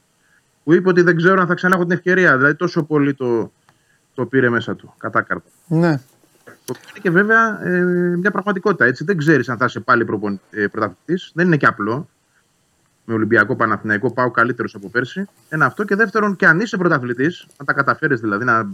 που 0.64 0.74
είπε 0.74 0.90
ότι 0.90 1.02
δεν 1.02 1.16
ξέρω 1.16 1.42
αν 1.42 1.48
θα 1.48 1.54
ξανά 1.54 1.76
έχω 1.76 1.84
την 1.84 1.94
ευκαιρία. 1.94 2.38
Δηλαδή 2.38 2.56
τόσο 2.56 2.84
πολύ 2.84 3.14
το, 3.14 3.52
το 4.14 4.26
πήρε 4.26 4.50
μέσα 4.50 4.76
του, 4.76 4.94
κατά 4.98 5.22
κάρτα. 5.22 5.50
Ναι. 5.68 6.00
Το 6.66 6.74
οποίο 6.78 6.90
είναι 6.90 7.00
και 7.02 7.10
βέβαια 7.12 7.66
ε, 7.66 7.82
μια 8.18 8.32
πραγματικότητα. 8.32 8.86
Έτσι. 8.86 9.04
Δεν 9.04 9.18
ξέρεις 9.18 9.50
αν 9.50 9.58
θα 9.58 9.66
είσαι 9.66 9.80
πάλι 9.80 10.06
προπον... 10.06 10.40
ε, 10.52 10.68
πρωταθλητής. 10.68 11.32
Δεν 11.34 11.46
είναι 11.46 11.58
και 11.58 11.66
απλό. 11.66 12.10
Με 13.06 13.14
Ολυμπιακό 13.14 13.56
Παναθηναϊκό 13.56 14.12
πάω 14.12 14.32
καλύτερος 14.32 14.76
από 14.76 14.90
πέρσι. 14.90 15.28
Ένα 15.50 15.66
αυτό. 15.66 15.84
Και 15.84 15.96
δεύτερον, 15.96 16.36
και 16.36 16.48
αν 16.48 16.60
είσαι 16.60 16.78
πρωταθλητής, 16.78 17.48
αν 17.58 17.66
τα 17.66 17.74
καταφέρεις 17.74 18.20
δηλαδή 18.20 18.46
να, 18.46 18.70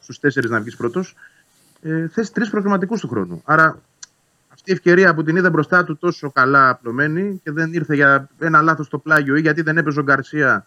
στους 0.00 0.18
τέσσερις 0.18 0.50
να 0.50 0.60
βγεις 0.60 0.76
πρώτος, 0.76 1.16
ε, 1.82 2.08
θες 2.08 2.32
τρεις 2.32 2.50
προγραμματικού 2.50 2.98
του 2.98 3.08
χρόνου. 3.08 3.42
Άρα 3.44 3.78
αυτή 4.58 4.70
η 4.70 4.72
ευκαιρία 4.72 5.14
που 5.14 5.22
την 5.22 5.36
είδε 5.36 5.50
μπροστά 5.50 5.84
του 5.84 5.96
τόσο 5.96 6.30
καλά 6.30 6.68
απλωμένη 6.68 7.40
και 7.44 7.50
δεν 7.52 7.72
ήρθε 7.72 7.94
για 7.94 8.28
ένα 8.38 8.62
λάθος 8.62 8.86
στο 8.86 8.98
πλάγιο 8.98 9.36
ή 9.36 9.40
γιατί 9.40 9.62
δεν 9.62 9.76
έπαιζε 9.78 10.00
ο 10.00 10.02
Γκαρσία 10.02 10.66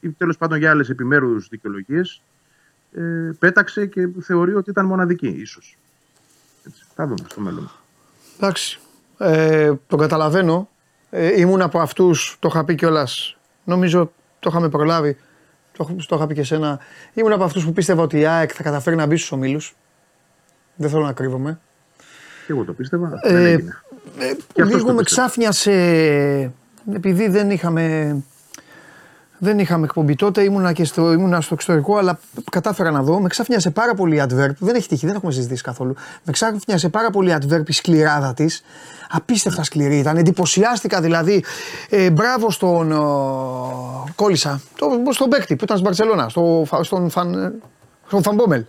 ή 0.00 0.10
τέλος 0.10 0.36
πάντων 0.36 0.58
για 0.58 0.70
άλλες 0.70 0.88
επιμέρους 0.88 1.48
δικαιολογίες, 1.48 2.22
ε, 2.96 3.00
πέταξε 3.38 3.86
και 3.86 4.08
θεωρεί 4.20 4.54
ότι 4.54 4.70
ήταν 4.70 4.86
μοναδική, 4.86 5.26
ίσως. 5.28 5.76
Θα 6.94 7.04
δούμε 7.06 7.26
στο 7.28 7.40
μέλλον. 7.40 7.70
Εντάξει. 8.36 8.80
Ε, 9.18 9.72
το 9.86 9.96
καταλαβαίνω. 9.96 10.68
Ε, 11.10 11.40
ήμουν 11.40 11.62
από 11.62 11.78
αυτούς, 11.80 12.36
το 12.38 12.48
είχα 12.50 12.64
πει 12.64 12.74
κιόλας. 12.74 13.36
Νομίζω 13.64 14.12
το 14.38 14.50
είχαμε 14.50 14.68
προλάβει. 14.68 15.16
Το, 15.72 15.86
έχω- 15.88 16.06
το 16.08 16.16
είχα 16.16 16.26
πει 16.26 16.34
και 16.34 16.40
εσένα. 16.40 16.78
Ήμουν 17.14 17.32
από 17.32 17.44
αυτούς 17.44 17.64
που 17.64 17.72
πίστευα 17.72 18.02
ότι 18.02 18.18
η 18.18 18.26
ΑΕΚ 18.26 18.50
θα 18.54 18.62
καταφέρει 18.62 18.96
να 18.96 19.06
μπει 19.06 19.16
στους 19.16 19.32
ομίλους. 19.32 19.74
Δεν 20.76 20.90
θέλω 20.90 21.02
να 21.04 21.12
κρύβομαι. 21.12 21.60
Και 22.46 22.52
εγώ 22.52 22.64
το 22.64 22.72
πίστευα. 22.72 23.12
Ε, 23.22 23.32
δεν 23.32 23.44
έγινε. 23.46 23.76
Ε, 24.18 24.24
Και 24.52 24.62
αυτός 24.62 24.76
λίγο 24.76 24.88
το 24.88 24.94
με 24.94 25.02
πίστευε. 25.02 25.02
ξάφνιασε 25.02 25.72
επειδή 26.94 27.28
δεν 27.28 27.50
είχαμε, 27.50 28.16
δεν 29.38 29.58
είχαμε 29.58 29.84
εκπομπή 29.84 30.14
τότε, 30.14 30.42
ήμουνα, 30.42 30.72
και 30.72 30.84
στο, 30.84 31.12
ήμουνα 31.12 31.40
στο 31.40 31.54
εξωτερικό, 31.54 31.96
αλλά 31.96 32.18
κατάφερα 32.50 32.90
να 32.90 33.02
δω. 33.02 33.20
Με 33.20 33.28
ξάφνιασε 33.28 33.70
πάρα 33.70 33.94
πολύ 33.94 34.16
η 34.16 34.22
adverb. 34.24 34.50
Δεν 34.58 34.74
έχει 34.74 34.88
τύχει, 34.88 35.06
δεν 35.06 35.14
έχουμε 35.14 35.32
συζητήσει 35.32 35.62
καθόλου. 35.62 35.94
Με 36.24 36.32
ξάφνιασε 36.32 36.88
πάρα 36.88 37.10
πολύ 37.10 37.30
η 37.30 37.36
adverb 37.40 37.68
η 37.68 37.72
σκληράδα 37.72 38.34
της. 38.34 38.62
Απίστευτα 39.10 39.62
σκληρή 39.62 39.98
ήταν. 39.98 40.16
Εντυπωσιάστηκα 40.16 41.00
δηλαδή. 41.00 41.44
Ε, 41.90 42.10
μπράβο 42.10 42.50
στον. 42.50 42.92
ο, 42.92 44.04
κόλλησα. 44.14 44.60
Το, 44.78 44.86
στον 45.10 45.28
παίκτη 45.28 45.56
που 45.56 45.64
ήταν 45.64 45.76
στην 45.76 45.88
Μπαρσελόνα. 45.88 46.28
Στο, 46.28 46.62
φα- 46.66 46.84
στον, 46.84 47.10
φαν, 47.10 47.54
στον 48.06 48.22
Φαμπόμελ. 48.22 48.64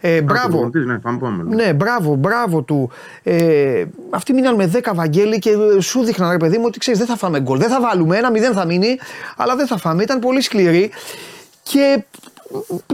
Ε, 0.00 0.22
μπράβο. 0.22 0.48
Προπονητής, 0.48 0.84
Ναι, 0.84 0.98
πάμε 0.98 1.18
πάμε. 1.18 1.54
Ναι, 1.54 1.72
μπράβο, 1.72 2.14
μπράβο 2.14 2.62
του. 2.62 2.90
Ε, 3.22 3.84
αυτοί 4.10 4.32
μείναν 4.32 4.54
με 4.54 4.70
10 4.82 4.92
Βαγγέλη 4.94 5.38
και 5.38 5.50
ε, 5.50 5.80
σου 5.80 6.02
δείχναν 6.02 6.30
ρε 6.30 6.36
παιδί 6.36 6.58
μου 6.58 6.64
ότι 6.66 6.78
ξέρεις, 6.78 6.98
δεν 6.98 7.08
θα 7.08 7.16
φάμε 7.16 7.40
γκολ. 7.40 7.58
Δεν 7.58 7.68
θα 7.68 7.80
βάλουμε, 7.80 8.16
ένα 8.16 8.30
μηδέν 8.30 8.52
θα 8.52 8.64
μείνει, 8.64 8.98
αλλά 9.36 9.56
δεν 9.56 9.66
θα 9.66 9.76
φάμε. 9.76 10.02
Ήταν 10.02 10.18
πολύ 10.18 10.40
σκληροί. 10.40 10.90
Και, 11.62 12.04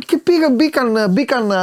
και 0.07 0.18
πήγαν, 0.18 0.55
μπήκαν, 0.55 1.11
μπήκαν 1.11 1.53
α, 1.53 1.62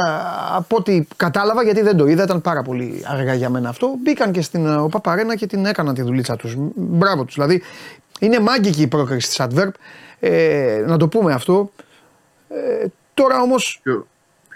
από 0.56 0.76
ό,τι 0.76 1.06
κατάλαβα, 1.16 1.62
γιατί 1.62 1.80
δεν 1.80 1.96
το 1.96 2.06
είδα, 2.06 2.22
ήταν 2.22 2.40
πάρα 2.40 2.62
πολύ 2.62 3.04
αργά 3.06 3.34
για 3.34 3.50
μένα 3.50 3.68
αυτό. 3.68 3.94
Μπήκαν 4.02 4.32
και 4.32 4.42
στην 4.42 4.66
ε, 4.66 4.86
Παπαρένα 4.90 5.36
και 5.36 5.46
την 5.46 5.66
έκαναν 5.66 5.94
τη 5.94 6.02
δουλίτσα 6.02 6.36
τους. 6.36 6.54
Μπράβο 6.74 7.24
τους. 7.24 7.34
Δηλαδή, 7.34 7.62
είναι 8.20 8.40
μάγκικη 8.40 8.82
η 8.82 8.86
πρόκριση 8.86 9.28
της 9.28 9.40
Adverb. 9.40 9.70
Ε, 10.20 10.84
να 10.86 10.96
το 10.96 11.08
πούμε 11.08 11.32
αυτό. 11.32 11.70
Ε, 12.48 12.86
τώρα 13.14 13.40
όμως. 13.40 13.80
Πιο, 13.82 14.06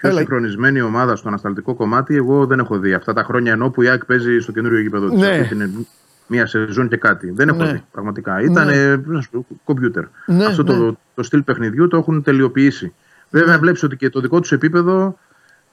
πιο 0.01 0.09
Έλα. 0.09 0.19
συγχρονισμένη 0.19 0.81
ομάδα 0.81 1.15
στο 1.15 1.27
ανασταλτικό 1.27 1.73
κομμάτι, 1.75 2.15
εγώ 2.15 2.45
δεν 2.45 2.59
έχω 2.59 2.77
δει. 2.79 2.93
Αυτά 2.93 3.13
τα 3.13 3.23
χρόνια 3.23 3.51
ενώ 3.51 3.69
που 3.69 3.81
η 3.81 3.87
ΑΕΚ 3.89 4.05
παίζει 4.05 4.39
στο 4.39 4.51
καινούριο 4.51 4.79
γήπεδο 4.79 5.09
της. 5.09 5.19
Ναι. 5.19 5.69
Μία 6.27 6.45
σεζόν 6.45 6.87
και 6.87 6.97
κάτι. 6.97 7.31
Δεν 7.31 7.49
έχω 7.49 7.63
Ναι. 7.63 7.71
δει 7.71 7.83
πραγματικά. 7.91 8.41
Ήταν 8.41 8.65
Ναι. 8.67 8.95
ναι. 8.95 9.19
κομπιούτερ. 9.63 10.03
Ναι, 10.25 10.45
Αυτό 10.45 10.63
ναι. 10.63 10.69
Το, 10.77 10.97
το 11.15 11.23
στυλ 11.23 11.41
παιχνιδιού 11.43 11.87
το 11.87 11.97
έχουν 11.97 12.23
τελειοποιήσει. 12.23 12.93
Βέβαια, 13.29 13.59
βλέπεις 13.59 13.83
ότι 13.83 13.95
και 13.95 14.09
το 14.09 14.19
δικό 14.19 14.39
τους 14.39 14.51
επίπεδο 14.51 15.17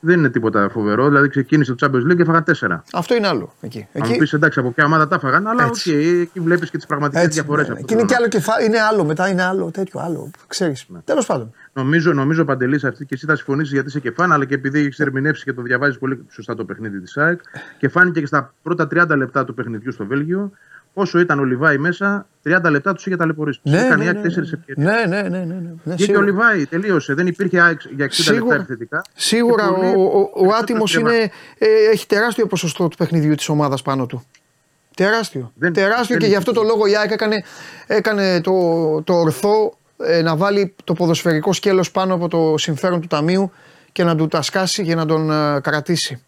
δεν 0.00 0.18
είναι 0.18 0.28
τίποτα 0.30 0.68
φοβερό. 0.68 1.06
Δηλαδή, 1.08 1.28
ξεκίνησε 1.28 1.74
το 1.74 1.86
Champions 1.86 2.10
League 2.12 2.16
και 2.16 2.22
έφαγαν 2.22 2.44
τέσσερα. 2.44 2.82
Αυτό 2.92 3.14
είναι 3.14 3.26
άλλο. 3.26 3.52
Εκεί. 3.60 3.78
Αν 3.78 3.86
εκεί 4.02 4.10
μου 4.12 4.16
πεις 4.18 4.32
εντάξει 4.32 4.58
από 4.60 4.70
ποια 4.70 4.84
ομάδα 4.84 5.08
τα 5.08 5.14
έφαγαν, 5.14 5.46
αλλά 5.46 5.64
οκ, 5.64 5.68
Έτσι. 5.70 5.92
εκεί 6.20 6.40
βλέπεις 6.40 6.70
και 6.70 6.76
τις 6.76 6.86
πραγματικές 6.86 7.22
Έτσι, 7.24 7.38
διαφορές. 7.40 7.68
ναι, 7.68 7.74
ναι. 7.74 7.80
Και 7.80 7.94
είναι 7.94 8.04
και 8.04 8.14
άλλο 8.14 8.28
κεφάλι, 8.28 8.64
είναι 8.66 8.78
άλλο, 8.80 9.04
μετά 9.04 9.28
είναι 9.28 9.42
άλλο, 9.42 9.70
τέτοιο 9.70 10.00
άλλο. 10.00 10.30
Ξέρεις. 10.46 10.84
Ναι. 10.88 10.98
Τέλος 11.04 11.26
πάντων. 11.26 11.52
Νομίζω, 11.78 12.12
νομίζω 12.12 12.44
Παντελής, 12.44 12.84
αυτή 12.84 13.04
και 13.04 13.14
εσύ 13.14 13.26
θα 13.26 13.36
συμφωνήσεις 13.36 13.72
γιατί 13.72 13.88
είσαι 13.88 14.00
και 14.00 14.10
φαν, 14.10 14.32
αλλά 14.32 14.44
και 14.44 14.54
επειδή 14.54 14.80
έχεις 14.80 14.98
ερμηνεύσει 15.00 15.44
και 15.44 15.52
το 15.52 15.62
διαβάζεις 15.62 15.98
πολύ 15.98 16.24
σωστά 16.30 16.54
το 16.54 16.64
παιχνίδι 16.64 17.00
της 17.00 17.16
ΑΕΚ. 17.16 17.40
Και 17.78 17.88
φάνηκε 17.88 18.20
και 18.20 18.26
στα 18.26 18.54
πρώτα 18.62 18.88
30 18.94 19.16
λεπτά 19.16 19.44
του 19.44 19.54
παιχνιδιού 19.54 19.92
στο 19.92 20.06
Βέλγιο, 20.06 20.50
όσο 20.92 21.18
ήταν 21.18 21.38
ο 21.38 21.44
Λιβάη 21.44 21.78
μέσα, 21.78 22.26
30 22.44 22.70
λεπτά 22.70 22.92
τους 22.94 23.06
είχε 23.06 23.16
ταλαιπωρήσει. 23.16 23.60
Τους 23.62 23.72
έκανε 23.72 24.04
η 24.04 24.06
ΑΕΚ 24.08 24.20
τέσσερις 24.22 24.52
ευκαιρίες. 24.52 24.86
ναι, 24.86 25.16
ναι, 25.16 25.22
ναι, 25.28 25.38
ναι, 25.38 25.44
ναι, 25.44 25.54
ναι. 25.54 25.70
Βγήκε 25.84 26.02
ο 26.02 26.04
σίγουρα. 26.06 26.24
Λιβάη, 26.24 26.66
τελείωσε. 26.66 27.14
Δεν 27.14 27.26
υπήρχε 27.26 27.60
ΑΕΚ 27.60 27.80
για 27.96 28.06
60 28.06 28.08
λεπτά 28.08 28.22
Σίγουρα, 28.22 28.54
επιθετικά. 28.54 29.04
σίγουρα 29.14 29.64
Και 29.64 29.70
ο, 29.70 29.74
πολύ 29.74 29.86
ο, 29.96 30.00
ο, 30.02 30.18
ο 30.18 30.22
περισσότερο 30.22 30.56
άτιμος 30.62 30.92
τρέμα. 30.92 31.14
είναι, 31.14 31.30
ε, 31.58 31.66
έχει 31.92 32.06
τεράστιο 32.06 32.46
ποσοστό 32.46 32.88
του 32.88 32.96
παιχνιδιού 32.96 33.34
της 33.34 33.48
ομάδας 33.48 33.82
πάνω 33.82 34.06
του. 34.06 34.24
Τεράστιο. 34.96 35.52
Δεν- 35.54 35.72
τεράστιο 35.72 36.06
δεν 36.08 36.18
και 36.18 36.26
γι' 36.26 36.36
αυτό 36.36 36.52
το 36.52 36.60
είναι. 36.60 36.70
λόγο 36.70 36.86
η 36.86 36.96
ΑΕΚ 36.96 37.10
έκανε, 37.10 37.36
έκανε 37.86 38.40
το, 38.40 38.52
το 39.02 39.12
ορθό 39.14 39.64
ε, 39.64 39.87
να 40.22 40.36
βάλει 40.36 40.74
το 40.84 40.92
ποδοσφαιρικό 40.92 41.52
σκέλος 41.52 41.90
πάνω 41.90 42.14
από 42.14 42.28
το 42.28 42.54
συμφέρον 42.58 43.00
του 43.00 43.06
ταμείου 43.06 43.52
και 43.92 44.04
να 44.04 44.16
του 44.16 44.28
τα 44.28 44.42
σκάσει 44.42 44.82
για 44.82 44.94
να 44.94 45.06
τον 45.06 45.30
ε, 45.30 45.60
κρατήσει. 45.60 46.22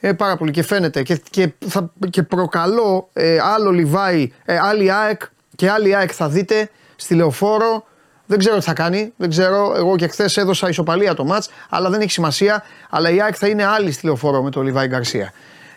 Ε, 0.00 0.12
πάρα 0.12 0.36
πολύ 0.36 0.50
και 0.50 0.62
φαίνεται 0.62 1.02
και, 1.02 1.20
και, 1.30 1.52
θα, 1.66 1.92
και 2.10 2.22
προκαλώ 2.22 3.08
ε, 3.12 3.38
άλλο 3.40 3.70
Λιβάη, 3.70 4.32
ε, 4.44 4.58
άλλη 4.58 4.92
ΑΕΚ 4.92 5.20
και 5.56 5.70
άλλη 5.70 5.96
ΑΕΚ 5.96 6.10
θα 6.14 6.28
δείτε 6.28 6.70
στη 6.96 7.14
Λεωφόρο. 7.14 7.84
Δεν 8.26 8.38
ξέρω 8.38 8.56
τι 8.56 8.62
θα 8.62 8.72
κάνει, 8.72 9.12
δεν 9.16 9.28
ξέρω. 9.28 9.72
Εγώ 9.76 9.96
και 9.96 10.06
χθε 10.06 10.30
έδωσα 10.34 10.68
ισοπαλία 10.68 11.14
το 11.14 11.24
μάτς, 11.24 11.50
αλλά 11.68 11.90
δεν 11.90 12.00
έχει 12.00 12.10
σημασία. 12.10 12.62
Αλλά 12.90 13.10
η 13.10 13.22
ΑΕΚ 13.22 13.34
θα 13.38 13.48
είναι 13.48 13.64
άλλη 13.64 13.92
στη 13.92 14.06
Λεωφόρο 14.06 14.42
με 14.42 14.50
τον 14.50 14.64
Λιβάη 14.64 14.86
Γκαρσία. 14.86 15.32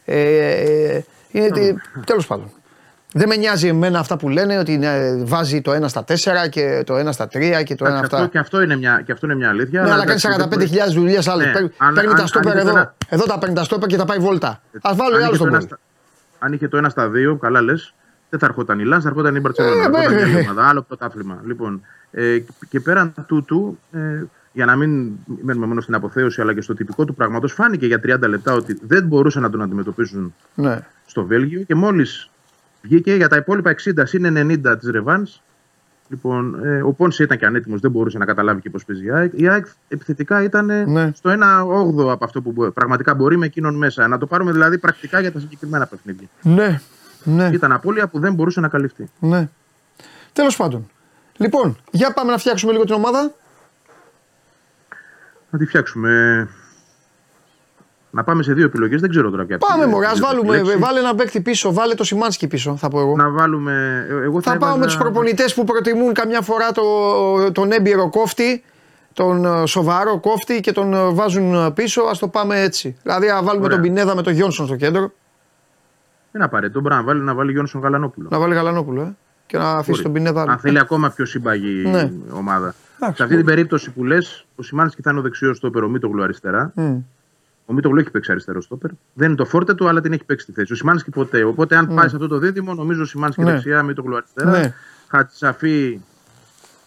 Ε, 0.05 0.19
ε, 0.91 1.03
είναι, 1.32 1.75
τέλος 2.05 2.27
πάντων. 2.27 2.51
Δεν 3.14 3.28
με 3.28 3.36
νοιάζει 3.36 3.68
εμένα 3.68 3.99
αυτά 3.99 4.18
που 4.18 4.30
λένε 4.30 4.57
ότι 4.57 4.80
ε, 4.84 5.24
βάζει 5.24 5.62
το 5.62 5.72
1 5.72 5.88
στα 5.88 6.03
4 6.07 6.14
και 6.49 6.84
το 6.86 7.07
1 7.07 7.12
στα 7.14 7.26
3 7.26 7.30
και 7.64 7.76
το 7.76 7.86
1 7.86 7.88
Εντάξει, 7.88 8.03
αυτά. 8.03 8.18
αυτό, 8.18 8.28
και, 8.30 8.38
αυτό 8.38 8.62
είναι 8.62 8.76
μια, 8.76 9.01
και 9.05 9.12
αυτό 9.12 9.26
είναι 9.26 9.36
μια 9.36 9.49
αλήθεια. 9.49 9.82
Ναι, 9.84 9.91
αλλά 9.91 10.05
κάνει 10.05 10.20
εντάξει, 10.26 10.68
δεν 10.70 10.88
45.000 10.89 10.93
δουλειές 10.93 11.28
άλλες. 11.28 11.45
Ναι, 11.45 11.51
παίρνει 11.53 11.70
αν- 11.78 11.93
παίρνει 11.93 12.10
αν- 12.10 12.16
τα 12.16 12.22
αν 12.22 12.28
στόπερ 12.28 12.51
είχε 12.51 12.60
εδώ. 12.62 12.70
ένα- 12.70 12.93
Εδώ 13.10 13.24
τα 13.26 13.38
παίρνει 13.39 13.55
τα 13.55 13.64
στόπερ 13.64 13.88
και 13.88 13.97
τα 13.97 14.05
πάει 14.05 14.18
βόλτα. 14.18 14.62
Α 14.82 14.91
βάλει 14.95 15.16
αν 15.16 15.22
άλλο 15.22 15.26
είχε 15.26 15.36
στον 15.36 15.38
το 15.49 15.55
ένα 15.55 15.57
πόλο. 15.57 15.68
στα- 15.68 16.45
Αν 16.45 16.53
είχε 16.53 16.68
το 16.68 16.78
1 16.78 16.89
στα 16.89 17.10
2, 17.10 17.38
καλά 17.39 17.62
λες. 17.62 17.93
Δεν 18.30 18.39
θα 18.39 18.45
ερχόταν 18.45 18.80
η 18.80 18.84
Λάνς, 18.84 19.03
θα 19.03 19.10
ερχόταν 19.10 19.36
η 19.36 19.39
Μπαρτσελόνα. 19.39 19.76
Ε, 19.76 19.80
θα 19.82 19.88
ερχόταν 19.88 20.10
βέβαια. 20.10 20.26
μια 20.28 20.38
άλλη 20.38 20.47
ομάδα, 20.49 20.68
άλλο 20.70 20.82
πρωτάθλημα. 20.82 21.41
Λοιπόν, 21.45 21.82
ε, 22.12 22.38
και 22.70 22.80
πέραν 22.80 23.14
τούτου, 23.28 23.78
ε, 23.91 23.99
για 24.51 24.66
να 24.66 24.76
μην 24.76 25.12
μένουμε 25.41 25.66
μόνο 25.66 25.82
στην 25.82 25.95
αποθέωση 25.95 26.41
αλλά 26.41 26.53
και 26.53 26.62
στο 26.62 26.74
τυπικό 26.74 27.05
του 27.05 27.14
πράγματος, 27.16 27.53
φάνηκε 27.53 27.86
για 27.86 27.99
30 27.99 28.28
λεπτά 28.28 28.53
ότι 28.53 28.80
δεν 28.88 29.03
μπορούσαν 29.07 29.41
να 29.41 29.49
τον 29.49 29.62
αντιμετωπίσουν 29.62 30.34
Ναι. 30.55 30.80
στο 31.05 31.26
Βέλγιο 31.26 31.62
και 31.62 31.76
μόλις 31.76 32.30
βγήκε 32.82 33.13
για 33.15 33.27
τα 33.27 33.36
υπόλοιπα 33.36 33.75
60 33.84 34.13
είναι 34.13 34.41
90 34.65 34.77
της 34.80 34.89
Ρεβάν. 34.89 35.27
Λοιπόν, 36.11 36.65
ε, 36.65 36.82
ο 36.82 36.91
Πόνσε 36.93 37.23
ήταν 37.23 37.38
και 37.38 37.45
ανέτοιμος, 37.45 37.80
δεν 37.82 37.91
μπορούσε 37.91 38.17
να 38.17 38.25
καταλάβει 38.25 38.61
και 38.61 38.69
πώς 38.69 38.86
παίζει 38.86 39.05
η 39.05 39.11
ΑΕΚ. 39.11 39.32
Η 39.36 39.47
ΑΕΚ 39.49 39.65
επιθετικά 39.88 40.43
ήταν 40.43 40.65
Ναι. 40.91 41.11
στο 41.15 41.30
1-8 41.30 42.11
από 42.11 42.25
αυτό 42.25 42.41
που 42.41 42.51
μπο- 42.51 42.71
πραγματικά 42.71 43.13
μπορεί 43.13 43.38
με 43.38 43.45
εκείνον 43.45 43.75
μέσα. 43.75 44.07
Να 44.07 44.17
το 44.17 44.25
πάρουμε 44.25 44.51
δηλαδή 44.51 44.77
πρακτικά 44.77 45.19
για 45.19 45.32
τα 45.32 45.39
συγκεκριμένα 45.39 45.86
παιχνίδια. 45.86 46.27
Ναι. 46.41 46.80
Ναι. 47.23 47.49
Ήταν 47.53 47.71
απώλεια 47.71 48.07
που 48.07 48.19
δεν 48.19 48.34
μπορούσε 48.34 48.59
να 48.59 48.67
καλυφθεί. 48.67 49.09
ναι. 49.19 49.49
Τέλος 50.34 50.55
πάντων. 50.55 50.89
Λοιπόν, 51.38 51.77
για 51.91 52.13
πάμε 52.13 52.32
να 52.32 52.38
φτιάξουμε 52.38 52.71
λίγο 52.71 52.84
την 52.84 52.93
ομάδα. 52.93 53.32
Να 55.49 55.59
τη 55.59 55.65
φτιάξουμε. 55.65 56.47
Να 58.12 58.24
πάμε 58.24 58.43
σε 58.43 58.53
δύο 58.53 58.66
επιλογές. 58.66 59.01
Δεν 59.01 59.10
ξέρω 59.10 59.30
τώρα 59.30 59.45
ποια 59.45 59.57
Πάμε, 59.57 59.84
ποια 59.84 59.91
μωρέ, 59.93 60.05
ας 60.05 60.20
θα 60.20 60.28
βάλουμε. 60.28 60.55
επιλέξει. 60.57 60.82
Βάλε 60.82 60.99
ένα 60.99 61.16
παίκτη 61.16 61.41
πίσω, 61.41 61.74
βάλε 61.74 61.93
το 61.93 62.03
Σιμάνσκι 62.03 62.47
πίσω, 62.47 62.76
θα 62.76 62.88
πω 62.88 62.99
εγώ. 62.99 63.16
Να 63.16 63.30
βάλουμε. 63.30 64.05
ε, 64.10 64.24
Εγώ 64.24 64.41
θα, 64.41 64.51
Θα 64.51 64.57
πάω 64.57 64.70
με 64.70 64.76
έβαζα- 64.76 64.86
τους 64.97 64.97
προπονητές 65.03 65.53
που 65.53 65.64
προτιμούν 65.64 66.14
καμιά 66.14 66.41
φορά 66.41 66.72
το, 66.72 66.82
τον 67.51 67.72
έμπειρο 67.72 68.10
κόφτη, 68.10 68.64
τον 69.14 69.45
ε, 69.45 69.66
σοβαρό 69.66 70.20
κόφτη 70.20 70.60
και 70.60 70.72
τον 70.72 70.93
ε, 70.93 71.10
βάζουν 71.10 71.53
ε, 71.55 71.72
πίσω. 71.72 72.01
Α 72.01 72.12
το 72.20 72.28
πάμε 72.28 72.62
έτσι. 72.62 72.97
Δηλαδή, 73.03 73.28
να 73.28 73.43
βάλουμε 73.43 73.66
Ωραία. 73.66 73.78
τον 73.78 73.86
Πινέδα 73.88 74.16
με 74.16 74.22
τον 74.22 74.34
Γιόνσον 74.34 74.66
στο 74.66 74.76
κέντρο. 74.76 74.99
Δεν 75.01 75.12
είναι 76.34 76.43
απαραίτητο. 76.43 76.80
Μπορεί 76.82 76.95
να 76.95 77.03
βάλει, 77.03 77.22
να 77.22 77.34
βάλει 77.34 77.51
Γιόνσον 77.51 77.82
Γαλανόπουλο. 77.82 78.28
Να 78.32 78.39
βάλει 78.39 78.53
Γαλανόπουλο, 78.53 79.01
ε. 79.01 79.16
Και 79.45 79.57
να 79.57 79.70
αφήσει 79.72 79.91
Μπορεί. 79.91 80.03
τον 80.03 80.14
Πινέδα. 80.14 80.41
Αν 80.41 80.57
θέλει 80.60 80.80
ακόμα 80.80 81.10
πιο 81.10 81.26
σύμπαγη 81.26 81.88
Ναι. 81.88 82.12
ομάδα. 82.32 82.74
Εντάξει, 82.97 83.18
σε 83.18 83.24
αυτή 83.24 83.36
την 83.36 83.45
περίπτωση 83.45 83.91
που 83.91 84.03
λες, 84.03 84.45
ο 84.55 84.64
Σιμάνσκι 84.64 85.01
θα 85.01 85.10
είναι 85.10 85.20
ο 85.20 85.22
δεξιός 85.24 85.57
στόπερ, 85.57 85.84
ο 85.84 85.88
Μίτογλου 85.89 86.24
αριστερά. 86.24 86.72
Μμ. 86.76 86.97
Ο 87.70 87.74
Μίτογλου 87.74 87.99
έχει 87.99 88.11
παίξει 88.11 88.32
αριστερό 88.32 88.61
στόπερ. 88.61 88.89
Δεν 89.13 89.28
είναι 89.28 89.36
το 89.38 89.45
φόρτε 89.45 89.74
του, 89.74 89.88
αλλά 89.88 90.01
την 90.01 90.13
έχει 90.13 90.24
παίξει 90.24 90.45
τη 90.45 90.51
θέση. 90.51 90.74
Ο 90.74 90.76
Σιμάνσκι 90.76 91.09
ποτέ. 91.09 91.43
Οπότε, 91.43 91.76
αν 91.76 91.88
πάει 91.88 92.07
σε 92.09 92.15
αυτό 92.15 92.28
το 92.28 92.38
δίδυμο, 92.38 92.74
νομίζω 92.74 93.01
ο 93.01 93.05
Σιμάνσκι 93.05 93.43
Ναι. 93.43 93.51
δεξιά, 93.51 93.84
Μίτογλου 93.84 94.15
αριστερά. 94.15 94.49
Ναι. 94.49 94.74
Χατζησαφή. 95.07 96.01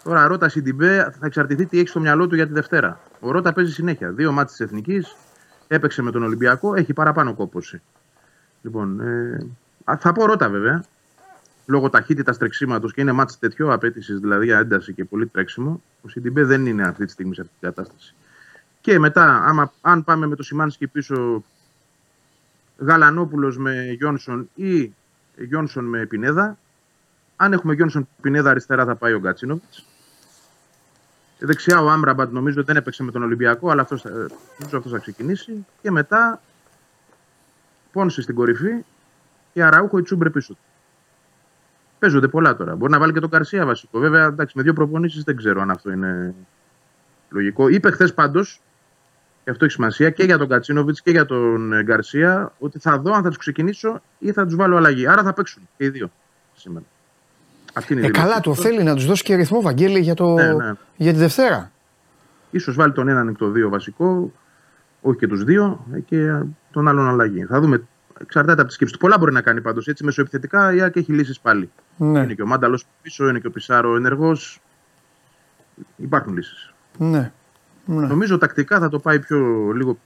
Τώρα 0.05 0.27
Ρότα 0.27 0.49
Σιντιμπέ 0.49 1.15
θα 1.21 1.27
εξαρτηθεί 1.27 1.67
τι 1.67 1.79
έχει 1.79 1.89
στο 1.89 2.01
μυαλό 2.01 2.27
του 2.27 2.35
για 2.35 2.47
τη 2.47 2.53
Δευτέρα. 2.53 3.01
Ο 3.21 3.31
Ρότα 3.31 3.53
παίζει 3.53 3.73
συνέχεια. 3.73 4.11
Δύο 4.11 4.33
ματς 4.33 4.51
της 4.51 4.61
Εθνικής. 4.61 5.17
Έπαιξε 5.69 6.03
με 6.03 6.11
τον 6.11 6.23
Ολυμπιακό. 6.23 6.75
Έχει 6.75 6.93
παραπάνω 6.93 7.35
κόπωση. 7.35 7.83
Λοιπόν, 8.63 9.01
ε, 9.01 9.47
α, 9.85 9.97
θα 9.97 10.13
πω 10.13 10.27
Ρότα 10.27 10.49
βέβαια. 10.49 10.85
Λόγω 11.67 11.91
ταχύτητας 11.91 12.39
τρεξίματος 12.39 12.93
και 12.93 13.01
είναι 13.01 13.13
ματς 13.13 13.39
τέτοιο 13.39 13.73
απαίτηση 13.73 14.15
δηλαδή 14.15 14.45
για 14.45 14.59
ένταση 14.59 14.93
και 14.93 15.05
πολύ 15.05 15.27
τρέξιμο. 15.27 15.83
Ο 16.03 16.09
Σιντιμπέ 16.09 16.45
δεν 16.45 16.67
είναι 16.67 16.83
αυτή 16.83 17.05
τη 17.05 17.11
στιγμή 17.13 17.35
σε 17.35 17.41
αυτή 17.41 17.53
την 17.61 17.69
κατάσταση. 17.69 18.15
Και 18.83 18.99
μετά, 18.99 19.45
άμα, 19.45 19.73
αν 19.81 20.05
πάμε 20.05 20.27
με 20.27 20.37
το 20.37 20.43
Σιμάνσκι 20.43 20.87
πίσω, 20.87 21.45
Γαλανόπουλος 22.79 23.59
με 23.59 23.85
Γιόνσον 23.99 24.51
ή 24.55 24.95
Γιόνσον 25.37 25.85
με 25.85 26.07
Πινέδα. 26.07 26.59
Αν 27.37 27.53
έχουμε 27.53 27.75
Γιόνσον 27.75 28.09
Πινέδα 28.21 28.51
αριστερά 28.51 28.85
θα 28.85 28.95
πάει 28.95 29.13
ο 29.13 29.19
Γκατσίνοβιτς. 29.19 29.85
Δεξιά 31.39 31.81
ο 31.83 31.89
Άμραμπατ 31.91 32.33
νομίζω 32.33 32.57
ότι 32.59 32.67
δεν 32.67 32.77
έπαιξε 32.77 33.03
με 33.03 33.11
τον 33.11 33.23
Ολυμπιακό, 33.23 33.71
αλλά 33.71 33.83
αυτός, 33.83 34.03
θα- 34.03 34.11
νομίζω 34.11 34.77
αυτός 34.77 34.93
θα 34.93 34.99
ξεκινήσει. 34.99 35.67
Και 35.83 35.91
μετά 35.91 36.41
Πόνσε 37.93 38.23
στην 38.23 38.35
κορυφή 38.35 38.85
και 39.53 39.63
Αραούχο 39.65 39.99
η 39.99 40.03
Τσούμπρε 40.03 40.31
πίσω 40.31 40.53
του. 40.53 40.59
Παίζονται 41.99 42.29
πολλά 42.29 42.57
τώρα. 42.57 42.77
Μπορεί 42.77 42.93
να 42.93 42.99
βάλει 42.99 43.13
και 43.13 43.21
τον 43.21 43.31
Καρσία 43.31 43.67
βασικό. 43.67 43.99
Βέβαια, 43.99 44.25
εντάξει, 44.27 44.57
με 44.57 44.63
δύο 44.63 44.73
προπονήσεις 44.73 45.23
δεν 45.25 45.37
ξέρω 45.37 45.61
αν 45.61 45.71
αυτό 45.71 45.91
είναι 45.91 46.35
λογικό. 47.31 47.69
Είπε 47.69 47.91
χθες 47.91 48.15
πάντως, 48.15 48.61
και 49.45 49.51
αυτό 49.51 49.65
έχει 49.65 49.75
σημασία, 49.75 50.11
και 50.11 50.25
για 50.25 50.39
τον 50.39 50.49
Κατσίνοβιτς 50.49 51.03
και 51.03 51.11
για 51.11 51.25
τον 51.25 51.73
ε, 51.73 51.83
Γκαρσία, 51.83 52.53
ότι 52.59 52.79
θα 52.79 52.99
δω 52.99 53.13
αν 53.13 53.23
θα 53.23 53.29
τους 53.29 53.37
ξεκινήσω 53.39 54.01
ή 54.19 54.33
θα 54.33 54.45
τους 54.45 54.55
βάλω 54.55 54.77
αλλαγή. 54.77 55.07
Άρα 55.07 55.23
θα 55.23 55.33
παίξουν 55.33 55.69
και 55.77 55.85
οι 55.85 55.89
δύο 55.89 56.11
σήμερα. 56.55 56.85
Αυτή 57.75 57.93
είναι 57.93 58.03
η 58.03 58.07
Ε, 58.07 58.11
καλά, 58.11 58.25
δήλωση. 58.27 58.43
το 58.43 58.55
θέλει 58.55 58.83
να 58.83 58.95
τους 58.95 59.07
δώσει 59.07 59.23
και 59.23 59.35
ρυθμό, 59.35 59.61
Βαγγέλη, 59.61 60.01
για, 60.01 60.15
το... 60.15 60.35
Ναι, 60.35 60.53
ναι. 60.53 60.73
για 60.97 61.13
τη 61.13 61.19
Δευτέρα. 61.19 61.71
Ίσως 62.51 62.75
βάλει 62.75 62.93
τον 62.93 63.09
έναν 63.09 63.29
εκ 63.29 63.37
των 63.37 63.53
δύο 63.53 63.69
βασικό, 63.69 64.33
όχι 65.01 65.19
και 65.19 65.27
τους 65.27 65.45
δύο, 65.45 65.87
ε, 65.95 65.99
και 66.01 66.43
τον 66.73 66.89
άλλον 66.89 67.09
αλλαγή. 67.09 67.45
Θα 67.45 67.61
δούμε. 67.61 67.83
Εξαρτάται 68.21 68.61
από 68.61 68.69
τη 68.69 68.75
σκέψη 68.75 68.93
του. 68.95 68.99
Πολλά 69.01 69.19
μπορεί 69.19 69.33
να 69.33 69.41
κάνει 69.41 69.61
πάντως. 69.61 69.87
Έτσι, 69.87 70.05
μεσοεπιθετικά 70.05 70.75
η 70.75 70.81
ΑΕΚ 70.83 70.97
έχει 70.97 71.13
λύσεις 71.13 71.41
πάλι. 71.41 71.71
Ναι, 71.97 72.21
Είναι 72.21 72.35
και 72.35 72.43
ο 72.43 72.47
Μάνταλος 72.47 72.85
πίσω, 73.03 73.29
είναι 73.29 73.39
και 73.39 73.47
ο 73.47 73.51
Πισάρο 73.51 73.97
ενεργός. 73.97 74.61
Υπάρχουν 75.97 76.35
λύσεις. 76.35 76.73
ναι. 76.99 77.33
Ναι. 77.87 78.07
Νομίζω 78.07 78.39
τακτικά 78.39 78.79
θα 78.79 78.89
το 78.89 78.99
πάει 78.99 79.19
πιο 79.19 79.71
λίγο 79.73 79.99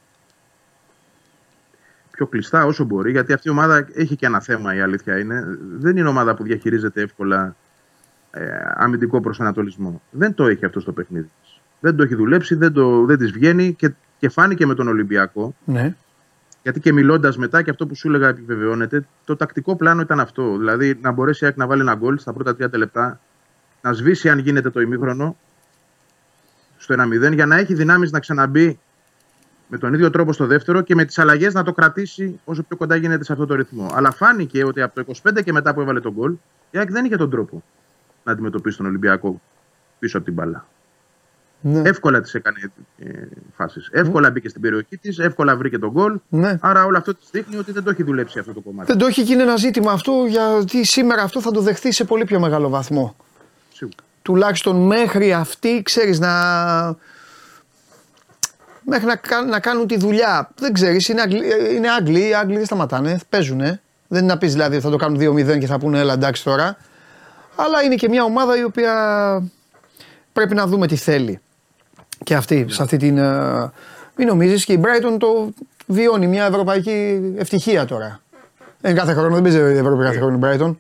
πιο 2.11 2.27
κλειστά 2.27 2.65
όσο 2.65 2.85
μπορεί, 2.85 3.11
γιατί 3.11 3.33
αυτή 3.33 3.49
η 3.49 3.51
ομάδα 3.51 3.89
έχει 3.95 4.17
και 4.17 4.27
ένα 4.27 4.41
θέμα, 4.41 4.75
η 4.75 4.81
αλήθεια 4.81 5.19
είναι. 5.19 5.59
Δεν 5.79 5.97
είναι 5.97 6.09
ομάδα 6.09 6.35
που 6.35 6.43
διαχειρίζεται 6.43 7.01
εύκολα 7.01 7.57
ε, 8.31 8.47
αμυντικό 8.75 9.21
προσανατολισμό. 9.21 10.03
Δεν 10.11 10.35
το 10.35 10.47
έχει 10.47 10.65
αυτό 10.65 10.81
στο 10.81 10.93
παιχνίδι 10.93 11.31
της. 11.43 11.61
Δεν 11.81 11.97
το 11.97 12.03
έχει 12.03 12.15
δουλέψει, 12.15 12.55
δεν, 12.55 12.73
το, 12.73 13.05
δεν 13.05 13.19
της 13.19 13.31
βγαίνει 13.31 13.75
και, 13.75 13.93
και 14.19 14.29
φάνηκε 14.29 14.67
με 14.67 14.75
τον 14.75 14.89
Ολυμπιακό. 14.89 15.55
ναι. 15.65 15.95
Γιατί 16.63 16.81
και 16.81 16.93
μιλώντας 16.93 17.37
μετά, 17.37 17.63
και 17.63 17.71
αυτό 17.71 17.87
που 17.87 17.95
σου 17.95 18.09
έλεγα 18.09 18.29
επιβεβαιώνεται, 18.29 19.07
το 19.25 19.37
τακτικό 19.37 19.77
πλάνο 19.77 20.01
ήταν 20.01 20.21
αυτό. 20.21 20.57
Δηλαδή 20.57 20.99
να 21.01 21.11
μπορέσει 21.11 21.45
η 21.45 21.47
ΑΕΚ 21.47 21.57
να 21.57 21.67
βάλει 21.67 21.81
ένα 21.81 21.95
γκολ 21.95 22.19
στα 22.19 22.33
πρώτα 22.33 22.57
30 22.61 22.73
λεπτά, 22.73 23.21
να 23.83 23.93
σβήσει 23.93 24.29
αν 24.29 24.39
γίνεται 24.39 24.71
το 24.71 24.81
ημίχρονο 24.81 25.37
στο 26.87 26.95
1-0 27.31 27.35
για 27.35 27.47
να 27.47 27.57
έχει 27.57 27.75
δυνάμεις 27.75 28.11
να 28.11 28.21
ξαναμπεί 28.21 28.79
με 29.69 29.79
τον 29.79 29.95
ίδιο 29.95 30.11
τρόπο 30.11 30.33
στο 30.33 30.47
δεύτερο 30.47 30.81
και 30.81 30.95
με 30.95 31.05
τις 31.05 31.19
αλλαγές 31.19 31.55
να 31.55 31.63
το 31.63 31.73
κρατήσει 31.73 32.41
όσο 32.45 32.63
πιο 32.63 32.77
κοντά 32.77 32.97
γίνεται 32.97 33.25
σε 33.25 33.33
αυτό 33.33 33.47
το 33.47 33.55
ρυθμό. 33.55 33.91
Αλλά 33.95 34.11
φάνηκε 34.11 34.65
ότι 34.65 34.83
από 34.83 35.05
το 35.05 35.15
25 35.23 35.43
και 35.45 35.53
μετά 35.53 35.75
που 35.75 35.81
έβαλε 35.81 36.01
τον 36.01 36.13
γκολ, 36.13 36.33
η 36.71 36.79
ΑΕΚ 36.79 36.91
δεν 36.91 37.05
είχε 37.05 37.17
τον 37.17 37.31
τρόπο 37.31 37.63
να 38.25 38.33
αντιμετωπίσει 38.33 38.77
τον 38.77 38.87
Ολυμπιακό 38.87 39.41
πίσω 39.99 40.17
από 40.17 40.27
την 40.27 40.35
μπάλα. 40.35 40.67
ναι. 41.61 41.83
Εύκολα 41.89 42.21
τις 42.21 42.35
έκανε 42.35 42.73
ε, 42.99 43.13
φάσεις. 43.57 43.89
Εύκολα 43.93 44.31
μπήκε 44.31 44.49
στην 44.49 44.61
περιοχή 44.61 44.97
της, 44.97 45.19
εύκολα 45.19 45.57
βρήκε 45.57 45.79
τον 45.79 45.91
γκολ. 45.91 46.19
ναι. 46.29 46.59
Άρα 46.61 46.85
όλο 46.85 46.99
αυτό 46.99 47.15
της 47.15 47.29
δείχνει 47.31 47.57
ότι 47.57 47.73
δεν 47.73 47.83
το 47.83 47.91
έχει 47.91 48.03
δουλέψει 48.03 48.39
αυτό 48.39 48.53
το 48.53 48.61
κομμάτι. 48.61 48.91
Δεν 48.91 49.01
το 49.01 49.07
έχει 49.07 49.25
και 49.25 49.33
είναι 49.33 49.43
ένα 49.43 49.57
ζήτημα 49.57 49.93
αυτό 49.93 50.13
γιατί 50.29 50.85
σήμερα 50.85 51.23
αυτό 51.23 51.41
θα 51.41 51.51
το 51.51 51.61
δεχθεί 51.61 51.93
σε 51.93 52.05
πολύ 52.05 52.25
πιο 52.25 52.41
μεγάλο 52.41 52.69
βαθμό. 52.69 53.17
Σίγουρα. 54.27 54.41
Τουλάχιστον 54.41 54.77
μέχρι 54.77 55.33
αυτοί, 55.33 55.83
ξέρεις, 55.83 56.19
να... 56.19 56.31
Μέχρι 58.89 59.07
να, 59.07 59.17
κάν- 59.17 59.49
να 59.49 59.61
κάνουν 59.61 59.87
τη 59.87 59.97
δουλειά. 59.99 60.51
Δεν 60.59 60.73
ξέρεις, 60.73 61.09
είναι, 61.09 61.21
Αγγλοι, 61.21 61.51
ε, 61.51 61.75
είναι 61.75 61.89
Άγγλοι, 61.91 62.29
οι 62.29 62.35
Άγγλοι 62.35 62.57
δεν 62.57 62.65
σταματάνε, 62.65 63.19
παίζουνε. 63.29 63.81
Δεν 64.09 64.23
είναι 64.23 64.33
να 64.33 64.39
πεις 64.39 64.53
δηλαδή 64.53 64.75
ότι 64.75 64.85
θα 64.85 64.91
το 64.91 64.97
κάνουν 64.97 65.37
2-0 65.55 65.59
και 65.59 65.67
θα 65.67 65.79
πούνε 65.79 65.99
έλα 65.99 66.13
εντάξει 66.13 66.45
τώρα. 66.45 66.77
Αλλά 67.57 67.83
είναι 67.83 67.95
και 67.95 68.09
μια 68.09 68.25
ομάδα 68.25 68.59
η 68.59 68.65
οποία 68.65 68.93
πρέπει 70.33 70.55
να 70.55 70.67
δούμε 70.67 70.87
τι 70.87 70.97
θέλει. 70.97 71.41
Και 72.25 72.35
αυτή, 72.35 72.67
σε 72.69 72.83
αυτή 72.83 72.97
την... 72.97 73.19
ε, 73.19 73.71
Μην 74.17 74.27
νομίζεις 74.27 74.65
και 74.65 74.73
η 74.73 74.81
Brighton 74.85 75.17
το 75.19 75.51
βιώνει 75.87 76.27
μια 76.27 76.45
ευρωπαϊκή 76.45 77.21
ευτυχία 77.39 77.85
τώρα. 77.85 78.21
Δεν 78.81 78.91
είναι 78.91 79.01
κάθε 79.01 79.13
χρόνο, 79.13 79.35
δεν 79.35 79.43
παίζει 79.43 79.59
η 79.59 79.79
Ευρώπη 79.79 80.03
κάθε 80.03 80.19
χρόνο 80.19 80.37
η 80.37 80.41
Brighton. 80.43 80.75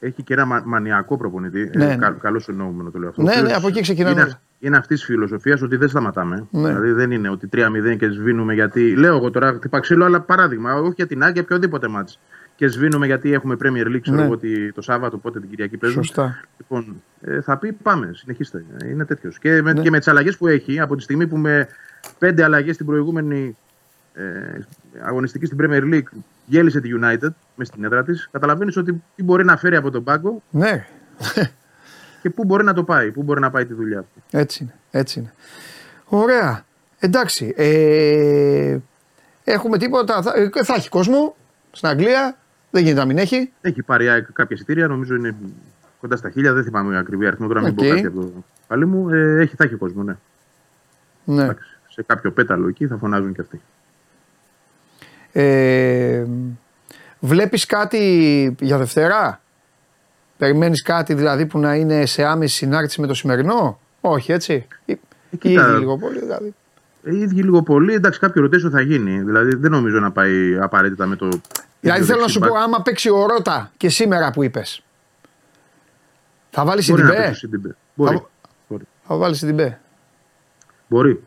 Έχει 0.00 0.22
και 0.22 0.32
ένα 0.34 0.44
μα- 0.44 0.62
μανιακό 0.64 1.16
προπονητή. 1.16 1.70
Ναι, 1.74 1.84
ε, 1.84 1.88
ναι. 1.88 1.96
κα, 1.96 2.10
Καλό 2.10 2.40
εννοούμενο 2.48 2.90
το 2.90 2.98
λέω 2.98 3.08
αυτό. 3.08 3.22
Ναι, 3.22 3.28
ο 3.28 3.32
οποίος 3.32 3.48
ναι, 3.50 3.56
από 3.56 3.68
εκεί 3.68 3.80
ξεκινάνε 3.80 4.12
Είναι, 4.14 4.22
όλα. 4.22 4.40
είναι 4.58 4.76
αυτής 4.76 4.96
της 4.98 5.06
φιλοσοφίας 5.06 5.62
ότι 5.62 5.76
δεν 5.76 5.88
σταματάμε. 5.88 6.46
Ναι. 6.50 6.68
Δηλαδή 6.68 6.90
δεν 6.92 7.10
είναι 7.10 7.28
ότι 7.28 7.48
3-0 7.52 7.96
και 7.98 8.08
σβήνουμε 8.08 8.54
γιατί. 8.54 8.96
Λέω 8.96 9.16
εγώ 9.16 9.30
τώρα 9.30 9.52
χτυπά 9.52 9.80
ξύλο, 9.80 10.04
αλλά 10.04 10.20
παράδειγμα, 10.20 10.74
όχι 10.74 10.92
για 10.96 11.06
την 11.06 11.22
Άγκια, 11.22 11.42
οποιοδήποτε 11.42 11.88
μάτς. 11.88 12.20
Και 12.56 12.66
σβήνουμε 12.68 13.06
γιατί 13.06 13.32
έχουμε 13.32 13.56
Premier 13.62 13.86
League, 13.86 14.00
ξέρω 14.00 14.16
Ναι. 14.16 14.22
εγώ, 14.22 14.32
ότι 14.32 14.72
το 14.72 14.82
Σάββατο, 14.82 15.16
οπότε 15.16 15.40
την 15.40 15.48
Κυριακή 15.50 15.76
παίζουν. 15.76 16.02
Σωστά. 16.04 16.40
Λοιπόν, 16.58 17.02
ε, 17.20 17.40
θα 17.40 17.56
πει 17.58 17.72
πάμε, 17.72 18.10
συνεχίστε. 18.14 18.64
Ε, 18.82 18.88
Είναι 18.88 19.04
τέτοιος. 19.04 19.38
Και 19.38 19.62
με, 19.62 19.72
Ναι. 19.72 19.80
και 19.82 19.90
με 19.90 19.98
τις 19.98 20.08
αλλαγές 20.08 20.36
που 20.36 20.46
έχει, 20.46 20.80
από 20.80 20.96
τη 20.96 21.02
στιγμή 21.02 21.26
που 21.26 21.36
με 21.36 21.68
πέντε 22.18 22.44
αλλαγές 22.44 22.74
στην 22.74 22.86
προηγούμενη 22.86 23.56
ε, 24.14 24.22
αγωνιστική 25.02 25.46
στην 25.46 25.58
Premier 25.60 25.94
League 25.94 26.18
διέλυσε 26.48 26.80
τη 26.80 26.88
United 27.02 27.28
μες 27.54 27.66
στην 27.66 27.84
έδρα 27.84 28.04
της, 28.04 28.28
καταλαβαίνεις 28.32 28.76
ότι 28.76 29.02
τι 29.16 29.22
μπορεί 29.22 29.44
να 29.44 29.56
φέρει 29.56 29.76
από 29.76 29.90
τον 29.90 30.04
πάγκο 30.04 30.42
Ναι, 30.50 30.86
και 32.22 32.30
πού 32.30 32.44
μπορεί 32.44 32.64
να 32.64 32.74
το 32.74 32.84
πάει, 32.84 33.10
πού 33.10 33.22
μπορεί 33.22 33.40
να 33.40 33.50
πάει 33.50 33.66
τη 33.66 33.74
δουλειά 33.74 33.98
αυτή. 33.98 34.22
έτσι 34.30 34.62
είναι. 34.62 34.74
Έτσι 34.90 35.18
είναι. 35.18 35.32
Ωραία. 36.04 36.64
Εντάξει. 36.98 37.54
Ε, 37.56 38.76
έχουμε 39.44 39.78
τίποτα. 39.78 40.22
Θα, 40.22 40.32
ε, 40.36 40.64
θα 40.64 40.74
έχει 40.74 40.88
κόσμο 40.88 41.36
στην 41.70 41.88
Αγγλία. 41.88 42.36
Δεν 42.70 42.82
γίνεται 42.82 43.00
να 43.00 43.06
μην 43.06 43.18
έχει. 43.18 43.52
Έχει 43.60 43.82
πάρει 43.82 44.04
η 44.04 44.08
ΑΕΚ 44.08 44.32
κάποια 44.32 44.56
εισιτήρια, 44.56 44.86
νομίζω 44.86 45.14
είναι 45.14 45.34
κοντά 46.00 46.16
στα 46.16 46.30
χίλια, 46.30 46.52
δεν 46.52 46.64
θυμάμαι 46.64 46.98
ακριβή 46.98 47.26
αριθμό 47.26 47.46
τώρα, 47.46 47.60
μην 47.60 47.70
Οκ. 47.70 47.76
πω 47.76 47.88
κάτι 47.88 48.06
από 48.06 48.20
το 48.20 48.30
πάλι 48.66 48.86
μου. 48.86 49.08
Ε, 49.08 49.40
έχει, 49.40 49.56
θα 49.56 49.64
έχει 49.64 49.74
κόσμο, 49.74 50.02
ναι. 50.02 50.16
Ναι. 51.24 51.42
Εντάξει, 51.42 51.78
σε 51.88 52.02
κάποιο 52.02 52.30
πέταλο 52.32 52.68
εκεί 52.68 52.86
θα 52.86 52.96
φωνάζουν 52.96 53.32
και 53.34 53.40
αυτοί. 53.40 53.60
Ε, 55.32 56.24
βλέπεις 57.18 57.66
κάτι 57.66 58.56
για 58.60 58.78
Δευτέρα; 58.78 59.40
Περιμένεις 60.36 60.82
κάτι 60.82 61.14
δηλαδή 61.14 61.46
που 61.46 61.58
να 61.58 61.74
είναι 61.74 62.06
σε 62.06 62.24
άμεση 62.24 62.54
συνάρτηση 62.56 63.00
με 63.00 63.06
το 63.06 63.14
σημερινό; 63.14 63.78
Όχι, 64.00 64.32
έτσι. 64.32 64.66
Ή, 64.84 64.92
ή 65.30 65.36
κοίτα. 65.36 65.68
ήδη 65.68 65.78
λίγο 65.78 65.98
πολύ 65.98 66.18
δηλαδή. 66.18 66.54
Ε, 67.04 67.16
Ήδη 67.16 67.42
λίγο 67.42 67.62
πολύ, 67.62 67.94
εντάξει, 67.94 68.18
κάποιο 68.20 68.42
ρωτήσω 68.42 68.70
θα 68.70 68.80
γίνει. 68.80 69.22
Δηλαδή 69.22 69.54
δεν 69.54 69.70
νομίζω 69.70 69.98
να 70.00 70.10
πάει 70.12 70.58
απαραίτητα 70.60 71.06
με 71.06 71.16
το. 71.16 71.28
Δηλαδή 71.80 72.04
θέλω 72.04 72.20
να 72.20 72.28
σου 72.28 72.38
πω, 72.40 72.46
Back. 72.54 72.56
άμα 72.62 72.82
παίξει 72.82 73.10
ο 73.10 73.26
Ρότα 73.26 73.72
και 73.76 73.88
σήμερα 73.88 74.30
που 74.30 74.42
είπες. 74.42 74.82
Θα 76.50 76.64
βάλεις 76.64 76.90
Μπορεί 76.90 77.02
να 77.02 77.06
Σιντιμπέ. 77.08 77.24
παίξει 77.26 77.38
Σιντιμπέ. 77.40 77.76
Μπορεί. 77.94 78.16
Θα- 78.16 78.28
Μπορεί. 78.68 78.84
Θα 79.06 79.16
βάλεις 79.16 79.38
Σιντιμπέ. 79.38 79.80
Μπορεί. 80.88 81.22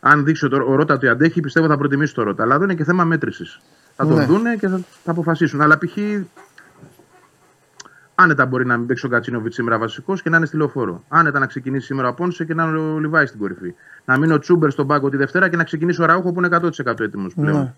Αν 0.00 0.24
δείξει 0.24 0.44
ότι 0.44 0.54
ο 0.54 0.74
Ρότα 0.74 0.94
ότι 0.94 1.08
αντέχει, 1.08 1.40
πιστεύω 1.40 1.66
θα 1.66 1.78
προτιμήσει 1.78 2.14
το 2.14 2.22
Ρότα. 2.22 2.42
Αλλά 2.42 2.54
εδώ 2.54 2.64
είναι 2.64 2.74
και 2.74 2.84
θέμα 2.84 3.04
μέτρησης. 3.04 3.60
Θα 3.96 4.06
τον 4.06 4.16
Ναι. 4.16 4.24
δούνε 4.24 4.56
και 4.56 4.68
θα, 4.68 4.80
θα 5.04 5.10
αποφασίσουν. 5.10 5.60
Αλλά 5.60 5.78
π.χ. 5.78 5.96
Άνετα 8.14 8.46
μπορεί 8.46 8.66
να 8.66 8.76
μην 8.76 8.86
παίξει 8.86 9.06
ο 9.06 9.08
Γκατσίνοβιτς 9.08 9.54
σήμερα 9.54 9.78
βασικός 9.78 10.22
και 10.22 10.30
να 10.30 10.36
είναι 10.36 10.46
στη 10.46 10.56
λεωφόρο. 10.56 11.04
Άνετα 11.08 11.38
να 11.38 11.46
ξεκινήσει 11.46 11.86
σήμερα 11.86 12.08
ο 12.08 12.14
Πόνσε 12.14 12.44
και 12.44 12.54
να 12.54 12.64
είναι 12.64 12.78
ο 12.78 12.98
Λιβάι 12.98 13.28
στην 13.28 13.40
κορυφή. 13.40 13.74
Να 14.04 14.18
μείνει 14.18 14.32
ο 14.32 14.38
Τσούμπερ 14.38 14.70
στον 14.70 14.86
πάγκο 14.86 15.08
τη 15.08 15.16
Δευτέρα 15.16 15.48
και 15.48 15.56
να 15.56 15.64
ξεκινήσει 15.64 16.02
ο 16.02 16.04
Αραούχο 16.04 16.32
που 16.32 16.38
είναι 16.38 16.48
100% 16.86 17.00
έτοιμος 17.00 17.34
πλέον. 17.34 17.56
Ναι. 17.56 17.74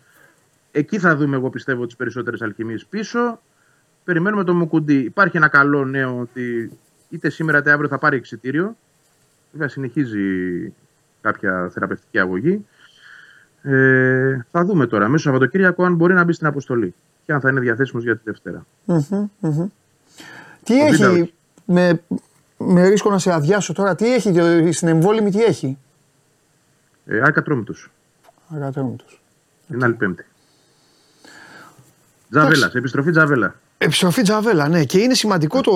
Εκεί 0.70 0.98
θα 0.98 1.16
δούμε, 1.16 1.36
εγώ 1.36 1.50
πιστεύω, 1.50 1.86
τις 1.86 1.96
περισσότερες 1.96 2.42
αλχημείες 2.42 2.76
πίσω. 2.88 3.40
Περιμένουμε 4.04 4.44
τον 4.44 4.56
Μουκουντή. 4.56 4.94
Υπάρχει 4.94 5.36
ένα 5.36 5.48
καλό 5.48 5.84
νέο 5.84 6.18
ότι 6.18 6.72
είτε 7.08 7.30
σήμερα 7.30 7.58
είτε 7.58 7.70
αύριο 7.70 7.88
θα 7.88 7.98
πάρει 7.98 8.16
εξητήριο. 8.16 8.76
Βέβαια 9.52 9.68
συνεχίζει 9.68 10.18
κάποια 11.20 11.70
θεραπευτική 11.72 12.18
αγωγή. 12.18 12.66
Ε, 13.62 14.40
θα 14.50 14.64
δούμε 14.64 14.86
τώρα 14.86 15.08
μέσα 15.08 15.18
στο 15.18 15.30
Σαββατοκύριακο 15.30 15.84
αν 15.84 15.94
μπορεί 15.94 16.14
να 16.14 16.24
μπει 16.24 16.32
στην 16.32 16.46
αποστολή 16.46 16.94
και 17.26 17.32
αν 17.32 17.40
θα 17.40 17.48
είναι 17.48 17.60
διαθέσιμος 17.60 18.04
για 18.04 18.16
τη 18.16 18.20
Δευτέρα. 18.24 18.66
Μμμ, 18.84 19.28
μμμ. 19.40 19.66
Τι 20.62 20.78
Το 20.78 20.84
βίντεο 20.90 21.10
έχει, 21.10 21.20
έχει. 21.20 21.34
με, 21.64 22.02
με 22.56 22.88
ρίσκο 22.88 23.10
να 23.10 23.18
σε 23.18 23.32
αδειάσω 23.32 23.72
τώρα, 23.72 23.94
τι 23.94 24.14
έχει 24.14 24.32
το- 24.32 24.72
στην 24.72 24.88
εμβόλυμη, 24.88 25.30
τι 25.30 25.42
έχει; 25.42 25.78
Ε, 27.06 27.20
Άρκα 27.20 27.42
Τρόμητο. 27.42 27.74
Αγατρόμητος. 28.54 29.22
Την 29.68 29.84
άλλη 29.84 29.94
Πέμπτη. 29.94 30.24
Τζαβέλας, 32.30 32.74
επιστροφή 32.74 33.10
Τζαβέλα. 33.10 33.54
Επιστροφή 33.82 34.22
Τζαβέλα, 34.22 34.68
ναι. 34.68 34.84
Και 34.84 34.98
είναι 34.98 35.14
σημαντικό 35.14 35.60
το, 35.60 35.72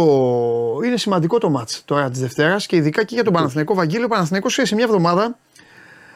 είναι 0.84 0.96
σημαντικό 0.96 1.38
το 1.38 1.50
μάτς 1.50 1.82
τώρα 1.84 2.10
της 2.10 2.20
Δευτέρας 2.20 2.66
και 2.66 2.76
ειδικά 2.76 3.04
και 3.04 3.14
για 3.14 3.24
τον 3.24 3.32
Παναθηναϊκό 3.32 3.74
Βαγγέλιο. 3.74 4.04
Ο 4.04 4.08
Παναθηναϊκός 4.08 4.52
σε 4.62 4.74
μια 4.74 4.84
εβδομάδα. 4.84 5.38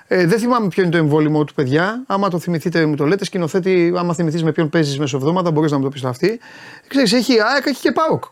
Ε, 0.06 0.26
δεν 0.26 0.38
θυμάμαι 0.38 0.68
ποιο 0.68 0.82
είναι 0.82 0.92
το 0.92 0.98
εμβόλυμο 0.98 1.44
του, 1.44 1.54
παιδιά. 1.54 2.02
Άμα 2.06 2.28
το 2.28 2.38
θυμηθείτε, 2.38 2.86
μου 2.86 2.96
το 2.96 3.06
λέτε. 3.06 3.24
Σκηνοθέτη, 3.24 3.92
άμα 3.96 4.14
θυμηθείς 4.14 4.42
με 4.42 4.52
ποιον 4.52 4.68
παίζεις 4.68 4.98
μέσω 4.98 5.16
εβδομάδα, 5.16 5.50
μπορείς 5.50 5.70
να 5.70 5.76
μου 5.76 5.82
το 5.82 5.88
πεις 5.88 6.04
αυτή. 6.04 6.40
Ξέρεις, 6.88 7.12
έχει 7.12 7.40
ΑΕΚ, 7.40 7.66
έχει 7.66 7.80
και 7.80 7.92
ΠΑΟΚ. 7.92 8.24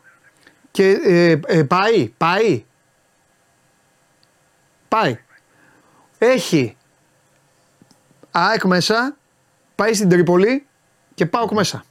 Και 0.70 0.98
ε, 1.04 1.40
ε, 1.46 1.62
πάει, 1.62 2.08
πάει. 2.16 2.64
Πάει. 4.88 5.18
Έχει 6.18 6.76
ΑΕΚ 8.30 8.64
μέσα, 8.64 9.16
πάει 9.74 9.94
στην 9.94 10.08
Τρίπολη 10.08 10.66
και 11.14 11.26
ΠΑΟΚ 11.26 11.50
μέσα. 11.50 11.84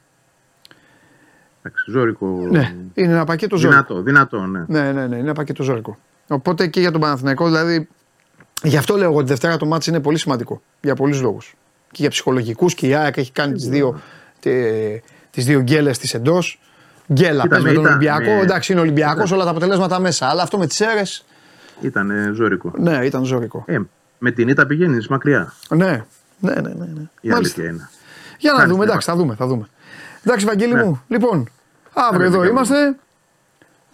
Εντάξει, 1.66 1.90
ζώρικο. 1.90 2.26
Ναι, 2.50 2.74
είναι 2.94 3.12
ένα 3.12 3.24
πακέτο 3.24 3.56
ζώρικο. 3.56 3.82
Δυνατό, 3.84 4.02
δυνατό, 4.02 4.46
ναι. 4.46 4.64
Ναι, 4.68 4.80
ναι, 4.92 4.92
ναι, 4.92 5.04
είναι 5.04 5.16
ένα 5.16 5.32
πακέτο 5.32 5.62
ζώρικο. 5.62 5.98
Οπότε 6.28 6.66
και 6.66 6.80
για 6.80 6.90
τον 6.90 7.00
Παναθηναϊκό, 7.00 7.44
δηλαδή. 7.46 7.88
Γι' 8.62 8.76
αυτό 8.76 8.96
λέω 8.96 9.08
εγώ 9.10 9.18
ότι 9.18 9.26
Δευτέρα 9.26 9.56
το 9.56 9.66
μάτς 9.66 9.86
είναι 9.86 10.00
πολύ 10.00 10.18
σημαντικό. 10.18 10.62
Για 10.80 10.94
πολλούς 10.94 11.20
λόγους. 11.20 11.54
Και 11.90 11.96
για 12.00 12.10
ψυχολογικούς 12.10 12.74
και 12.74 12.86
η 12.86 12.94
ΑΕΚ 12.94 13.16
έχει 13.16 13.32
κάνει 13.32 13.52
τις 13.52 13.68
δύο, 13.68 14.00
τε- 14.40 15.02
τις 15.30 15.44
δύο 15.44 15.60
γκέλες 15.60 15.98
της 15.98 16.14
εντός. 16.14 16.60
Γκέλα, 17.12 17.42
Κοίτα, 17.42 17.54
πες 17.54 17.64
με 17.64 17.68
με 17.68 17.74
τον 17.74 17.82
ήταν, 17.84 17.94
Ολυμπιακό. 17.96 18.34
ναι. 18.34 18.40
Εντάξει, 18.40 18.72
είναι 18.72 18.80
Ολυμπιακός, 18.80 19.30
όλα 19.32 19.44
τα 19.44 19.50
αποτελέσματα 19.50 19.98
μέσα. 20.00 20.26
Αλλά 20.26 20.42
αυτό 20.42 20.58
με 20.58 20.66
τις 20.66 20.80
αίρες, 20.80 21.24
Ήταν 21.80 22.10
ε, 22.10 22.30
ζώρικο. 22.34 22.72
ναι, 22.78 23.00
ήταν 23.04 23.24
ζώρικο. 23.24 23.64
Ε, 23.66 23.78
με 24.18 24.30
την 24.30 24.48
ήττα 24.48 24.66
πηγαίνεις 24.66 25.08
μακριά. 25.08 25.52
Ναι, 25.68 25.76
ναι, 25.86 25.94
ναι. 26.38 26.60
ναι, 26.60 26.68
ναι. 26.74 26.84
Η 27.20 27.28
Μάλιστα. 27.28 27.34
αλήθεια 27.36 27.64
είναι. 27.64 27.88
Για 28.38 28.52
να 28.52 28.56
Κάνεις 28.58 28.72
δούμε, 28.72 28.84
μια 28.84 28.92
εντάξει, 28.92 29.10
θα 29.10 29.16
δούμε, 29.16 29.34
θα 29.34 29.46
δούμε. 29.46 29.66
Εντάξει, 30.24 30.46
Βαγγέλη 30.46 30.74
Ναι. 30.74 30.84
μου, 30.84 31.02
λοιπόν, 31.08 31.48
αύριο 32.04 32.18
Ναι, 32.20 32.24
εδώ 32.26 32.36
Βαγγέλη. 32.36 32.50
είμαστε. 32.56 32.74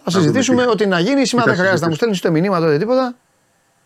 Θα 0.05 0.11
δούμε 0.11 0.21
συζητήσουμε 0.23 0.63
τι- 0.63 0.69
ό,τι 0.69 0.85
να 0.85 0.99
γίνει. 0.99 1.25
Σήμερα 1.25 1.49
θα 1.49 1.55
δεν 1.55 1.65
χρειάζεται 1.65 1.85
να 1.85 1.91
μου 1.91 1.95
συζητήσουμε. 1.95 1.95
στέλνεις 1.95 2.19
ούτε 2.19 2.29
μηνύματα 2.29 2.65
ούτε 2.67 2.77
τίποτα. 2.77 3.15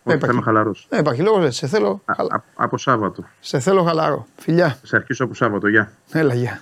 Όχι, 0.02 0.16
υπάρχει. 0.16 0.26
θα 0.26 0.32
είμαι 0.32 0.42
χαλαρός. 0.42 0.86
Δεν 0.88 1.00
υπάρχει 1.00 1.22
λόγος, 1.22 1.56
σε 1.56 1.66
θέλω, 1.66 2.02
χαλα- 2.16 2.44
Από 2.54 2.78
Σάββατο. 2.78 3.24
σε 3.40 3.58
θέλω 3.58 3.82
χαλαρό. 3.82 4.26
Φιλιά, 4.36 4.78
Σε 4.82 4.96
αρχίσω 4.96 5.24
από 5.24 5.34
Σάββατο, 5.34 5.68
γεια. 5.68 5.92
έλα, 6.12 6.34
γεια. 6.34 6.60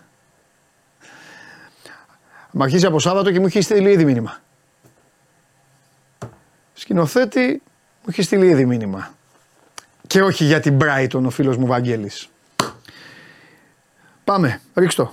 Μ' 2.50 2.62
αρχίσει 2.62 2.86
από 2.86 2.98
Σάββατο 2.98 3.30
και 3.32 3.40
μου 3.40 3.46
έχει 3.46 3.60
στείλει 3.60 3.90
ήδη 3.90 4.04
μήνυμα. 4.04 4.36
Σκηνοθέτη 6.74 7.62
μου 8.02 8.06
έχει 8.08 8.22
στείλει 8.22 8.46
ήδη 8.46 8.66
μήνυμα. 8.66 9.14
Και 10.06 10.22
όχι 10.22 10.44
για 10.44 10.60
την 10.60 10.78
Brighton 10.80 11.22
ο 11.26 11.30
φίλος 11.30 11.56
μου 11.56 11.66
Βαγγέλης. 11.66 12.28
Πάμε, 14.24 14.60
ρίξ' 14.74 14.94
το. 14.94 15.12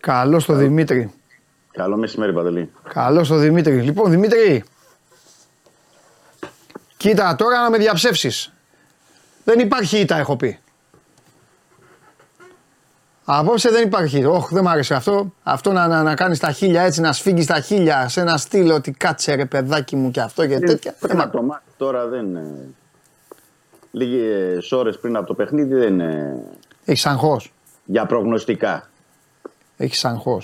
Καλό 0.00 0.38
στο 0.40 0.54
Δημήτρη. 0.54 1.12
Καλό 1.72 1.96
μεσημέρι, 1.96 2.32
Παντελή. 2.32 2.70
Καλό 2.92 3.24
στο 3.24 3.36
Δημήτρη. 3.36 3.80
Λοιπόν, 3.80 4.10
Δημήτρη. 4.10 4.64
Κοίτα, 6.96 7.34
τώρα 7.36 7.62
να 7.62 7.70
με 7.70 7.78
διαψεύσεις. 7.78 8.52
Δεν 9.44 9.58
υπάρχει 9.58 9.98
ήττα, 9.98 10.16
έχω 10.16 10.36
πει. 10.36 10.58
Απόψε 13.24 13.70
δεν 13.70 13.82
υπάρχει. 13.86 14.24
Όχι, 14.24 14.54
δεν 14.54 14.62
μ' 14.64 14.68
άρεσε 14.68 14.94
αυτό. 14.94 15.32
Αυτό 15.42 15.72
να, 15.72 15.86
να, 15.86 16.02
να 16.02 16.14
κάνεις 16.14 16.38
τα 16.38 16.52
χίλια 16.52 16.82
έτσι, 16.82 17.00
να 17.00 17.12
σφίγγεις 17.12 17.46
τα 17.46 17.60
χίλια 17.60 18.08
σε 18.08 18.20
ένα 18.20 18.36
στυλ 18.36 18.70
ότι 18.70 18.90
κάτσε 18.90 19.34
ρε 19.34 19.44
παιδάκι 19.44 19.96
μου 19.96 20.10
και 20.10 20.20
αυτό 20.20 20.46
και 20.46 20.58
τέτοια. 20.58 20.90
Δεν 21.00 21.08
Πριν 21.08 21.16
μ' 21.16 21.20
από 21.20 21.36
το 21.36 21.42
μάτι 21.42 21.64
τώρα 21.76 22.06
δεν 22.06 22.24
είναι. 22.26 22.68
Λίγες 23.90 24.72
ώρες 24.72 24.98
πριν 24.98 25.16
από 25.16 25.26
το 25.26 25.34
παιχνίδι 25.34 25.74
δεν 25.74 25.92
είναι 25.92 26.42
Έχεις 26.84 27.06
αγχώς. 27.06 27.52
για 27.84 28.06
προγνωστικά. 28.06 28.88
Έχεις 29.80 30.04
αγχώ. 30.04 30.42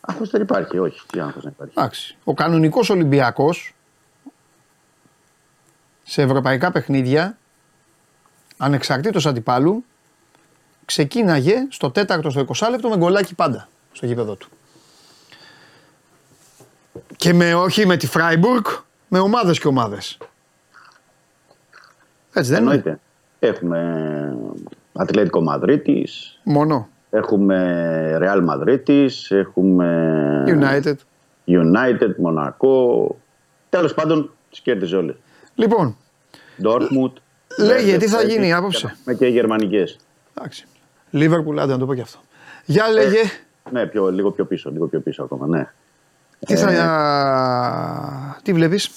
Άγχος 0.00 0.30
δεν 0.30 0.42
υπάρχει, 0.42 0.78
όχι. 0.78 1.00
Τι 1.06 1.20
άγχος 1.20 1.44
να 1.44 1.50
υπάρχει. 1.50 1.74
Εντάξει. 1.76 2.16
Ο 2.24 2.34
κανονικός 2.34 2.90
Ολυμπιακός 2.90 3.74
σε 6.02 6.22
ευρωπαϊκά 6.22 6.70
παιχνίδια, 6.70 7.38
ανεξαρτήτως 8.56 9.26
αντιπάλου, 9.26 9.84
ξεκίναγε 10.84 11.66
στο 11.70 11.90
τέταρτο, 11.90 12.30
στο 12.30 12.40
20 12.40 12.70
λεπτό 12.70 12.88
με 12.88 12.96
γκολάκι 12.96 13.34
πάντα 13.34 13.68
στο 13.92 14.06
γήπεδο 14.06 14.34
του. 14.34 14.48
Και 17.16 17.32
με, 17.32 17.54
όχι 17.54 17.86
με 17.86 17.96
τη 17.96 18.06
Φράιμπουργκ, 18.06 18.64
με 19.08 19.18
ομάδες 19.18 19.58
και 19.58 19.68
ομάδες. 19.68 20.18
Έτσι 22.32 22.50
δεν 22.50 22.62
είναι. 22.62 22.74
Εννοείται. 22.74 23.00
Έχουμε 23.38 24.36
Ατλέτικο 24.92 25.42
Μαδρίτης, 25.42 26.40
Μόνο. 26.42 26.88
Έχουμε 27.14 28.16
Ρεάλ 28.18 28.42
Μαδρίτης, 28.42 29.30
έχουμε 29.30 30.44
United. 30.46 30.94
United, 31.46 32.14
Μονακό. 32.16 33.16
Τέλος 33.68 33.94
πάντων, 33.94 34.30
τις 34.50 34.60
κέρδιζε 34.60 34.96
όλες. 34.96 35.16
Λοιπόν, 35.54 35.96
Dortmund. 36.64 37.12
Λέγε, 37.58 37.96
τι 37.96 38.06
θα 38.08 38.20
Leipzig, 38.22 38.28
γίνει 38.28 38.52
απόψε. 38.52 38.96
Με 39.04 39.14
και 39.14 39.26
οι 39.26 39.30
γερμανικές. 39.30 39.96
εντάξει. 40.34 40.66
Λίβερπουλ, 41.10 41.58
άντε 41.58 41.72
να 41.72 41.78
το 41.78 41.86
πω 41.86 41.94
και 41.94 42.00
αυτό. 42.00 42.18
Για 42.64 42.88
λέγε, 42.88 43.20
Ναι, 43.70 43.86
πιο, 43.86 44.10
λίγο 44.10 44.30
πιο 44.30 44.44
πίσω, 44.44 44.70
λίγο 44.70 44.86
πιο 44.86 45.00
πίσω 45.00 45.22
ακόμα, 45.22 45.46
ναι. 45.46 45.72
τι 46.46 46.56
θα... 46.56 48.38
Τι 48.42 48.52
βλέπεις; 48.52 48.90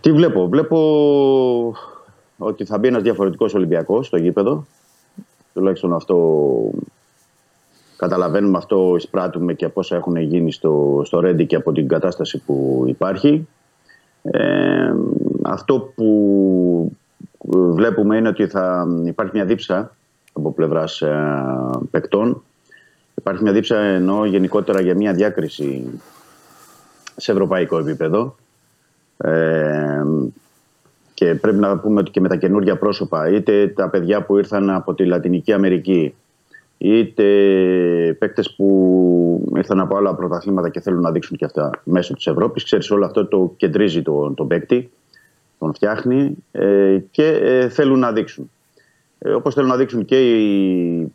Τι 0.00 0.12
βλέπω; 0.12 0.48
Βλέπω 0.48 1.76
ότι 2.38 2.64
θα 2.64 2.78
μπει 2.78 2.88
ένας 2.88 3.02
διαφορετικός 3.02 3.54
Ολυμπιακός 3.54 4.06
στο 4.06 4.16
γήπεδο. 4.16 4.66
Τουλάχιστον 5.54 5.94
αυτό 5.94 6.16
καταλαβαίνουμε, 7.96 8.58
αυτό 8.58 8.94
εισπράττουμε 8.96 9.54
και 9.54 9.64
από 9.64 9.80
όσα 9.80 9.96
έχουν 9.96 10.16
γίνει 10.16 10.52
στο, 10.52 11.02
στο 11.04 11.20
Ρέντι 11.20 11.46
και 11.46 11.56
από 11.56 11.72
την 11.72 11.88
κατάσταση 11.88 12.38
που 12.38 12.84
υπάρχει. 12.86 13.48
Ε, 14.22 14.94
αυτό 15.42 15.92
που 15.94 16.92
βλέπουμε 17.48 18.16
είναι 18.16 18.28
ότι 18.28 18.46
θα 18.46 18.86
υπάρχει 19.04 19.32
μια 19.34 19.44
δίψα 19.44 19.94
από 20.32 20.52
πλευράς 20.52 21.02
ε, 21.02 21.70
παικτών. 21.90 22.42
Υπάρχει 23.14 23.42
μια 23.42 23.52
δίψα 23.52 23.78
ενώ 23.78 24.24
γενικότερα 24.24 24.80
για 24.80 24.94
μια 24.94 25.12
διάκριση 25.12 26.00
σε 27.16 27.32
ευρωπαϊκό 27.32 27.78
επίπεδο. 27.78 28.36
Ε, 29.16 30.02
και 31.14 31.34
πρέπει 31.34 31.58
να 31.58 31.78
πούμε 31.78 32.00
ότι 32.00 32.10
και 32.10 32.20
με 32.20 32.28
τα 32.28 32.36
καινούργια 32.36 32.76
πρόσωπα, 32.76 33.28
είτε 33.28 33.68
τα 33.68 33.90
παιδιά 33.90 34.22
που 34.22 34.38
ήρθαν 34.38 34.70
από 34.70 34.94
τη 34.94 35.04
Λατινική 35.04 35.52
Αμερική, 35.52 36.14
είτε 36.78 37.24
παίκτες 38.18 38.54
που 38.54 39.52
ήρθαν 39.56 39.80
από 39.80 39.96
άλλα 39.96 40.14
πρωταθλήματα 40.14 40.68
και 40.68 40.80
θέλουν 40.80 41.00
να 41.00 41.10
δείξουν 41.10 41.36
και 41.36 41.44
αυτά 41.44 41.70
μέσω 41.84 42.14
της 42.14 42.26
Ευρώπης. 42.26 42.64
Ξέρεις, 42.64 42.90
όλο 42.90 43.04
αυτό 43.04 43.26
το 43.26 43.54
κεντρίζει 43.56 44.02
τον, 44.02 44.34
τον 44.34 44.46
παίκτη, 44.46 44.90
τον 45.58 45.74
φτιάχνει 45.74 46.36
ε, 46.52 46.98
και 47.10 47.26
ε, 47.26 47.68
θέλουν 47.68 47.98
να 47.98 48.12
δείξουν. 48.12 48.50
Ε, 49.18 49.30
Όπως 49.30 49.54
θέλουν 49.54 49.68
να 49.68 49.76
δείξουν 49.76 50.04
και 50.04 50.40
οι 50.40 51.12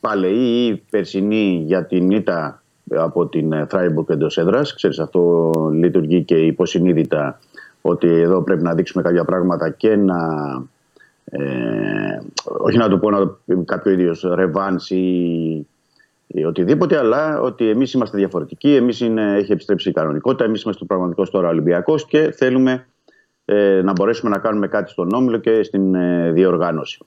παλαιοί 0.00 0.32
ή 0.34 0.66
οι 0.66 0.82
περσινοί 0.90 1.62
για 1.66 1.84
την 1.84 2.10
ήττα 2.10 2.62
από 2.90 3.26
την 3.26 3.66
Φράιμπουργκ 3.68 4.10
εντός 4.10 4.38
έδρας. 4.38 4.74
Ξέρεις, 4.74 4.98
αυτό 4.98 5.52
λειτουργεί 5.74 6.22
και 6.22 6.36
υποσυνείδητα 6.36 7.38
ότι 7.86 8.08
εδώ 8.08 8.42
πρέπει 8.42 8.62
να 8.62 8.74
δείξουμε 8.74 9.02
κάποια 9.02 9.24
πράγματα 9.24 9.70
και 9.70 9.96
να. 9.96 10.16
Ε, 11.24 12.20
όχι 12.44 12.76
να 12.78 12.88
το 12.88 12.98
πω 12.98 13.10
να, 13.10 13.36
κάποιο 13.64 13.92
ίδιος 13.92 14.26
ρεβάνς 14.34 14.90
ή, 14.90 15.66
ή 16.26 16.44
οτιδήποτε, 16.44 16.98
αλλά 16.98 17.40
ότι 17.40 17.68
εμείς 17.68 17.92
είμαστε 17.92 18.18
διαφορετικοί, 18.18 18.74
εμείς 18.74 19.00
είναι, 19.00 19.36
έχει 19.36 19.52
επιστρέψει 19.52 19.88
η 19.88 19.92
κανονικότητα, 19.92 20.44
εμείς 20.44 20.62
είμαστε 20.62 20.80
το 20.80 20.86
πραγματικό 20.86 21.24
τώρα 21.24 21.48
Ολυμπιακός 21.48 22.06
και 22.06 22.30
θέλουμε 22.30 22.86
ε, 23.44 23.80
να 23.84 23.92
μπορέσουμε 23.92 24.30
να 24.30 24.38
κάνουμε 24.38 24.68
κάτι 24.68 24.90
στον 24.90 25.12
Όμιλο 25.12 25.38
και 25.38 25.62
στην 25.62 25.94
ε, 25.94 26.32
διοργάνωση. 26.32 26.98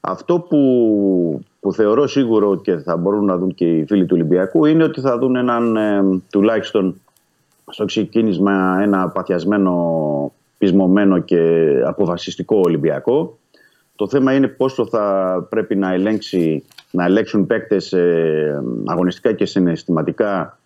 Αυτό 0.00 0.40
που, 0.40 1.40
που 1.60 1.72
θεωρώ 1.72 2.06
σίγουρο 2.06 2.60
και 2.60 2.76
θα 2.76 2.96
μπορούν 2.96 3.24
να 3.24 3.36
δουν 3.36 3.54
και 3.54 3.64
οι 3.64 3.84
φίλοι 3.86 4.06
του 4.06 4.14
Ολυμπιακού 4.14 4.64
είναι 4.64 4.84
ότι 4.84 5.00
θα 5.00 5.18
δουν 5.18 5.36
έναν 5.36 5.76
ε, 5.76 6.02
τουλάχιστον 6.30 7.00
στο 7.70 7.84
ξεκίνημα 7.84 8.78
ένα 8.82 9.08
παθιασμένο, 9.08 10.32
πεισμωμένο 10.58 11.18
και 11.18 11.70
αποφασιστικό 11.86 12.60
Ολυμπιακό. 12.64 13.38
Το 13.96 14.08
θέμα 14.08 14.34
είναι 14.34 14.48
πόσο 14.48 14.86
θα 14.86 15.46
πρέπει 15.50 15.76
να, 15.76 15.92
ελέγξει, 15.92 16.64
να 16.90 17.04
ελέγξουν 17.04 17.46
παίκτες 17.46 17.92
ε, 17.92 18.62
αγωνιστικά 18.86 19.32
και 19.32 19.44
συναισθηματικά 19.44 20.58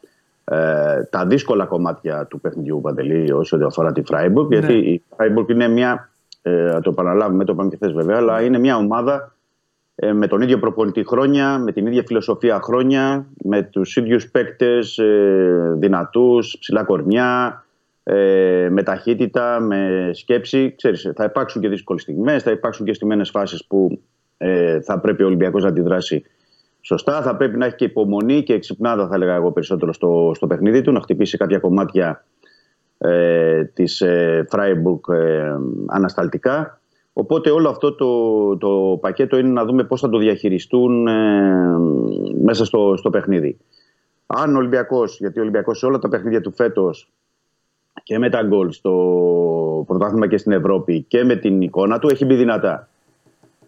ε, 0.45 1.03
τα 1.11 1.27
δύσκολα 1.27 1.65
κομμάτια 1.65 2.27
του 2.27 2.41
παιχνιδιού 2.41 2.81
Παντελή 2.81 3.33
όσο 3.33 3.59
αφορά 3.67 3.93
τη 3.93 4.03
Φράιμπουργκ. 4.03 4.51
Ναι. 4.51 4.59
Γιατί 4.59 4.75
η 4.75 5.03
Φράιμπουργκ 5.17 5.49
είναι 5.49 5.69
μια, 5.69 6.11
ε, 6.43 6.71
θα 6.71 6.81
το 6.81 6.91
επαναλάβουμε, 6.91 7.45
το 7.45 7.53
είπαμε 7.53 7.71
και 7.71 7.77
χθες 7.77 7.93
βέβαια, 7.93 8.17
αλλά 8.17 8.43
είναι 8.43 8.59
μια 8.59 8.77
ομάδα 8.77 9.36
ε, 9.97 10.13
με 10.13 10.27
τον 10.27 10.41
ίδιο 10.41 10.59
προπονητή 10.59 11.05
χρόνια, 11.07 11.59
με 11.59 11.73
την 11.73 11.87
ίδια 11.87 12.03
φιλοσοφία 12.07 12.61
χρόνια, 12.61 13.27
με 13.45 13.63
τους 13.63 13.97
ίδιους 13.97 14.31
παίκτες 14.31 14.99
ε, 14.99 15.75
δυνατούς, 15.79 16.57
ψηλά 16.61 16.85
κορμιά, 16.85 17.65
ε, 18.03 18.69
με 18.71 18.83
ταχύτητα, 18.83 19.61
με 19.61 20.11
σκέψη. 20.13 20.75
Ξέρεις, 20.77 21.13
θα 21.15 21.25
υπάρξουν 21.25 21.63
και 21.63 21.69
δύσκολες 21.69 22.03
στιγμές, 22.03 22.43
θα 22.43 22.51
υπάρξουν 22.51 22.87
και 22.87 22.93
στιμένες 22.93 23.31
φάσεις 23.31 23.67
που 23.67 24.01
ε, 24.39 24.81
θα 24.81 25.01
πρέπει 25.01 25.23
ο 25.23 25.27
Ολυμπιακός 25.27 25.63
να 25.63 25.69
αντιδράσει 25.69 26.25
σωστά. 26.81 27.23
Θα 27.23 27.37
πρέπει 27.37 27.57
να 27.57 27.67
έχει 27.67 27.77
και 27.77 27.85
υπομονή 27.85 28.43
και 28.43 28.53
εξυπνάδα, 28.53 29.07
θα 29.09 29.15
έλεγα 29.15 29.35
εγώ 29.35 29.53
περισσότερο, 29.53 29.93
στο, 29.93 30.33
στο 30.35 30.47
παιχνίδι 30.47 30.81
του, 30.81 30.93
να 30.93 31.01
χτυπήσει 31.01 31.37
κάποια 31.37 31.59
κομμάτια 31.59 32.25
ε, 32.99 33.65
της 33.65 34.01
ε, 34.01 34.47
Freiburg 34.51 35.15
ε, 35.15 35.55
ανασταλτικά. 35.87 36.81
Οπότε 37.19 37.51
όλο 37.51 37.69
αυτό 37.69 37.93
το, 37.93 38.57
το 38.57 38.99
πακέτο 39.01 39.37
είναι 39.39 39.49
να 39.49 39.65
δούμε 39.65 39.85
πώς 39.85 40.01
θα 40.01 40.09
το 40.09 40.19
διαχειριστούν 40.19 41.07
ε, 41.07 41.13
μέσα 42.43 42.65
στο, 42.65 42.95
στο 42.97 43.11
παιχνίδι. 43.11 43.59
Αν 44.27 44.55
ο 44.55 44.59
Ολυμπιακός, 44.59 45.19
γιατί 45.19 45.39
ο 45.39 45.43
Ολυμπιακός 45.43 45.79
σε 45.79 45.87
όλα 45.87 45.99
τα 45.99 46.09
παιχνίδια 46.09 46.41
του 46.41 46.53
φέτος 46.53 47.11
και 48.03 48.19
με 48.19 48.31
τα 48.31 48.43
γκολ 48.43 48.71
στο 48.71 49.85
πρωτάθλημα 49.87 50.27
και 50.29 50.37
στην 50.37 50.53
Ευρώπη 50.53 51.05
και 51.09 51.25
με 51.25 51.37
την 51.37 51.63
εικόνα 51.63 51.99
του 51.99 52.09
έχει 52.09 52.25
μπει 52.25 52.35
δυνατά. 52.35 52.89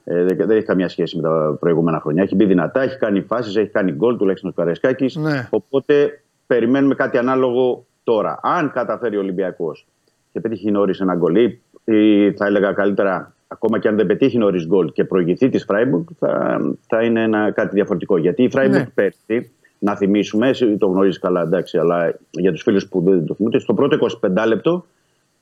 Ε, 0.05 0.25
δεν, 0.25 0.37
δεν 0.37 0.51
έχει 0.51 0.67
καμία 0.67 0.89
σχέση 0.89 1.17
με 1.17 1.23
τα 1.23 1.57
προηγούμενα 1.61 2.01
χρόνια. 2.01 2.23
Έχει 2.23 2.35
μπει 2.35 2.45
δυνατά, 2.45 2.81
έχει 2.83 2.99
κάνει 2.99 3.21
φάσεις, 3.21 3.57
έχει 3.57 3.71
κάνει 3.71 3.93
γκολ 3.93 4.17
τουλάχιστον 4.17 4.51
ο 4.51 4.53
Καραϊσκάκης. 4.53 5.17
Ναι. 5.17 5.49
Οπότε 5.51 6.23
περιμένουμε 6.47 6.95
κάτι 6.95 7.19
ανάλογο 7.19 7.87
τώρα. 8.05 8.39
Αν 8.43 8.73
καταφέρει 8.73 9.17
ο 9.17 9.21
Ολυμπιακός 9.21 9.87
και 10.33 10.41
πετύχει 10.41 10.71
νωρίς 10.71 11.01
ένα 11.01 11.15
γκολ 11.15 11.37
ή, 11.37 11.61
ή 11.85 12.33
θα 12.33 12.47
έλεγα 12.47 12.73
καλύτερα 12.73 13.33
ακόμα 13.49 13.79
και 13.79 13.89
αν 13.89 13.97
δεν 13.97 14.07
πετύχει 14.07 14.39
νωρίς 14.39 14.67
γκολ 14.67 14.93
και 14.93 15.05
προηγηθεί 15.05 15.49
της 15.49 15.65
Φράιμπουργκ, 15.65 16.05
θα, 16.19 16.61
θα 16.87 17.03
είναι 17.03 17.23
ένα, 17.23 17.51
κάτι 17.51 17.75
διαφορετικό. 17.75 18.19
Γιατί 18.19 18.43
η 18.43 18.51
Φράιμπουργκ 18.51 18.81
Ναι. 18.81 18.91
πέρσι, 18.95 19.51
να 19.79 19.97
θυμίσουμε, 19.97 20.49
εσύ 20.49 20.77
το 20.77 20.87
γνωρίζεις 20.87 21.19
καλά, 21.19 21.41
εντάξει, 21.41 21.79
αλλά 21.79 22.15
για 22.31 22.53
τους 22.53 22.63
φίλους 22.63 22.89
που 22.89 23.03
δεν 23.07 23.27
το 23.27 23.35
θυμούνται, 23.35 23.59
στο 23.59 23.75
πρώτο 23.75 23.97
25 23.97 24.47
λεπτό 24.47 24.85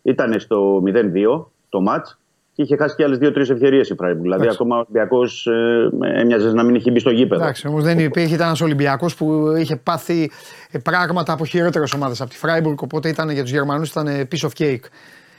ήταν 0.03 0.41
στο 0.41 0.83
0-2 0.87 1.51
το 1.69 1.81
ματς 1.81 2.07
και 2.53 2.63
είχε 2.63 2.77
χάσει 2.77 2.97
και 2.97 3.05
άλλες 3.05 3.19
δύο-τρεις 3.19 3.51
ευκαιρίες 3.51 3.89
η 3.89 3.95
Φράιμπουργκ. 3.95 4.23
Δηλαδή, 4.23 4.43
Εντάξει. 4.43 4.59
ακόμα 4.63 4.77
ο 4.77 4.79
Ολυμπιακός 4.79 5.47
ε, 5.47 5.91
έμοιαζες 6.21 6.53
να 6.53 6.63
μην 6.63 6.75
είχε 6.75 6.91
μπει 6.91 6.99
στο 6.99 7.11
γήπεδο. 7.11 7.43
Εντάξει, 7.43 7.69
όμως 7.69 7.85
δεν 7.85 7.99
υπήρχε. 7.99 8.35
Ήταν 8.35 8.47
ένας 8.47 8.61
Ολυμπιακός 8.61 9.17
που 9.17 9.55
είχε 9.59 9.77
πάθει 9.77 10.31
ε, 10.71 10.79
πράγματα 10.79 11.33
από 11.33 11.45
χειρότερες 11.45 11.93
ομάδες 11.93 12.21
από 12.21 12.31
τη 12.31 12.37
Φράιμπουργκ. 12.37 12.83
Οπότε 12.83 13.09
ήταν 13.09 13.31
για 13.31 13.43
τους 13.43 13.51
Γερμανούς 13.51 13.91
ήταν 13.91 14.07
ε, 14.07 14.29
piece 14.33 14.49
of 14.49 14.51
cake. 14.59 14.85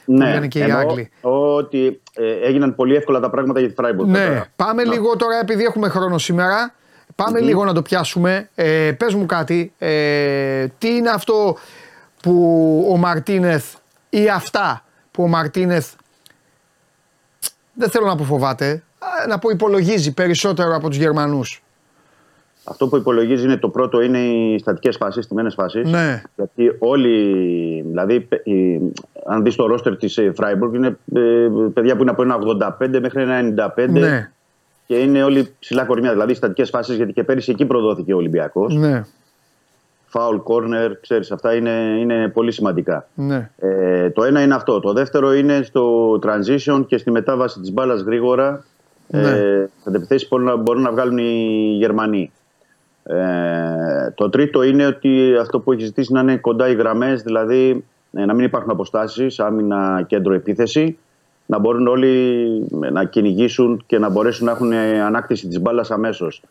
Ναι, 0.09 0.25
λένε 0.34 0.47
και 0.47 0.59
οι 0.59 0.61
εννοώ 0.61 0.77
Άγγλοι. 0.79 1.09
Ότι 1.21 2.01
ε, 2.13 2.47
έγιναν 2.47 2.75
πολύ 2.75 2.95
εύκολα 2.95 3.19
τα 3.19 3.29
πράγματα 3.29 3.59
για 3.59 3.67
τη 3.67 3.73
Φράιμπουργκ. 3.73 4.09
Ναι, 4.09 4.25
Τώρα. 4.25 4.47
πάμε 4.55 4.84
Να. 4.84 4.93
λίγο 4.93 5.15
τώρα 5.15 5.39
επειδή 5.39 5.63
έχουμε 5.63 5.89
χρόνο 5.89 6.17
σήμερα. 6.17 6.73
Πάμε 7.15 7.39
λίγο 7.39 7.65
να 7.65 7.73
το 7.73 7.81
πιάσουμε. 7.81 8.49
Ε, 8.55 8.91
πες 8.97 9.13
μου 9.13 9.25
κάτι. 9.25 9.73
Ε, 9.77 10.67
τι 10.77 10.95
είναι 10.95 11.09
αυτό 11.09 11.57
που 12.21 12.88
ο 12.91 12.97
Μαρτίνεθ 12.97 13.73
ή 14.09 14.29
αυτά 14.29 14.84
που 15.11 15.23
ο 15.23 15.27
Μαρτίνεθ 15.27 15.93
δεν 17.73 17.89
θέλω 17.89 18.05
να 18.05 18.15
πω 18.15 18.23
φοβάται, 18.23 18.84
α, 18.99 19.27
να 19.27 19.39
πω 19.39 19.49
υπολογίζει 19.49 20.13
περισσότερο 20.13 20.75
από 20.75 20.88
τους 20.88 20.97
Γερμανούς. 20.97 21.61
Αυτό 22.69 22.88
που 22.88 22.95
υπολογίζει 22.98 23.44
είναι 23.45 23.57
το 23.57 23.69
πρώτο 23.69 24.02
είναι 24.02 24.18
οι 24.19 24.57
στατικές 24.60 24.98
φάσεις, 24.98 25.27
τιμένε 25.27 25.49
φάσεις. 25.49 25.89
Ναι. 25.89 26.22
Γιατί 26.35 26.76
όλοι, 26.80 27.15
δηλαδή, 27.88 28.19
πε- 28.19 28.48
οι- 28.48 28.91
αν 29.26 29.44
δεις 29.44 29.56
το 29.56 29.65
ρόστερ 29.65 29.98
της 29.98 30.19
Freiburg, 30.35 30.73
είναι 30.73 30.98
ε, 31.15 31.48
παιδιά 31.73 31.95
που 31.95 32.02
είναι 32.02 32.11
από 32.11 32.22
ένα 32.22 32.38
85 32.80 32.99
μέχρι 33.02 33.22
ένα 33.22 33.39
95 33.77 33.89
Ναι, 33.89 34.31
και 34.88 34.95
είναι 34.95 35.23
όλοι 35.23 35.53
ψηλά 35.60 35.84
κορμιά. 35.85 36.11
Δηλαδή, 36.11 36.34
στατικές 36.34 36.69
φάσεις, 36.69 36.95
γιατί 36.95 37.14
και 37.14 37.23
πέρυσι 37.23 37.52
εκεί 37.52 37.65
προδόθηκε 37.65 38.14
ο 38.14 38.18
Ολυμπιακός. 38.18 38.76
ναι, 38.76 39.03
Foul 40.14 40.35
corner, 40.44 40.91
ξέρεις, 41.02 41.31
αυτά 41.31 41.56
είναι, 41.56 41.72
είναι 41.99 42.27
πολύ 42.27 42.52
σημαντικά. 42.52 43.07
ναι. 43.15 43.49
Ε, 43.60 44.10
το 44.10 44.23
ένα 44.23 44.41
είναι 44.41 44.53
αυτό. 44.56 44.80
Το 44.80 44.94
δεύτερο 44.94 45.34
είναι 45.34 45.61
στο 45.61 46.11
transition 46.23 46.84
και 46.88 46.98
στη 46.98 47.11
μετάβαση 47.11 47.60
της 47.60 47.72
μπάλας 47.73 48.02
γρήγορα. 48.02 48.64
Ναι. 49.07 49.22
Ε, 49.30 49.69
αντεπιθέσει 49.88 50.27
μπορούν 50.30 50.45
να, 50.45 50.56
μπορούν 50.56 50.81
να 50.81 50.91
βγάλουν 50.91 51.18
οι 51.18 51.76
Γερμανοί. 51.80 52.31
Ε, 53.09 54.11
το 54.15 54.29
τρίτο 54.29 54.63
είναι 54.63 54.85
ότι 54.85 55.35
αυτό 55.41 55.59
που 55.59 55.71
έχεις 55.71 55.85
ζητήσει 55.85 56.13
να 56.13 56.19
είναι 56.19 56.38
κοντά 56.38 56.67
οι 56.69 56.73
γραμμές, 56.75 57.21
δηλαδή 57.21 57.84
ε, 58.13 58.25
να 58.25 58.34
μην 58.34 58.45
υπάρχουν 58.45 58.71
αποστάσεις, 58.71 59.39
άμυνα, 59.39 60.03
κέντρο, 60.07 60.34
επίθεση. 60.34 60.97
Να 61.45 61.59
μπορούν 61.59 61.88
όλοι 61.88 62.07
ε, 62.84 62.89
να 62.89 63.03
κυνηγήσουν 63.03 63.84
και 63.85 63.99
να 63.99 64.09
μπορέσουν 64.09 64.45
να 64.45 64.51
έχουν 64.51 64.71
ε, 64.71 65.01
ανάκτηση 65.01 65.47
της 65.47 65.61
μπάλας 65.61 65.91
αμέσως. 65.91 66.41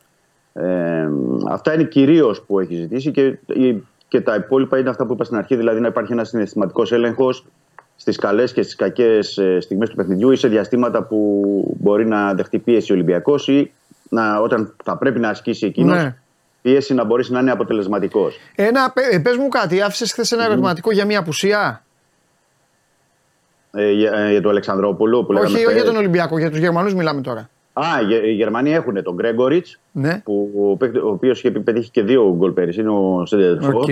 Ε, 0.52 1.08
αυτά 1.48 1.74
είναι 1.74 1.84
κυρίως 1.84 2.42
που 2.42 2.60
έχεις 2.60 2.78
ζητήσει 2.78 3.10
και, 3.10 3.38
η- 3.46 3.82
και 4.08 4.20
τα 4.20 4.34
υπόλοιπα 4.34 4.78
είναι 4.78 4.88
αυτά 4.88 5.06
που 5.06 5.12
είπα 5.12 5.24
στην 5.24 5.36
αρχή, 5.36 5.56
δηλαδή 5.56 5.80
να 5.80 5.86
υπάρχει 5.88 6.12
ένας 6.12 6.28
συναισθηματικός 6.28 6.92
έλεγχος 6.92 7.44
στις 7.96 8.16
καλές 8.16 8.52
και 8.52 8.62
στις 8.62 8.76
κακές 8.76 9.40
στιγμές 9.60 9.88
του 9.88 9.96
παιχνιδιού 9.96 10.30
ή 10.30 10.36
σε 10.36 10.48
διαστήματα 10.48 11.02
που 11.02 11.40
μπορεί 11.80 12.06
να 12.06 12.34
δεχτεί 12.34 12.58
πίεση 12.58 12.92
ο 12.92 12.94
Ολυμπιακός 12.94 13.48
ή 13.48 13.70
να, 14.08 14.38
όταν 14.40 14.74
θα 14.84 14.96
πρέπει 14.96 15.18
να 15.20 15.28
ασκήσει 15.28 15.66
εκείνος 15.66 15.96
Ναι. 16.02 16.16
Πίεση 16.66 16.94
να 16.94 17.05
μπορέσει 17.05 17.32
να 17.32 17.40
είναι 17.40 17.51
αποτελεσματικός. 17.51 18.38
Ένα, 18.55 18.90
πε- 18.94 19.12
ε, 19.14 19.18
πες 19.18 19.36
μου 19.36 19.48
κάτι, 19.48 19.80
άφησες 19.82 20.12
χθες 20.12 20.32
ένα 20.32 20.44
ερωτηματικό 20.44 20.93
για 20.93 21.05
μια 21.05 21.18
απουσία; 21.18 21.84
Ε, 23.72 23.90
για, 23.90 24.12
ε, 24.12 24.30
για 24.30 24.40
τον 24.40 24.51
Αλεξανδρόπουλο 24.51 25.24
που 25.24 25.32
λέγαμε 25.32 25.48
Όχι, 25.51 25.56
όχι 25.56 25.64
χθες. 25.66 25.82
για 25.82 25.90
τον 25.90 25.97
Ολυμπιακό, 26.01 26.38
για 26.38 26.51
τους 26.51 26.59
Γερμανούς 26.59 26.94
μιλάμε 26.94 27.20
τώρα. 27.20 27.48
Α, 27.72 27.82
οι- 28.10 28.28
οι 28.28 28.32
Γερμανοί 28.32 28.72
έχουν 28.72 29.02
τον 29.02 29.14
Γκρέγκοριτς, 29.14 29.78
Ναι, 29.93 30.20
που, 30.24 30.51
ο, 30.70 30.76
παίκτη- 30.76 31.02
ο 31.02 31.09
οποίος 31.09 31.38
είχε 31.38 31.51
πετύχει 31.51 31.90
και 31.90 32.02
δύο 32.02 32.34
γκολ 32.36 32.51
πέρυσι, 32.52 32.80
είναι 32.80 32.90
ο 32.90 33.22
Σέντερφορ. 33.26 33.74
οκ. 33.74 33.88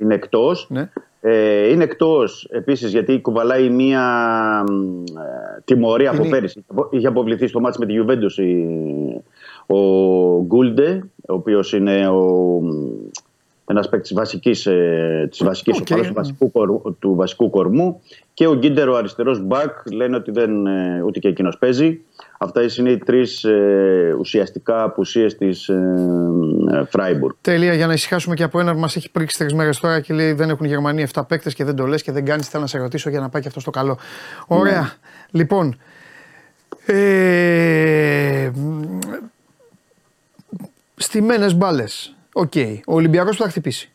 Είναι 0.00 0.14
εκτός. 0.14 0.66
Ναι. 0.70 0.88
Ε, 1.20 1.68
είναι 1.68 1.84
εκτός 1.84 2.48
επίσης 2.50 2.90
γιατί 2.90 3.20
κουβαλάει 3.20 3.68
μία 3.70 4.02
μ, 4.70 4.72
ε, 5.18 5.60
τιμωρία 5.64 6.10
από 6.10 6.20
Είναι- 6.22 6.30
πέρυσι. 6.30 6.64
Είχε 6.90 7.06
αποβληθεί 7.06 7.46
στο 7.46 7.60
ματς 7.60 7.78
με 7.78 7.86
τη 7.86 7.94
Juventus 8.00 8.38
η- 8.42 9.22
ο 9.68 10.42
Γκούλντε, 10.46 11.02
ο 11.28 11.34
οποίος 11.34 11.72
είναι 11.72 12.08
ο, 12.08 12.22
μ, 12.60 12.70
Ένας 13.70 13.88
παίκτης 13.88 14.12
βασικής 14.14 14.66
ε, 14.66 15.26
της 15.30 15.42
βασικής 15.44 15.80
Οκ, 15.80 15.86
ομάδας, 15.90 16.06
ναι. 16.06 16.12
του, 16.12 16.14
βασικού, 16.14 16.50
κορ- 16.50 16.98
του 16.98 17.14
βασικού 17.14 17.50
κορμού. 17.50 18.02
Και 18.34 18.46
ο 18.46 18.54
Γκίντερ, 18.54 18.88
ο 18.88 18.96
αριστερός 18.96 19.42
μπακ, 19.42 19.92
λένε 19.92 20.16
ότι 20.16 20.30
δεν, 20.30 20.66
ε, 20.66 21.02
ούτε 21.06 21.18
και 21.18 21.28
εκείνος 21.28 21.58
παίζει. 21.58 22.00
Αυτά 22.38 22.60
είναι 22.78 22.90
οι 22.90 22.98
τρεις 22.98 23.44
ε, 23.44 24.16
ουσιαστικά 24.18 24.82
απουσίες 24.82 25.36
της 25.36 25.68
ε, 25.68 25.98
ε, 26.72 26.84
Φράιμπουργκ. 26.84 27.34
Τέλεια 27.40 27.74
για 27.74 27.86
να 27.86 27.92
ησυχάσουμε 27.92 28.34
και 28.34 28.42
από 28.42 28.60
ένα 28.60 28.72
που 28.72 28.78
μας 28.78 28.96
έχει 28.96 29.10
πρίξει 29.10 29.38
τρεις 29.38 29.54
μέρες 29.54 29.80
τώρα 29.80 30.00
και 30.00 30.14
λέει 30.14 30.32
δεν 30.32 30.50
έχουν 30.50 30.66
οι 30.66 30.68
Γερμανοί 30.68 31.06
7 31.12 31.22
παίκτες 31.28 31.54
και 31.54 31.64
δεν 31.64 31.76
το 31.76 31.86
λες 31.86 32.02
και 32.02 32.12
δεν 32.12 32.24
κάνεις. 32.24 32.48
Θέλω 32.48 32.62
να 32.62 32.68
σε 32.68 32.78
ρωτήσω 32.78 33.10
για 33.10 33.20
να 33.20 33.28
πάει 33.28 33.42
και 33.42 33.48
αυτό 33.48 33.60
στο 33.60 33.70
καλό. 33.70 33.98
Ωραία. 34.46 34.92
Λοιπόν. 35.30 35.76
Ε, 36.86 38.50
μ, 40.98 41.02
στημένες 41.02 41.54
μπάλες. 41.54 42.16
Οκ. 42.32 42.52
Ο 42.86 42.94
Ολυμπιακός 42.94 43.36
που 43.36 43.42
θα 43.42 43.48
χτυπήσει. 43.48 43.90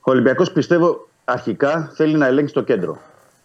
Ο 0.00 0.10
Ολυμπιακός 0.10 0.52
πιστεύω 0.52 1.08
αρχικά 1.24 1.90
θέλει 1.94 2.16
να 2.16 2.26
ελέγξει 2.26 2.54
το 2.54 2.62
κέντρο. 2.62 2.98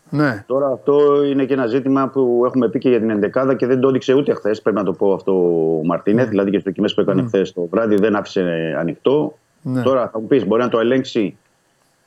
Ναι. 0.10 0.44
Τώρα 0.48 0.68
αυτό 0.68 1.24
είναι 1.24 1.46
και 1.46 1.54
ένα 1.54 1.68
ζήτημα 1.68 2.08
που 2.08 2.44
έχουμε 2.46 2.70
πει 2.70 2.80
και 2.80 2.90
για 2.90 3.00
την 3.00 3.32
11 3.36 3.56
και 3.56 3.66
δεν 3.66 3.80
το 3.80 3.88
έδειξε 3.88 4.14
ούτε 4.14 4.34
χθες. 4.34 4.62
Πρέπει 4.62 4.78
να 4.78 4.84
το 4.84 4.94
πω 4.94 5.14
αυτό 5.14 5.32
ο 5.32 5.86
Μαρτίνεθ. 5.86 6.30
Δηλαδή 6.30 6.52
και 6.52 6.60
στις 6.60 6.70
δοκιμές 6.70 6.90
που 6.96 7.02
έκανε 7.02 7.24
χθες 7.24 7.54
το 7.54 7.68
βράδυ 7.72 7.96
δεν 7.96 8.16
άφησε 8.16 8.76
ανοιχτό. 8.80 9.38
Ναι. 9.62 9.82
Τώρα 9.82 10.10
θα 10.10 10.20
μου 10.20 10.28
πεις, 10.28 10.48
μπορεί 10.48 10.62
να 10.62 10.70
το 10.70 10.80
ελέγξει 10.80 11.38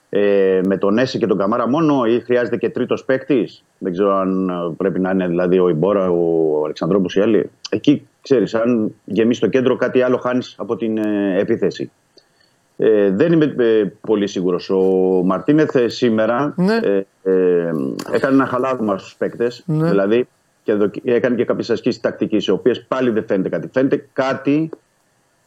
ε, 0.09 0.61
με 0.65 0.77
τον 0.77 0.99
Έση 0.99 1.19
και 1.19 1.27
τον 1.27 1.39
Καμάρα 1.39 1.69
μόνο 1.69 2.05
ή 2.05 2.21
χρειάζεται 2.21 2.57
και 2.57 2.71
τρίτος 2.71 3.05
παίκτης; 3.05 3.65
Δεν 3.79 3.93
ξέρω 3.93 4.17
αν 4.17 4.49
ε, 4.49 4.75
πρέπει 4.77 5.01
να 5.01 5.11
είναι 5.11 5.27
δηλαδή 5.27 5.59
ο 5.59 5.69
Ιμπόρα, 5.69 6.11
ο 6.11 6.63
Αλεξανδρόπουλος 6.65 7.15
ή 7.15 7.21
άλλοι. 7.21 7.51
Εκεί 7.71 8.07
ξέρεις, 8.29 8.55
αν 8.55 8.95
γεμίσεις 9.05 9.43
το 9.43 9.49
κέντρο, 9.49 9.77
κάτι 9.77 10.03
άλλο 10.03 10.17
χάνεις 10.17 10.55
από 10.59 10.77
την 10.77 10.99
ε, 10.99 11.39
επίθεση. 11.39 11.91
Ε, 12.77 13.11
δεν 13.11 13.33
είμαι 13.33 13.55
ε, 13.59 13.85
πολύ 14.01 14.27
σίγουρος. 14.27 14.71
Ο 14.71 14.83
Μαρτίνεθ 15.25 15.75
ε, 15.77 15.89
σήμερα 15.89 16.55
Ναι. 16.57 16.75
ε, 16.83 17.07
ε, 17.23 17.71
έκανε 18.13 18.35
ένα 18.35 18.47
χαλάρωμα 18.47 18.99
στους 18.99 19.15
παίκτες. 19.17 19.63
Ναι. 19.67 19.89
Δηλαδή 19.89 20.29
και 20.63 20.75
δοκι- 20.75 21.09
έκανε 21.09 21.37
και 21.37 21.45
κάποιες 21.45 21.71
ασκήσεις 21.71 22.01
τακτικής, 22.01 22.47
οι 22.47 22.51
οποίες 22.51 22.85
πάλι 22.85 23.11
δεν 23.11 23.25
φαίνεται 23.27 23.49
κάτι. 23.49 23.69
Φαίνεται 23.73 24.07
κάτι 24.13 24.71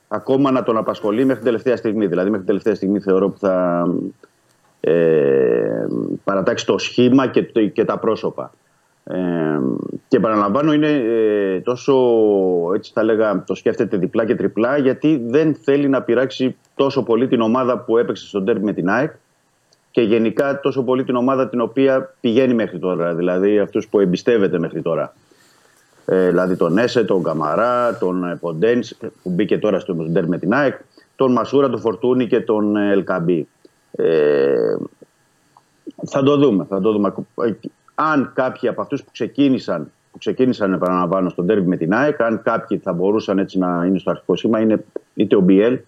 ακόμα 0.07 0.51
να 0.51 0.63
τον 0.63 0.77
απασχολεί 0.77 1.19
μέχρι 1.19 1.35
την 1.35 1.45
τελευταία 1.45 1.75
στιγμή. 1.75 2.07
Δηλαδή 2.07 2.25
μέχρι 2.29 2.45
την 2.45 2.47
τελευταία 2.47 2.75
στιγμή 2.75 2.99
θεωρώ 2.99 3.29
που 3.29 3.37
θα 3.39 3.85
ε, 4.79 5.85
παρατάξει 6.23 6.65
το 6.65 6.77
σχήμα 6.77 7.27
και, 7.27 7.43
το- 7.43 7.65
και 7.67 7.85
τα 7.85 7.97
πρόσωπα. 7.99 8.51
Ε, 9.03 9.59
και 10.07 10.19
παραλαμβάνω 10.19 10.73
είναι 10.73 10.87
ε, 10.87 11.59
τόσο 11.59 11.93
έτσι 12.75 12.91
θα 12.93 13.03
λέγα 13.03 13.43
το 13.43 13.55
σκέφτεται 13.55 13.97
διπλά 13.97 14.25
και 14.25 14.35
τριπλά 14.35 14.77
γιατί 14.77 15.21
δεν 15.25 15.55
θέλει 15.55 15.89
να 15.89 16.01
πειράξει 16.01 16.55
τόσο 16.75 17.03
πολύ 17.03 17.27
την 17.27 17.41
ομάδα 17.41 17.79
που 17.79 17.97
έπαιξε 17.97 18.27
στον 18.27 18.45
τέρμι 18.45 18.63
με 18.63 18.73
την 18.73 18.89
ΑΕΚ 18.89 19.11
και 19.91 20.01
γενικά 20.01 20.59
τόσο 20.59 20.83
πολύ 20.83 21.03
την 21.03 21.15
ομάδα 21.15 21.49
την 21.49 21.61
οποία 21.61 22.13
πηγαίνει 22.19 22.53
μέχρι 22.53 22.79
τώρα, 22.79 23.13
δηλαδή 23.13 23.59
αυτούς 23.59 23.87
που 23.87 23.99
εμπιστεύεται 23.99 24.59
μέχρι 24.59 24.81
τώρα. 24.81 25.13
Ε, 26.05 26.27
δηλαδή 26.27 26.55
τον 26.55 26.77
Έσε, 26.77 27.03
τον 27.03 27.23
Καμαρά, 27.23 27.97
τον 27.97 28.23
ε, 28.23 28.35
Ποντένς 28.35 28.97
που 29.23 29.29
μπήκε 29.29 29.57
τώρα 29.57 29.79
στο 29.79 29.93
ντέρ 29.93 30.27
με 30.27 30.37
την 30.37 30.53
ΑΕΚ, 30.53 30.79
τον 31.15 31.31
Μασούρα, 31.31 31.69
τον 31.69 31.79
Φορτούνη 31.79 32.27
και 32.27 32.41
τον 32.41 32.75
ε, 32.75 32.91
Ελκαμπή. 32.91 33.47
Ε, 33.91 34.75
θα 36.07 36.23
το 36.23 36.37
δούμε. 36.37 36.65
Θα 36.69 36.81
το 36.81 36.91
δούμε. 36.91 37.13
Ε, 38.01 38.11
Αν 38.11 38.31
κάποιοι 38.35 38.69
από 38.69 38.81
αυτούς 38.81 39.03
που 39.03 39.09
ξεκίνησαν, 39.11 39.91
που 40.11 40.17
ξεκίνησαν 40.17 40.73
επαναλαμβάνω 40.73 41.29
στον 41.29 41.45
τέρμι 41.47 41.67
με 41.67 41.77
την 41.77 41.93
ΑΕΚ, 41.93 42.21
αν 42.21 42.41
κάποιοι 42.43 42.77
θα 42.77 42.93
μπορούσαν 42.93 43.39
έτσι 43.39 43.57
να 43.57 43.85
είναι 43.87 43.99
στο 43.99 44.09
αρχικό 44.09 44.35
σήμα, 44.35 44.59
είναι 44.59 44.83
είτε 45.13 45.35
ο 45.35 45.39
Μπιέλ 45.39 45.79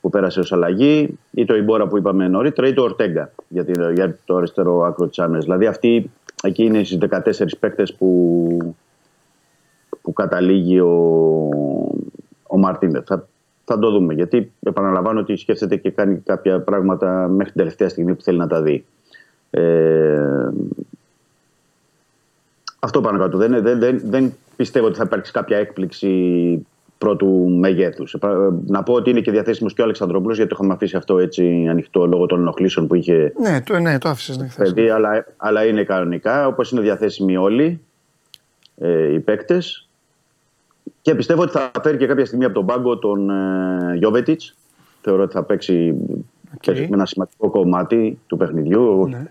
που 0.00 0.10
πέρασε 0.10 0.40
ως 0.40 0.52
αλλαγή, 0.52 1.18
είτε 1.30 1.52
ο 1.52 1.56
Ιμπόρα 1.56 1.86
που 1.86 1.98
είπαμε 1.98 2.28
νωρίτερα, 2.28 2.68
είτε 2.68 2.80
ο 2.80 2.84
Ορτέγκα 2.84 3.30
για, 3.48 3.64
την- 3.64 3.92
για 3.92 4.18
το 4.24 4.36
αριστερό 4.36 4.80
άκρο 4.82 5.06
της 5.08 5.18
άμυνας. 5.18 5.44
Δηλαδή 5.44 5.66
αυτοί 5.66 6.10
εκεί 6.42 6.64
είναι 6.64 6.84
στις 6.84 6.98
14 6.98 7.56
παίκτες 7.60 7.94
που, 7.94 8.74
που 10.02 10.12
καταλήγει 10.12 10.80
ο, 10.80 11.48
ο 12.46 12.58
Μαρτίνε. 12.58 13.02
Θα, 13.06 13.28
θα 13.64 13.78
το 13.78 13.90
δούμε. 13.90 14.14
Γιατί 14.14 14.52
επαναλαμβάνω 14.62 15.20
ότι 15.20 15.36
σκέφτεται 15.36 15.76
και 15.76 15.90
κάνει 15.90 16.16
κάποια 16.16 16.60
πράγματα 16.60 17.28
μέχρι 17.28 17.52
την 17.52 17.60
τελευταία 17.60 17.88
στιγμή 17.88 18.14
που 18.14 18.22
θέλει 18.22 18.38
να 18.38 18.46
τα 18.46 18.62
δει. 18.62 18.84
Ε, 19.50 20.48
αυτό 22.84 23.00
πάνω 23.00 23.18
κάτω. 23.18 23.38
Δεν, 23.38 23.62
δεν, 23.62 23.78
δεν, 23.78 24.00
δεν 24.04 24.34
πιστεύω 24.56 24.86
ότι 24.86 24.96
θα 24.96 25.02
υπάρξει 25.06 25.32
κάποια 25.32 25.56
έκπληξη 25.56 26.66
πρώτου 26.98 27.48
μεγέθους. 27.58 28.16
Να 28.66 28.82
πω 28.82 28.92
ότι 28.92 29.10
είναι 29.10 29.20
και 29.20 29.30
διαθέσιμος 29.30 29.74
και 29.74 29.80
ο 29.80 29.84
Αλεξανδρόπουλος, 29.84 30.36
γιατί 30.36 30.50
το 30.50 30.56
είχαμε 30.58 30.74
αφήσει 30.74 30.96
αυτό 30.96 31.18
έτσι 31.18 31.66
ανοιχτό 31.70 32.06
λόγω 32.06 32.26
των 32.26 32.40
ενοχλήσεων 32.40 32.86
που 32.86 32.94
είχε 32.94 33.32
Ναι, 33.40 33.60
το, 33.60 33.78
ναι, 33.78 33.98
το 33.98 34.08
άφησες. 34.08 34.36
Ναι, 34.36 34.48
χθες. 34.48 34.72
παιδί, 34.72 34.88
αλλά, 34.88 35.26
αλλά 35.36 35.64
είναι 35.66 35.84
κανονικά, 35.84 36.46
όπως 36.46 36.70
είναι 36.70 36.80
διαθέσιμοι 36.80 37.36
όλοι 37.36 37.80
ε, 38.78 39.12
οι 39.12 39.20
παίκτες. 39.20 39.88
Και 41.02 41.14
πιστεύω 41.14 41.42
ότι 41.42 41.52
θα 41.52 41.70
φέρει 41.82 41.96
και 41.96 42.06
κάποια 42.06 42.26
στιγμή 42.26 42.44
από 42.44 42.54
τον 42.54 42.66
πάγκο 42.66 42.98
τον 42.98 43.30
ε, 43.30 43.94
Γιώβετιτς. 43.96 44.54
Θεωρώ 45.00 45.22
ότι 45.22 45.32
θα 45.32 45.42
παίξει 45.42 45.94
Οκ. 46.54 46.76
με 46.76 46.88
ένα 46.90 47.06
σημαντικό 47.06 47.50
κομμάτι 47.50 48.18
του 48.26 48.36
παιχνιδιού 48.36 49.00
όχι 49.00 49.10
Ναι. 49.10 49.26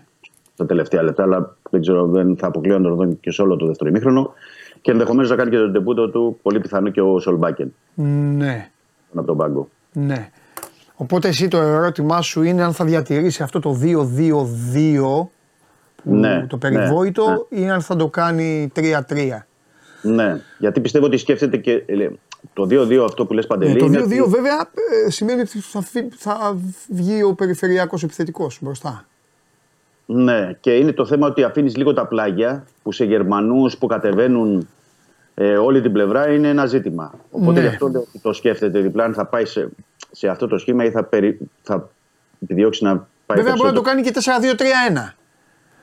Στα 0.54 0.66
τελευταία 0.66 1.02
λεπτά, 1.02 1.22
αλλά 1.22 1.56
δεν 1.70 1.80
ξέρω, 1.80 2.06
δεν 2.06 2.36
θα 2.36 2.46
αποκλείω 2.46 2.78
να 2.78 2.88
τον 2.88 2.96
δω 2.96 3.14
και 3.14 3.30
σε 3.30 3.42
όλο 3.42 3.56
το 3.56 3.66
δεύτερο 3.66 3.90
ημίχρονο. 3.90 4.32
Και 4.80 4.90
ενδεχομένως 4.90 5.30
να 5.30 5.36
κάνει 5.36 5.50
και 5.50 5.56
τον 5.56 5.72
ντεμπούτο 5.72 6.10
του, 6.10 6.38
πολύ 6.42 6.60
πιθανό 6.60 6.90
και 6.90 7.00
ο 7.00 7.18
Σολμπάκεν 7.20 7.74
ναι. 7.94 8.70
από 9.14 9.26
τον 9.26 9.36
πάγκο. 9.36 9.68
Ναι. 9.92 10.30
Οπότε 10.96 11.28
εσύ 11.28 11.48
το 11.48 11.56
ερώτημά 11.58 12.20
σου 12.22 12.42
είναι 12.42 12.62
αν 12.62 12.72
θα 12.72 12.84
διατηρήσει 12.84 13.42
αυτό 13.42 13.60
το 13.60 13.78
2-2-2 13.82 15.28
που 16.02 16.14
Ναι, 16.14 16.46
το 16.48 16.56
περιβόητο 16.56 17.46
ή 17.48 17.68
αν 17.70 17.80
θα 17.80 17.96
το 17.96 18.08
κάνει 18.08 18.72
3-3. 18.76 18.92
Ναι, 20.02 20.40
γιατί 20.58 20.80
πιστεύω 20.80 21.06
ότι 21.06 21.16
σκέφτεται 21.16 21.56
και 21.56 21.72
ε, 21.86 22.08
το 22.52 22.62
2-2 22.70 22.96
αυτό 23.04 23.26
που 23.26 23.32
λες 23.32 23.46
Παντελή. 23.46 23.72
Ε, 23.72 23.76
το 23.76 23.84
2-2 23.84 23.88
είναι 23.88 24.00
ότι- 24.00 24.30
βέβαια 24.30 24.70
ε, 25.06 25.10
σημαίνει 25.10 25.40
ότι 25.40 25.58
θα, 25.58 25.80
φύ- 25.82 26.12
θα 26.16 26.56
βγει 26.88 27.22
ο 27.22 27.34
περιφερειακός 27.34 28.02
επιθετικός 28.02 28.58
μπροστά. 28.62 29.04
Ναι, 30.06 30.52
και 30.60 30.70
είναι 30.76 30.92
το 30.92 31.06
θέμα 31.06 31.26
ότι 31.26 31.42
αφήνεις 31.42 31.76
λίγο 31.76 31.92
τα 31.92 32.06
πλάγια 32.06 32.64
που 32.82 32.92
σε 32.92 33.04
Γερμανούς 33.04 33.78
που 33.78 33.86
κατεβαίνουν 33.86 34.68
ε, 35.34 35.56
όλη 35.56 35.80
την 35.80 35.92
πλευρά 35.92 36.28
είναι 36.32 36.48
ένα 36.48 36.66
ζήτημα. 36.66 37.14
Οπότε 37.30 37.52
Ναι. 37.52 37.60
γι' 37.60 37.66
αυτό 37.72 37.88
λέω 37.88 38.00
ότι 38.00 38.18
το 38.22 38.32
σκέφτεται 38.32 38.80
διπλά 38.80 39.04
αν 39.04 39.14
θα 39.14 39.24
πάει 39.26 39.44
σε, 39.44 39.68
σε 40.10 40.28
αυτό 40.28 40.46
το 40.46 40.58
σχήμα 40.58 40.84
ή 40.84 40.90
θα, 40.90 41.04
περι, 41.04 41.38
θα 41.62 41.90
επιδιώξει 42.42 42.84
να 42.84 43.06
πάει 43.26 43.38
Βέβαια 43.38 43.54
μπορεί 43.56 43.68
να 43.68 43.74
το 43.74 43.82
περισσότερο. 43.82 44.20
κάνει 44.22 44.56
και 44.56 45.10
4-2-3-1 45.10 45.14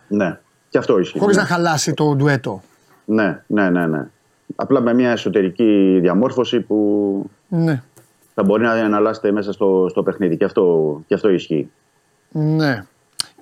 Ναι, 0.07 0.39
και 0.69 0.77
αυτό 0.77 0.99
ισχύει. 0.99 1.19
χωρίς 1.19 1.35
ναι. 1.35 1.41
να 1.41 1.47
χαλάσει 1.47 1.93
το 1.93 2.15
ντουέτο. 2.15 2.61
ναι, 3.05 3.43
ναι, 3.47 3.69
ναι, 3.69 3.87
ναι. 3.87 4.07
Απλά 4.55 4.81
με 4.81 4.93
μια 4.93 5.11
εσωτερική 5.11 5.97
διαμόρφωση 6.01 6.59
που 6.59 7.29
Ναι. 7.47 7.81
θα 8.33 8.43
μπορεί 8.43 8.63
να 8.63 8.75
εναλλάσσεται 8.77 9.31
μέσα 9.31 9.51
στο, 9.51 9.85
στο 9.89 10.03
παιχνίδι. 10.03 10.37
Και 10.37 10.45
αυτό, 10.45 10.95
και 11.07 11.13
αυτό 11.13 11.29
ισχύει. 11.29 11.71
Ναι. 12.31 12.85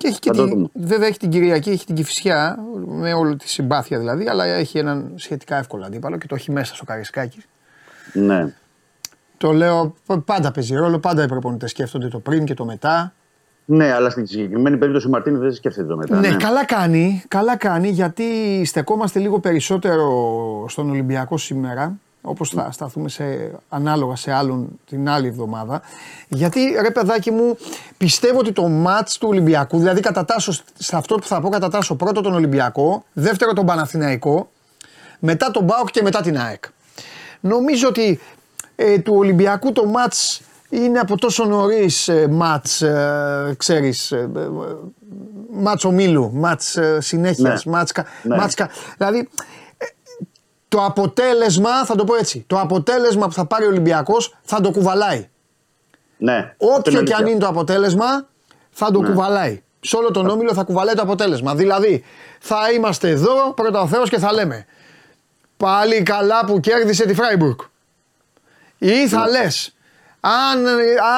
Και 0.00 0.08
έχει 0.08 0.18
και 0.18 0.30
Θα 0.30 0.36
το 0.36 0.44
την, 0.44 0.54
δούμε. 0.54 0.68
βέβαια 0.74 1.06
έχει 1.06 1.18
την 1.18 1.30
Κυριακή, 1.30 1.70
έχει 1.70 1.86
την 1.86 1.94
Κυφυσιά, 1.94 2.58
με 2.86 3.12
όλη 3.12 3.36
τη 3.36 3.48
συμπάθεια 3.48 3.98
δηλαδή, 3.98 4.28
αλλά 4.28 4.44
έχει 4.44 4.78
έναν 4.78 5.12
σχετικά 5.14 5.56
εύκολο 5.56 5.84
αντίπαλο 5.84 6.16
και 6.18 6.26
το 6.26 6.34
έχει 6.34 6.52
μέσα 6.52 6.74
στο 6.74 6.84
Καρισκάκι. 6.84 7.42
Ναι. 8.12 8.54
Το 9.36 9.52
λέω, 9.52 9.94
π- 10.06 10.18
πάντα 10.24 10.50
παίζει 10.50 10.74
ρόλο, 10.74 10.98
πάντα 10.98 11.22
οι 11.22 11.26
προπονητές 11.28 11.70
σκέφτονται 11.70 12.08
το 12.08 12.18
πριν 12.18 12.44
και 12.44 12.54
το 12.54 12.64
μετά. 12.64 13.12
Ναι, 13.64 13.92
αλλά 13.92 14.10
στην 14.10 14.26
συγκεκριμένη 14.26 14.76
περίπτωση 14.76 15.06
ο 15.06 15.10
Μαρτίνε 15.10 15.38
δεν 15.38 15.52
σκέφτεται 15.52 15.86
το 15.86 15.96
μετά. 15.96 16.16
Ναι, 16.20 16.36
καλά 16.36 16.64
κάνει, 16.64 17.22
καλά 17.28 17.56
κάνει 17.56 17.88
γιατί 17.88 18.24
στεκόμαστε 18.64 19.18
λίγο 19.18 19.40
περισσότερο 19.40 20.04
στον 20.68 20.90
Ολυμπιακό 20.90 21.38
σήμερα 21.38 21.98
όπως 22.22 22.48
θα 22.50 22.68
σταθούμε 22.72 23.08
σε, 23.08 23.50
ανάλογα 23.68 24.16
σε 24.16 24.32
άλλον 24.32 24.68
την 24.88 25.08
άλλη 25.08 25.26
εβδομάδα 25.26 25.82
γιατί 26.28 26.60
ρε 26.82 26.90
παιδάκι 26.90 27.30
μου 27.30 27.56
πιστεύω 27.96 28.38
ότι 28.38 28.52
το 28.52 28.68
μάτς 28.68 29.18
του 29.18 29.28
Ολυμπιακού 29.28 29.78
δηλαδή 29.78 30.00
κατατάσσω 30.00 30.52
σε 30.78 30.96
αυτό 30.96 31.14
που 31.14 31.26
θα 31.26 31.40
πω 31.40 31.48
κατατάσσω 31.48 31.94
πρώτο 31.94 32.20
τον 32.20 32.34
Ολυμπιακό 32.34 33.04
δεύτερο 33.12 33.52
τον 33.52 33.66
Παναθηναϊκό 33.66 34.50
μετά 35.18 35.50
τον 35.50 35.66
ΠΑΟΚ 35.66 35.90
και 35.90 36.02
μετά 36.02 36.20
την 36.20 36.38
ΑΕΚ 36.38 36.64
νομίζω 37.40 37.88
ότι 37.88 38.20
ε, 38.76 38.98
του 38.98 39.14
Ολυμπιακού 39.16 39.72
το 39.72 39.86
μάτς 39.86 40.40
είναι 40.70 40.98
από 40.98 41.16
τόσο 41.18 41.44
νωρίς 41.44 42.08
ε, 42.08 42.28
μάτς, 42.28 42.82
ε, 42.82 43.54
ξέρεις, 43.56 44.12
ε, 44.12 44.30
ε, 44.36 44.48
μάτς 45.52 45.84
ομίλου, 45.84 46.30
μάτς 46.34 46.76
ε, 46.76 46.98
συνέχειας, 47.00 47.64
Ναι. 47.64 47.72
μάτς, 47.72 47.92
κα- 47.92 48.04
Ναι. 48.22 48.36
μάτς 48.36 48.54
κα- 48.54 48.68
δηλαδή 48.96 49.18
ε, 49.18 49.24
το 50.70 50.84
αποτέλεσμα, 50.84 51.84
θα 51.84 51.94
το 51.94 52.04
πω 52.04 52.14
έτσι, 52.14 52.44
το 52.46 52.58
αποτέλεσμα 52.60 53.26
που 53.26 53.32
θα 53.32 53.44
πάρει 53.46 53.64
ο 53.64 53.68
Ολυμπιακός 53.68 54.36
θα 54.42 54.60
το 54.60 54.70
κουβαλάει. 54.70 55.28
ναι. 56.16 56.36
Αυτό 56.36 56.66
Όποιο 56.66 56.92
και 56.92 56.98
αλήθεια. 56.98 57.16
αν 57.16 57.26
είναι 57.26 57.38
το 57.38 57.46
αποτέλεσμα, 57.46 58.26
θα 58.70 58.90
το 58.90 59.00
Ναι. 59.00 59.08
κουβαλάει. 59.08 59.62
Σε 59.80 59.96
όλο 59.96 60.10
τον 60.10 60.28
όμιλο 60.28 60.54
θα 60.54 60.62
κουβαλάει 60.62 60.94
το 60.94 61.02
αποτέλεσμα. 61.02 61.54
Δηλαδή, 61.54 62.04
θα 62.40 62.72
είμαστε 62.74 63.08
εδώ 63.08 63.52
πρώτα 63.54 63.80
ο 63.80 63.86
Θεός 63.86 64.08
και 64.10 64.18
θα 64.18 64.32
λέμε 64.32 64.66
πάλι 65.56 66.02
καλά 66.02 66.44
που 66.44 66.60
κέρδισε 66.60 67.06
τη 67.06 67.14
Φράιμπουργκ. 67.14 67.58
Ή 68.78 69.08
θα 69.08 69.24
Ναι. 69.24 69.30
λες 69.30 69.74
αν, 70.20 70.66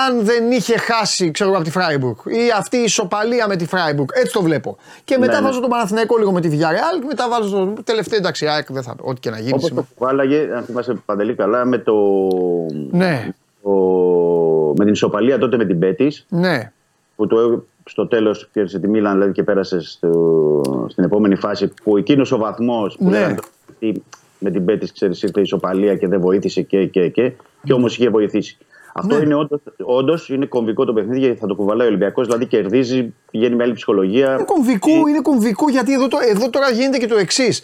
αν 0.07 0.25
δεν 0.25 0.51
είχε 0.51 0.79
χάσει 0.79 1.31
ξέρω, 1.31 1.49
εγώ, 1.49 1.59
από 1.59 1.69
τη 1.69 1.73
Φράιμπουργκ 1.73 2.17
ή 2.25 2.51
αυτή 2.59 2.77
η 2.77 2.83
ισοπαλία 2.83 3.49
με 3.49 3.57
τη 3.57 3.67
Φράιμπουργκ. 3.67 4.09
Έτσι 4.13 4.33
το 4.33 4.43
βλέπω. 4.43 4.77
Και 5.05 5.19
μετά 5.19 5.33
Ναι, 5.33 5.39
ναι. 5.41 5.47
βάζω 5.47 5.61
τον 5.61 5.71
Παναθηναϊκό 5.71 6.17
λίγο 6.19 6.33
με 6.33 6.41
τη 6.41 6.49
Villarreal 6.53 6.99
και 7.01 7.07
μετά 7.07 7.29
βάζω 7.29 7.73
το 7.77 7.83
τελευταίο 7.83 8.19
εντάξει, 8.19 8.47
ΑΕΚ 8.47 8.73
δεν 8.73 8.83
θα 8.83 8.97
ό,τι 9.01 9.21
και 9.21 9.31
να 9.31 9.37
γίνει. 9.39 9.49
Όπως 9.51 9.63
το 9.63 9.67
σήμερα. 9.69 9.87
κουβάλαγε, 9.95 10.49
αν 10.57 10.63
θυμάσαι 10.65 10.95
παντελή 11.07 11.35
καλά, 11.35 11.65
με, 11.65 11.79
το, 11.79 11.95
Ναι, 12.91 13.29
το, 13.63 13.71
με 14.77 14.85
την 14.85 14.93
ισοπαλία 14.93 15.39
τότε 15.39 15.57
με 15.57 15.65
την 15.65 15.79
Πέτης, 15.79 16.27
ναι. 16.29 16.73
που 17.17 17.27
το, 17.27 17.65
στο 17.85 18.07
τέλος 18.07 18.49
κέρδισε 18.53 18.79
τη 18.79 18.89
Μίλαν 18.89 19.13
δηλαδή, 19.13 19.33
και 19.33 19.43
πέρασε 19.43 19.81
στο, 19.81 20.87
στην 20.89 21.05
επόμενη 21.05 21.35
φάση. 21.37 21.73
Που 21.85 21.97
εκείνος 21.97 22.33
ο 22.33 22.39
βαθμός 22.39 22.97
που 22.97 23.05
Ναι. 23.05 23.11
λέγανε 23.11 23.39
ότι 23.75 24.03
με 24.39 24.51
την 24.51 24.65
Πέτης, 24.65 24.93
ξέρεις, 24.93 25.23
ήρθε 25.23 25.39
η 25.39 25.43
ισοπαλία 25.43 25.97
και 25.97 26.09
δεν 26.09 26.21
βοήθησε 26.21 26.63
και. 26.63 26.87
και, 26.87 27.09
και, 27.09 27.33
και 27.65 27.73
όμως 27.73 27.97
είχε 27.97 28.09
βοηθήσει. 28.09 28.57
Αυτό 28.95 29.17
Ναι. 29.17 29.25
είναι 29.25 29.35
όντως, 29.35 29.61
όντως 29.85 30.29
είναι 30.29 30.47
κομβικό 30.47 30.85
το 30.85 30.93
παιχνίδι 30.93 31.19
γιατί 31.19 31.39
θα 31.39 31.47
το 31.47 31.55
κουβαλάει 31.55 31.87
ο 31.87 31.91
Ολυμπιακός. 31.91 32.27
Δηλαδή 32.27 32.47
κερδίζει, 32.47 33.15
πηγαίνει 33.31 33.55
με 33.55 33.63
άλλη 33.63 33.73
ψυχολογία. 33.73 34.33
Είναι 34.35 34.45
κομβικό, 34.45 34.91
είναι 35.09 35.21
κομβικό 35.23 35.71
γιατί 35.71 35.93
εδώ, 35.93 36.09
το- 36.09 36.19
εδώ 36.31 36.51
τώρα 36.51 36.71
γίνεται 36.71 36.99
και 36.99 37.07
το 37.07 37.17
εξής. 37.17 37.63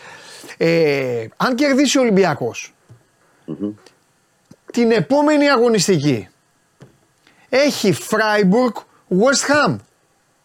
Ε, 0.56 1.26
αν 1.36 1.55
κερδίσει 1.55 1.98
ο 1.98 2.00
Ολυμπιακός 2.00 2.72
την 4.72 4.90
επόμενη 4.90 5.48
αγωνιστική 5.50 6.28
έχει 7.48 7.92
Φράιμπουργκ 7.92 8.72
West 9.10 9.50
Ham. 9.68 9.76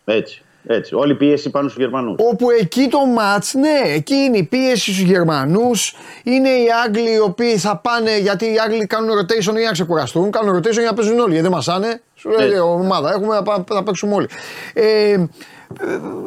Έτσι. 0.06 0.44
Έτσι. 0.68 0.96
Όλη 0.96 1.12
η 1.12 1.16
πίεση 1.16 1.50
πάνω 1.50 1.70
στους 1.70 1.82
Γερμανούς. 1.82 2.16
Όπου 2.32 2.50
εκεί 2.50 2.88
το 2.88 3.06
μάτς, 3.06 3.54
ναι, 3.54 3.94
εκεί 3.94 4.16
είναι 4.16 4.38
η 4.38 4.44
πίεση 4.44 4.94
στους 4.94 5.00
Γερμανούς, 5.00 5.96
είναι 6.24 6.50
οι 6.50 6.66
Άγγλοι 6.86 7.14
οι 7.14 7.20
οποίοι 7.20 7.58
θα 7.58 7.78
πάνε, 7.78 8.18
γιατί 8.18 8.46
οι 8.46 8.56
Άγγλοι 8.66 8.88
κάνουν 8.88 9.10
rotation 9.20 9.56
για 9.56 9.66
να 9.66 9.72
ξεκουραστούν, 9.72 10.32
κάνουν 10.32 10.58
rotation 10.58 10.72
για 10.72 10.84
να 10.84 10.94
παίζουν 10.94 11.20
όλοι, 11.20 11.32
γιατί 11.32 11.42
δεν 11.42 11.52
μασάνε, 11.52 12.02
σου 12.16 12.30
λέει 12.30 12.48
Έτσι. 12.48 12.60
ομάδα, 12.60 13.10
έχουμε, 13.10 13.42
θα, 13.46 13.64
θα 13.68 13.84
παίξουμε 13.84 14.14
όλοι. 14.14 14.28
Ε, 14.74 15.12
ε, 15.12 15.20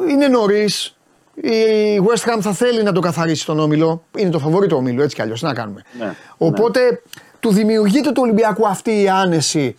είναι 0.09 0.27
νωρίς. 0.27 0.91
Η 1.41 2.01
West 2.07 2.29
Ham 2.29 2.37
θα 2.41 2.53
θέλει 2.53 2.83
να 2.83 2.91
το 2.91 2.99
καθαρίσει 2.99 3.45
τον 3.45 3.59
όμιλο. 3.59 4.03
Είναι 4.17 4.29
το 4.29 4.39
φαβορή 4.39 4.67
του 4.67 4.77
όμιλο, 4.77 5.03
έτσι 5.03 5.15
κι 5.15 5.21
αλλιώς. 5.21 5.39
Τι 5.39 5.45
να 5.45 5.53
κάνουμε. 5.53 5.81
Ναι, 5.99 6.15
Οπότε 6.37 7.01
του 7.39 7.51
δημιουργείται 7.51 8.11
του 8.11 8.21
Ολυμπιακού 8.23 8.67
αυτή 8.67 9.01
η 9.01 9.09
άνεση. 9.09 9.75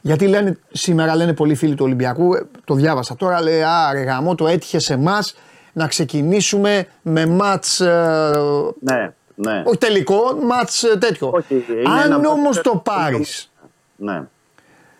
Γιατί 0.00 0.26
λένε, 0.26 0.56
σήμερα 0.72 1.16
λένε 1.16 1.32
πολλοί 1.34 1.54
φίλοι 1.54 1.74
του 1.74 1.84
Ολυμπιακού, 1.84 2.34
ε, 2.34 2.42
το 2.64 2.74
διάβασα 2.74 3.16
τώρα, 3.16 3.42
λέει 3.42 3.62
Α, 3.62 3.90
ρε 3.92 4.00
γαμό, 4.02 4.34
το 4.34 4.46
έτυχε 4.46 4.78
σε 4.78 4.92
εμάς 4.92 5.34
να 5.72 5.86
ξεκινήσουμε 5.86 6.86
με 7.02 7.26
μάτς, 7.26 7.80
ε, 7.80 8.32
Ναι, 8.80 9.12
ναι. 9.34 9.62
όχι 9.66 9.78
τελικό, 9.78 10.20
μάτς 10.46 10.82
ε, 10.82 10.96
τέτοιο. 10.98 11.30
Όχι, 11.34 11.54
είναι 11.54 11.88
Αν 11.90 12.12
ένα 12.12 12.28
όμως 12.28 12.56
μάτς- 12.56 12.60
το 12.62 12.76
πάρεις 12.84 13.50
ναι. 13.96 14.22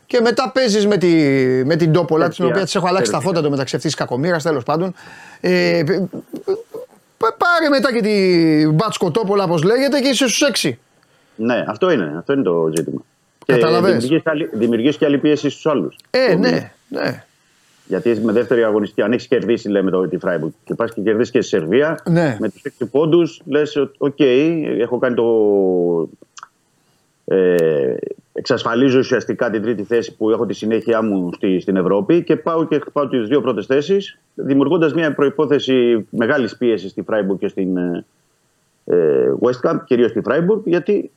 και 0.07 0.21
μετά 0.21 0.51
παίζεις 0.55 0.87
με, 0.87 0.97
τη, 0.97 1.09
με 1.65 1.77
την 1.77 1.93
Τόπολα, 1.93 2.25
την 2.25 2.33
Σερβία. 2.35 2.53
οποία 2.55 2.65
της 2.65 2.75
έχω 2.75 2.87
αλλάξει 2.87 3.11
τα 3.11 3.17
Σερβία. 3.17 3.29
φώτα 3.35 3.45
του 3.47 3.51
μεταξύ 3.51 3.77
αυτής 3.77 3.91
της 3.91 4.01
κακομήρα, 4.01 4.39
τέλος 4.39 4.63
πάντων. 4.65 4.95
Ε, 5.41 5.83
π- 5.87 6.17
π- 7.17 7.37
πάρε 7.37 7.69
μετά 7.71 7.93
και 7.93 8.01
την 8.01 8.73
Μπάτσκο 8.75 9.11
Τόπολα, 9.11 9.45
όπως 9.45 9.63
λέγεται, 9.63 10.01
και 10.01 10.09
είσαι 10.09 10.29
στους 10.29 10.43
6. 10.43 10.79
Ναι, 11.37 11.65
αυτό 11.69 11.91
είναι, 11.91 12.15
αυτό 12.19 12.33
είναι 12.33 12.43
το 12.43 12.71
ζήτημα. 12.77 13.01
Κατάλαβες. 13.53 13.91
δημιουργείς 13.93 14.23
άλλη- 14.27 14.49
δημιουργείς 14.53 14.97
και 14.97 15.05
άλλη 15.05 15.19
πίεση 15.19 15.51
στους 15.51 15.67
άλλου. 15.67 15.89
Ε, 16.11 16.35
ναι, 16.35 16.73
ναι. 16.89 17.25
Γιατί 17.87 18.21
με 18.23 18.33
δεύτερη 18.33 18.65
αγωνιστική, 18.65 19.03
αν 19.03 19.13
έχεις 19.13 19.27
κερδίσει, 19.27 19.69
λέμε 19.69 19.91
το, 19.91 20.09
τη 20.09 20.19
Φράιμπουργκ 20.19 20.53
και 20.65 20.75
πας 20.75 20.93
και 20.95 21.01
κερδίσεις 21.01 21.33
και 21.33 21.41
στη 21.41 21.49
Σερβία, 21.57 22.03
Ναι. 22.11 22.37
με 22.41 22.49
τους 22.49 22.63
6 22.65 22.87
πόντους, 22.91 23.41
λες: 23.47 23.77
Οκ, 23.99 24.21
έχω 24.81 24.99
κάνει 24.99 25.15
το. 25.15 25.25
Ε, 27.25 27.95
εξασφαλίζω 28.33 28.99
ουσιαστικά 28.99 29.51
την 29.51 29.63
τρίτη 29.63 29.83
θέση 29.83 30.17
που 30.17 30.31
έχω 30.31 30.47
τη 30.47 30.55
συνέχεια 30.55 31.03
μου 31.03 31.31
στη, 31.35 31.61
στην 31.61 31.77
Ευρώπη 31.77 32.23
και 32.25 32.37
πάω 32.37 32.67
και 32.67 32.79
χτυπάω 32.79 33.09
τις 33.09 33.29
δύο 33.29 33.41
πρώτες 33.41 33.67
θέσεις, 33.67 34.19
δημιουργώντας 34.35 34.95
μια 34.95 35.15
προπόθεση 35.15 36.07
μεγάλης 36.11 36.57
πίεσης 36.57 36.91
στη 36.91 37.03
Φράιμπουργκ 37.03 37.39
και 37.39 37.49
στην 37.49 37.77
ε, 37.77 38.05
ε, 38.85 39.33
West 39.41 39.71
Ham, 39.71 39.77
κυρίως 39.85 40.11
στη 40.11 40.21
Φράιμπουργκ, 40.21 40.61
γιατί 40.65 41.11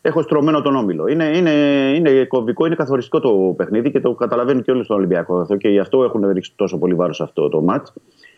έχω 0.00 0.22
στρωμένο 0.22 0.62
τον 0.62 0.76
όμιλο. 0.76 1.06
Είναι, 1.06 1.24
είναι, 1.36 1.50
είναι 1.96 2.24
κομβικό, 2.24 2.66
είναι 2.66 2.74
καθοριστικό 2.74 3.20
το 3.20 3.54
παιχνίδι 3.56 3.90
και 3.90 4.00
το 4.00 4.12
καταλαβαίνουν 4.12 4.62
και 4.62 4.70
όλοι 4.70 4.84
στον 4.84 4.96
Ολυμπιακό 4.96 5.38
αυτό 5.38 5.56
και 5.56 5.68
γι' 5.68 5.78
αυτό 5.78 6.04
έχουν 6.04 6.30
ρίξει 6.32 6.52
τόσο 6.56 6.78
πολύ 6.78 6.94
βάρος 6.94 7.16
σε 7.16 7.22
αυτό 7.22 7.48
το 7.48 7.60
μάτς. 7.60 7.92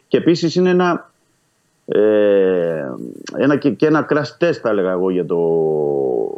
Και 0.08 0.16
επίσης 0.16 0.54
είναι 0.54 0.70
ένα, 0.70 1.10
ε, 1.86 2.84
ένα 3.36 3.56
και, 3.56 3.70
και 3.70 3.86
ένα 3.86 4.06
crash 4.10 4.44
test, 4.44 4.52
θα 4.62 4.68
έλεγα 4.68 4.90
εγώ, 4.90 5.10
για 5.10 5.26
το 5.26 5.38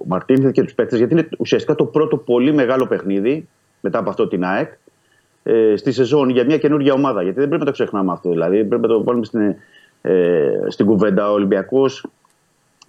Μαρτίνεθ 0.07 0.53
και 0.53 0.63
τους 0.63 0.75
παίκτες, 0.75 0.99
γιατί 0.99 1.13
είναι 1.13 1.29
ουσιαστικά 1.39 1.75
το 1.75 1.85
πρώτο 1.85 2.17
πολύ 2.17 2.53
μεγάλο 2.53 2.87
παιχνίδι 2.87 3.49
μετά 3.81 3.99
από 3.99 4.11
αυτό 4.11 4.29
την 4.29 4.45
ΑΕΚ 4.45 4.73
ε, 5.43 5.77
στη 5.77 5.93
σεζόν 5.93 6.29
για 6.29 6.45
μια 6.45 6.59
καινούργια 6.59 6.93
ομάδα. 6.93 7.23
Γιατί 7.23 7.39
δεν 7.39 7.49
πρέπει 7.49 7.65
να 7.65 7.67
το 7.67 7.73
ξεχνάμε 7.73 8.13
αυτό. 8.13 8.31
Δηλαδή 8.31 8.65
πρέπει 8.65 8.83
να 8.83 8.89
το 8.89 9.03
βάλουμε 9.03 9.25
στην, 9.25 9.55
ε, 10.01 10.51
στην 10.69 10.87
κουβέντα. 10.87 11.31
Ο 11.31 11.33
Ολυμπιακός 11.33 12.07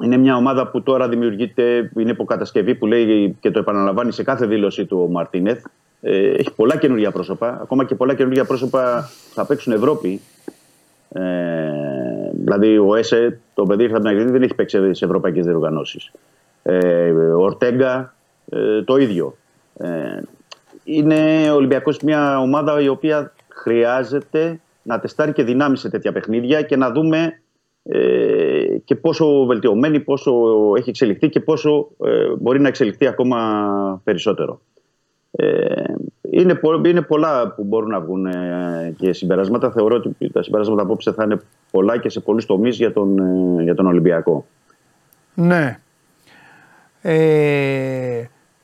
είναι 0.03 0.17
μια 0.17 0.35
ομάδα 0.35 0.67
που 0.67 0.81
τώρα 0.81 1.09
δημιουργείται, 1.09 1.91
είναι 1.97 2.11
υποκατασκευή 2.11 2.75
που 2.75 2.85
λέει 2.85 3.37
και 3.39 3.51
το 3.51 3.59
επαναλαμβάνει 3.59 4.11
σε 4.11 4.23
κάθε 4.23 4.45
δήλωσή 4.45 4.85
του 4.85 5.05
ο 5.07 5.11
Μαρτίνεθ. 5.11 5.65
Ε, 6.01 6.29
έχει 6.29 6.53
πολλά 6.55 6.77
καινούργια 6.77 7.11
πρόσωπα. 7.11 7.59
Ακόμα 7.61 7.85
και 7.85 7.95
πολλά 7.95 8.13
καινούργια 8.13 8.45
πρόσωπα 8.45 9.09
θα 9.33 9.45
παίξουν 9.45 9.73
Ευρώπη. 9.73 10.21
Ε, 11.09 11.21
δηλαδή 12.33 12.77
ο 12.77 12.95
ΕΣΕ, 12.95 13.39
το 13.53 13.65
παιδί 13.65 13.83
ήρθε 13.83 13.95
από 13.95 14.03
την 14.03 14.11
Αγγλία, 14.11 14.31
δεν 14.31 14.43
έχει 14.43 14.55
παίξει 14.55 14.93
σε 14.93 15.05
ευρωπαϊκές 15.05 15.45
διοργανώσεις. 15.45 16.11
Ε, 16.63 17.11
ο 17.11 17.41
Ορτέγκα, 17.41 18.13
ε, 18.49 18.81
το 18.81 18.97
ίδιο. 18.97 19.37
Ε, 19.77 20.21
είναι 20.83 21.51
ο 21.51 21.55
Ολυμπιακός 21.55 21.99
μια 21.99 22.39
ομάδα 22.39 22.81
η 22.81 22.87
οποία 22.87 23.33
χρειάζεται 23.47 24.59
να 24.83 24.99
τεστάρει 24.99 25.33
και 25.33 25.43
δυνάμεις 25.43 25.79
σε 25.79 25.89
τέτοια 25.89 26.11
παιχνίδια 26.11 26.61
και 26.61 26.75
να 26.75 26.91
δούμε 26.91 27.17
ε, 27.17 27.31
και 28.83 28.95
πόσο 28.95 29.45
βελτιωμένη, 29.45 29.99
πόσο 29.99 30.31
έχει 30.77 30.89
εξελιχθεί 30.89 31.29
και 31.29 31.39
πόσο 31.39 31.87
ε, 32.05 32.35
μπορεί 32.39 32.59
να 32.59 32.67
εξελιχθεί 32.67 33.07
ακόμα 33.07 34.01
περισσότερο. 34.03 34.61
Ε, 35.31 35.83
είναι, 36.21 36.55
πο- 36.55 36.85
είναι 36.85 37.01
πολλά 37.01 37.53
που 37.53 37.63
μπορούν 37.63 37.89
να 37.89 37.99
βγουν 37.99 38.25
ε, 38.25 38.95
και 38.97 39.13
συμπεράσματα. 39.13 39.71
Θεωρώ 39.71 39.95
ότι 39.95 40.31
τα 40.31 40.43
συμπεράσματα 40.43 40.81
απόψε 40.81 41.11
θα 41.11 41.23
είναι 41.23 41.41
πολλά 41.71 41.97
και 41.97 42.09
σε 42.09 42.19
πολλούς 42.19 42.45
τομείς 42.45 42.77
για 42.77 42.93
τον, 42.93 43.19
ε, 43.59 43.63
για 43.63 43.75
τον 43.75 43.85
Ολυμπιακό. 43.85 44.45
Ναι. 45.33 45.79
Ε, 47.01 48.17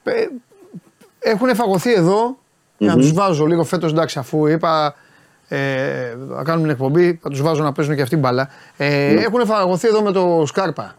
ε, 0.03 0.27
έχουν 1.19 1.55
φαγωθεί 1.55 1.93
εδώ. 1.93 2.37
Για 2.77 2.95
να 2.95 3.01
τους 3.01 3.13
βάζω 3.13 3.45
λίγο 3.45 3.63
φέτος, 3.63 3.91
εντάξει, 3.91 4.19
αφού 4.19 4.47
είπα 4.47 4.95
ε, 5.47 6.15
να 6.27 6.43
κάνουμε 6.43 6.61
την 6.63 6.69
εκπομπή, 6.71 7.19
θα 7.21 7.29
τους 7.29 7.41
βάζω 7.41 7.63
να 7.63 7.71
παίζουν 7.71 7.95
και 7.95 8.01
αυτή 8.01 8.15
μπάλα. 8.17 8.49
Ε, 8.77 9.13
Έχουν 9.23 9.45
φαγωθεί 9.45 9.87
εδώ 9.87 10.01
με 10.01 10.11
το 10.11 10.43
Σκάρπα. 10.45 10.95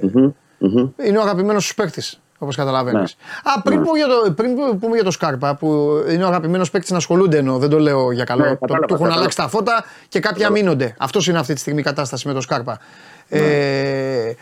Μμμ, 0.00 0.32
μμμ. 0.58 0.88
Είναι 1.06 1.18
ο 1.18 1.20
αγαπημένος 1.22 1.64
σου 1.64 1.74
παίκτης, 1.74 2.20
όπως 2.38 2.56
καταλαβαίνεις. 2.56 3.16
Ναι. 3.44 3.50
Α, 3.52 3.62
πριν, 3.62 3.82
πω 3.82 3.96
για 3.96 4.06
το, 4.06 4.32
πριν 4.32 4.54
πω- 4.56 4.76
πούμε 4.80 4.94
για 4.94 5.04
το 5.04 5.10
Σκάρπα, 5.10 5.54
που 5.54 5.90
είναι 6.10 6.24
ο 6.24 6.26
αγαπημένος 6.26 6.70
παίκτης 6.70 6.90
να 6.90 6.96
ασχολούνται 6.96 7.38
ενώ 7.38 7.58
δεν 7.58 7.68
το 7.70 7.78
λέω 7.78 8.12
για 8.12 8.24
καλό. 8.24 8.44
Ναι, 8.44 8.50
το, 8.50 8.56
κατάλαβα, 8.56 8.86
του 8.86 8.94
έχουν 8.94 9.06
κατάλαβα. 9.06 9.18
αλλάξει 9.20 9.36
τα 9.36 9.48
φώτα 9.48 9.84
και 10.08 10.20
κάποιοι 10.20 10.44
αμήνονται. 10.44 10.94
Αυτός 10.98 11.26
είναι 11.26 11.38
αυτή 11.38 11.54
τη 11.54 11.60
στιγμή 11.60 11.80
η 11.80 11.82
κατάσταση 11.82 12.26
με 12.28 12.34
το 12.34 12.40
Σκάρπα. 12.40 12.78
Ναι. 13.28 13.38
Ε, 13.38 14.34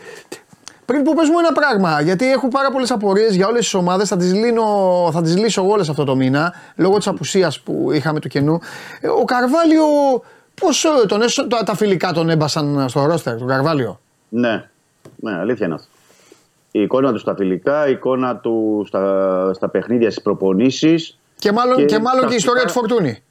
πριν 0.85 1.03
που 1.03 1.13
πες 1.15 1.29
μου 1.29 1.39
ένα 1.39 1.51
πράγμα, 1.51 2.01
γιατί 2.01 2.31
έχω 2.31 2.47
πάρα 2.47 2.71
πολλές 2.71 2.91
απορίες 2.91 3.35
για 3.35 3.47
όλες 3.47 3.59
τις 3.59 3.73
ομάδες. 3.73 4.07
Θα 4.07 4.17
τις 4.17 4.33
θα 5.11 5.21
τις 5.21 5.37
λύσω 5.37 5.67
όλες 5.67 5.89
αυτό 5.89 6.03
το 6.03 6.15
μήνα 6.15 6.53
λόγω 6.75 6.97
της 6.97 7.07
απουσίας 7.07 7.59
που 7.59 7.91
είχαμε 7.91 8.19
του 8.19 8.27
κενού. 8.27 8.59
Ε, 9.01 9.07
Ο 9.07 9.23
Καρβάλιο, 9.23 9.83
πώς 10.61 10.85
τον 11.07 11.21
έσω- 11.21 11.47
τα, 11.47 11.63
τα 11.63 11.75
φιλικά 11.75 12.11
τον 12.11 12.29
έμπασαν 12.29 12.89
στο 12.89 13.05
ρόστερ, 13.05 13.37
τον 13.37 13.47
Καρβάλιο; 13.47 13.99
Ναι, 14.29 14.65
ναι, 15.15 15.31
αλήθεια 15.39 15.65
είναι 15.65 15.75
αυτό. 15.75 15.87
Η 16.71 16.81
εικόνα 16.81 17.11
του 17.11 17.17
στα 17.19 17.35
φιλικά, 17.35 17.87
η 17.87 17.91
εικόνα 17.91 18.35
του 18.37 18.83
στα, 18.87 19.53
στα 19.53 19.69
παιχνίδια, 19.69 20.11
στις 20.11 20.23
προπονήσεις. 20.23 21.17
Και 21.35 21.51
μάλλον 21.51 21.75
και, 21.75 21.85
Και 21.85 21.99
μάλλον 21.99 22.27
και 22.27 22.33
η 22.33 22.35
ιστορία 22.35 22.61
του 22.61 22.67
ξαφνικά- 22.67 22.95
Φορτούνη. 22.95 23.23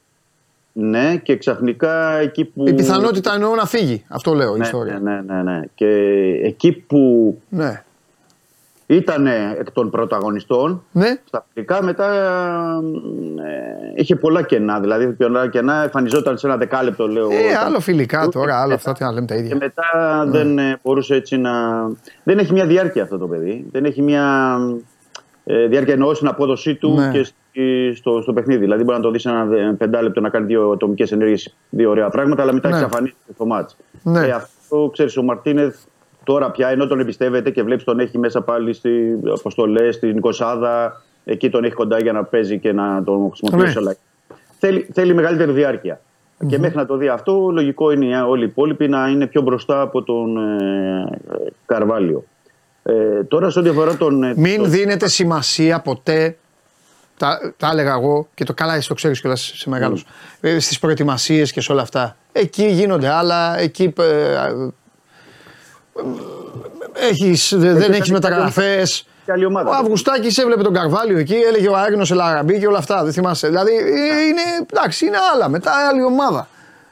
Ναι, 0.73 1.15
και 1.23 1.37
ξαφνικά 1.37 2.17
εκεί 2.19 2.45
που. 2.45 2.67
Η 2.67 2.73
πιθανότητα 2.73 3.33
εννοώ 3.33 3.55
να 3.55 3.65
φύγει. 3.65 4.03
Αυτό 4.07 4.33
λέω 4.33 4.55
η 4.55 4.57
Ναι, 4.57 4.63
ιστορία. 4.65 4.99
ναι, 4.99 5.21
ναι, 5.25 5.33
ναι, 5.35 5.43
ναι. 5.51 5.61
Και 5.75 5.87
εκεί 6.43 6.71
που 6.71 7.37
Ναι. 7.49 7.83
ήταν 8.85 9.27
εκ 9.59 9.71
των 9.71 9.89
πρωταγωνιστών, 9.89 10.83
Ναι. 10.91 11.15
στα 11.25 11.45
φιλικά 11.53 11.83
μετά 11.83 12.05
ε, 13.37 14.01
είχε 14.01 14.15
πολλά 14.15 14.41
κενά. 14.41 14.79
Δηλαδή, 14.79 15.07
πολλά 15.07 15.49
κενά 15.49 15.83
εμφανιζόταν 15.83 16.37
σε 16.37 16.47
ένα 16.47 16.57
δεκάλεπτο, 16.57 17.07
λέω. 17.07 17.29
Ε, 17.31 17.35
όταν- 17.51 17.65
άλλο 17.65 17.79
φιλικά 17.79 18.27
τώρα, 18.27 18.59
άλλο 18.59 18.67
Και 18.67 18.73
αυτά 18.73 18.91
τι 18.93 19.03
να 19.03 19.11
λέμε 19.11 19.25
τα 19.27 19.35
ίδια. 19.35 19.47
Και 19.49 19.55
μετά 19.55 20.25
δεν 20.27 20.59
ε, 20.59 20.79
μπορούσε 20.83 21.15
έτσι 21.15 21.37
να. 21.37 21.51
Δεν 22.23 22.37
έχει 22.37 22.53
μια 22.53 22.65
διάρκεια 22.65 23.03
αυτό 23.03 23.17
το 23.17 23.27
παιδί. 23.27 23.65
Δεν 23.71 23.85
έχει 23.85 24.01
μια 24.01 24.57
ε, 25.43 25.67
διάρκεια 25.67 25.93
εννοώ 25.93 26.13
στην 26.13 26.27
απόδοσή 26.27 26.75
του 26.75 26.93
Ναι. 26.95 27.09
και 27.11 27.23
στη- 27.23 27.35
στο, 27.95 28.21
στο 28.21 28.33
παιχνίδι. 28.33 28.59
Δηλαδή 28.59 28.83
μπορεί 28.83 28.97
να 28.97 29.03
το 29.03 29.11
δεις 29.11 29.25
ένα 29.25 29.45
δε- 29.45 29.71
πεντάλεπτο 29.73 30.21
να 30.21 30.29
κάνει 30.29 30.45
δύο 30.45 30.71
ατομικές 30.71 31.11
ενέργειες, 31.11 31.55
δύο 31.69 31.89
ωραία 31.89 32.09
πράγματα, 32.09 32.41
αλλά 32.41 32.53
μετά 32.53 32.69
Ναι. 32.69 32.75
εξαφανίζεται 32.75 33.33
στο 33.33 33.45
μάτς. 33.45 33.77
Ναι. 34.03 34.27
Ε, 34.27 34.31
αυτό 34.31 34.89
ξέρεις, 34.93 35.17
ο 35.17 35.23
Μαρτίνεθ 35.23 35.75
τώρα 36.23 36.51
πια 36.51 36.67
ενώ 36.69 36.87
τον 36.87 36.99
εμπιστεύεται 36.99 37.49
και 37.51 37.63
βλέπεις 37.63 37.83
τον 37.83 37.99
έχει 37.99 38.17
μέσα 38.17 38.41
πάλι 38.41 38.73
στι 38.73 39.19
αποστολέ, 39.39 39.91
στην 39.91 40.19
Κοσάδα, 40.19 41.01
εκεί 41.25 41.49
τον 41.49 41.63
έχει 41.63 41.73
κοντά 41.73 41.99
για 42.01 42.11
να 42.11 42.23
παίζει 42.23 42.59
και 42.59 42.71
να 42.73 43.03
τον 43.03 43.27
χρησιμοποιήσει 43.31 43.73
Ναι. 43.73 43.79
όλα. 43.81 43.95
Θέλει, 44.59 44.87
θέλει 44.93 45.13
μεγαλύτερη 45.13 45.51
διάρκεια. 45.51 46.01
Και 46.47 46.57
μέχρι 46.59 46.77
να 46.77 46.85
το 46.85 46.97
δει 46.97 47.07
αυτό, 47.07 47.49
λογικό 47.53 47.91
είναι 47.91 48.05
οι- 48.05 48.13
όλοι 48.27 48.43
οι 48.43 48.47
υπόλοιποι 48.47 48.87
να 48.87 49.07
είναι 49.07 49.27
πιο 49.27 49.41
μπροστά 49.41 49.81
από 49.81 50.03
τον 50.03 50.37
ε, 50.37 51.19
Καρβάλιο. 51.65 52.23
Ε, 52.83 53.23
τώρα, 53.23 53.49
σε 53.49 53.59
ό,τι 53.59 53.69
αφορά 53.69 53.95
τον. 53.97 54.23
ε, 54.23 54.33
Μην 54.37 54.57
τον- 54.61 54.69
δίνετε 54.69 55.07
σημασία 55.07 55.81
ποτέ. 55.81 56.37
Τα, 57.21 57.53
τα 57.57 57.69
έλεγα 57.71 57.91
εγώ 57.93 58.27
και 58.33 58.43
το 58.43 58.53
καλά, 58.53 58.75
εσύ 58.75 58.87
το 58.87 58.93
ξέρεις 58.93 59.21
κιόλας 59.21 59.51
σε 59.55 59.69
μεγάλου. 59.69 59.99
Ε, 60.41 60.59
Στις 60.59 60.79
προετοιμασίες 60.79 61.51
και 61.51 61.61
σε 61.61 61.71
όλα 61.71 61.81
αυτά. 61.81 62.15
Εκεί 62.31 62.65
γίνονται 62.67 63.07
άλλα. 63.09 63.59
Εκεί. 63.59 63.93
Ε, 63.99 64.03
ε, 64.33 64.51
έχεις, 67.09 67.53
δε- 67.57 67.73
δεν 67.73 67.91
έχεις 67.93 68.11
μεταγραφές. 68.11 69.05
και 69.25 69.31
άλλη 69.31 69.45
ομάδα. 69.45 69.69
Ο 69.69 69.73
Αυγουστάκης 69.73 70.37
έβλεπε 70.37 70.63
τον 70.63 70.73
Καρβάλιο 70.73 71.17
εκεί, 71.17 71.35
έλεγε 71.35 71.69
ο 71.69 71.75
Άγνος 71.77 72.11
Ελαραμπή 72.11 72.59
και 72.59 72.67
όλα 72.67 72.77
αυτά. 72.77 73.03
Δεν 73.03 73.13
θυμάσαι. 73.13 73.47
Δηλαδή 73.47 73.71
ε, 73.75 74.21
είναι, 74.27 74.41
εντάξει, 74.73 75.05
είναι 75.05 75.17
άλλα. 75.33 75.49
Μετά 75.49 75.71
άλλη 75.89 76.03
ομάδα. 76.03 76.47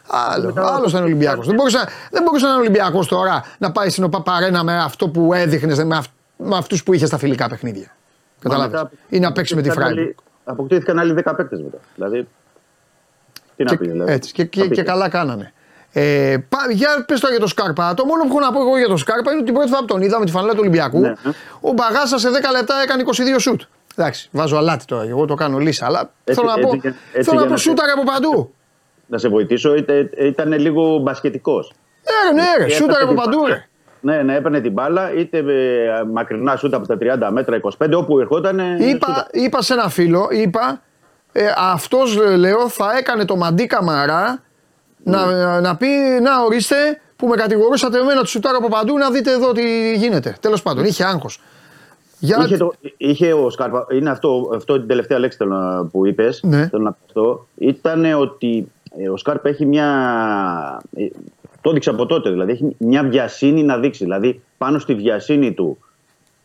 Άλλο, 0.08 0.54
άλλος 0.58 0.92
ήταν 0.92 1.04
Ολυμπιακός. 1.04 1.46
Δεν 1.46 1.56
μπορούσε, 1.56 1.80
δεν 2.12 2.24
μπορούσε 2.24 2.46
να 2.46 2.52
είναι 2.52 2.60
Ολυμπιακός 2.60 3.08
τώρα 3.08 3.46
να 3.58 3.72
πάει 3.72 3.90
στην 3.90 4.04
ΟΠΑΠΑΡΕΝΑ 4.04 4.64
με 4.64 4.78
αυτό 4.78 5.08
που 5.10 5.34
έδειχνες, 5.34 5.84
με, 5.84 5.98
αυ, 5.98 6.06
με 6.38 6.58
αυτούς 6.58 6.84
που 6.84 6.94
είχες 6.94 7.08
στα 7.08 7.18
φιλικά 7.18 7.50
παιχνίδια. 7.50 7.96
Μα 8.44 8.49
Κατάλαβε. 8.49 8.78
μετά 8.78 8.91
Ή 9.10 9.20
να 9.20 9.32
παίξεις 9.32 9.56
με 9.56 9.61
τη 9.61 9.70
αποκτήθηκαν 9.70 9.94
Φράιμπουργκ. 9.95 10.06
άλλοι- 10.07 10.16
Αποκτήθηκαν 10.44 10.99
άλλοι 10.99 11.14
10 11.14 11.36
παίκτες 11.36 11.61
μετά. 11.61 11.78
Δηλαδή. 11.95 12.28
Τι 13.56 13.64
να 13.64 13.70
Και, 13.70 13.78
πει, 13.78 13.88
δηλαδή. 13.88 14.11
έτσι, 14.11 14.32
και, 14.34 14.44
και, 14.45 14.61
Θα 14.61 14.68
πει. 14.68 14.76
και 14.76 14.84
καλά 14.84 15.10
κάνανε. 15.10 15.53
Ε, 15.91 16.38
πά, 16.49 16.57
για 16.72 17.03
πες 17.07 17.20
τώρα 17.20 17.32
για 17.34 17.40
τον 17.40 17.49
Σκάρπα. 17.49 17.94
Το 17.94 18.06
μόνο 18.06 18.24
που 18.24 18.30
έχω 18.30 18.40
να 18.40 18.52
πω 18.52 18.60
εγώ 18.61 18.78
για 18.78 18.88
τον 18.88 18.98
Σκάρπα 18.98 19.30
είναι 19.32 19.36
ότι 19.40 19.45
την 19.45 19.53
πρώτη 19.53 19.70
φορά 19.70 19.80
που 19.82 19.86
τον 19.88 20.02
είδα 20.02 20.20
με 20.20 20.26
τη 20.26 20.32
φανέλα 20.32 20.52
του 20.53 20.60
Ολυμπιακού, 20.61 20.99
Ναι, 20.99 21.07
ναι. 21.07 21.32
ο 21.61 21.72
Μπαγάσα 21.72 22.18
σε 22.18 22.30
10 22.30 22.52
λεπτά 22.52 22.76
έκανε 22.84 23.03
22 23.36 23.40
σουτ. 23.40 23.61
Εντάξει, 23.95 24.30
βάζω 24.32 24.57
αλάτι 24.57 24.86
τώρα, 24.86 25.07
εγώ 25.10 25.26
το 25.26 25.36
κάνω 25.36 25.57
λύσα. 25.57 25.86
Αλλά 25.86 25.99
Έτσι- 26.24 26.40
θέλω 26.41 26.53
να 26.53 26.60
έτσι 26.60 26.68
πω, 26.70 26.76
για- 26.82 26.90
έτσι 27.14 27.30
θέλω 27.30 27.36
να 27.36 27.41
για 27.41 27.45
πω 27.45 27.49
να- 27.52 27.57
σούταρε 27.57 27.91
από 27.91 28.03
παντού. 28.03 28.53
Να 29.07 29.18
σε 29.18 29.28
βοηθήσω, 29.30 29.76
ήταν, 29.76 30.10
ήταν 30.20 30.53
λίγο 30.60 30.98
μπασκετικός. 30.98 31.74
Ε, 32.30 32.34
ναι, 32.34 32.44
ρε, 32.57 32.66
Και 32.66 32.74
σούταρε 32.74 33.03
έπαιρνε 33.03 33.11
από 33.22 33.22
την 33.22 33.32
παντού, 33.32 33.41
μπάλα. 33.41 33.56
ρε. 33.56 33.68
Ναι, 34.02 34.22
ναι, 34.22 34.36
έπαιρνε 34.36 34.60
την 34.62 34.72
μπάλα, 34.72 35.14
είτε 35.14 35.38
ε, 35.38 36.04
μακρινά 36.14 36.56
σούτα 36.56 36.78
από 36.78 36.88
τα 36.88 36.98
30 37.30 37.30
μέτρα, 37.32 37.60
25, 37.80 37.92
όπου 37.96 38.20
ερχόταν. 38.20 38.60
ε, 38.60 38.76
Είπα, 38.80 39.08
σούτα. 39.08 39.28
είπα 39.32 39.62
σε 39.62 39.74
ένα 39.74 39.90
φίλο, 39.90 40.28
είπα, 40.32 40.82
ε, 41.32 41.46
αυτός 41.58 42.18
ε, 42.18 42.36
λέω 42.36 42.70
θα 42.70 42.98
έκανε 42.98 43.26
το 43.26 43.36
μαντί 43.36 43.66
καμαρά 43.68 44.42
να, 45.04 45.60
να 45.62 45.76
πει, 45.76 45.88
να 46.22 46.42
ορίστε 46.46 46.76
που 47.16 47.28
με 47.28 47.36
κατηγορούσατε 47.36 48.00
εμένα 48.00 48.22
τους 48.22 48.30
σουτάρω 48.30 48.58
από 48.58 48.68
παντού 48.68 48.98
να 48.98 49.12
δείτε 49.12 49.32
εδώ 49.32 49.52
τι 49.52 49.94
γίνεται. 49.96 50.36
Τέλος 50.40 50.62
πάντων, 50.62 50.84
είχε 50.86 51.04
άγχος. 51.04 51.42
Για... 52.20 52.38
Είχε, 52.46 52.58
το, 52.58 52.74
είχε 52.98 53.34
ο 53.34 53.50
Σκάρπα, 53.50 53.86
είναι 53.92 54.10
αυτό, 54.10 54.52
αυτό 54.56 54.78
την 54.80 54.88
τελευταία 54.88 55.20
λέξη 55.20 55.38
θέλω 55.38 55.54
να- 55.56 55.86
που 55.86 56.06
είπες. 56.06 56.40
Ναι. 56.44 56.68
Θέλω 56.68 56.84
να 56.84 56.92
πω 56.92 56.98
αυτό. 57.06 57.48
Ήταν 57.56 58.14
ότι 58.14 58.72
ε, 58.98 59.10
ο 59.10 59.18
Σκάρπα 59.18 59.50
έχει 59.50 59.66
μια. 59.66 59.88
Ε, 61.60 61.61
Το 61.61 61.69
έδειξε 61.69 61.90
από 61.90 62.06
τότε, 62.06 62.30
δηλαδή 62.30 62.52
έχει 62.52 62.76
μια 62.77 63.03
βιασύνη 63.03 63.64
να 63.64 63.77
δείξει. 63.77 64.03
Δηλαδή 64.03 64.41
πάνω 64.57 64.80
στη 64.80 64.95
βιασύνη 64.95 65.53
του 65.53 65.77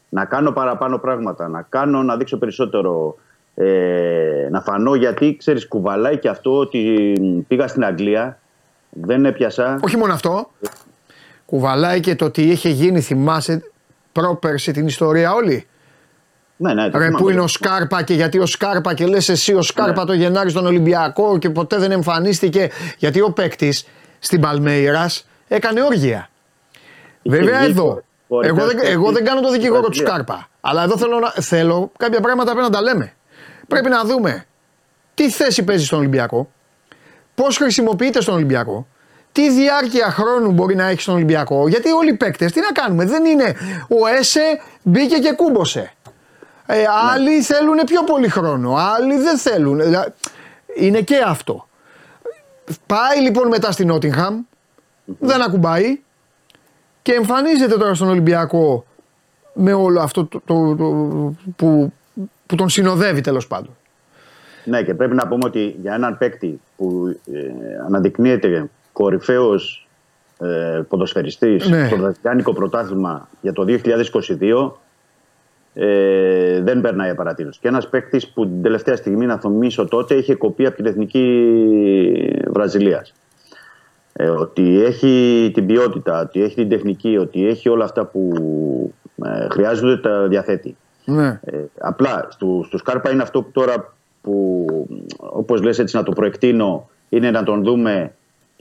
να 0.09 0.25
κάνω 0.25 0.53
παραπάνω 0.53 0.99
πράγματα, 0.99 1.49
να 1.49 1.63
κάνω 1.69 2.03
να 2.03 2.17
δείξω 2.17 2.37
περισσότερο, 2.37 3.17
ε, 3.55 4.49
να 4.51 4.61
φανώ 4.61 4.95
γιατί 4.95 5.37
ξέρεις, 5.39 5.69
κουβαλάει 5.69 6.19
και 6.19 6.29
αυτό 6.29 6.59
ότι 6.59 7.13
πήγα 7.49 7.69
στην 7.69 7.85
Αγγλία, 7.85 8.39
δεν 8.91 9.25
έπιασα. 9.25 9.79
Όχι 9.83 9.97
μόνο 9.97 10.13
αυτό, 10.13 10.51
κουβαλάει 11.47 12.01
και 12.01 12.15
το 12.17 12.25
ότι 12.25 12.43
είχε 12.43 12.69
γίνει, 12.69 13.01
θυμάσαι, 13.01 13.63
πρόπερση 14.13 14.73
την 14.73 14.87
ιστορία 14.87 15.33
όλη. 15.33 15.67
Ναι, 16.57 16.75
ναι, 16.75 16.91
το 16.91 16.99
Ρε, 16.99 17.05
θυμάμαι. 17.05 17.23
που 17.23 17.31
είναι 17.31 17.41
ο 17.41 17.47
Σκάρπα 17.47 18.03
και 18.03 18.15
γιατί 18.15 18.39
ο 18.39 18.47
Σκάρπα 18.47 18.95
και 18.95 19.07
λες 19.07 19.29
εσύ 19.29 19.55
ο 19.55 19.63
Σκάρπα 19.63 20.01
Ναι. 20.01 20.07
το 20.07 20.13
Γενάρη 20.13 20.51
στον 20.51 20.67
Ολυμπιακό 20.67 21.39
και 21.39 21.51
ποτέ 21.51 21.77
δεν 21.79 21.91
εμφανίστηκε. 21.91 22.69
Γιατί 22.99 23.21
ο 23.21 23.31
παίκτης 23.33 23.87
στην 24.25 24.41
Παλμέιρας 24.41 25.27
έκανε 25.49 25.83
όργια. 25.83 26.29
Είχε 27.23 27.37
Βέβαια 27.37 27.59
βγει 27.59 27.71
εδώ. 27.71 28.03
φορικά 28.29 28.49
Εγώ 28.59 28.67
δεν, 28.67 28.79
στο- 28.79 28.89
εγώ 28.91 29.13
δεν 29.13 29.25
κάνω 29.25 29.41
το 29.41 29.49
στην 29.49 29.61
δικηγόρο 29.61 29.81
του 29.83 29.87
Βραζιλία. 29.87 30.09
Σκάρπα. 30.09 30.49
Αλλά 30.61 30.83
εδώ 30.83 30.97
θέλω, 30.99 31.19
να, 31.19 31.31
θέλω 31.31 31.93
κάποια 31.99 32.21
πράγματα 32.21 32.51
πρέπει 32.53 32.67
να 32.71 32.77
τα 32.77 32.83
λέμε. 32.83 33.13
Πρέπει 33.69 33.89
να 33.89 34.05
δούμε 34.05 34.45
τι 35.15 35.31
θέση 35.31 35.63
παίζει 35.63 35.85
στον 35.85 35.99
Ολυμπιακό, 35.99 36.51
πώς 37.35 37.57
χρησιμοποιείται 37.57 38.21
στον 38.21 38.35
Ολυμπιακό, 38.35 38.87
τι 39.33 39.51
διάρκεια 39.51 40.11
χρόνου 40.11 40.51
μπορεί 40.53 40.75
να 40.75 40.87
έχει 40.89 41.01
στον 41.01 41.15
Ολυμπιακό. 41.15 41.69
Γιατί 41.69 41.91
όλοι 41.91 42.11
οι 42.11 42.15
παίκτες 42.17 42.53
τι 42.53 42.61
να 42.61 42.73
κάνουμε, 42.73 43.05
δεν 43.05 43.25
είναι 43.25 43.55
ο 43.89 44.07
Έσε 44.19 44.61
μπήκε 44.83 45.19
και 45.19 45.33
κούμποσε. 45.33 45.93
Ε, 46.67 46.85
άλλοι 47.13 47.43
θέλουν 47.43 47.77
πιο 47.87 48.03
πολύ 48.05 48.29
χρόνο, 48.29 48.75
άλλοι 48.77 49.19
δεν 49.19 49.39
θέλουν. 49.39 49.81
Δηλαδή, 49.83 50.13
Είναι 50.77 51.01
και 51.01 51.23
αυτό. 51.27 51.69
Πάει 52.87 53.21
λοιπόν 53.23 53.49
μετά 53.49 53.73
στην 53.73 53.87
νοτιγχαμ 53.87 54.41
δεν 55.19 55.43
ακουμπάει 55.43 56.01
και 57.03 57.13
εμφανίζεται 57.13 57.77
τώρα 57.77 57.95
στον 57.95 58.09
Ολυμπιακό 58.09 58.85
με 59.55 59.73
όλο 59.73 60.01
αυτό 60.01 60.25
το, 60.25 60.41
το- 60.45 60.77
το- 60.77 61.35
που, 61.57 61.93
που 62.47 62.55
τον 62.57 62.69
συνοδεύει 62.69 63.21
τέλος 63.21 63.47
πάντων. 63.47 63.77
Ναι, 64.65 64.83
και 64.83 64.95
πρέπει 64.95 65.15
να 65.15 65.27
πούμε 65.29 65.45
ότι 65.45 65.77
για 65.83 65.95
έναν 65.95 66.19
παίκτη 66.19 66.61
που 66.77 67.19
ε, 67.33 67.41
αναδεικνύεται 67.87 68.71
κορυφαίος 68.93 69.89
ε, 70.41 70.81
ποδοσφαιριστής 70.89 71.69
Ναι. 71.69 71.87
στο 71.87 71.97
Βραζιλιάνικο 71.97 72.53
πρωτάθλημα 72.53 73.29
για 73.41 73.53
το 73.53 73.65
2022 73.69 74.71
ε, 75.75 76.61
δεν 76.63 76.81
περνάει 76.81 77.11
απαρατήρωση. 77.11 77.59
Και 77.61 77.69
ένας 77.69 77.89
παίκτης 77.89 78.29
που 78.29 78.47
την 78.47 78.63
τελευταία 78.63 78.97
στιγμή, 78.97 79.27
να 79.27 79.39
θυμίσω 79.39 79.85
τότε, 79.85 80.15
είχε 80.15 80.35
κοπεί 80.35 80.67
από 80.67 80.77
την 80.77 80.87
εθνική 80.87 81.25
Βραζιλίας. 82.49 83.15
Ε, 84.13 84.29
ότι 84.29 84.83
έχει 84.85 85.51
την 85.55 85.67
ποιότητα, 85.67 86.21
ότι 86.21 86.43
έχει 86.43 86.55
την 86.55 86.69
τεχνική, 86.69 87.17
ότι 87.17 87.47
έχει 87.49 87.69
όλα 87.69 87.85
αυτά 87.85 88.05
που 88.05 88.33
ε, 89.25 89.47
χρειάζονται, 89.51 89.97
τα 89.97 90.29
διαθέτει. 90.29 90.77
Ναι. 91.05 91.41
Ε, 91.45 91.59
απλά 91.79 92.27
στο, 92.31 92.63
στο 92.67 92.79
Σκάρπα 92.79 93.11
είναι 93.11 93.23
αυτό 93.23 93.43
που 93.43 93.51
τώρα 93.53 93.95
που 94.23 94.67
όπως 95.17 95.63
λες 95.63 95.79
έτσι 95.79 95.97
να 95.97 96.03
το 96.03 96.13
προεκτείνω 96.13 96.89
είναι 97.09 97.31
να 97.31 97.43
τον 97.43 97.63
δούμε 97.63 98.15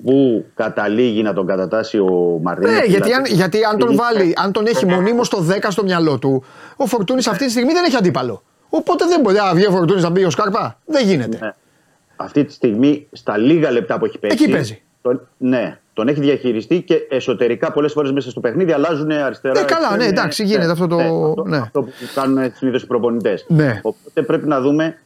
που 0.03 0.45
καταλήγει 0.56 1.22
να 1.22 1.34
τον 1.34 1.45
κατατάσει 1.48 1.98
ο 1.98 2.41
Μαρτίνez. 2.45 2.60
Ναι, 2.61 2.84
γιατί 2.86 3.14
αν, 3.14 3.24
Δηλαδή, 3.24 3.34
γιατί 3.34 3.64
αν 3.64 3.78
τον 3.78 3.91
είναι- 3.91 4.02
βάλει, 4.02 4.34
αν 4.38 4.52
τον 4.52 4.65
έχει 4.65 4.86
μονίμως 4.86 5.28
στο 5.28 5.40
10 5.41 5.72
στο 5.72 5.84
μυαλό 5.84 6.18
του, 6.20 6.44
ο 6.76 6.86
Φορτούνης 6.86 7.28
αυτή 7.28 7.45
τη 7.45 7.52
στιγμή 7.52 7.74
δεν 7.74 7.84
έχει 7.84 7.95
αντίπαλο. 7.95 8.44
Οπότε 8.70 9.06
δεν 9.06 9.22
μπορεί 9.22 9.36
να 9.36 9.53
βγει 9.53 9.65
ο 9.65 9.72
Φορτούνης 9.72 10.03
να 10.03 10.10
μπει 10.10 10.24
ο 10.24 10.30
Σκάρπα. 10.30 10.80
Δεν 10.86 11.06
γίνεται. 11.07 11.38
Ναι. 11.41 11.52
Αυτή 12.15 12.44
τη 12.44 12.53
στιγμή 12.53 13.07
στα 13.11 13.38
λίγα 13.38 13.72
λεπτά 13.72 13.98
που 13.99 14.06
έχει 14.06 14.18
παίξει. 14.18 14.44
Εκεί 14.44 14.52
παίζει. 14.52 14.82
Τον, 15.02 15.28
ναι, 15.38 15.80
τον 15.94 16.07
έχει 16.07 16.20
διαχειριστεί 16.20 16.82
και 16.82 16.95
εσωτερικά 17.10 17.72
πολλές 17.72 17.91
φορές 17.91 18.11
μέσα 18.11 18.30
στο 18.30 18.40
παιχνίδι 18.40 18.72
αλλάζουν 18.72 19.11
αριστερά. 19.11 19.60
Ναι, 19.60 19.65
καλά, 19.65 19.80
εξτρέμ, 19.88 19.99
ναι, 20.02 20.06
εντάξει, 20.06 20.44
γίνεται 20.44 20.72
αυτό 20.72 20.88
το- 20.88 20.98
αυτό, 20.98 21.44
ναι. 21.48 21.57
αυτό 21.57 21.82
που 21.82 21.91
κάνουν 22.15 22.52
συνήθως 22.56 22.84
οι 22.84 22.88
προπονητές. 22.88 23.45
Ναι. 23.48 23.80
Οπότε 23.84 24.22
πρέπει 24.22 24.48
να 24.48 24.61
δούμε 24.61 24.98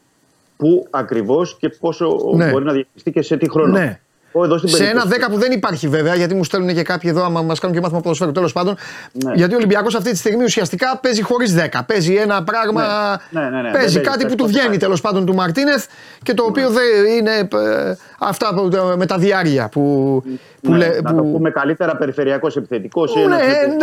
πού 0.57 0.87
ακριβώς 0.89 1.57
και 1.59 1.69
πόσο 1.69 2.17
Ναι. 2.35 2.49
μπορεί 2.51 2.63
να 2.65 2.71
διαχειριστεί 2.71 3.11
και 3.11 3.21
σε 3.21 3.37
τι 3.37 3.49
χρόνο. 3.49 3.71
Ναι. 3.77 3.99
Εγώ 4.37 4.45
εδώ 4.45 4.57
στην 4.57 4.69
Σε 4.69 4.83
ένα 4.83 4.91
περίπτωση- 4.93 5.19
10 5.21 5.29
που 5.31 5.37
δεν 5.39 5.51
υπάρχει 5.51 5.87
βέβαια, 5.87 6.15
γιατί 6.15 6.33
μου 6.35 6.43
στέλνουν 6.43 6.73
και 6.73 6.83
κάποιοι 6.83 7.09
εδώ, 7.13 7.23
άμα 7.25 7.41
μας 7.41 7.59
κάνουν 7.59 7.75
και 7.75 7.81
μάθημα 7.81 8.01
ποδοσφαίρου. 8.01 8.31
Τέλος 8.31 8.53
πάντων, 8.53 8.75
Ναι. 9.11 9.31
γιατί 9.35 9.53
ο 9.53 9.57
Ολυμπιακός 9.57 9.95
αυτή 9.95 10.11
τη 10.11 10.17
στιγμή 10.17 10.43
ουσιαστικά 10.43 10.97
παίζει 11.01 11.21
χωρίς 11.21 11.53
10. 11.53 11.83
Παίζει 11.85 12.13
ένα 12.15 12.43
πράγμα. 12.43 12.81
Ναι. 13.29 13.41
Ναι, 13.41 13.49
ναι, 13.49 13.61
ναι. 13.61 13.71
Παίζει 13.71 13.93
Δεν 13.93 14.03
κάτι 14.03 14.17
παίζει, 14.17 14.35
που 14.35 14.35
του 14.35 14.43
παίζει 14.43 14.51
βγαίνει 14.57 14.67
κάτι. 14.67 14.77
τέλος 14.79 15.01
πάντων 15.01 15.25
του 15.25 15.33
Μαρτίνεθ 15.35 15.85
και 16.23 16.33
το 16.33 16.43
οποίο 16.43 16.69
δεν 16.69 16.83
είναι 17.17 17.31
ε, 17.39 17.95
αυτά 18.19 18.53
που, 18.55 18.69
με 18.97 19.05
τα 19.05 19.17
διάρκεια 19.17 19.69
που. 19.69 19.81
που, 20.61 20.71
Ναι, 20.71 20.77
λέ- 20.77 21.01
να 21.01 21.15
το 21.15 21.21
που- 21.23 21.31
πούμε 21.31 21.49
καλύτερα 21.51 21.95
περιφερειακός 21.97 22.55
επιθετικός. 22.55 23.15
ναι, 23.15 23.25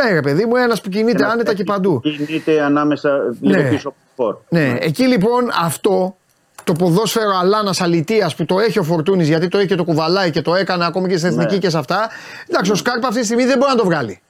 ναι, 0.02 0.12
ρε 0.12 0.20
παιδί 0.20 0.44
μου, 0.44 0.56
ένας 0.56 0.80
που 0.80 0.88
κινείται 0.88 1.24
άνετα 1.24 1.54
και 1.54 1.64
παντού. 1.64 2.00
Κινείται 2.00 2.62
ανάμεσα 2.62 3.10
λίγο 3.40 3.62
Ναι. 3.62 3.68
πίσω 3.68 3.88
από 3.88 3.96
το 4.16 4.22
φόρ. 4.22 4.36
Ναι, 4.48 4.74
εκεί 4.80 5.04
λοιπόν 5.06 5.50
αυτό 5.62 6.16
το 6.64 6.72
ποδόσφαιρο 6.72 7.36
αλάνας 7.40 7.80
αλητίας 7.80 8.34
που 8.34 8.44
το 8.44 8.58
έχει 8.58 8.78
ο 8.78 8.82
Φορτούνης 8.82 9.28
γιατί 9.28 9.48
το 9.48 9.58
έχει 9.58 9.66
και 9.66 9.74
το 9.74 9.84
κουβαλάει 9.84 10.30
και 10.30 10.42
το 10.42 10.54
έκανε 10.54 10.86
ακόμη 10.86 11.08
και 11.08 11.16
στην 11.16 11.28
εθνική 11.30 11.52
Ναι. 11.54 11.58
και 11.60 11.70
σε 11.70 11.78
αυτά. 11.78 12.08
Εντάξει, 12.48 12.70
ο 12.72 12.74
Σκάρπα 12.74 13.06
αυτή 13.08 13.18
τη 13.20 13.24
στιγμή 13.26 13.44
δεν 13.44 13.58
μπορεί 13.58 13.70
να 13.70 13.76
το 13.78 13.84
βγάλει. 13.84 14.20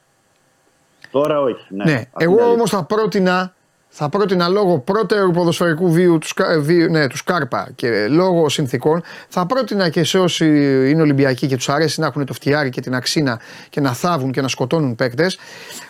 Τώρα 1.10 1.40
όχι. 1.40 1.66
Ναι, 1.68 1.84
Ναι, 1.84 1.92
Αυτή 1.94 2.10
εγώ 2.24 2.32
είναι 2.34 2.42
όμως 2.42 2.70
θα 2.70 2.84
πρότεινα, 2.84 3.54
θα 3.88 4.08
πρότεινα 4.08 4.48
λόγω 4.48 4.78
πρώτερου 4.78 5.30
ποδοσφαιρικού 5.30 5.90
βίου 5.92 6.18
του, 6.18 6.26
Σκα- 6.26 6.60
βίου- 6.60 6.90
ναι, 6.90 7.06
του 7.06 7.16
Σκάρπα 7.16 7.68
και 7.74 8.06
λόγω 8.08 8.48
συνθήκων, 8.48 9.02
θα 9.28 9.46
πρότεινα 9.46 9.88
και 9.88 10.04
σε 10.04 10.18
όσοι 10.18 10.44
είναι 10.90 11.02
Ολυμπιακοί 11.02 11.46
και 11.46 11.56
τους 11.56 11.68
αρέσει 11.68 12.00
να 12.00 12.06
έχουν 12.06 12.24
το 12.26 12.32
φτιάρι 12.32 12.70
και 12.70 12.80
την 12.80 12.94
αξίνα 12.94 13.40
και 13.70 13.80
να 13.80 13.92
θάβουν 13.92 14.30
και 14.32 14.40
να 14.40 14.48
σκοτώνουν 14.48 14.94
παίκτες 14.94 15.38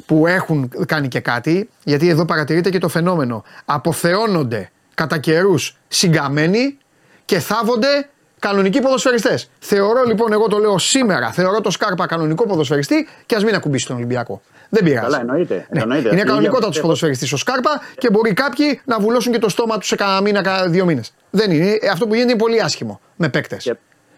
που 0.07 0.27
έχουν 0.27 0.71
κάνει 0.87 1.09
και 1.09 1.21
κάτι, 1.21 1.69
γιατί 1.85 2.09
εδώ 2.09 2.25
παρατηρείται 2.25 2.71
και 2.71 2.79
το 2.79 2.89
φαινόμενο. 2.89 3.45
Αποθεώνονται 3.65 4.71
κατά 4.95 5.19
καιρούς 5.19 5.77
συγκαμμένοι 5.89 6.79
και 7.25 7.39
θάβονται 7.39 8.09
κανονικοί 8.39 8.81
ποδοσφαιριστές. 8.81 9.51
Θεωρώ 9.59 10.03
λοιπόν, 10.07 10.33
εγώ 10.33 10.49
το 10.49 10.59
λέω 10.59 10.79
σήμερα, 10.79 11.31
θεωρώ 11.33 11.61
το 11.61 11.71
Σκάρπα 11.71 12.07
κανονικό 12.07 12.47
ποδοσφαιριστή 12.47 13.09
και 13.27 13.35
ας 13.37 13.45
μην 13.45 13.55
ακουμπήσει 13.55 13.87
τον 13.87 13.97
Ολυμπιακό. 13.97 14.41
Δεν 14.69 14.85
πειράζει. 14.85 15.05
Καλά, 15.05 15.21
εννοείται. 15.21 15.67
Ναι. 15.71 15.81
εννοείται. 15.81 16.01
Είναι 16.09 16.15
Αυτή 16.17 16.27
η 16.27 16.29
κανονικότατο 16.29 16.69
ίδια- 16.69 16.81
ποδοσφαιριστής 16.83 17.33
ο 17.33 17.37
Σκάρπα 17.37 17.81
και 17.99 18.11
μπορεί 18.11 18.33
κάποιοι 18.33 18.81
να 18.85 18.99
βουλώσουν 19.01 19.33
και 19.33 19.39
το 19.39 19.49
στόμα 19.49 19.79
τους 19.79 19.89
σε 19.89 19.97
κανένα 19.97 20.21
μήνα, 20.21 20.43
κανένα 20.43 20.67
δύο 20.69 20.85
μήνες. 20.85 21.15
Δεν 21.31 21.51
είναι. 21.51 21.71
Ε, 21.81 21.89
Αυτό 21.89 22.07
που 22.07 22.15
γίνεται 22.15 22.33
είναι 22.33 22.41
πολύ 22.41 22.61
άσχημο 22.63 23.01
με 23.17 23.29
παίκτες. 23.29 23.63
Και, 23.65 23.75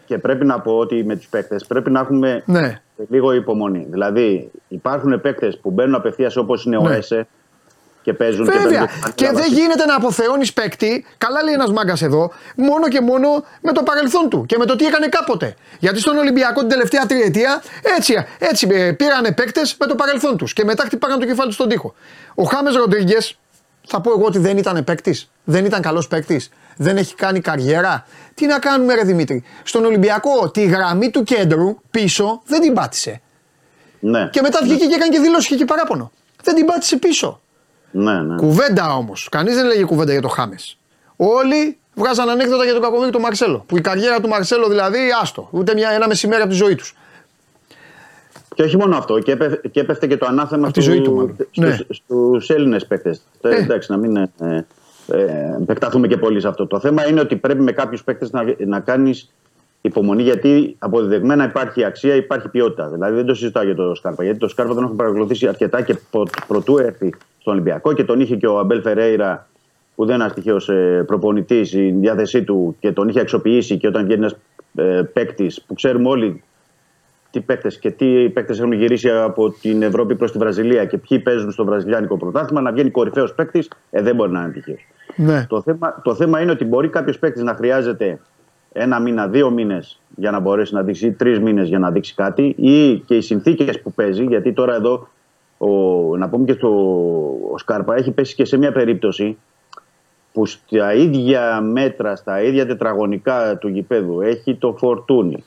και 0.06 0.18
πρέπει 0.18 0.44
να 0.44 0.60
πω 0.60 0.72
ότι 0.78 1.04
με 1.04 1.16
τους 1.16 1.26
παίκτες 1.26 1.64
πρέπει 1.66 1.90
να 1.90 2.00
έχουμε 2.00 2.42
Ναι. 2.46 2.80
λίγο 3.08 3.32
υπομονή. 3.32 3.86
Δηλαδή, 3.90 4.50
υπάρχουν 4.68 5.20
παίκτες 5.20 5.58
που 5.58 5.70
μπαίνουν 5.70 5.94
απευθείας 5.94 6.36
όπως 6.36 6.64
είναι 6.64 6.76
ο 6.76 6.82
Ναι. 6.88 6.96
Έσε 6.96 7.26
και 8.06 8.12
παίζουν 8.12 8.44
Βέβαια. 8.44 8.62
παίζουν 8.62 9.14
Και 9.14 9.24
δεν 9.24 9.34
βασικά. 9.34 9.54
γίνεται 9.54 9.84
να 9.84 9.94
αποθεώνεις 9.94 10.52
παίκτη, 10.52 11.04
καλά 11.18 11.42
λέει 11.42 11.54
ένας 11.54 11.72
μάγκας 11.72 12.02
εδώ, 12.02 12.32
μόνο 12.56 12.88
και 12.88 13.00
μόνο 13.00 13.44
με 13.60 13.72
το 13.72 13.82
παρελθόν 13.82 14.28
του 14.28 14.44
και 14.46 14.56
με 14.58 14.64
το 14.64 14.76
τι 14.76 14.86
έκανε 14.86 15.06
κάποτε. 15.08 15.54
Γιατί 15.78 16.00
στον 16.00 16.16
Ολυμπιακό 16.16 16.60
την 16.60 16.68
τελευταία 16.68 17.06
τριετία 17.06 17.62
έτσι, 17.96 18.14
έτσι 18.38 18.68
ε, 18.70 18.92
πήρανε 18.92 19.32
παίκτες 19.32 19.76
με 19.78 19.86
το 19.86 19.94
παρελθόν 19.94 20.36
τους 20.36 20.52
και 20.52 20.64
μετά 20.64 20.84
χτυπάγαν 20.84 21.18
το 21.18 21.26
κεφάλι 21.26 21.46
τους 21.46 21.54
στον 21.54 21.68
τοίχο. 21.68 21.94
Ο 22.34 22.42
Χάμες 22.42 22.74
Ροντρίγκες, 22.74 23.38
θα 23.86 24.00
πω 24.00 24.10
εγώ 24.10 24.24
ότι 24.24 24.38
δεν 24.38 24.56
ήταν 24.58 24.84
παίκτης, 24.84 25.30
δεν 25.44 25.64
ήταν 25.64 25.80
καλός 25.82 26.08
παίκτης, 26.08 26.48
δεν 26.76 26.96
έχει 26.96 27.14
κάνει 27.14 27.40
καριέρα. 27.40 28.06
Τι 28.34 28.46
να 28.46 28.58
κάνουμε, 28.58 28.94
ρε 28.94 29.02
Δημήτρη. 29.02 29.44
Στον 29.62 29.84
Ολυμπιακό 29.84 30.50
τη 30.50 30.64
γραμμή 30.64 31.10
του 31.10 31.22
κέντρου 31.22 31.76
πίσω 31.90 32.42
δεν 32.46 32.60
την 32.60 32.72
πάτησε. 32.74 33.20
Ναι, 34.00 34.28
Και 34.32 34.40
μετά 34.40 34.58
βγήκε 34.62 34.86
και 34.86 34.94
έκανε 34.94 35.10
και 35.12 35.20
δήλωση 35.20 35.48
και, 35.48 35.54
και 35.56 35.64
παράπονο. 35.64 36.12
Δεν 36.42 36.54
την 36.54 36.64
πάτησε 36.66 36.96
πίσω. 36.96 37.40
Ναι, 37.90 38.22
ναι. 38.22 38.36
Κουβέντα 38.36 38.94
όμως. 38.96 39.28
Κανείς 39.30 39.54
δεν 39.54 39.66
λέγει 39.66 39.84
κουβέντα 39.84 40.12
για 40.12 40.20
το 40.22 40.28
Χάμες. 40.28 40.78
Όλοι 41.16 41.78
βγάζαν 41.94 42.28
ανέκδοτα 42.28 42.64
για 42.64 42.72
τον 42.72 42.82
κακομίρι 42.82 43.10
του 43.10 43.20
Μαρσέλο. 43.20 43.64
Που 43.66 43.76
η 43.76 43.80
καριέρα 43.80 44.20
του 44.20 44.28
Μαρσέλο 44.28 44.68
δηλαδή 44.68 44.98
άστο. 45.22 45.48
Ούτε 45.50 45.74
μια, 45.74 45.90
ένα 45.90 46.06
μεσημέρι 46.08 46.42
από 46.42 46.50
τη 46.50 46.56
ζωή 46.56 46.74
τους. 46.74 46.94
Και 48.54 48.62
όχι 48.62 48.76
μόνο 48.76 48.96
αυτό, 48.96 49.18
και, 49.18 49.32
έπε, 49.32 49.60
και 49.70 49.80
έπεφτε 49.80 50.06
και 50.06 50.16
το 50.16 50.26
ανάθεμα 50.26 50.66
Απ' 50.66 50.72
τη 50.72 50.80
ζωή 50.80 51.00
του, 51.00 51.14
μάλλον. 51.14 51.36
Ναι. 51.56 51.74
στους, 51.74 51.96
στους 51.96 52.50
Έλληνες 52.50 52.86
παίκτες. 52.86 53.20
Ε. 53.40 53.56
Εντάξει, 53.56 53.90
να 53.90 53.96
μην 53.96 54.16
ε, 54.16 54.30
ε, 55.06 55.24
επεκταθούμε 55.62 56.06
και 56.06 56.16
πολύ 56.16 56.40
σε 56.40 56.48
αυτό. 56.48 56.66
Το 56.66 56.80
θέμα 56.80 57.08
είναι 57.08 57.20
ότι 57.20 57.36
πρέπει 57.36 57.62
με 57.62 57.72
κάποιους 57.72 58.04
παίκτες 58.04 58.30
να, 58.30 58.44
να 58.66 58.80
κάνεις 58.80 59.32
υπομονή 59.80 60.22
γιατί 60.22 60.76
αποδεδειγμένα 60.78 61.44
υπάρχει 61.44 61.84
αξία, 61.84 62.14
υπάρχει 62.14 62.48
ποιότητα. 62.48 62.88
Δηλαδή 62.88 63.14
δεν 63.14 63.26
το 63.26 63.34
συζητάω 63.34 63.64
για 63.64 63.74
το 63.74 63.94
Σκάρπα. 63.94 64.24
Γιατί 64.24 64.38
το 64.38 64.48
Σκάρπα 64.48 64.74
τον 64.74 64.84
έχω 64.84 64.92
παρακολουθήσει 64.92 65.46
αρκετά 65.48 65.82
και 65.82 65.96
προ- 66.10 66.46
προτού 66.46 66.78
έρθει 66.78 67.14
στον 67.46 67.58
Ολυμπιακό 67.58 67.92
και 67.92 68.04
τον 68.04 68.20
είχε 68.20 68.36
και 68.36 68.46
ο 68.46 68.58
Αμπέλ 68.58 68.80
Φερέιρα 68.80 69.46
που 69.94 70.04
δεν 70.06 70.14
είναι 70.14 70.24
ένα 70.24 70.32
τυχαίο 70.32 70.56
προπονητής, 71.04 71.72
η 71.72 71.90
διάθεσή 71.90 72.44
του 72.44 72.76
και 72.80 72.92
τον 72.92 73.08
είχε 73.08 73.20
αξιοποιήσει 73.20 73.76
και 73.76 73.86
όταν 73.86 74.04
βγαίνει 74.04 74.20
ένας 74.20 74.36
ε, 74.74 75.02
παίκτης 75.12 75.62
που 75.62 75.74
ξέρουμε 75.74 76.08
όλοι 76.08 76.42
τι 77.30 77.40
παίκτες 77.40 77.78
και 77.78 77.90
τι 77.90 78.28
παίκτες 78.28 78.60
έχουν 78.60 78.72
γυρίσει 78.72 79.10
από 79.10 79.50
την 79.50 79.82
Ευρώπη 79.82 80.14
προς 80.14 80.32
τη 80.32 80.38
Βραζιλία 80.38 80.84
και 80.84 80.98
ποιοι 80.98 81.18
παίζουν 81.18 81.50
στο 81.50 81.64
βραζιλιάνικο 81.64 82.16
πρωτάθλημα, 82.16 82.60
να 82.60 82.72
βγαίνει 82.72 82.90
κορυφαίος 82.90 83.34
παίκτης, 83.34 83.70
ε, 83.90 84.02
δεν 84.02 84.14
μπορεί 84.14 84.30
να 84.30 84.40
είναι 84.40 84.52
τυχαίο. 84.52 84.76
Ναι. 85.16 85.46
Το 85.48 85.62
θέμα, 85.62 86.00
το 86.04 86.14
θέμα 86.14 86.40
είναι 86.40 86.50
ότι 86.50 86.64
μπορεί 86.64 86.88
κάποιος 86.88 87.18
παίκτης 87.18 87.42
να 87.42 87.54
χρειάζεται 87.54 88.18
ένα 88.72 89.00
μήνα, 89.00 89.28
δύο 89.28 89.50
μήνες 89.50 90.00
για 90.16 90.30
να 90.30 90.40
μπορέσει 90.40 90.74
να 90.74 90.82
δείξει, 90.82 91.06
ή 91.06 91.12
τρεις 91.12 91.40
μήνες 91.40 91.68
για 91.68 91.78
να 91.78 91.90
δείξει 91.90 92.14
κάτι, 92.14 92.54
ή 92.58 92.98
και 92.98 93.16
οι 93.16 93.20
συνθήκες 93.20 93.80
που 93.80 93.92
παίζει. 93.92 94.24
Γιατί 94.24 94.52
τώρα 94.52 94.74
εδώ, 94.74 95.08
ο, 95.58 95.68
να 96.16 96.28
πούμε 96.28 96.44
και 96.44 96.52
στο 96.52 96.68
ο 97.52 97.58
Σκάρπα, 97.58 97.94
έχει 97.94 98.10
πέσει 98.10 98.34
και 98.34 98.44
σε 98.44 98.56
μια 98.56 98.72
περίπτωση 98.72 99.36
που 100.32 100.46
στα 100.46 100.94
ίδια 100.94 101.60
μέτρα, 101.60 102.16
στα 102.16 102.42
ίδια 102.42 102.66
τετραγωνικά 102.66 103.56
του 103.58 103.68
γηπέδου 103.68 104.20
έχει 104.20 104.54
το 104.54 104.74
Φορτούνι, 104.78 105.44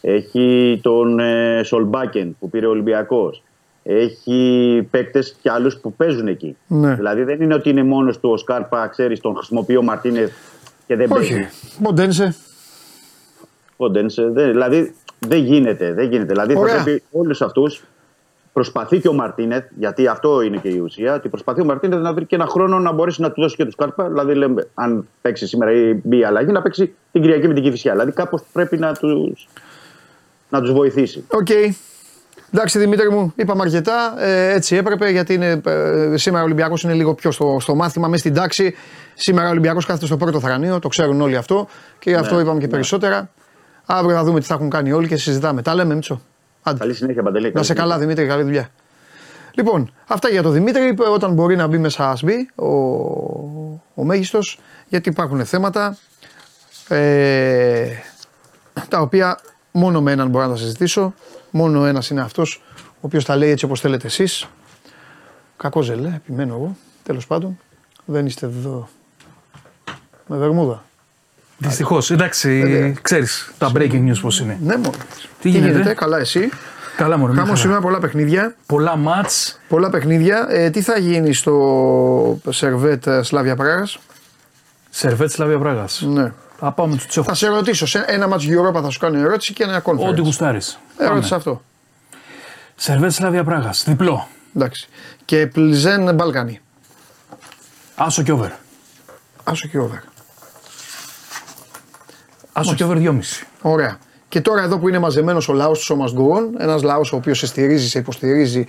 έχει 0.00 0.78
τον 0.82 1.18
ε, 1.20 1.60
Σολμπάκεν 1.64 2.36
που 2.40 2.50
πήρε 2.50 2.66
ο 2.66 2.70
Ολυμπιακός, 2.70 3.42
έχει 3.82 4.88
παίκτες 4.90 5.36
κι 5.42 5.48
άλλους 5.48 5.76
που 5.76 5.92
παίζουν 5.92 6.28
εκεί. 6.28 6.56
Ναι. 6.66 6.94
Δηλαδή 6.94 7.22
δεν 7.22 7.40
είναι 7.40 7.54
ότι 7.54 7.70
είναι 7.70 7.82
μόνος 7.82 8.20
του 8.20 8.30
ο 8.30 8.36
Σκάρπα, 8.36 8.86
ξέρεις, 8.86 9.20
τον 9.20 9.36
χρησιμοποιεί 9.36 9.76
ο 9.76 9.82
Μαρτίνεθ 9.82 10.32
και 10.86 10.96
δεν 10.96 11.10
Όχι. 11.12 11.32
παίζει. 11.32 11.48
Ποντένσε. 11.78 12.34
Ποντένσε, 13.76 14.28
δεν- 14.28 14.50
δηλαδή 14.50 14.94
δεν 15.18 15.38
γίνεται. 15.44 15.92
Δεν 15.92 16.04
γίνεται. 16.10 16.32
Δηλαδή 16.32 16.56
Ωραία. 16.56 16.76
θα 16.76 16.82
πρέπει 16.82 17.02
όλους 17.12 17.42
αυτούς 17.42 17.84
προσπαθεί 18.52 19.00
και 19.00 19.08
ο 19.08 19.12
Μαρτίνεθ, 19.12 19.64
γιατί 19.78 20.06
αυτό 20.06 20.40
είναι 20.40 20.56
και 20.56 20.68
η 20.68 20.78
ουσία, 20.78 21.14
ότι 21.14 21.28
προσπαθεί 21.28 21.60
ο 21.60 21.64
Μαρτίνεθ 21.64 22.00
να 22.00 22.12
βρει 22.12 22.26
και 22.26 22.34
ένα 22.34 22.46
χρόνο 22.46 22.78
να 22.78 22.92
μπορέσει 22.92 23.20
να 23.20 23.30
του 23.30 23.40
δώσει 23.40 23.56
και 23.56 23.64
του 23.64 23.76
κάρπα. 23.76 24.08
Δηλαδή, 24.08 24.34
λέμε, 24.34 24.68
αν 24.74 25.08
παίξει 25.22 25.46
σήμερα 25.46 25.72
ή 25.72 26.00
μπει 26.02 26.18
η 26.18 26.24
αλλαγή, 26.24 26.52
να 26.52 26.62
παίξει 26.62 26.94
την 27.12 27.22
Κυριακή 27.22 27.48
με 27.48 27.54
την 27.54 27.62
Κηφισιά. 27.62 27.92
Δηλαδή, 27.92 28.12
κάπως 28.12 28.42
πρέπει 28.52 28.78
να 28.78 28.92
του 28.92 29.36
να 30.48 30.60
τους 30.60 30.72
βοηθήσει. 30.72 31.24
Οκ. 31.28 31.48
Εντάξει 32.54 32.78
Δημήτρη 32.78 33.10
μου, 33.10 33.32
είπαμε 33.36 33.62
αρκετά. 33.62 34.14
Ε, 34.18 34.52
έτσι 34.52 34.76
έπρεπε 34.76 35.10
γιατί 35.10 35.34
είναι, 35.34 35.60
ε, 35.64 36.16
σήμερα 36.16 36.42
ο 36.42 36.44
Ολυμπιακός 36.44 36.82
είναι 36.82 36.92
λίγο 36.92 37.14
πιο 37.14 37.30
στο, 37.30 37.56
στο 37.60 37.74
μάθημα, 37.74 38.08
μέσα 38.08 38.20
στην 38.20 38.34
τάξη. 38.34 38.74
Σήμερα 39.14 39.46
ο 39.46 39.50
Ολυμπιακός 39.50 39.86
κάθεται 39.86 40.06
στο 40.06 40.16
πρώτο 40.16 40.40
θρανείο, 40.40 40.78
το 40.78 40.88
ξέρουν 40.88 41.20
όλοι 41.20 41.36
αυτό 41.36 41.68
και 41.98 42.10
γι' 42.10 42.16
αυτό 42.16 42.40
είπαμε 42.40 42.60
και 42.60 42.68
περισσότερα. 42.68 43.30
Αύριο 43.86 44.16
θα 44.16 44.24
δούμε 44.24 44.40
τι 44.40 44.46
θα 44.46 44.54
έχουν 44.54 44.70
κάνει 44.70 44.92
όλοι 44.92 45.08
και 45.08 45.16
συζητάμε. 45.16 45.62
Τα 45.62 45.74
λέμε, 45.74 45.94
Μίτσο. 45.94 46.20
Άντε. 46.62 46.78
Καλή 46.78 46.94
συνέχεια, 46.94 47.22
Παντελή. 47.22 47.46
Να 47.46 47.52
Καλή 47.52 47.64
σε 47.64 47.74
καλά, 47.74 47.94
συνέχεια. 47.94 48.14
Δημήτρη, 48.14 48.34
καλή 48.34 48.42
δουλειά. 48.42 48.68
Λοιπόν, 49.54 49.92
αυτά 50.06 50.28
για 50.28 50.42
τον 50.42 50.52
Δημήτρη. 50.52 50.94
Όταν 51.12 51.32
μπορεί 51.32 51.56
να 51.56 51.66
μπει 51.66 51.78
μέσα, 51.78 52.10
ας 52.10 52.22
μπει 52.22 52.50
ο, 52.54 52.66
ο 53.94 54.04
μέγιστος, 54.04 54.60
γιατί 54.88 55.08
υπάρχουν 55.08 55.44
θέματα 55.44 55.96
ε, 56.88 57.86
τα 58.88 59.00
οποία 59.00 59.38
μόνο 59.72 60.00
με 60.02 60.12
έναν 60.12 60.28
μπορώ 60.28 60.44
να 60.44 60.50
τα 60.50 60.56
συζητήσω. 60.56 61.14
Μόνο 61.50 61.84
ένας 61.84 62.10
είναι 62.10 62.20
αυτός 62.20 62.62
ο 62.78 63.00
οποίος 63.00 63.24
τα 63.24 63.36
λέει 63.36 63.50
έτσι 63.50 63.64
όπως 63.64 63.80
θέλετε 63.80 64.06
εσείς. 64.06 64.48
Κακό 65.56 65.82
ζελέ, 65.82 66.08
επιμένω 66.14 66.54
εγώ. 66.54 66.76
Τέλος 67.02 67.26
πάντων, 67.26 67.58
δεν 68.04 68.26
είστε 68.26 68.46
εδώ 68.46 68.88
με 70.26 70.36
βερμούδα. 70.36 70.84
Δυστυχώς. 71.68 72.10
Εντάξει, 72.10 72.98
ξέρεις 73.02 73.52
τα 73.58 73.72
breaking 73.74 74.08
news 74.08 74.18
πώς 74.20 74.40
είναι. 74.40 74.58
Ναι, 74.62 74.76
μόνο. 74.76 74.96
Τι 75.40 75.48
γίνεται; 75.48 75.94
καλά, 75.94 76.18
εσύ; 76.18 76.50
Καλά, 76.96 77.16
μόνο. 77.16 77.32
Χάμω 77.32 77.56
σήμερα 77.56 77.80
πολλά 77.80 77.98
παιχνίδια. 77.98 78.54
Πολλά 78.66 78.96
μάτς. 78.96 79.60
Πολλά 79.68 79.90
παιχνίδια. 79.90 80.46
Ε, 80.50 80.70
τι 80.70 80.82
θα 80.82 80.98
γίνει 80.98 81.32
στο 81.32 82.40
Σερβέτ 82.48 83.06
ε, 83.06 83.22
Σλάβια 83.22 83.56
Πράγα. 83.56 83.88
Σερβέτ 84.90 85.30
Σλάβια 85.30 85.58
Πράγα. 85.58 85.84
Ναι. 86.00 86.32
Θα 86.58 86.72
πάμε 86.72 86.96
του 86.96 87.06
τσόφου. 87.08 87.28
Θα 87.28 87.34
σε 87.34 87.48
ρωτήσω. 87.48 87.86
Σε 87.86 88.04
ένα 88.06 88.28
μάτς 88.28 88.44
Europa 88.48 88.82
θα 88.82 88.90
σου 88.90 88.98
κάνω 88.98 89.18
ερώτηση 89.18 89.52
και 89.52 89.62
ένα 89.62 89.82
conference. 89.84 90.08
Ό,τι 90.08 90.20
γουστάρεις. 90.20 90.78
Ερώτηση 90.96 91.34
αυτό. 91.34 91.62
Σερβέτ 92.74 93.12
Σλάβια 93.12 93.44
Πράγα. 93.44 93.70
Διπλό. 93.84 94.28
Εντάξει. 94.56 94.88
Και 95.24 95.46
Πλιζέν 95.46 96.14
Μπαλκανί. 96.14 96.60
Άσο 97.94 98.22
και 98.22 98.32
over. 98.32 98.50
Άσο 99.44 99.68
και 99.68 99.78
over. 99.78 100.02
Άσο 102.52 102.74
και 102.74 102.84
over 102.84 102.96
2,5. 102.96 103.18
Ωραία. 103.62 103.98
Και 104.28 104.40
τώρα 104.40 104.62
εδώ 104.62 104.78
που 104.78 104.88
είναι 104.88 104.98
μαζεμένος 104.98 105.48
ο 105.48 105.52
λαός 105.52 105.78
του 105.78 105.84
Σώμα 105.84 106.10
Γκουόν, 106.12 106.54
ένας 106.58 106.82
λαός 106.82 107.12
ο 107.12 107.16
οποίος 107.16 107.38
σε 107.38 107.46
στηρίζει, 107.46 107.88
σε 107.88 107.98
υποστηρίζει 107.98 108.66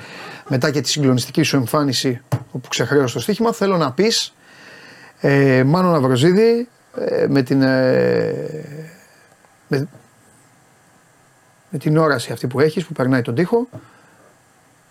μετά 0.47 0.71
και 0.71 0.81
τη 0.81 0.89
συγκλονιστική 0.89 1.43
σου 1.43 1.55
εμφάνιση 1.55 2.21
όπου 2.51 2.67
ξεχρέωσε 2.67 3.13
το 3.13 3.19
στοίχημα, 3.19 3.53
θέλω 3.53 3.77
να 3.77 3.91
πεις 3.91 4.33
ε, 5.19 5.63
Μάνο 5.63 5.91
Ναυροζίδη 5.91 6.67
ε, 6.97 7.25
με 7.29 7.41
την. 7.41 7.61
Ε, 7.61 8.33
με, 9.67 9.87
με 11.69 11.77
την 11.79 11.97
όραση 11.97 12.31
αυτή 12.31 12.47
που 12.47 12.59
έχεις, 12.59 12.85
που 12.85 12.93
περνάει 12.93 13.21
τον 13.21 13.35
τοίχο, 13.35 13.67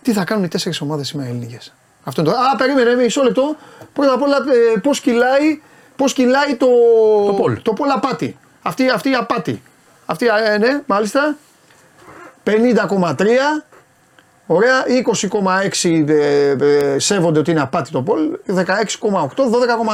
τι 0.03 0.13
θα 0.13 0.25
κάνουν 0.25 0.45
οι 0.45 0.49
τέσσερις 0.49 0.81
ομάδες 0.81 1.07
σήμερα 1.07 1.29
ελληνικές; 1.29 1.75
Αυτό 2.05 2.21
είναι 2.21 2.31
το. 2.31 2.37
Α, 2.37 2.57
περίμενε, 2.57 2.95
μισό 2.95 3.23
λεπτό. 3.23 3.57
Πρώτα 3.93 4.13
απ' 4.13 4.23
όλα, 4.23 4.37
ε, 4.37 4.79
πώς 4.79 5.01
κυλάει, 5.01 5.61
πώς 5.97 6.13
κυλάει 6.13 6.57
το, 6.57 6.67
Το 7.27 7.33
πόλ. 7.33 7.63
το 7.63 7.73
πόλ 7.73 7.91
απάτη. 7.91 8.37
Αυτή, 8.63 8.91
αυτή 8.91 9.11
η 9.11 9.15
απάτη. 9.15 9.63
Αυτή, 10.07 10.27
ε, 10.27 10.59
ναι, 10.59 10.83
μάλιστα. 10.87 11.37
50,3. 12.45 13.65
Ωραία, 14.47 14.85
20,6 15.83 16.09
ε, 16.09 16.51
ε, 16.51 16.99
σέβονται 16.99 17.39
ότι 17.39 17.51
είναι 17.51 17.61
απάτη 17.61 17.91
το 17.91 18.03
πόλ, 18.03 18.39
16,8, 18.47 18.65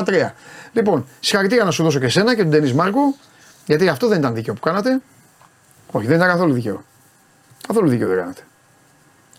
12,3. 0.05 0.31
Λοιπόν, 0.73 1.07
συγχαρητήρια 1.21 1.65
να 1.65 1.71
σου 1.71 1.83
δώσω 1.83 1.99
και 1.99 2.05
εσένα 2.05 2.35
και 2.35 2.43
τον 2.43 2.51
Ντενή 2.51 2.73
Μάρκο, 2.73 3.15
γιατί 3.67 3.89
αυτό 3.89 4.09
δεν 4.09 4.19
ήταν 4.19 4.35
δίκαιο 4.35 4.55
που 4.55 4.61
κάνατε. 4.61 5.01
Όχι, 5.91 6.07
δεν 6.07 6.17
ήταν 6.17 6.29
καθόλου 6.29 6.53
δίκαιο. 6.53 6.85
Καθόλου 7.67 7.89
δίκαιο 7.89 8.09
δεν 8.09 8.17
κάνατε. 8.17 8.43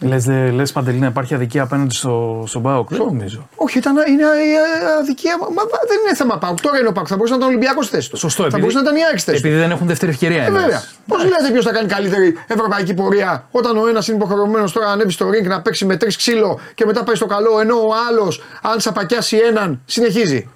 Λες, 0.01 0.23
δε- 0.23 0.51
λες 0.51 0.71
Παντελή 0.71 0.97
να 0.99 1.07
υπάρχει 1.07 1.33
αδικία 1.33 1.63
απέναντι 1.63 1.93
στο, 1.93 2.43
στον 2.47 2.61
Πάοκ. 2.61 2.89
Δεν 2.89 2.97
νομίζω. 2.99 3.49
Όχι, 3.55 3.77
ήταν, 3.77 3.95
είναι 4.07 4.23
ε, 4.23 4.91
αδικία. 4.99 5.37
Μα, 5.37 5.45
μα, 5.45 5.63
δεν 5.87 5.97
είναι 6.05 6.15
θέμα 6.15 6.37
Πάουκ. 6.37 6.59
Τώρα 6.61 6.79
είναι 6.79 6.87
ο 6.87 6.91
Πάουκ. 6.91 7.05
Θα 7.09 7.15
μπορούσε 7.15 7.33
να 7.33 7.39
ήταν 7.39 7.49
Ολυμπιακός 7.49 7.85
στη 7.85 7.95
θέση 7.95 8.09
του. 8.09 8.17
Σωστό. 8.17 8.41
Θα 8.41 8.47
επειδή- 8.47 8.61
μπορούσε 8.61 8.77
να 8.77 8.83
ήταν 8.83 8.95
η 8.95 9.05
Άκη 9.11 9.19
στη 9.19 9.29
θέση 9.31 9.41
του. 9.41 9.47
Επειδή 9.47 9.61
δεν 9.61 9.71
έχουν 9.71 9.87
δεύτερη 9.87 10.11
ευκαιρία. 10.11 10.41
Ε, 10.41 10.45
εννοείς. 10.45 10.63
βέβαια. 10.63 10.83
Πώς 11.07 11.23
λέτε 11.23 11.49
ποιος 11.51 11.65
θα 11.65 11.71
κάνει 11.71 11.87
καλύτερη 11.87 12.37
ευρωπαϊκή 12.47 12.93
πορεία 12.93 13.47
όταν 13.51 13.77
ο 13.77 13.87
ένας 13.87 14.07
είναι 14.07 14.17
υποχρεωμένος 14.17 14.71
τώρα 14.71 14.85
να 14.87 14.91
ανέβει 14.93 15.11
στο 15.11 15.27
ring 15.29 15.47
να 15.47 15.61
παίξει 15.61 15.85
με 15.85 15.97
τρεις 15.97 16.15
ξύλο 16.15 16.59
και 16.75 16.85
μετά 16.85 17.03
πάει 17.03 17.15
στο 17.15 17.25
καλό 17.25 17.59
ενώ 17.59 17.75
ο 17.75 17.89
άλλος, 18.09 18.41
αν 18.61 18.79
σαπακιάσει 18.79 19.37
έναν, 19.37 19.81
συνεχίζει. 19.85 20.49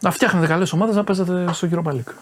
Να 0.00 0.10
φτιάχνετε 0.10 0.46
καλές 0.46 0.72
ομάδες 0.72 0.94
να 0.96 1.04
παίζετε 1.04 1.44
στο 1.52 1.68
Europa 1.72 1.90
League. 1.90 2.12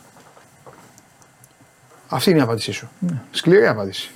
Αυτή 2.08 2.30
είναι 2.30 2.38
η 2.38 2.42
απάντησή 2.42 2.72
σου. 2.72 2.88
Σκληρή 3.30 3.66
απάντηση. 3.66 4.10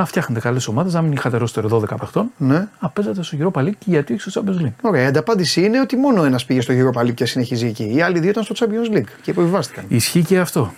Να 0.00 0.06
φτιάχνετε 0.06 0.40
καλές 0.40 0.68
ομάδες, 0.68 0.92
να 0.94 1.02
μην 1.02 1.12
είχατε 1.12 1.36
ρόστερ 1.36 1.64
12 1.70 1.82
παιχτών. 1.98 2.30
Ναι. 2.36 2.68
Να 2.80 2.88
παίζατε 2.88 3.22
στο 3.22 3.36
Europa 3.40 3.60
League 3.60 3.78
γιατί 3.84 4.12
όχι 4.12 4.30
στο 4.30 4.42
Champions 4.44 4.64
League. 4.64 4.72
Ωραία, 4.80 5.02
η 5.02 5.06
ανταπάντηση 5.06 5.64
είναι 5.64 5.80
ότι 5.80 5.96
μόνο 5.96 6.24
ένας 6.24 6.44
πήγε 6.44 6.60
στο 6.60 6.74
Europa 6.76 7.00
League 7.00 7.14
και 7.14 7.24
συνεχίζει 7.24 7.66
εκεί. 7.66 7.94
Οι 7.94 8.02
άλλοι 8.02 8.18
δύο 8.20 8.30
ήταν 8.30 8.42
στο 8.44 8.54
Champions 8.58 8.96
League 8.96 9.08
και 9.22 9.30
υποβιβάστηκαν. 9.30 9.84
Ισχύει 9.88 10.24
και 10.24 10.38
αυτό. 10.38 10.72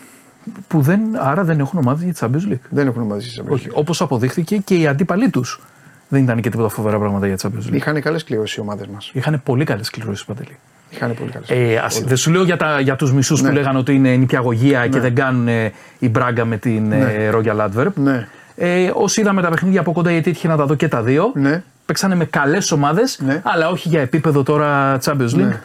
Που 0.69 0.81
δεν, 0.81 1.01
άρα 1.17 1.45
δεν 1.45 1.61
έχουν 1.61 1.79
ομάδες 1.79 2.05
για 2.05 2.13
τη 2.13 2.19
Champions 2.23 2.53
League. 2.53 2.67
Δεν 2.71 2.87
έχουν 2.87 3.03
μαζί 3.03 3.29
στη 3.29 3.43
Champions 3.43 3.53
Όχι. 3.53 3.67
League. 3.69 3.75
Όπως 3.75 4.01
αποδείχθηκε 4.01 4.57
και 4.57 4.75
οι 4.75 4.87
αντίπαλοι 4.87 5.31
τους 5.31 5.61
δεν 6.09 6.23
ήταν 6.23 6.41
και 6.41 6.51
τίποτα 6.51 6.69
φοβερά 6.69 6.99
πράγματα 6.99 7.27
για 7.27 7.37
τη 7.37 7.49
Champions 7.49 7.71
League. 7.71 7.75
Είχαν 7.75 8.01
καλές 8.01 8.25
κληρώσεις 8.25 8.57
οι 8.57 8.61
ομάδες 8.61 8.87
μας. 8.87 9.11
Είχαν 9.13 9.41
πολύ 9.45 9.65
καλές 9.65 9.91
κληρώσεις 9.91 10.25
παντελή. 10.25 10.59
Είχαν 10.91 11.15
πολύ 11.15 11.31
καλές. 11.31 11.51
Ε, 11.51 11.77
ας, 11.85 12.01
δεν 12.01 12.17
σου 12.17 12.31
λέω 12.31 12.45
για, 12.45 12.57
τα, 12.57 12.81
για 12.81 12.97
τους 12.97 13.13
μισούς 13.13 13.43
Ναι. 13.43 13.49
που 13.49 13.55
λέγανε 13.55 13.79
ότι 13.79 13.95
είναι 13.95 14.17
νηπιαγωγία 14.17 14.87
και 14.87 15.01
δεν 15.01 15.15
κάνουν 15.15 15.49
ε, 15.49 15.73
η 15.99 16.09
Μπράγκα 16.09 16.45
με 16.45 16.57
την 16.57 16.93
ε, 16.93 17.31
Royal 17.33 17.69
Adverb. 17.69 17.93
Ναι. 17.95 18.29
Ε, 18.55 18.91
όσοι 18.95 19.21
είδαμε 19.21 19.43
τα 19.43 19.49
παιχνίδια 19.49 19.81
από 19.81 19.93
κοντά, 19.93 20.11
γιατί 20.11 20.31
έτυχε 20.31 20.49
να 20.49 20.57
τα 20.57 20.67
δω 20.67 20.75
και 20.75 20.89
τα 20.89 21.03
δύο, 21.03 21.31
Ναι. 21.35 21.63
παίξανε 21.87 22.15
με 22.15 22.25
καλές 22.25 22.71
ομάδες, 22.73 23.19
Ναι. 23.21 23.41
αλλά 23.45 23.69
όχι 23.69 23.89
για 23.89 24.01
επίπεδο 24.01 24.43
τώρα 24.43 24.99
Champions 25.05 25.31
League. 25.31 25.35
Ναι. 25.35 25.61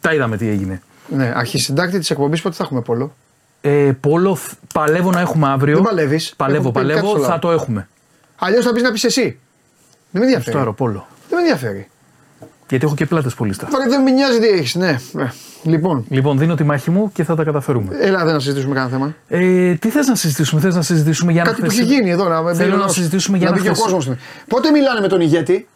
Τα 0.00 0.14
είδαμε 0.14 0.36
τι 0.36 0.48
έγινε. 0.48 0.82
Ναι, 1.08 1.32
αρχισυντάκτη 1.36 1.98
της 1.98 2.10
εκπομπής 2.10 2.42
πότε 2.42 2.54
θα 2.54 2.64
έχουμε 2.64 2.80
πόλο; 2.80 3.14
Ε, 3.60 3.92
Πόλο, 4.00 4.34
θ- 4.36 4.52
παλεύω 4.74 5.10
να 5.10 5.20
έχουμε 5.20 5.48
αύριο. 5.48 5.74
Δεν 5.74 5.82
παλεύεις. 5.84 6.34
Παλεύω, 6.36 6.60
Έχω 6.62 6.70
πει 6.72 6.78
κάτι 6.80 6.86
παλεύω, 6.92 7.08
στο 7.10 7.22
θα 7.22 7.28
λαό. 7.28 7.38
το 7.38 7.50
έχουμε. 7.50 7.88
Αλλιώς 8.38 8.64
θα 8.64 8.72
πεις 8.72 8.82
να 8.82 8.92
πεις 8.92 9.04
εσύ. 9.04 9.22
Δεν 9.22 9.38
με 10.10 10.20
ενδιαφέρει. 10.20 10.50
Στο 10.50 10.58
αεροπόλο. 10.58 11.06
Δεν 11.28 11.38
με 11.38 11.40
ενδιαφέρει. 11.40 11.88
Γιατί 12.74 12.84
έχω 12.86 12.94
και 12.94 13.06
πλάτες 13.06 13.34
πολύ 13.34 13.52
στα. 13.52 13.66
Τώρα 13.70 13.86
δεν 13.88 14.02
με 14.02 14.10
νοιάζει 14.10 14.38
τι 14.38 14.46
έχεις, 14.46 14.74
ναι. 14.74 14.98
ναι. 15.12 15.32
Λοιπόν, 15.62 16.04
Λοιπόν, 16.08 16.38
δίνω 16.38 16.54
τη 16.54 16.64
μάχη 16.64 16.90
μου 16.90 17.12
και 17.12 17.24
θα 17.24 17.34
τα 17.34 17.44
καταφέρουμε. 17.44 17.96
έλα 18.00 18.24
δεν 18.24 18.32
να 18.34 18.40
συζητήσουμε 18.40 18.74
κανένα 18.74 18.92
θέμα. 18.92 19.14
Ε, 19.28 19.74
τι 19.74 19.88
θες 19.90 20.06
να 20.06 20.14
συζητήσουμε, 20.14 20.60
θες 20.60 20.74
να 20.74 20.82
συζητήσουμε 20.82 21.32
για 21.32 21.42
Κάτι 21.42 21.60
να 21.60 21.66
που 21.66 21.72
έχει 21.72 21.84
γίνει 21.84 22.10
εδώ. 22.10 22.28
Να, 22.28 22.54
Θέλω 22.54 22.76
να 22.76 22.88
συζητήσουμε 22.88 23.36
για 23.38 23.48
να 23.50 23.52
ένα 23.54 23.62
μπει 23.62 23.68
και 23.68 23.72
ο 23.72 23.82
χθες- 23.82 23.92
κόσμος. 23.94 24.16
Πότε 24.48 24.70
μιλάνε 24.70 25.00
με 25.00 25.08
τον 25.08 25.20
ηγέτη; 25.20 25.68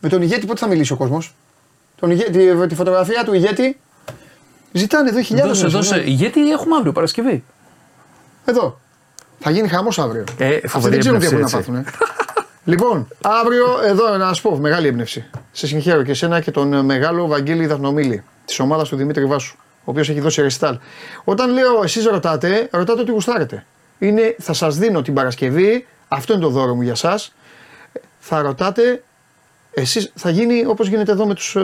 Με 0.00 0.08
τον 0.08 0.22
ηγέτη 0.22 0.46
πότε 0.46 0.58
θα 0.58 0.66
μιλήσει 0.66 0.92
ο 0.92 0.96
κόσμος; 0.96 1.34
Τη, 2.00 2.66
τη 2.68 2.74
φωτογραφία 2.74 3.24
του 3.24 3.34
ηγέτη; 3.34 3.78
Ζητάνε 4.72 5.08
εδώ 5.08 5.20
χιλιάδες. 5.22 5.60
Δώσε, 5.60 5.76
δώσε. 5.76 6.02
Γιατί 6.06 6.50
έχουμε 6.50 6.74
αύριο 6.76 6.92
Παρασκευή. 6.92 7.44
Εδώ. 8.44 8.80
Θα 9.40 9.50
γίνει 9.50 9.68
χαμός 9.68 9.98
αύριο. 9.98 10.24
Ε, 10.38 10.54
Αυτοί 10.56 10.68
φοβερή 10.68 10.90
δεν 10.92 11.00
ξέρουν 11.00 11.18
τι 11.18 11.24
έχουν 11.26 11.38
να 11.38 11.44
έμπνευση, 11.44 11.70
πάθουν. 11.70 11.84
λοιπόν, 12.64 13.08
αύριο 13.22 13.66
εδώ 13.84 14.16
να 14.16 14.32
σου 14.32 14.42
πω 14.42 14.56
μεγάλη 14.56 14.86
έμπνευση. 14.86 15.30
Σε 15.52 15.66
συγχαίρω 15.66 16.02
και 16.02 16.10
εσένα 16.10 16.40
και 16.40 16.50
τον 16.50 16.72
ε, 16.72 16.82
μεγάλο 16.82 17.26
Βαγγέλη 17.26 17.66
Δαυνομίλη 17.66 18.24
της 18.44 18.60
ομάδας 18.60 18.88
του 18.88 18.96
Δημήτρη 18.96 19.26
Βάσου, 19.26 19.56
ο 19.58 19.82
οποίος 19.84 20.08
έχει 20.08 20.20
δώσει 20.20 20.42
ρεστάλ. 20.42 20.78
Όταν 21.24 21.52
λέω 21.52 21.82
εσείς 21.82 22.06
ρωτάτε, 22.06 22.68
ρωτάτε 22.72 23.00
ότι 23.00 23.10
γουστάρετε. 23.10 23.64
Είναι, 23.98 24.36
θα 24.38 24.52
σας 24.52 24.76
δίνω 24.76 25.02
την 25.02 25.14
Παρασκευή, 25.14 25.86
αυτό 26.08 26.32
είναι 26.32 26.42
το 26.42 26.48
δώρο 26.48 26.74
μου 26.74 26.82
για 26.82 26.92
εσά. 26.92 27.18
Θα 28.18 28.42
ρωτάτε, 28.42 29.02
εσείς, 29.74 30.12
θα 30.14 30.30
γίνει 30.30 30.64
όπως 30.66 30.88
γίνεται 30.88 31.12
εδώ 31.12 31.26
με 31.26 31.34
τους 31.34 31.54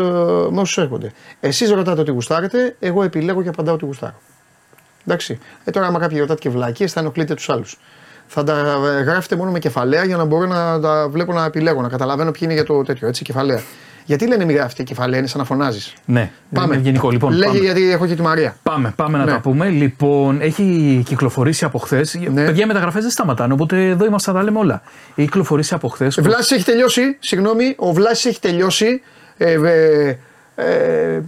με 0.50 0.60
όσους 0.60 0.78
έρχονται. 0.78 1.12
Εσείς 1.40 1.70
ρωτάτε 1.70 2.00
ότι 2.00 2.10
γουστάρετε, 2.10 2.76
εγώ 2.80 3.02
επιλέγω 3.02 3.42
και 3.42 3.48
απαντάω 3.48 3.74
ότι 3.74 3.84
γουστάρω. 3.84 4.20
Εντάξει. 5.06 5.38
Ε, 5.64 5.70
τώρα, 5.70 5.86
άμα 5.86 5.98
κάποιοι 5.98 6.18
ρωτάτε 6.18 6.40
και 6.40 6.50
βλακίε, 6.50 6.86
θα 6.86 7.00
ενοχλείτε 7.00 7.34
τους 7.34 7.48
άλλους. 7.48 7.78
Θα 8.28 8.44
τα 8.44 8.55
ε, 8.98 9.02
γράφετε 9.02 9.36
μόνο 9.36 9.50
με 9.50 9.59
κεφαλαία 9.59 10.05
για 10.05 10.16
να 10.16 10.24
μπορώ 10.24 10.46
να 10.46 10.80
τα 10.80 11.09
βλέπω 11.09 11.32
να 11.32 11.44
επιλέγω, 11.44 11.80
να 11.80 11.88
καταλαβαίνω 11.88 12.30
ποιοι 12.30 12.40
είναι 12.44 12.52
για 12.52 12.64
το 12.64 12.82
τέτοιο. 12.82 13.09
Έτσι, 13.09 13.24
κεφαλαία. 13.24 13.60
Γιατί 14.05 14.26
λένε 14.26 14.44
μη 14.44 14.52
γράφετε 14.52 14.82
κεφαλαία, 14.82 15.18
είναι 15.18 15.26
σαν 15.28 15.38
να 15.40 15.44
φωνάζεις. 15.46 15.92
Ναι, 16.05 16.30
Πάμε. 16.55 16.74
είναι 16.74 16.82
γενικό. 16.84 17.10
Λοιπόν, 17.10 17.32
Λέγε 17.32 17.46
πάμε. 17.46 17.59
γιατί 17.59 17.90
έχω 17.90 18.06
και 18.06 18.14
τη 18.14 18.22
Μαρία. 18.22 18.56
Πάμε, 18.62 18.92
πάμε 18.96 19.18
να 19.18 19.24
Ναι. 19.24 19.30
τα 19.30 19.40
πούμε. 19.40 19.68
Λοιπόν, 19.68 20.40
έχει 20.40 21.02
κυκλοφορήσει 21.06 21.64
από 21.64 21.78
χθες. 21.78 22.14
Ναι. 22.32 22.44
Παιδιά, 22.44 22.64
οι 22.64 22.66
μεταγραφές 22.66 23.02
δεν 23.02 23.10
σταματάνε, 23.10 23.52
οπότε 23.52 23.88
εδώ 23.88 24.05
είμαστε 24.05 24.30
να 24.32 24.36
τα 24.38 24.42
λέμε 24.44 24.59
όλα. 24.59 24.82
Έχει 25.14 25.26
κυκλοφορήσει 25.26 25.74
από 25.74 25.88
χθες. 25.88 26.16
Ε, 26.16 26.22
Βλάσης 26.22 26.50
έχει 26.50 26.64
τελειώσει, 26.64 27.16
συγγνώμη, 27.20 27.74
ο 27.78 27.92
Βλάσης 27.92 28.24
έχει 28.24 28.40
τελειώσει. 28.40 29.00
Ε, 29.36 29.52
ε, 29.52 30.18
ε, 30.55 31.20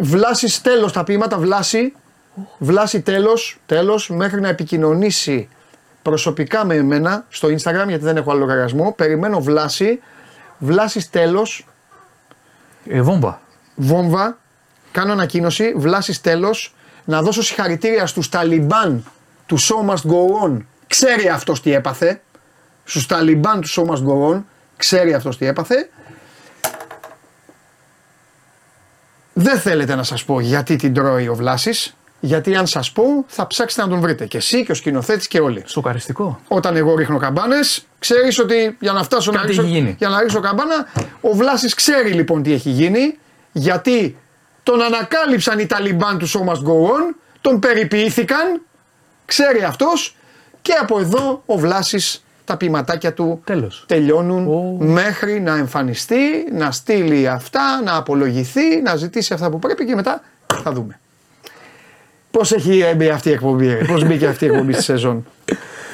Βλάσης 0.00 0.60
τέλος 0.60 0.92
τα 0.92 1.04
ποίηματα, 1.04 1.38
Βλάση. 1.38 1.92
Βλάση 2.58 3.00
τέλος, 3.00 3.58
τέλος, 3.66 4.08
μέχρι 4.08 4.40
να 4.40 4.48
επικοινωνήσει 4.48 5.48
προσωπικά 6.02 6.64
με 6.64 6.74
εμένα 6.74 7.24
στο 7.28 7.48
Instagram, 7.48 7.84
γιατί 7.88 8.04
δεν 8.04 8.16
έχω 8.16 8.30
άλλο 8.30 8.40
λογαριασμό. 8.40 8.92
Περιμένω 8.92 9.40
Βλάση. 9.40 10.00
Βλάσης 10.58 11.10
τέλος, 11.10 11.66
Ε, 12.90 13.02
βόμβα. 13.02 13.40
βόμβα, 13.74 14.38
κάνω 14.92 15.12
ανακοίνωση, 15.12 15.72
Βλάσης 15.76 16.20
τέλος, 16.20 16.74
να 17.04 17.22
δώσω 17.22 17.42
συγχαρητήρια 17.42 18.06
στους 18.06 18.28
Ταλιμπάν 18.28 19.04
του 19.46 19.58
Show 19.60 19.90
Must 19.90 20.10
Go 20.10 20.46
On. 20.46 20.56
Ξέρει 20.86 21.28
αυτός 21.28 21.62
τι 21.62 21.72
έπαθε. 21.72 22.20
Στους 22.84 23.06
Ταλιμπάν 23.06 23.60
του 23.60 23.68
Show 23.68 23.84
Must 23.90 24.04
Go 24.06 24.34
On. 24.34 24.42
Ξέρει 24.76 25.14
αυτός 25.14 25.38
τι 25.38 25.46
έπαθε. 25.46 25.90
Δεν 29.32 29.58
θέλετε 29.60 29.94
να 29.94 30.02
σας 30.02 30.24
πω 30.24 30.40
γιατί 30.40 30.76
την 30.76 30.94
τρώει 30.94 31.28
ο 31.28 31.34
Βλάσης. 31.34 31.96
Γιατί 32.20 32.56
αν 32.56 32.66
σας 32.66 32.92
πω 32.92 33.24
θα 33.26 33.46
ψάξετε 33.46 33.82
να 33.82 33.88
τον 33.88 34.00
βρείτε. 34.00 34.26
Και 34.26 34.36
εσύ 34.36 34.64
και 34.64 34.72
ο 34.72 34.74
σκηνοθέτης 34.74 35.28
και 35.28 35.40
όλοι. 35.40 35.62
Σοκαριστικό. 35.66 36.40
Όταν 36.48 36.76
εγώ 36.76 36.94
ρίχνω 36.94 37.18
καμπάνες, 37.18 37.84
ξέρεις 37.98 38.38
ότι 38.38 38.76
για 38.80 38.92
να 38.92 39.02
φτάσω 39.02 39.30
να 39.30 39.36
Κάτι 39.36 39.48
ρίξω, 39.48 39.62
έχει 39.62 39.70
γίνει. 39.72 39.94
για 39.98 40.08
να 40.08 40.20
ρίξω 40.20 40.40
καμπάνα, 40.40 40.86
ο 41.20 41.30
Βλάσης 41.34 41.74
ξέρει 41.74 42.10
λοιπόν 42.10 42.42
τι 42.42 42.52
έχει 42.52 42.70
γίνει, 42.70 43.18
γιατί 43.52 44.16
τον 44.62 44.82
ανακάλυψαν 44.82 45.58
οι 45.58 45.66
Ταλιμπάν 45.66 46.18
του 46.18 46.28
Show 46.28 46.40
Must 46.40 46.62
Go 46.68 46.86
On, 46.88 47.14
τον 47.40 47.58
περιποιήθηκαν, 47.58 48.60
ξέρει 49.24 49.62
αυτός 49.64 50.16
και 50.62 50.72
από 50.72 51.00
εδώ 51.00 51.42
ο 51.46 51.58
Βλάσης 51.58 52.24
τα 52.44 52.56
ποιηματάκια 52.56 53.12
του 53.12 53.40
Τέλος. 53.44 53.84
τελειώνουν 53.88 54.46
Ω. 54.46 54.76
μέχρι 54.84 55.40
να 55.40 55.56
εμφανιστεί, 55.56 56.18
να 56.52 56.70
στείλει 56.70 57.28
αυτά, 57.28 57.82
να 57.84 57.96
απολογηθεί, 57.96 58.80
να 58.82 58.96
ζητήσει 58.96 59.32
αυτά 59.34 59.50
που 59.50 59.58
πρέπει 59.58 59.84
και 59.86 59.94
μετά 59.94 60.22
θα 60.62 60.72
δούμε. 60.72 61.00
Πώς 62.30 62.52
έχει 62.52 62.92
μπει 62.96 63.08
αυτή 63.08 63.28
η 63.28 63.32
εκπομπή, 63.32 63.86
πώς 63.86 64.04
μπήκε 64.04 64.26
αυτή 64.26 64.44
η 64.44 64.48
εκπομπή 64.48 64.72
στη 64.72 64.82
σεζόν; 64.82 65.26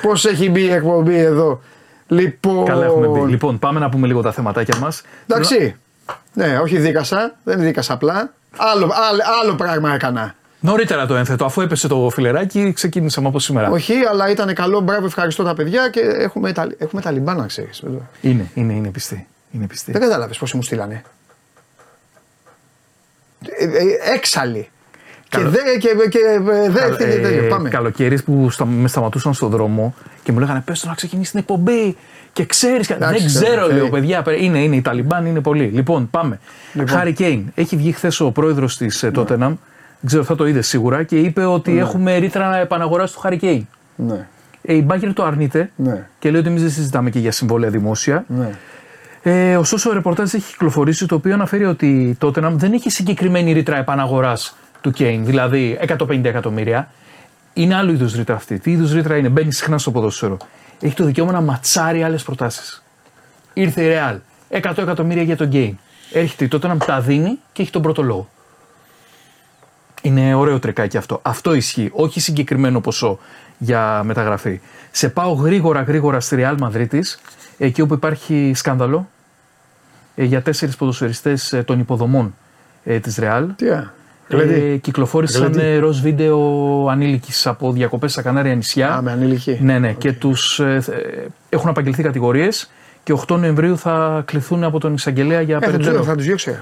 Πώς 0.03 0.25
έχει 0.25 0.51
μπει 0.51 0.63
η 0.63 0.73
εκπομπή 0.73 1.17
εδώ; 1.17 1.61
Λοιπόν. 2.09 2.65
Καλά 2.65 2.85
έχουμε 2.85 3.07
μπει. 3.07 3.31
Λοιπόν, 3.31 3.59
πάμε 3.59 3.81
να 3.81 3.89
πούμε 3.89 4.07
λίγο 4.07 4.23
τα 4.23 4.33
θεματάκια 4.33 4.79
μας. 4.79 5.03
Εντάξει. 5.27 5.77
Ναι, 6.33 6.59
όχι 6.59 6.79
δίκασα. 6.79 7.35
Δεν 7.45 7.61
δίκασα 7.61 7.93
απλά. 7.93 8.33
Άλλο, 8.57 8.91
άλλο, 9.11 9.23
άλλο 9.43 9.55
πράγμα 9.55 9.95
έκανα. 9.95 10.35
Νωρίτερα 10.61 11.07
το 11.07 11.15
ένθετο, 11.15 11.45
αφού 11.45 11.61
έπεσε 11.61 11.89
το 11.89 12.11
φιλεράκι, 12.11 12.73
ξεκίνησαμε 12.73 13.29
από 13.29 13.39
σήμερα. 13.39 13.71
Όχι, 13.71 13.95
αλλά 14.11 14.31
ήταν 14.31 14.55
καλό. 14.55 14.81
Μπράβο, 14.81 15.07
ευχαριστώ 15.07 15.43
τα 15.43 15.55
παιδιά 15.55 15.89
και 15.89 16.01
έχουμε, 16.01 16.53
τα, 16.53 16.67
έχουμε 16.79 17.03
τα 17.03 17.11
λιμπάνα, 17.11 17.47
ξέρεις. 17.47 17.83
Είναι, 18.21 18.51
είναι, 18.55 18.73
είναι 18.73 18.89
πιστή. 18.89 19.27
Είναι 19.51 19.67
πιστή. 19.67 19.93
Δεν 19.93 20.01
κατάλαβες 20.01 20.39
πώ 20.39 20.47
μου 20.55 20.63
στείλανε. 20.63 21.03
Ε, 23.59 23.65
ε, 23.65 24.15
έξαλλοι. 24.15 24.69
Καλό. 25.29 25.51
Και 25.51 25.57
δε, 25.57 25.79
και, 25.79 25.89
και, 26.09 26.19
ε, 26.19 26.69
δε, 26.71 26.79
Καλ- 26.81 26.97
τέτοιο, 26.97 27.21
τέτοιο. 27.23 27.49
Πάμε. 27.49 27.69
Καλοκαίρι 27.69 28.23
που 28.23 28.51
στα, 28.51 28.65
με 28.67 28.89
σταματούσαν 28.89 29.35
στον 29.35 29.51
δρόμο 29.51 29.95
και 30.23 30.33
μου 30.33 30.39
λέγανε 30.39 30.63
πες 30.65 30.81
το 30.81 30.89
να 30.89 30.95
ξεκινήσεις 30.95 31.31
την 31.31 31.41
εκπομπή 31.41 31.97
και 32.33 32.45
ξέρεις, 32.47 32.87
δεν 32.87 32.97
Εντάξει, 32.97 33.27
ξέρω 33.27 33.65
οκ. 33.65 33.73
λέω 33.73 33.89
παιδιά, 33.89 34.23
παι- 34.23 34.41
είναι, 34.43 34.59
είναι 34.63 34.77
οι 34.77 34.83
Ταλιμπάν, 34.83 35.27
είναι 35.27 35.41
πολλοί. 35.41 35.65
Λοιπόν, 35.65 36.11
πάμε. 36.11 36.39
Λοιπόν. 36.73 36.89
Χάρη 36.97 37.13
Κέιν, 37.13 37.45
έχει 37.55 37.77
βγει 37.77 37.93
χθες 37.93 38.21
ο 38.21 38.31
πρόεδρος 38.31 38.77
της 38.77 39.03
ε, 39.03 39.11
Tottenham, 39.15 39.39
δεν 39.39 39.59
ξέρω 40.07 40.21
αν 40.21 40.27
θα 40.29 40.35
το 40.35 40.47
είδες 40.47 40.67
σίγουρα 40.69 41.03
και 41.03 41.17
είπε 41.17 41.45
ότι 41.45 41.79
έχουμε 41.79 42.17
ρήτρα 42.17 42.57
επαναγοράς 42.59 43.13
του 43.13 43.21
Χάρη 43.21 43.37
Κέιν. 43.37 43.67
Ναι, 43.97 44.27
Ε, 44.63 44.75
η 44.75 44.83
Μπάγκερ 44.87 45.13
το 45.13 45.25
αρνείται 45.25 45.71
ναι, 45.77 46.07
και 46.19 46.31
λέει 46.31 46.41
ότι 46.41 46.49
εμείς 46.49 46.63
δεν 46.63 46.71
συζητάμε 46.71 47.11
και 47.11 47.19
για 47.19 47.33
συμβόλαια 47.33 47.71
δημόσια. 47.71 48.25
ναι. 48.29 48.51
Ε, 49.27 49.57
ωστόσο, 49.57 49.91
ο 49.91 49.93
ρεπορτάζ 49.93 50.35
έχει 50.35 50.51
κυκλοφορήσει 50.53 51.07
το 51.07 51.15
οποίο 51.15 51.35
αναφέρει 51.35 51.65
ότι 51.65 51.87
η 51.87 52.19
Tottenham 52.21 52.53
δεν 52.55 52.73
έχει 52.73 52.91
συγκεκριμένη 52.91 53.53
ρήτρα 53.53 53.77
επαναγοράς 53.77 54.57
του 54.85 54.91
Κέιν, 54.91 55.25
δηλαδή 55.25 55.79
150 55.99 56.25
εκατομμύρια. 56.25 56.91
Είναι 57.53 57.75
άλλο 57.75 57.91
είδους 57.91 58.15
ρήτρα 58.15 58.35
αυτή. 58.35 58.59
Τι 58.59 58.71
είδους 58.71 58.93
ρήτρα 58.93 59.17
είναι, 59.17 59.29
μπαίνεις 59.29 59.57
συχνά 59.57 59.79
στο 59.79 59.91
ποδόσφαιρο. 59.91 60.37
Έχει 60.81 60.95
το 60.95 61.05
δικαίωμα 61.05 61.33
να 61.33 61.41
ματσάρει 61.41 62.03
άλλες 62.03 62.23
προτάσεις. 62.23 62.83
Ήρθε 63.53 63.83
η 63.83 63.95
Real, 63.95 64.17
100 64.61 64.73
εκατομμύρια 64.79 65.23
για 65.23 65.37
τον 65.37 65.49
Κέιν. 65.49 65.79
Έρχεται 66.13 66.45
η 66.45 66.49
Tottenham, 66.53 66.77
τα 66.87 67.01
δίνει 67.01 67.39
και 67.53 67.63
έχει 67.63 67.71
τον 67.71 67.83
πρώτο 67.83 68.03
λόγο. 68.03 68.29
Είναι 70.03 70.35
ωραίο 70.35 70.59
τρεκάκι 70.59 70.97
αυτό. 70.97 71.21
Αυτό 71.23 71.55
ισχύει. 71.55 71.91
Όχι 71.93 72.21
συγκεκριμένο 72.21 72.81
ποσό 72.81 73.19
για 73.59 74.03
μεταγραφή. 74.05 74.61
Σε 74.91 75.09
πάω 75.09 75.33
γρήγορα 75.33 75.83
γρήγορα 75.83 76.21
στη 76.21 76.37
Real 76.39 76.57
Madrid 76.59 77.01
εκεί 77.59 77.81
όπου 77.81 77.95
υπάρχει 77.95 78.53
σκάνδαλο 78.55 79.09
ε, 80.15 80.25
για 80.25 80.43
τέσσερις 80.43 80.77
ποδοσφαιριστές 80.77 81.53
ε, 81.53 81.63
των 81.63 81.81
υποδομών 81.81 82.35
ε, 82.85 82.99
της 82.99 83.19
Real. 83.21 83.47
Τι, 83.57 83.71
α, 83.71 83.93
κλέδι. 83.95 84.04
Ε, 84.29 84.77
κυκλοφόρησαν 84.77 85.51
Κλέδι. 85.53 85.69
ε, 85.69 85.79
ροζ 85.79 86.01
βίντεο 86.01 86.39
ανήλικης 86.91 87.47
από 87.47 87.73
διακοπές 87.73 88.13
στα 88.13 88.23
Κανάρια 88.23 88.55
νησιά. 88.55 88.95
Α, 88.95 89.03
με 89.03 89.11
ανήλικη. 89.13 89.59
Ναι, 89.63 89.79
ναι. 89.79 89.93
Και 89.93 90.13
τους, 90.13 90.59
ε, 90.61 90.83
ε, 90.91 91.27
έχουν 91.49 91.69
απαγγελθεί 91.69 92.03
κατηγορίες 92.03 92.71
και 93.03 93.13
8 93.13 93.37
Νοεμβρίου 93.39 93.79
θα 93.79 94.23
κληθούν 94.27 94.65
από 94.65 94.81
τον 94.81 94.95
εισαγγελέα 94.95 95.41
για 95.41 95.57
Ε, 95.57 95.59
θα, 95.59 95.67
τους, 95.67 95.77
περαιτέρω. 95.77 96.03
θα 96.05 96.15
τους 96.15 96.25
διώξει. 96.25 96.59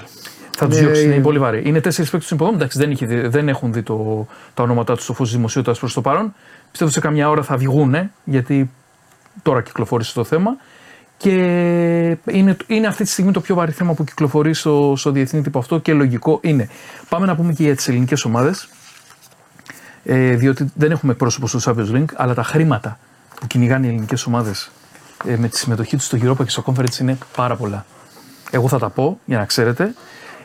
Θα 0.56 0.66
τους 0.66 0.76
Ναι, 0.76 0.82
διώξει, 0.82 1.04
είναι 1.04 1.14
είναι- 1.14 1.22
πολύ 1.22 1.38
βαρύ. 1.38 1.62
Είναι 1.64 1.80
τέσσερις 1.80 2.10
παίκτες 2.10 2.28
των 2.28 2.36
υποδόμων. 2.36 2.60
Εντάξει, 2.60 2.78
δεν, 2.78 2.90
είχε 2.90 3.06
δει- 3.06 3.26
δεν 3.26 3.48
έχουν 3.48 3.72
δει 3.72 3.82
το, 3.82 4.26
τα 4.54 4.62
ονόματά 4.62 4.94
τους 4.94 5.04
στο 5.04 5.12
φως 5.12 5.26
της 5.28 5.36
δημοσιότητας 5.36 5.78
προς 5.78 5.92
το 5.94 6.00
παρόν. 6.00 6.34
Πιστεύω 6.70 6.90
σε 6.90 7.00
καμιά 7.00 7.28
ώρα 7.28 7.42
θα 7.42 7.56
βγουν 7.56 7.94
γιατί 8.24 8.70
τώρα 9.42 9.62
κυκλοφόρησε 9.62 10.14
το 10.14 10.24
θέμα. 10.24 10.56
Και 11.22 11.36
είναι, 12.30 12.56
είναι 12.66 12.86
αυτή 12.86 13.04
τη 13.04 13.10
στιγμή 13.10 13.32
το 13.32 13.40
πιο 13.40 13.54
βαρύ 13.54 13.72
θέμα 13.72 13.94
που 13.94 14.04
κυκλοφορεί 14.04 14.54
στο, 14.54 14.94
στο 14.96 15.10
διεθνή 15.10 15.42
τύπο 15.42 15.58
αυτό 15.58 15.78
και 15.78 15.92
λογικό 15.92 16.38
είναι. 16.42 16.68
Πάμε 17.08 17.26
να 17.26 17.36
πούμε 17.36 17.52
και 17.52 17.62
για 17.62 17.76
τις 17.76 17.88
ελληνικές 17.88 18.24
ομάδες. 18.24 18.68
Ε, 20.04 20.34
διότι 20.34 20.72
δεν 20.74 20.90
έχουμε 20.90 21.14
πρόσωπο 21.14 21.46
στο 21.46 21.58
Champions 21.64 21.96
League, 21.96 22.12
αλλά 22.14 22.34
τα 22.34 22.42
χρήματα 22.42 22.98
που 23.40 23.46
κυνηγάνε 23.46 23.86
οι 23.86 23.88
ελληνικές 23.88 24.26
ομάδες 24.26 24.70
ε, 25.26 25.36
με 25.36 25.48
τη 25.48 25.58
συμμετοχή 25.58 25.96
τους 25.96 26.04
στο 26.04 26.18
Europa 26.22 26.44
και 26.44 26.50
στο 26.50 26.64
Conference 26.66 26.98
είναι 27.00 27.18
πάρα 27.36 27.56
πολλά. 27.56 27.86
Εγώ 28.50 28.68
θα 28.68 28.78
τα 28.78 28.88
πω 28.88 29.20
για 29.24 29.38
να 29.38 29.44
ξέρετε. 29.44 29.94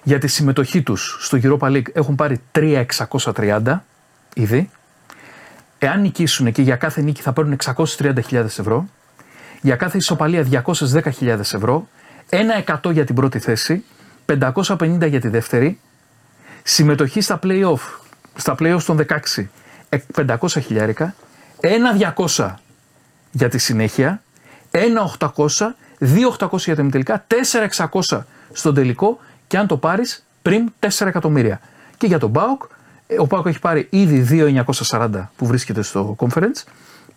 Για 0.04 0.20
τη 0.20 0.28
συμμετοχή 0.28 0.82
τους 0.82 1.18
στο 1.20 1.40
Europa 1.42 1.68
League 1.72 1.94
έχουν 1.94 2.16
πάρει 2.16 2.42
3.630 2.52 3.80
ήδη. 4.34 4.70
Εάν 5.80 6.02
νικήσουν 6.02 6.52
και 6.52 6.62
για 6.62 6.76
κάθε 6.76 7.02
νίκη 7.02 7.22
θα 7.22 7.34
πάρουν 7.34 7.56
630.000 7.64 8.34
ευρώ. 8.34 8.88
Για 9.62 9.76
κάθε 9.76 9.98
ισοπαλία 9.98 10.64
210.000 10.66 11.40
ευρώ. 11.40 11.88
1 12.30 12.92
για 12.92 13.06
την 13.06 13.16
πρώτη 13.16 13.40
θέση. 13.40 13.84
550 14.26 15.08
για 15.08 15.20
τη 15.20 15.28
δεύτερη. 15.28 15.80
Συμμετοχή 16.64 17.22
στα 17.22 17.40
play-off, 17.44 17.80
στα 18.36 18.56
play-off 18.60 18.82
των 18.86 18.98
16, 18.98 19.50
ε, 19.90 19.98
500 20.16 20.62
χιλιάρικα. 20.62 21.16
1.200 21.62 22.54
για 23.32 23.50
τη 23.50 23.58
συνέχεια. 23.58 24.22
1.800, 24.72 25.76
2.800 26.00 26.58
για 26.58 26.76
τα 26.76 26.82
ημιτελικά, 26.82 27.26
4.600 27.28 28.26
στον 28.54 28.74
τελικό 28.74 29.20
και 29.48 29.58
αν 29.58 29.68
το 29.68 29.78
πάρεις 29.78 30.26
πριν 30.42 30.72
4 30.80 31.08
εκατομμύρια. 31.08 31.60
Και 31.98 32.08
για 32.08 32.20
τον 32.20 32.32
ΠΑΟΚ, 32.32 32.64
ε, 33.08 33.16
ο 33.20 33.28
ΠΑΟΚ 33.28 33.46
έχει 33.46 33.60
πάρει 33.60 33.88
ήδη 33.90 34.28
2.940 34.30 35.30
που 35.36 35.46
βρίσκεται 35.46 35.82
στο 35.82 36.16
conference, 36.20 36.64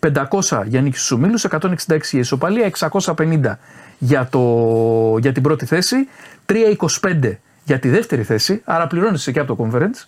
500 0.01 0.63
για 0.65 0.81
νίκη 0.81 0.97
στους 0.97 1.11
ομίλους, 1.11 1.45
166 1.45 1.69
για 2.11 2.19
ισοπαλία, 2.19 2.71
650 2.79 3.57
για, 3.97 4.27
το, 4.31 5.17
για 5.19 5.31
την 5.31 5.43
πρώτη 5.43 5.65
θέση, 5.65 5.95
325 7.01 7.31
για 7.63 7.79
τη 7.79 7.89
δεύτερη 7.89 8.23
θέση, 8.23 8.61
άρα 8.65 8.87
πληρώνεσαι 8.87 9.31
και 9.31 9.39
από 9.39 9.55
το 9.55 9.69
conference, 9.71 10.05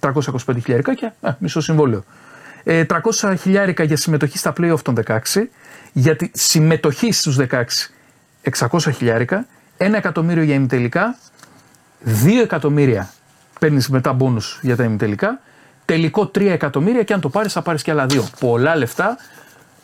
325 0.00 0.56
χιλιάρικα 0.62 0.94
και 0.94 1.10
ε, 1.20 1.30
μισό 1.38 1.60
συμβόλαιο. 1.60 2.04
Ε, 2.64 2.84
300 3.20 3.34
χιλιάρικα 3.38 3.84
για 3.84 3.96
συμμετοχή 3.96 4.38
στα 4.38 4.52
play-off 4.56 4.80
των 4.82 4.94
16, 5.06 5.16
για 5.92 6.16
τη 6.16 6.30
συμμετοχή 6.32 7.12
στους 7.12 7.38
16 7.38 7.62
600 8.58 8.78
χιλιάρικα, 8.94 9.46
1 9.78 9.92
εκατομμύριο 9.94 10.42
για 10.42 10.54
ημιτελικά, 10.54 11.18
2 12.04 12.40
εκατομμύρια 12.42 13.10
παίρνεις 13.60 13.88
μετά 13.88 14.12
μπόνους 14.12 14.58
για 14.62 14.76
τα 14.76 14.84
ημιτελικά, 14.84 15.40
τελικό 15.92 16.22
3 16.34 16.40
εκατομμύρια 16.40 17.02
και 17.02 17.12
αν 17.12 17.20
το 17.20 17.28
πάρεις 17.28 17.52
θα 17.52 17.62
πάρεις 17.62 17.82
και 17.82 17.90
άλλα 17.90 18.06
2. 18.10 18.20
Πολλά 18.40 18.76
λεφτά, 18.76 19.16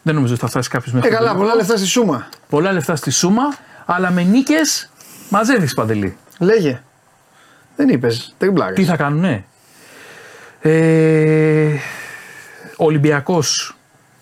δεν 0.02 0.14
νομίζω 0.14 0.32
ότι 0.32 0.42
θα 0.42 0.48
φτάσει 0.48 0.68
κάποιος 0.68 0.92
μέχρι 0.94 1.08
Ε, 1.08 1.10
το 1.12 1.16
καλά, 1.16 1.28
τελικό. 1.28 1.44
πολλά 1.46 1.56
λεφτά 1.60 1.76
στη 1.76 1.86
σούμα. 1.86 2.28
Πολλά 2.48 2.72
λεφτά 2.72 2.96
στη 2.96 3.10
σούμα, 3.10 3.42
αλλά 3.86 4.10
με 4.10 4.22
νίκες 4.22 4.90
μαζεύεις 5.30 5.74
παντελή. 5.74 6.16
Λέγε. 6.38 6.82
Δεν 7.76 7.88
είπες. 7.88 8.34
Τριμπλάρε. 8.38 8.72
Τι 8.72 8.84
θα 8.84 8.96
κάνουνε; 8.96 9.44
Ε, 10.60 11.74
ο 12.76 12.84
Ολυμπιακός 12.84 13.76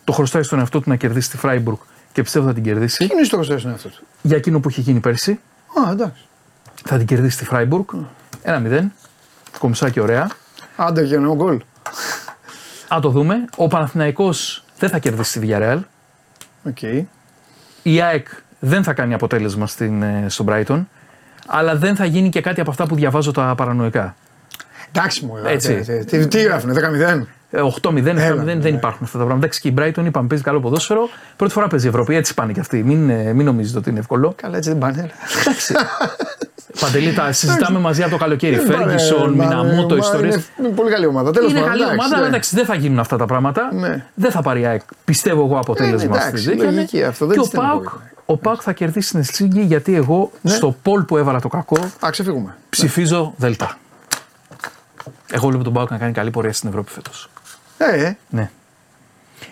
το 0.05 0.12
χρωστάει 0.12 0.43
στον 0.43 0.59
εαυτό 0.59 0.81
του 0.81 0.89
να 0.90 0.97
κερδίσει 0.97 1.31
τη 1.31 1.36
Φράιμπουργκ 1.36 1.77
και 2.12 2.23
πιστεύω 2.23 2.47
θα 2.47 2.52
την 2.52 2.62
κερδίσει. 2.62 3.06
Τι 3.06 3.15
είναι 3.15 3.24
στο 3.24 3.36
κοστό 3.36 3.59
είναι 3.59 3.73
αυτό 3.73 3.89
του. 3.89 4.05
Για 4.23 4.36
εκείνο 4.36 4.61
που 4.61 4.69
είχε 4.69 4.81
γίνει 4.81 5.01
πέρσι, 5.01 5.40
Α, 5.86 5.90
εντάξει. 5.90 6.23
θα 6.85 6.97
την 6.97 7.06
κερδίσει 7.06 7.39
τη 7.39 7.44
Φράιμπουργκ. 7.44 7.85
1-0. 8.44 8.81
Κομισάκι 9.59 10.01
ωραία. 10.01 10.31
Άντε 10.77 11.05
και 11.06 11.15
εννοώ 11.15 11.35
γκολ. 11.35 11.61
Α 12.89 12.98
το 13.01 13.09
δούμε. 13.09 13.44
Ο 13.56 13.66
Παναθηναϊκός 13.66 14.65
δεν 14.78 14.89
θα 14.90 14.98
κερδίσει 14.98 15.40
τη 15.40 15.48
Villarreal. 15.48 15.78
Οκ. 16.65 16.82
Η 17.82 18.01
ΑΕΚ 18.01 18.27
δεν 18.59 18.82
θα 18.82 18.93
κάνει 18.93 19.15
αποτέλεσμα 19.15 19.66
στην, 19.66 20.02
ε, 20.02 20.24
στο 20.28 20.44
Brighton. 20.48 20.85
Αλλά 21.47 21.77
δεν 21.77 21.97
θα 21.97 22.05
γίνει 22.05 22.28
και 22.28 22.40
κάτι 22.40 22.61
από 22.61 22.70
αυτά 22.70 22.86
που 22.86 22.94
διαβάζω 22.94 23.31
τα 23.31 23.55
παρανοϊκά. 23.56 24.15
Εντάξει 24.89 25.24
μου. 25.24 25.36
Έτσι. 25.47 25.85
ε, 25.86 25.93
ε, 25.93 26.05
Τι, 26.05 26.27
τι 26.28 26.43
γράφουνε, 26.43 26.74
10-0. 26.74 27.27
Ε, 27.51 27.61
8-0, 27.82 27.89
7-0 27.89 28.16
Έλα, 28.16 28.43
δεν 28.43 28.59
ναι. 28.59 28.69
υπάρχουν 28.69 29.05
αυτά 29.05 29.19
τα 29.19 29.24
πράγματα. 29.24 29.35
Εντάξει 29.35 29.61
και 29.61 29.69
η 29.69 29.74
Brighton 29.78 30.05
είπαμε 30.06 30.27
παίζει 30.28 30.44
καλό 30.44 30.61
ποδόσφαιρο. 30.61 31.09
Πρώτη 31.36 31.52
φορά 31.52 31.69
παίζει 31.69 31.86
η 31.86 31.89
Ευρώπη, 31.89 32.15
έτσι 32.15 32.35
πάνε 32.35 32.52
και 32.52 32.61
αυτοί. 32.61 32.82
Μην, 32.82 33.11
ε, 33.11 33.32
μην 33.32 33.44
νομίζετε 33.44 33.78
ότι 33.78 33.90
είναι 33.90 33.98
εύκολο. 33.98 34.32
Καλά, 34.36 34.56
έτσι 34.56 34.70
δεν 34.70 34.78
πάνε. 34.78 34.98
έλα. 34.98 35.11
Παντελή, 36.80 37.12
τα 37.12 37.32
συζητάμε 37.32 37.78
μαζί 37.78 38.02
από 38.02 38.10
το 38.10 38.16
καλοκαίρι. 38.16 38.56
Δεν 38.56 38.66
πάνε, 38.66 38.84
Φέργισον, 38.84 39.34
μα, 39.36 39.44
Μιναμότο, 39.44 39.94
μα, 39.94 40.00
ιστορίες. 40.00 40.34
Είναι 40.34 40.44
είναι 40.58 40.68
πολύ 40.68 40.90
καλή 40.90 41.06
ομάδα. 41.06 41.30
Τέλος 41.30 41.50
Είναι 41.50 41.60
πάντων. 41.60 41.70
καλή 41.72 41.82
εντάξει, 41.82 41.98
ομάδα, 42.00 42.14
αλλά 42.16 42.24
ναι. 42.24 42.28
εντάξει, 42.30 42.54
δεν 42.56 42.64
θα 42.64 42.74
γίνουν 42.74 42.98
αυτά 42.98 43.16
τα 43.16 43.26
πράγματα. 43.26 43.68
Ναι. 43.74 44.04
Δεν 44.14 44.30
θα 44.30 44.42
πάρει 44.42 44.60
η 44.60 44.64
ΑΕΚ, 44.66 44.80
πιστεύω 45.04 45.44
εγώ, 45.44 45.58
αποτέλεσμα 45.58 46.16
Ε, 46.16 46.20
στη 46.20 46.28
εντάξει, 46.28 46.50
δίκαια. 46.50 46.70
λογική 46.70 47.02
αυτό, 47.04 47.26
δεν 47.26 47.34
Και 47.34 47.40
ο 47.40 47.42
τη 47.42 47.48
στενοχωρεί. 47.48 47.84
Πάουκ, 47.84 48.00
ο 48.26 48.36
Πάουκ 48.36 48.60
θα 48.62 48.72
κερδίσει 48.72 49.10
την 49.10 49.18
Ελσίνκη 49.18 49.60
γιατί 49.60 49.94
εγώ 49.94 50.30
στο 50.44 50.76
πόλ 50.82 51.02
που 51.02 51.16
έβαλα 51.16 51.40
το 51.40 51.48
κακό 51.48 51.78
Α, 52.06 52.10
ξεφύγουμε. 52.10 52.56
ψηφίζω 52.70 53.34
Δέλτα. 53.36 53.78
Εγώ 55.32 55.48
βλέπω 55.48 55.64
τον 55.64 55.72
Πάουκ 55.72 55.90
να 55.90 55.98
κάνει 55.98 56.12
καλή 56.12 56.30
πορεία 56.30 56.52
στην 56.52 56.68
Ευρώπη 56.68 56.90
φέτος. 56.90 57.30
Ε, 57.78 58.04
ε, 58.04 58.16
Ναι. 58.28 58.50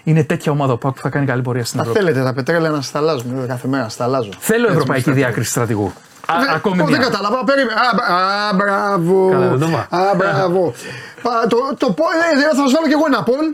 Είναι 0.05 0.25
τέτοια 0.25 0.53
ομάδα 0.53 0.73
ο 0.73 0.77
Πάουκ 0.77 0.95
που 0.95 1.01
θα 1.03 1.09
κάνει 1.09 1.27
καλή 1.27 1.43
πορεία 1.43 1.65
στην 1.65 1.77
τα 1.77 1.83
Ευρώπη. 1.83 2.01
θέλετε 2.05 2.23
τα 2.25 2.33
πετρέλαια 2.35 2.71
να 2.71 2.81
σταλάζουν 2.81 3.47
κάθε 3.47 3.69
μέρα. 3.69 3.89
Σταλάζω. 3.89 4.31
Θέλω 4.39 4.63
Έτσι 4.67 4.73
ευρωπαϊκή 4.77 5.09
μου 5.09 5.15
διάκριση 5.15 5.51
στρατηγού. 5.51 5.93
Α, 6.27 6.39
Δεν- 6.41 6.55
ακόμη 6.55 6.81
Ω, 6.81 6.85
μία. 6.87 6.97
Δεν 6.97 7.05
κατάλαβα. 7.07 7.45
Περίμενε. 7.45 7.81
Α, 7.81 7.95
μπρα- 7.95 8.07
Α, 8.49 8.53
μπράβο. 8.55 9.29
Καλά, 9.31 9.49
δεν 9.49 9.59
το 9.59 9.67
είπα. 9.69 9.97
Α, 9.97 10.15
μπράβο. 10.15 10.75
Α, 11.23 11.47
το, 11.49 11.57
το, 11.79 11.93
πω- 11.93 12.05
ε, 12.35 12.41
θα 12.41 12.55
σας 12.55 12.73
βάλω 12.73 12.87
κι 12.87 12.93
εγώ 12.93 13.05
ένα 13.07 13.23
πολ. 13.23 13.45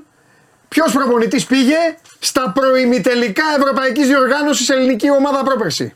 Ποιος 0.69 0.93
προπονητής 0.93 1.47
πήγε 1.47 1.77
στα 2.19 2.51
προημιτελικά 2.55 3.43
Ευρωπαϊκής 3.59 4.07
Διοργάνωσης 4.07 4.69
Ελληνική 4.69 5.11
Ομάδα 5.11 5.43
πρόπερση; 5.43 5.93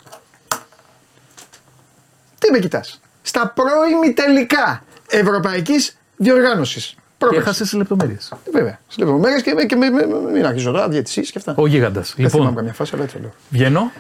Τι 2.39 2.51
με 2.51 2.59
κοιτάς; 2.59 3.01
Στα 3.23 3.53
προημιτελικά 3.55 4.83
Ευρωπαϊκής 5.11 5.97
Διοργάνωσης. 6.17 6.95
Και 7.31 7.37
έχασες 7.37 7.69
τι 7.71 7.77
λεπτομέρειες. 7.77 8.33
Βέβαια. 8.53 8.79
Σε 8.89 8.99
λεπτομέρειες 8.99 9.43
και, 9.43 9.51
και 9.67 9.77
με, 9.77 9.91
με, 9.91 10.07
με, 10.07 10.31
μην 10.31 10.47
αρχίζω 10.47 10.71
τώρα, 10.73 10.89
διαιτησίες 10.89 11.31
και 11.31 11.39
αυτά. 11.39 11.55
Ο 11.57 11.67
γίγαντας. 11.67 12.15
Δεν 12.17 12.29
θυμάμαι 12.31 12.39
Λοιπόν, 12.49 12.55
καμιά 12.57 12.73
φάση, 12.73 12.91
αλλά 12.95 13.03
έτσι 13.05 13.17
το 13.17 13.23
λέω. 13.23 13.33
βγαίνω 13.49 13.93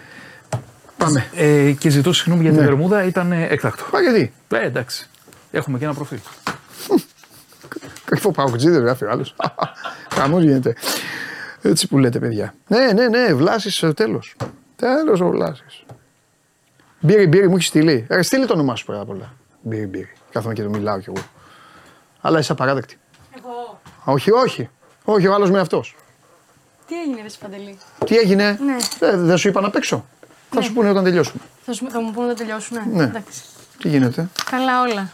Πάμε. 1.04 1.28
ε, 1.34 1.72
και 1.72 1.88
ζητώ 1.88 2.12
συγγνώμη 2.12 2.42
για 2.42 2.50
την 2.52 2.60
Ναι. 2.60 2.66
βερμούδα, 2.66 3.04
ήταν 3.04 3.32
ε, 3.32 3.46
έκτακτο. 3.50 3.84
Πά 3.90 4.00
γιατί; 4.00 4.32
Ε, 4.48 4.64
εντάξει. 4.66 5.08
Έχουμε 5.50 5.78
και 5.78 5.84
ένα 5.84 5.94
προφίλ. 5.94 6.18
Κρυφό 8.04 8.30
παουτζίδε 8.30 8.78
γράφει 8.78 9.04
ο 9.04 9.10
άλλος. 9.10 9.34
Χαμός 10.14 10.42
γίνεται. 10.42 10.74
Έτσι 11.62 11.88
που 11.88 11.98
λέτε, 11.98 12.18
παιδιά. 12.18 12.54
Ναι, 12.66 12.92
ναι, 12.92 13.08
ναι, 13.08 13.34
Βλάσης 13.34 13.84
τέλος. 13.94 14.36
Τέλος 14.76 15.20
ο 15.20 15.28
Βλάσης. 15.28 15.84
Μπύρι, 17.00 17.26
μπύρι, 17.26 17.48
μου 17.48 17.54
έχεις 17.54 17.66
στείλει. 17.66 18.06
Ε, 18.08 18.22
στείλει 18.22 18.46
το 18.46 18.52
όνομά 18.52 18.76
σου 18.76 18.84
πρώτα 18.84 19.00
απ' 19.00 19.08
όλα. 19.10 19.32
Μπύρι, 19.62 19.86
μπύρι. 19.86 20.12
Κάθομαι 20.32 20.54
και 20.54 20.62
το 20.62 20.68
μιλάω 20.68 20.98
κι 20.98 21.08
εγώ. 21.16 21.24
Αλλά 22.20 22.38
είσαι 22.38 22.52
απαράδεκτη. 22.52 22.98
Εγώ. 23.38 23.80
Α, 24.04 24.12
Όχι, 24.12 24.30
όχι. 24.30 24.68
Όχι, 25.04 25.26
ο 25.26 25.34
άλλος 25.34 25.50
με 25.50 25.60
αυτός. 25.60 25.96
Τι 26.86 27.00
έγινε, 27.00 27.22
Ρε 27.22 27.28
Παντελή. 27.40 27.78
Τι 28.04 28.16
έγινε; 28.16 28.58
Ναι. 28.64 29.06
Ε, 29.08 29.16
δεν 29.16 29.36
σου 29.36 29.48
είπα 29.48 29.60
να 29.60 29.70
παίξω. 29.70 30.04
Θα 30.52 30.60
σου 30.60 30.72
πούνε 30.72 30.90
όταν 30.90 31.04
τελειώσουμε. 31.04 31.42
Θα, 31.64 31.72
σου, 31.72 31.86
θα 31.90 32.00
μου 32.00 32.10
πούνε 32.10 32.26
να 32.26 32.34
τελειώσουν. 32.34 32.78
Ναι. 32.92 33.02
Εντάξει. 33.02 33.42
Τι 33.78 33.88
γίνεται; 33.88 34.28
Καλά 34.50 34.80
όλα. 34.80 35.10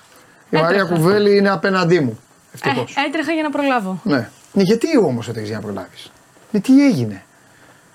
Η 0.51 0.57
Μαρία 0.57 0.69
Έτρεχα. 0.81 0.95
Κουβέλη 0.95 1.37
είναι 1.37 1.51
απέναντί 1.51 2.01
μου. 2.01 2.19
Ε, 2.53 2.55
Ευτυχώ. 2.55 2.85
έτρεχα 3.07 3.33
για 3.33 3.43
να 3.43 3.51
προλάβω. 3.51 4.01
Ναι. 4.05 4.29
ναι. 4.53 4.63
Γιατί 4.63 4.99
όμως 4.99 5.29
έτρεχε 5.29 5.47
για 5.47 5.57
να 5.57 5.63
προλάβεις; 5.63 6.11
Ναι, 6.51 6.61
τι 6.61 6.87
έγινε; 6.87 7.23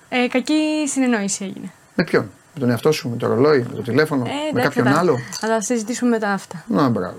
Ε, 0.10 0.28
κακή 0.28 0.84
συνεννόηση 0.88 1.44
έγινε. 1.46 1.72
Με 1.96 2.04
ποιον; 2.04 2.32
Με 2.54 2.60
τον 2.60 2.70
εαυτό 2.70 2.92
σου, 2.92 3.10
με 3.10 3.16
το 3.18 3.28
ρολόι, 3.28 3.66
με 3.70 3.76
το 3.76 3.82
τηλέφωνο, 3.82 4.26
Ε, 4.26 4.28
με 4.30 4.34
εντάξει, 4.50 4.62
κάποιον 4.68 4.86
θα 4.86 4.92
τα- 4.92 5.00
άλλο; 5.00 5.20
Θα 5.40 5.48
τα 5.48 5.62
συζητήσουμε 5.62 6.10
μετά 6.10 6.32
αυτά. 6.32 6.64
Να, 6.68 6.90
μπράβο. 6.90 7.18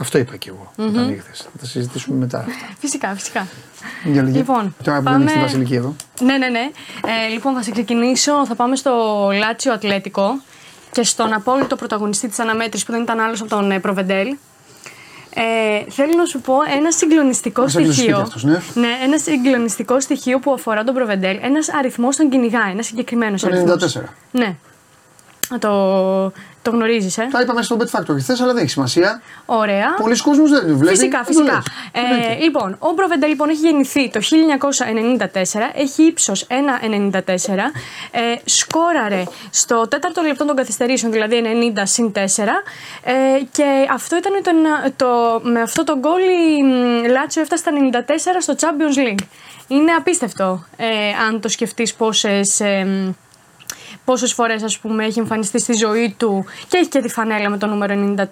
Αυτό 0.00 0.18
είπα 0.18 0.36
κι 0.36 0.48
εγώ 0.48 0.72
όταν 0.76 1.08
ήρθες. 1.10 1.38
Θα 1.52 1.58
τα 1.60 1.66
συζητήσουμε 1.66 2.16
μετά. 2.16 2.46
Φυσικά, 2.78 3.14
φυσικά. 3.14 3.46
Για 4.04 4.22
λέγε. 4.22 4.36
Λοιπόν, 4.36 4.74
Τώρα 4.82 4.98
που 4.98 5.04
πάμε- 5.04 5.18
δεν 5.18 5.26
έχεις 5.26 5.32
τη 5.38 5.40
Βασιλική 5.44 5.74
εδώ. 5.74 5.96
Ναι, 6.20 6.36
ναι, 6.38 6.48
ναι. 6.48 6.70
Ε, 7.26 7.28
λοιπόν, 7.32 7.54
θα 7.62 7.70
ξεκινήσω. 7.70 8.46
Θα 8.46 8.54
πάμε 8.54 8.76
στο 8.76 8.92
Λάτσιο 9.38 9.72
Ατλέτικο 9.72 10.40
και 10.92 11.02
στον 11.02 11.32
απόλυτο 11.32 11.76
πρωταγωνιστή 11.76 12.28
της 12.28 12.38
αναμέτρησης 12.38 12.86
που 12.86 12.92
δεν 12.92 13.02
ήταν 13.02 13.20
άλλος 13.20 13.40
από 13.40 13.50
τον 13.50 13.70
ε, 13.70 13.78
Προβεντέλ. 13.80 14.36
Ε, 15.34 15.90
θέλω 15.90 16.12
να 16.16 16.24
σου 16.24 16.40
πω 16.40 16.54
ένα 16.76 16.90
συγκλονιστικό 16.92 17.62
Μας 17.62 17.74
έκλεισε 17.74 17.92
στοιχείο. 17.92 18.16
σπίτι 18.16 18.26
αυτός, 18.36 18.44
ναι. 18.74 18.88
ένα 19.04 19.18
συγκλονιστικό 19.18 20.00
στοιχείο 20.00 20.38
που 20.38 20.52
αφορά 20.52 20.84
τον 20.84 20.94
Προβεντέλ. 20.94 21.38
Ένας 21.42 21.68
αριθμός 21.74 22.16
τον 22.16 22.30
κυνηγάει, 22.30 22.70
ένας 22.70 22.86
συγκεκριμένος 22.86 23.40
Το 23.40 23.46
αριθμός. 23.46 23.70
94. 23.96 24.14
Ναι. 24.30 24.56
Το, 25.58 26.32
το 26.62 26.70
γνωρίζεις, 26.70 27.18
ε; 27.18 27.28
Τα 27.30 27.40
είπαμε 27.40 27.62
στο 27.62 27.76
Bet 27.80 27.98
Factory 27.98 28.18
χθες, 28.18 28.40
αλλά 28.40 28.52
δεν 28.52 28.62
έχει 28.62 28.70
σημασία. 28.70 29.22
Ωραία. 29.46 29.94
Πολλοί 30.00 30.16
κόσμοι 30.16 30.48
δεν 30.48 30.68
το 30.68 30.76
βλέπει. 30.76 30.96
Φυσικά, 30.96 31.22
Δεν 31.22 31.34
το 31.34 31.40
φυσικά. 31.40 31.52
λες. 31.54 31.64
Ε, 31.92 32.00
Εννοείται. 32.14 32.42
λοιπόν, 32.44 32.76
ο 32.78 32.94
Προβεντέ 32.94 33.26
λοιπόν 33.26 33.48
έχει 33.48 33.58
γεννηθεί 33.58 34.10
το 34.10 34.20
1994, 34.20 35.60
έχει 35.74 36.02
ύψος 36.02 36.46
1,94, 36.48 37.72
ε, 38.10 38.20
σκόραρε 38.44 39.22
στο 39.50 39.88
τέταρτο 39.88 40.22
λεπτό 40.22 40.44
των 40.44 40.56
καθυστερήσεων, 40.56 41.12
δηλαδή 41.12 41.42
90 41.76 41.80
συν 41.82 42.12
4. 42.12 42.18
Ε, 43.02 43.12
και 43.52 43.64
αυτό 43.92 44.16
ήταν 44.16 44.32
το, 44.42 44.50
το, 44.96 45.40
με 45.50 45.60
αυτό 45.60 45.84
το 45.84 45.98
γκολ 45.98 46.20
η 46.22 46.62
μ, 46.62 47.06
Λάτσιο 47.10 47.42
έφτασε 47.42 47.62
στα 47.62 47.72
94 47.92 48.02
στο 48.40 48.54
Champions 48.60 48.98
League. 49.08 49.22
Είναι 49.68 49.92
απίστευτο 49.92 50.64
ε, 50.76 50.86
αν 51.28 51.40
το 51.40 51.48
σκεφτείς 51.48 51.94
πόσες... 51.94 52.60
ε, 52.60 53.14
μ, 54.08 54.10
πόσες 54.10 54.32
φορές 54.32 54.62
ας 54.62 54.78
πούμε 54.78 55.04
έχει 55.04 55.18
εμφανιστεί 55.18 55.58
στη 55.58 55.72
ζωή 55.72 56.14
του 56.18 56.44
και 56.68 56.76
έχει 56.76 56.88
και 56.88 57.00
τη 57.00 57.08
φανέλα 57.08 57.48
με 57.48 57.58
το 57.58 57.66
νούμερο 57.66 58.14
94. 58.16 58.24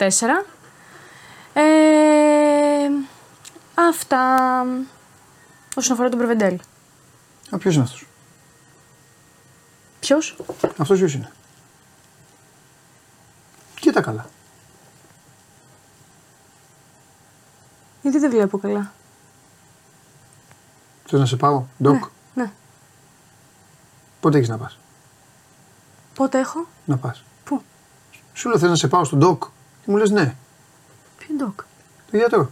Ε, 1.52 1.62
αυτά 3.74 4.36
όσον 5.76 5.92
αφορά 5.92 6.08
τον 6.08 6.18
Πρεβεντέλ. 6.18 6.58
Α, 7.50 7.58
ποιος 7.58 7.74
είναι 7.74 7.82
αυτός; 7.82 8.06
Ποιος; 10.00 10.36
Αυτός 10.78 10.98
ποιος 10.98 11.14
είναι; 11.14 11.32
Κοίτα 13.80 14.00
καλά. 14.00 14.26
Γιατί 18.02 18.18
δεν 18.18 18.30
βλέπω 18.30 18.58
καλά; 18.58 18.92
Θες 21.06 21.20
να 21.20 21.26
σε 21.26 21.36
πάω, 21.36 21.64
doc. 21.82 22.04
Ναι. 22.34 22.50
Πότε 24.20 24.36
έχεις 24.36 24.48
να 24.48 24.58
πας; 24.58 24.78
Πότε 26.16 26.38
έχω; 26.38 26.66
Να 26.84 26.96
πας. 26.96 27.24
Πού; 27.44 27.62
Σου 28.34 28.48
λέω 28.48 28.58
θες 28.58 28.68
να 28.68 28.74
σε 28.74 28.88
πάω 28.88 29.04
στον 29.04 29.18
doc; 29.18 29.42
Και 29.44 29.90
μου 29.90 29.96
λες 29.96 30.10
ναι. 30.10 30.34
Ποιο 31.18 31.34
doc; 31.36 31.60
Το 32.10 32.16
γιατρό. 32.16 32.50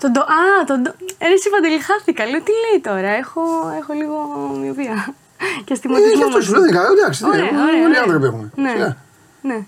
Τον 0.00 0.12
ντο... 0.12 0.20
Α, 0.20 0.64
τον 0.66 0.82
ντο... 0.82 0.90
Ε, 1.18 1.26
ρε, 1.26 1.32
εσύ 1.32 1.50
Παντελή, 1.50 1.78
χάθηκα. 1.80 2.24
Λέω 2.26 2.42
τι 2.42 2.50
λέει 2.70 2.80
τώρα. 2.82 3.08
Έχω, 3.08 3.40
έχω 3.80 3.92
λίγο 3.92 4.16
μυωπία. 4.60 5.14
και 5.64 5.72
Ε, 5.72 5.72
αστηματισμό. 5.72 6.08
γι' 6.16 6.22
αυτό 6.22 6.28
μαζί. 6.34 6.46
σου 6.46 6.52
λέω 6.52 6.60
δεν 6.60 6.70
είναι 6.70 6.78
καλά. 6.78 6.90
Εντάξει, 6.92 7.24
Ωραία, 7.24 7.44
δεν- 7.44 7.54
ωραία, 7.54 7.70
πολλοί 7.70 7.84
ωραία. 7.86 8.00
άνθρωποι 8.02 8.26
έχουμε. 8.26 8.50
Ναι. 8.56 8.70
Σιγά. 8.70 8.96
Ναι. 9.42 9.66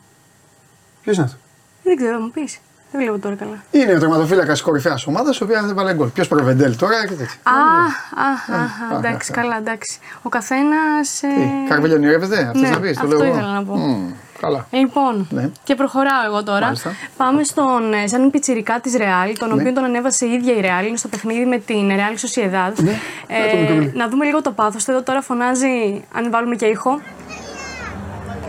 Ποιος 1.03 1.17
είναι 1.17 1.25
αυτό; 1.25 1.39
Δεν 1.83 1.97
ξέρω, 1.97 2.13
θα 2.19 2.21
μου 2.25 2.31
πεις. 2.31 2.59
Δεν 2.93 3.01
βλέπω 3.01 3.19
τώρα 3.19 3.35
καλά. 3.35 3.63
Είναι 3.71 3.93
ο 3.95 3.99
τερματοφύλακας 3.99 4.59
τη 4.59 4.65
κορυφαίας 4.65 5.07
ομάδας, 5.07 5.39
η 5.39 5.43
οποία 5.43 5.63
δεν 5.63 5.75
βάλε 5.75 5.95
γκολ. 5.95 6.09
Ποιος 6.09 6.29
προβεντέλ 6.29 6.77
τώρα 6.77 7.07
και 7.07 7.15
τέτοια. 7.15 7.35
Α, 7.43 7.53
α, 7.53 8.59
α, 8.59 8.95
α, 8.95 8.99
εντάξει, 8.99 9.33
καλά, 9.33 9.57
εντάξει. 9.57 9.99
Ο 10.23 10.29
καθένας. 10.29 11.21
Τι, 11.21 11.69
Καρβέλιο 11.69 11.97
ονειρεύεται, 11.97 12.37
αυτός 12.47 12.61
ναι, 12.63 12.69
να 12.69 12.81
πεις. 12.81 12.97
Το 12.99 13.03
αυτό 13.05 13.17
λέω 13.17 13.27
εγώ. 13.27 13.35
ήθελα 13.35 13.53
να 13.53 13.65
πω. 13.65 13.77
Μμμ, 13.77 14.11
Καλά. 14.41 14.67
Λοιπόν, 14.71 15.27
Ναι. 15.31 15.51
και 15.65 15.75
προχωράω 15.75 16.25
εγώ 16.27 16.43
τώρα. 16.43 16.65
Μάλιστα. 16.65 16.93
Πάμε 17.17 17.43
στον 17.45 17.93
ε, 17.93 18.07
σαν 18.07 18.31
πιτσιρικά 18.31 18.81
της 18.81 18.97
Ρεάλ, 18.97 19.37
τον 19.39 19.49
Ναι. 19.49 19.55
οποίο 19.55 19.73
τον 19.73 19.85
ανέβασε 19.85 20.27
η 20.27 20.33
ίδια 20.33 20.55
η 20.57 20.61
Ρεάλ. 20.61 20.87
Είναι 20.87 20.97
στο 20.97 21.09
παιχνίδι 21.09 21.45
με 21.47 21.59
την 21.59 21.89
Ρεάλ 21.89 22.15
Sociedad. 22.17 22.73
Ναι, 22.83 22.93
να 23.39 23.51
το 23.51 23.57
μικρούλι. 23.57 23.93
να 23.95 24.09
δούμε 24.09 24.25
λίγο 24.25 24.43
το 24.43 24.51
πάθος. 24.51 24.87
Εδώ 24.89 25.03
τώρα 25.03 25.23
φωνάζει, 25.23 26.05
αν 26.15 26.31
βάλουμε 26.31 26.55
και 26.57 26.67
ήχο, 26.67 27.01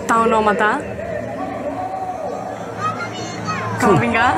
τα 0.06 0.20
ονόματα. 0.26 0.80
Κάμβιγκα. 3.82 4.34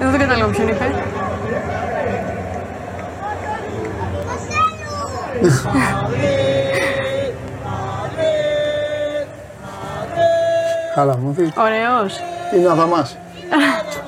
Εδώ 0.00 0.10
δεν 0.10 0.20
καταλάβω 0.20 0.50
ποιον 0.50 0.68
είπε. 0.68 1.04
Καλά, 10.94 11.16
μου 11.16 11.34
πει. 11.34 11.52
Ωραίος. 11.56 12.20
Είναι 12.54 12.66
ο 12.66 12.70
Αδαμά. 12.70 13.08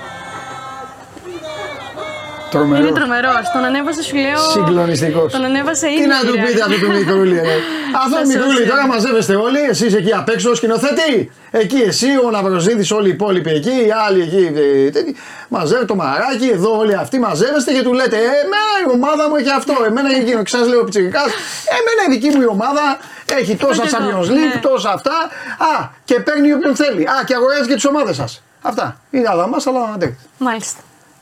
Τρομερό. 2.51 2.83
Είναι 2.87 2.93
τρομερό. 2.99 3.31
Τον 3.53 3.65
ανέβασε, 3.65 4.03
σου 4.03 4.17
λέω. 4.17 4.39
Συγκλονιστικός. 4.57 5.33
Τον 5.33 5.45
ανέβασε 5.45 5.87
ήδη. 5.91 6.01
Τι 6.01 6.07
να 6.07 6.21
του 6.21 6.35
η 6.37 6.41
πείτε 6.41 6.63
Real. 6.65 6.67
αυτό 6.73 6.87
το 6.87 6.93
μικρούλι, 6.93 7.35
ρε. 7.35 7.55
Αυτό 8.03 8.09
Στα 8.17 8.21
το 8.21 8.27
μικρούλι 8.27 8.65
social. 8.65 8.69
τώρα 8.69 8.87
μαζεύεστε 8.87 9.35
όλοι, 9.35 9.61
εσείς 9.71 9.95
εκεί 9.95 10.13
απ' 10.13 10.29
έξω, 10.29 10.55
σκηνοθέτη. 10.55 11.31
Εκεί 11.51 11.77
εσύ, 11.87 12.07
ο 12.27 12.31
Ναυροζήτη, 12.31 12.95
όλοι 12.95 13.09
οι 13.09 13.11
υπόλοιποι 13.11 13.51
εκεί, 13.51 13.71
οι 13.87 13.91
άλλοι 14.07 14.21
εκεί. 14.23 14.45
ε, 14.87 14.91
τέτοιοι. 14.91 15.17
Μαζεύετε 15.49 15.87
το 15.87 15.95
μαράκι, 15.95 16.49
εδώ 16.49 16.79
όλοι 16.79 16.95
αυτοί 16.95 17.19
μαζεύεστε 17.19 17.73
και 17.73 17.83
του 17.83 17.93
λέτε 17.93 18.17
Εμένα 18.17 18.73
η 18.87 18.91
ομάδα 18.93 19.29
μου 19.29 19.37
έχει 19.37 19.51
αυτό, 19.51 19.75
εμένα 19.87 20.09
έχει 20.11 20.21
εκείνο. 20.21 20.43
Και 20.43 20.49
σας 20.57 20.67
λέω 20.69 20.85
πιτσυρικά, 20.85 21.21
Εμένα 21.79 22.01
η 22.09 22.19
δική 22.19 22.37
μου 22.37 22.43
η 22.43 22.47
ομάδα 22.47 22.99
έχει 23.39 23.57
τόσα 23.57 23.83
και 23.87 23.89
εγώ, 24.01 24.21
Champions 24.21 24.31
League, 24.31 24.55
ναι. 24.55 24.61
τόσα 24.61 24.91
αυτά. 24.93 25.13
Α, 25.73 25.89
και 26.05 26.21
παίρνει 26.21 26.53
όποιον 26.53 26.77
θέλει. 26.77 27.03
Α, 27.03 27.15
και 27.27 27.35
αγοράζει 27.35 27.69
και 27.69 27.75
τι 27.75 27.89
ομάδες 27.89 28.17
σας. 28.17 28.43
Αυτά. 28.63 29.01
Είναι 29.11 29.29
αδαμάς, 29.29 29.67
αλλά 29.67 29.81
αντέχετε. 29.95 30.19
Μάλιστα. 30.39 30.81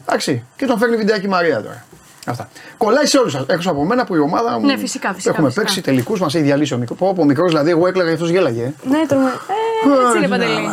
Εντάξει. 0.08 0.44
Και 0.56 0.66
τον 0.66 0.78
φέρνει 0.78 0.96
βιντεάκι 0.96 1.24
η 1.26 1.28
Μαρία 1.28 1.62
τώρα. 1.62 1.84
Αυτά. 2.26 2.48
Κολλάει 2.76 3.06
σε 3.06 3.18
όλους 3.18 3.32
σας. 3.32 3.44
Έξω 3.46 3.70
από 3.70 3.84
μένα 3.84 4.04
που 4.04 4.14
η 4.14 4.18
ομάδα 4.18 4.58
μου. 4.58 4.66
Ναι, 4.66 4.76
φυσικά, 4.76 5.12
φυσικά, 5.14 5.30
Έχουμε 5.30 5.46
φυσικά. 5.46 5.64
παίξει 5.64 5.80
τελικούς, 5.82 6.20
μας 6.20 6.34
έχει 6.34 6.44
διαλύσει 6.44 6.74
ο 6.74 6.78
μικρό. 6.78 6.94
Πω, 6.94 7.14
πω, 7.14 7.24
μικρός 7.24 7.48
δηλαδή, 7.48 7.70
εγώ 7.70 7.86
έκλαιγα 7.86 8.12
αυτός 8.12 8.28
γέλαγε. 8.30 8.62
ε. 8.62 8.72
Ναι, 8.88 9.06
τρομε... 9.06 9.28
ε, 9.28 10.06
έτσι 10.06 10.18
είναι 10.18 10.28
παντελή. 10.28 10.68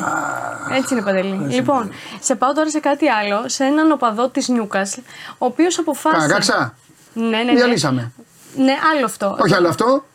Έτσι 0.76 0.94
είναι 0.94 1.03
παντελή. 1.03 1.53
Λοιπόν, 1.53 1.91
σε 2.20 2.36
πάω 2.36 2.53
τώρα 2.53 2.70
σε 2.70 2.80
κάτι 2.80 3.07
άλλο, 3.10 3.44
σε 3.49 3.64
έναν 3.64 3.91
οπαδό 3.91 4.30
της 4.30 4.48
Νιούκασλ, 4.48 4.99
ο 5.38 5.45
οποίος 5.45 5.78
αποφάσισε. 5.80 6.22
Καρακάξα. 6.22 6.76
Ναι, 7.14 7.24
ναι, 7.24 7.44
ναι. 7.44 7.53
Διαλύσαμε. 7.53 8.12
Ναι, 8.56 8.74
άλλο 8.95 9.06
αυτό. 9.06 9.38
Όχι 9.44 9.53
άλλο 9.53 9.68
αυτό. 9.68 10.06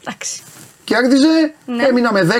Εντάξει. 0.00 0.42
Κέρδιζε, 0.88 1.54
Ναι. 1.66 1.82
έμεινα 1.84 2.12
με 2.12 2.22
10. 2.22 2.30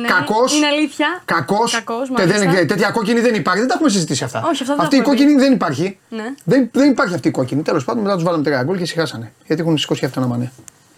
Ναι, 0.00 0.08
Κακός. 0.08 0.56
Είναι 0.56 0.66
αλήθεια. 0.66 1.22
Κακός. 1.24 1.72
Κακός, 1.72 2.10
μάλιστα. 2.10 2.64
Τέτοια 2.66 2.90
κόκκινη 2.90 3.20
δεν 3.20 3.34
υπάρχει. 3.34 3.58
Δεν 3.60 3.68
τα 3.68 3.74
έχουμε 3.74 3.90
συζητήσει 3.90 4.24
αυτά. 4.24 4.38
Όχι, 4.46 4.62
αυτά 4.62 4.74
δεν 4.74 4.84
αυτή 4.84 4.96
η 4.96 4.98
τα 4.98 5.04
έχουμε 5.04 5.16
κόκκινη 5.18 5.40
δεν 5.40 5.52
υπάρχει. 5.52 5.98
Ναι. 6.08 6.24
Δεν, 6.44 6.68
δεν 6.72 6.90
υπάρχει 6.90 7.14
αυτή 7.14 7.28
η 7.28 7.30
κόκκινη. 7.30 7.62
Τέλος 7.62 7.84
πάντων, 7.84 8.02
μετά 8.02 8.14
τους 8.14 8.24
βάλαμε 8.24 8.42
τρία 8.42 8.62
γκολ 8.62 8.78
και 8.78 8.84
σιγάσανε. 8.86 9.32
Γιατί 9.46 9.62
έχουν 9.62 9.78
σηκώσει 9.78 10.04
αυτά 10.04 10.20
να 10.20 10.26
μανέ. 10.26 10.52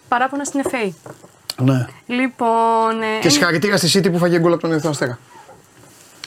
Παράπονα 0.07 0.43
στην 0.43 0.61
FA. 0.63 0.89
Ναι. 1.57 1.85
Λοιπόν. 2.07 3.01
ε, 3.01 3.19
Και 3.21 3.29
συγχαρητήρια 3.29 3.77
στη 3.77 3.99
City 3.99 4.11
που 4.11 4.17
φάγε 4.17 4.39
γκολ 4.39 4.51
από 4.51 4.61
τον 4.61 4.71
Ερυθρό 4.71 4.89
Αστέρα. 4.89 5.19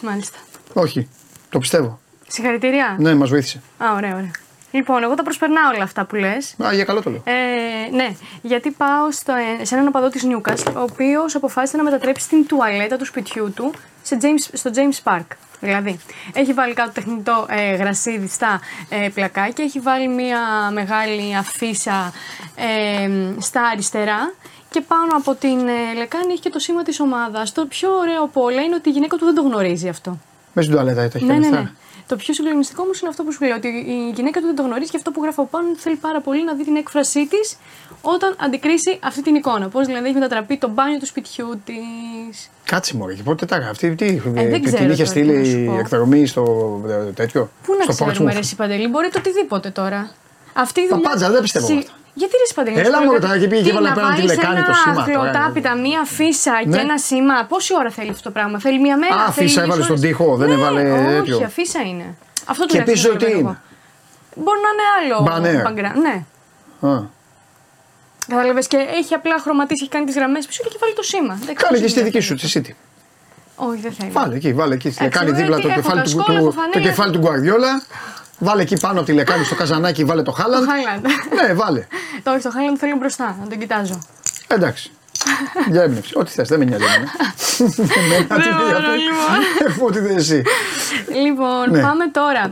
Μάλιστα. 0.02 0.38
Όχι. 0.72 1.08
Το 1.50 1.58
πιστεύω. 1.58 2.00
Συγχαρητήρια. 2.28 2.96
Ναι, 2.98 3.14
μας 3.14 3.28
βοήθησε. 3.28 3.60
Α, 3.78 3.86
ωραία, 3.96 4.14
ωραία. 4.14 4.30
Λοιπόν, 4.72 5.02
εγώ 5.02 5.14
τα 5.14 5.22
προσπερνάω 5.22 5.70
όλα 5.74 5.82
αυτά 5.82 6.04
που 6.04 6.14
λες. 6.16 6.54
Α, 6.64 6.72
για 6.72 6.84
καλό 6.84 7.02
το 7.02 7.10
λέω. 7.10 7.22
Ε, 7.24 7.90
ναι, 7.90 8.08
γιατί 8.42 8.70
πάω 8.70 9.10
στο, 9.10 9.32
ε, 9.60 9.64
σε 9.64 9.74
έναν 9.74 9.86
οπαδό 9.86 10.08
της 10.08 10.26
Newcastle, 10.26 10.72
ο 10.76 10.80
οποίος 10.80 11.34
αποφάσισε 11.34 11.76
να 11.76 11.82
μετατρέψει 11.82 12.28
την 12.28 12.46
τουαλέτα 12.46 12.96
του 12.96 13.04
σπιτιού 13.04 13.52
του 13.56 13.72
σε 14.02 14.18
James, 14.22 14.50
στο 14.52 14.70
James 14.74 15.12
Park. 15.12 15.26
Δηλαδή, 15.60 15.98
έχει 16.32 16.52
βάλει 16.52 16.74
κάτω 16.74 16.90
τεχνητό 16.92 17.46
ε, 17.48 17.74
γρασίδι 17.74 18.28
στα 18.28 18.60
ε, 18.88 19.08
πλακάκια, 19.14 19.64
έχει 19.64 19.80
βάλει 19.80 20.08
μια 20.08 20.38
μεγάλη 20.72 21.36
αφίσα 21.36 22.12
ε, 22.56 23.08
στα 23.40 23.62
αριστερά 23.62 24.32
και 24.70 24.80
πάνω 24.80 25.16
από 25.16 25.34
την 25.34 25.58
ε, 25.68 25.94
λεκάνη 25.96 26.32
έχει 26.32 26.40
και 26.40 26.50
το 26.50 26.58
σήμα 26.58 26.82
της 26.82 27.00
ομάδας. 27.00 27.52
Το 27.52 27.66
πιο 27.66 27.90
ωραίο 27.92 28.22
από 28.22 28.42
όλα 28.42 28.60
είναι 28.62 28.74
ότι 28.74 28.88
η 28.88 28.92
γυναίκα 28.92 29.16
του 29.16 29.24
δεν 29.24 29.34
το 29.34 29.42
γνωρίζει 29.42 29.88
αυτό. 29.88 30.18
Μέσα 30.52 30.68
στην 30.68 30.80
τουαλέτα 30.80 31.08
τα 31.08 31.16
έχει 31.18 31.24
Ναι, 31.24 31.32
ναι, 31.32 31.36
αριστερά. 31.38 31.62
ναι. 31.62 31.70
Το 32.12 32.18
πιο 32.18 32.34
συγκλονιστικό 32.34 32.82
όμως 32.82 33.00
είναι 33.00 33.10
αυτό 33.10 33.22
που 33.22 33.32
σου 33.32 33.44
λέω: 33.44 33.56
Ότι 33.56 33.68
η 33.68 34.12
γυναίκα 34.14 34.40
του 34.40 34.46
δεν 34.46 34.56
το 34.56 34.62
γνωρίζει 34.62 34.90
και 34.90 34.96
αυτό 34.96 35.10
που 35.10 35.22
γράφω 35.22 35.44
πάνω 35.46 35.66
θέλει 35.76 35.96
πάρα 35.96 36.20
πολύ 36.20 36.44
να 36.44 36.54
δει 36.54 36.64
την 36.64 36.76
έκφρασή 36.76 37.26
της 37.26 37.56
όταν 38.00 38.36
αντικρίσει 38.40 38.98
αυτή 39.02 39.22
την 39.22 39.34
εικόνα. 39.34 39.68
Πώς 39.68 39.86
δηλαδή 39.86 40.04
έχει 40.04 40.14
μετατραπεί 40.14 40.56
το 40.58 40.68
μπάνιο 40.68 40.98
του 40.98 41.06
σπιτιού 41.06 41.60
της. 41.64 42.50
Κάτσε 42.64 42.96
μωρέ, 42.96 43.14
και 43.14 43.22
πότε 43.22 43.46
τα 43.46 43.56
έκανε 43.56 43.70
αυτή, 43.70 43.94
τι, 43.94 44.10
δεν 44.14 44.52
ε, 44.52 44.60
ξέρω 44.60 44.82
την 44.82 44.90
είχε 44.90 45.04
τώρα 45.04 45.12
τι 45.12 45.22
να 45.22 45.44
σου 45.44 45.50
στείλει 45.50 45.66
πω. 45.66 45.78
εκδρομή 45.78 46.26
στο 46.26 46.42
ε, 46.88 47.12
τέτοιο. 47.12 47.50
Πού 47.66 47.74
να 47.78 47.92
στο 47.92 48.04
ξέρουμε, 48.04 48.30
Portsmouth. 48.30 48.32
ρε 48.32 48.38
εσύ 48.38 48.56
Παντελή, 48.56 48.88
μπορεί 48.88 49.08
το 49.08 49.18
οτιδήποτε 49.18 49.70
τώρα. 49.70 50.10
Αυτή 50.52 50.80
η 50.80 50.86
δουλειά. 50.88 51.02
Παπάντζα, 51.02 51.30
δεν 51.30 51.42
πιστεύω 51.42 51.66
Συ- 51.66 51.78
αυτά. 51.78 51.92
Γιατί 52.14 52.32
ρε 52.36 52.42
εσύ 52.46 52.54
Παντελή, 52.54 52.76
Έλα, 52.78 52.84
σου 52.84 52.90
λέω 52.90 53.02
μωρέ, 53.04 53.18
κάτι. 53.18 53.26
τώρα 53.26 53.38
και 53.40 53.48
πήγε 53.48 53.62
και 53.62 53.68
Τι, 53.68 53.70
έβαλε 53.74 53.86
να 53.88 53.92
απέναντι 53.94 54.14
βάλεις 54.20 54.30
λεκάνη 54.36 54.56
ένα 54.56 54.66
το 54.66 54.74
σήμα 54.82 54.94
τώρα, 55.04 55.06
χλωτάπιτα, 55.12 55.72
μία 55.84 56.02
φύσα 56.18 56.52
Ναι. 56.64 56.76
και 56.76 56.80
ένα 56.86 56.98
σήμα. 56.98 57.34
Πόση 57.52 57.72
ώρα 57.80 57.90
θέλει 57.90 58.10
αυτό 58.10 58.22
το 58.22 58.30
πράγμα, 58.36 58.56
θέλει 58.64 58.78
μία 58.86 58.96
μέρα. 59.02 59.14
Α, 59.14 59.30
θέλει 59.30 59.48
φύσα 59.48 59.60
λίγες 59.60 59.64
έβαλε 59.64 59.82
στον 59.82 59.96
ώρες. 59.96 60.00
τοίχο, 60.06 60.36
δεν 60.36 60.48
Ναι, 60.48 60.54
έβαλε 60.54 60.82
Όχι, 60.92 61.06
τέτοιο. 61.08 61.36
αφίσα 61.50 61.80
είναι. 61.90 62.06
Αυτό 62.52 62.62
Και 62.66 62.82
πίσω 62.82 63.08
τι 63.08 63.14
τουλάχιστον 63.14 63.40
είναι; 63.40 63.58
Μπορεί 64.42 64.58
να 64.66 64.70
είναι 64.74 64.86
άλλο. 64.98 65.16
Banner. 65.30 65.58
background, 65.68 65.98
Ναι. 66.06 66.16
Α. 66.90 67.00
Κατάλαβες 68.28 68.66
και 68.66 68.76
έχει 69.00 69.14
απλά 69.14 69.38
χρωματίσει, 69.38 69.82
έχει 69.82 69.92
κάνει 69.92 70.06
τις 70.06 70.14
γραμμές 70.14 70.46
πίσω 70.46 70.62
και 70.62 70.68
έχει 70.68 70.78
βάλει 70.80 70.94
το 70.94 71.02
σήμα. 71.02 71.34
Δεν 71.46 71.54
Κάνε 71.54 71.78
και 71.78 71.84
ξέρω 71.84 71.88
στη 71.88 71.98
τι 71.98 72.04
δική 72.04 72.16
είναι 72.16 72.26
σου, 72.26 72.34
αυτό. 72.34 72.60
τη 72.60 72.70
City. 72.70 72.74
Όχι, 73.68 73.80
δεν 73.80 73.92
θέλει. 73.92 74.10
Βάλε 74.10 74.34
εκεί, 74.36 74.52
βάλε 74.52 74.74
εκεί. 74.74 74.90
Στη 74.90 75.04
Έτσι, 75.04 75.18
λεκάνη 75.18 75.30
βέβαια, 75.30 75.40
δίπλα 75.44 75.56
τι 75.56 75.62
το 75.62 75.68
έχω, 75.68 75.80
κεφάλι 75.80 75.98
τα 75.98 76.04
του, 76.04 76.10
σκόλα, 76.10 76.26
του, 76.26 76.32
έχω 76.44 76.50
φανέλα. 76.50 76.72
το 76.72 76.80
κεφάλι 76.80 77.12
του 77.12 77.18
Γκουαρδιόλα. 77.18 77.82
Βάλε 78.44 78.62
εκεί 78.62 78.76
πάνω 78.80 78.98
από 78.98 79.06
τη 79.08 79.12
λεκάνη 79.12 79.44
στο 79.44 79.54
καζανάκι, 79.54 80.04
βάλε 80.04 80.22
το 80.22 80.30
Χάλαντ. 80.32 80.64
Το 80.64 80.70
Χάλαντ. 80.70 81.06
Ναι, 81.46 81.54
βάλε. 81.54 81.86
Το 82.22 82.30
όχι, 82.32 82.42
το 82.42 82.50
Χάλαντ 82.50 82.76
θέλω 82.78 82.96
μπροστά, 82.96 83.36
να 83.42 83.48
τον 83.48 83.58
κοιτάζω. 83.58 83.98
Εντάξει. 84.46 84.90
Για 85.70 85.82
έμπνευση. 85.82 86.12
Ό,τι 86.16 86.30
θες, 86.30 86.48
δεν 86.48 86.58
με 86.58 86.64
νοιάζει. 86.64 86.84
εμένα. 86.84 87.10
Εμένα 87.98 88.36
τι 88.36 88.48
Δεν 88.48 88.54
μπορώ, 88.56 88.78
νοιάζει. 88.78 89.02
λοιπόν. 89.02 89.86
Ό,τι 89.88 89.98
θες 90.00 90.16
εσύ. 90.16 90.42
Λοιπόν, 91.24 91.70
Ναι. 91.70 91.80
πάμε 91.82 92.08
τώρα 92.08 92.48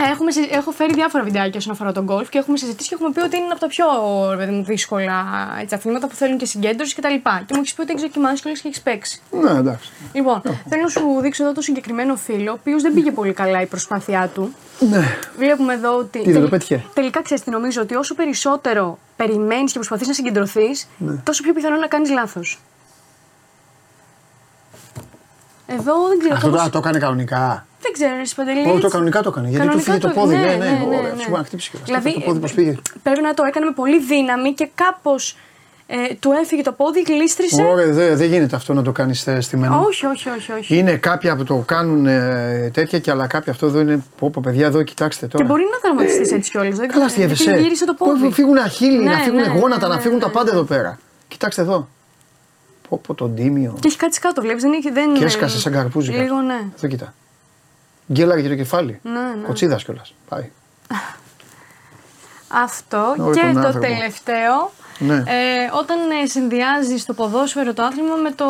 Έχουμε, 0.00 0.30
συ- 0.30 0.52
έχω 0.52 0.70
φέρει 0.70 0.92
διάφορα 0.94 1.24
βιντεάκια 1.24 1.58
όσον 1.58 1.72
αφορά 1.72 1.92
τον 1.92 2.04
γκολφ 2.04 2.28
και 2.28 2.38
έχουμε 2.38 2.56
συζητήσει 2.56 2.88
και 2.88 2.94
έχουμε 2.94 3.10
πει 3.12 3.20
ότι 3.20 3.36
είναι 3.36 3.46
από 3.50 3.60
τα 3.60 3.66
πιο 3.66 3.84
ρε 4.30 4.36
παιδί 4.36 4.50
μου, 4.50 4.64
δύσκολα 4.64 5.24
έτσι, 5.60 5.74
αθλήματα 5.74 6.06
που 6.08 6.14
θέλουν 6.14 6.38
και 6.38 6.44
συγκέντρωση 6.46 6.94
κτλ. 6.94 7.08
Και, 7.08 7.20
και 7.46 7.54
μου 7.54 7.58
έχεις 7.60 7.74
πει 7.74 7.80
ότι 7.80 7.90
έχεις 7.90 8.02
δοκιμάσει 8.02 8.42
και 8.42 8.50
και 8.52 8.68
έχεις 8.68 8.80
παίξει. 8.80 9.20
Ναι, 9.30 9.50
εντάξει. 9.50 9.90
Λοιπόν, 10.12 10.42
θέλω 10.68 10.82
να 10.82 10.88
σου 10.88 11.00
δείξω 11.20 11.44
εδώ 11.44 11.52
το 11.52 11.60
συγκεκριμένο 11.60 12.16
φίλο, 12.16 12.50
ο 12.50 12.54
οποίος 12.60 12.82
δεν 12.82 12.94
πήγε 12.94 13.10
πολύ 13.10 13.32
καλά 13.32 13.60
η 13.60 13.66
προσπάθειά 13.66 14.28
του. 14.34 14.54
Ναι. 14.78 15.02
Βλέπουμε 15.38 15.74
εδώ 15.74 15.96
ότι. 15.96 16.22
Τι, 16.22 16.32
δεν 16.32 16.42
το 16.42 16.48
πέτυχε; 16.48 16.84
Τελικά 16.94 17.22
ξέρεις 17.22 17.42
τι 17.44 17.50
νομίζω, 17.50 17.82
ότι 17.82 17.94
όσο 17.94 18.14
περισσότερο 18.14 18.98
περιμένεις 19.16 19.72
και 19.72 19.78
προσπαθείς 19.78 20.06
να 20.06 20.12
συγκεντρωθείς, 20.14 20.88
Ναι. 20.98 21.12
τόσο 21.24 21.42
πιο 21.42 21.52
πιθανό 21.52 21.74
είναι 21.74 21.82
να 21.82 21.88
κάνεις 21.88 22.10
λάθος. 22.10 22.60
Εδώ 25.66 26.08
δεν 26.08 26.18
ξέρω. 26.18 26.34
Αυτό 26.34 26.46
κάπως- 26.50 26.62
το, 26.64 26.70
το 26.70 26.78
έκανε 26.78 26.98
κανονικά. 26.98 27.66
Δεν 27.80 27.92
ξέρω, 27.92 28.14
ρε 28.16 28.22
Παντελή. 28.36 28.68
Όχι, 28.70 28.80
το 28.80 28.88
κανονικά 28.88 29.22
το 29.22 29.28
έκανε. 29.32 29.48
Γιατί 29.48 29.62
του 29.66 29.70
Κανονικά 29.70 29.92
φύγε 29.92 30.06
το 30.06 30.20
πόδι. 30.20 30.34
Ναι, 30.34 30.40
ναι, 30.40 30.54
ναι. 30.56 30.64
ναι, 30.70 30.96
Ωραία, 30.98 31.12
ναι. 31.14 31.22
σου 31.22 31.30
να 31.30 31.44
χτύψει 31.44 31.70
κιόλας. 31.70 31.88
Δηλαδή, 31.88 32.12
Το 32.14 32.20
πόδι 32.20 32.38
πώς 32.38 32.52
πήγε. 32.54 32.74
Πρέπει 33.02 33.20
να 33.22 33.34
το 33.34 33.42
έκανε 33.48 33.66
με 33.66 33.72
πολύ 33.72 34.00
δύναμη 34.00 34.52
και 34.52 34.68
κάπως 34.74 35.36
ε, 35.86 36.14
του 36.20 36.30
έφυγε 36.42 36.62
το 36.62 36.72
πόδι, 36.72 37.00
γλίστρισε. 37.02 37.62
Ωραία, 37.62 37.86
δεν 37.92 38.16
δεν 38.16 38.28
γίνεται 38.28 38.56
αυτό 38.56 38.74
να 38.74 38.82
το 38.82 38.92
κάνεις 38.92 39.26
στη 39.38 39.56
μένα. 39.56 39.78
Όχι, 39.78 40.06
όχι, 40.06 40.28
όχι. 40.28 40.52
όχι. 40.52 40.76
Είναι 40.76 40.96
κάποια 40.96 41.36
που 41.36 41.44
το 41.44 41.56
κάνουν 41.66 42.06
ε, 42.06 42.70
τέτοια 42.72 42.98
και 42.98 43.10
αλλά 43.10 43.26
κάποια 43.26 43.52
αυτό 43.52 43.66
εδώ 43.66 43.80
είναι. 43.80 44.02
Πω, 44.18 44.30
πω, 44.30 44.40
παιδιά, 44.44 44.66
εδώ 44.66 44.82
κοιτάξτε 44.82 45.26
τώρα. 45.26 45.44
Και 45.44 45.50
μπορεί 45.50 45.62
να 45.72 45.78
τραυματιστείς 45.78 46.32
έτσι 46.32 46.50
κιόλας. 46.50 46.76
Δεν 46.76 46.84
Ε, 46.84 46.92
Καλά, 46.92 47.06
ξέρω, 47.06 47.28
στη 47.28 47.34
γιατί 47.34 47.50
ΕΒΣΕ. 47.50 47.62
Γύρισε 47.62 47.84
το 47.84 47.94
Πω, 47.94 48.06
πόδι. 48.06 48.22
πω, 48.24 48.30
φύγουν 48.30 48.56
αχίλη, 48.58 48.98
Ναι, 49.02 49.10
να 49.10 49.18
φύγουν 49.18 49.40
ναι, 49.40 49.58
γόνατα, 49.60 49.88
ναι, 49.88 49.94
να 49.94 50.00
φύγουν 50.00 50.16
ναι, 50.16 50.22
τα 50.22 50.28
ναι. 50.28 50.34
πάντα 50.34 50.50
εδώ 50.52 50.62
πέρα. 50.62 50.98
Κοιτάξτε 51.28 51.62
εδώ. 51.62 51.88
Πω, 52.88 53.00
πω, 53.06 53.14
τον 53.14 53.34
τίμιο. 53.34 53.76
Και 53.80 53.88
έχει 53.88 53.96
κάτσει 53.96 54.20
κάτω, 54.20 54.40
βλέπεις. 54.40 54.62
Δεν, 54.62 54.72
έχει- 54.72 54.90
δεν 54.92 55.14
Και 55.14 55.24
έσκασε 55.24 55.58
σαν 55.58 55.72
καρπούζι. 55.72 56.10
κάτω. 56.10 56.22
Λίγο, 56.22 56.40
ναι. 56.40 56.60
Εδώ 56.76 56.86
κοίτα. 56.88 57.14
Γκέλαγε 58.12 58.42
και 58.42 58.48
το 58.48 58.54
κεφάλι. 58.54 59.00
Ναι, 59.02 59.10
ναι. 59.20 59.46
Κοτσίδας 59.46 59.84
κιόλας. 59.84 60.14
Πάει. 60.28 60.50
Αυτό. 62.64 63.14
Ωραία, 63.18 63.32
και 63.32 63.52
τον 63.52 63.60
το 63.62 63.66
άνθρωπο. 63.66 63.86
τελευταίο. 63.86 64.72
Ναι. 64.98 65.14
Ε, 65.14 65.70
όταν 65.78 65.98
ε, 66.22 66.26
συνδυάζει 66.26 67.04
το 67.04 67.14
ποδόσφαιρο 67.14 67.72
το 67.72 67.82
άθλημα 67.82 68.14
με 68.14 68.30
το 68.30 68.46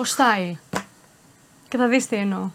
style. 0.00 0.80
Και 1.68 1.76
θα 1.76 1.88
δεις 1.88 2.06
τι 2.06 2.16
εννοώ. 2.16 2.50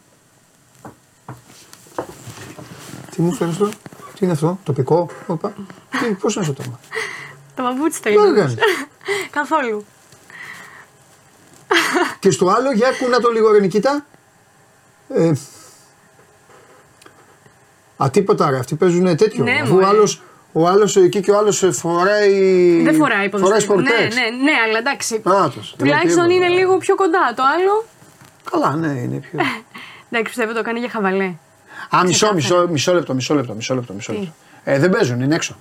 Τι 3.12 3.22
μου 3.22 3.34
φέρνει 3.34 3.54
τώρα, 3.54 3.72
τι 4.14 4.20
είναι 4.26 4.32
αυτό, 4.32 4.60
τοπικό, 4.64 5.10
όπα. 5.28 5.54
Τι, 6.00 6.14
πώς 6.14 6.36
είναι 6.36 6.44
αυτό 6.48 6.56
το 6.56 6.62
πράγμα. 6.62 6.80
Το 7.56 7.64
παπούτσι 7.64 8.02
Τι 8.02 8.10
θέλει. 8.10 8.30
έκανες. 8.30 8.56
Καθόλου. 9.38 9.86
Και 12.20 12.32
στο 12.32 12.50
άλλο, 12.50 12.72
για 12.72 12.88
κούνα 13.00 13.20
το 13.20 13.30
λίγο 13.30 13.52
ρε 13.52 13.60
Νικήτα. 13.60 14.06
Ε, 15.10 15.32
α, 18.03 18.10
τίποτα 18.10 18.49
ρε, 18.49 18.57
αυτοί 18.57 18.76
παίζουν 18.76 19.15
τέτοιο. 19.18 19.44
Ναι, 19.44 19.60
Αφού 19.64 19.72
ο 19.72 19.73
μωρέ. 19.76 19.86
άλλος, 19.86 20.22
ο 20.52 20.68
άλλος 20.68 20.95
εκεί 20.95 21.22
και 21.22 21.32
ο 21.32 21.38
άλλος 21.38 21.64
ε, 21.64 21.72
φοράει... 21.72 22.32
Δεν 22.84 22.95
φοράει 22.95 23.30
ποδοσφαίρου. 23.30 23.60
Φοράει 23.61 23.82
ναι, 23.82 23.86
σπορτέξ. 23.90 24.15
ναι, 24.15 24.22
ναι, 24.22 24.52
αλλά 24.68 24.78
εντάξει. 24.78 25.22
Άτος, 25.26 25.76
Τουλάχιστον 25.78 26.22
δεν 26.28 26.36
είναι 26.36 26.45
τίποτα. 26.45 26.60
λίγο 26.61 26.78
πιο 26.78 26.95
κοντά. 26.95 27.34
Το 27.36 27.44
άλλο. 27.56 27.86
Καλά, 28.52 28.76
ναι, 28.76 28.99
είναι 28.99 29.18
πιο... 29.18 29.40
Εντάξει, 30.10 30.34
πιστεύω 30.34 30.53
το 30.53 30.61
κάνει 30.64 30.80
για 30.80 30.90
χαβαλέ. 30.90 31.23
Α, 31.95 32.03
μισό, 32.06 32.34
Ξεκάθαρα. 32.36 32.36
μισό, 32.36 32.68
μισό 32.72 32.94
λεπτό, 32.94 33.14
μισό 33.14 33.34
λεπτό, 33.36 33.53
μισό 33.53 33.73
λεπτό. 33.76 33.94
Μισό 33.94 34.11
Τι; 34.11 34.18
λεπτό. 34.18 34.34
Ε, 34.64 34.80
δεν 34.80 34.90
παίζουν, 34.90 35.22
είναι 35.22 35.36
έξω. 35.36 35.56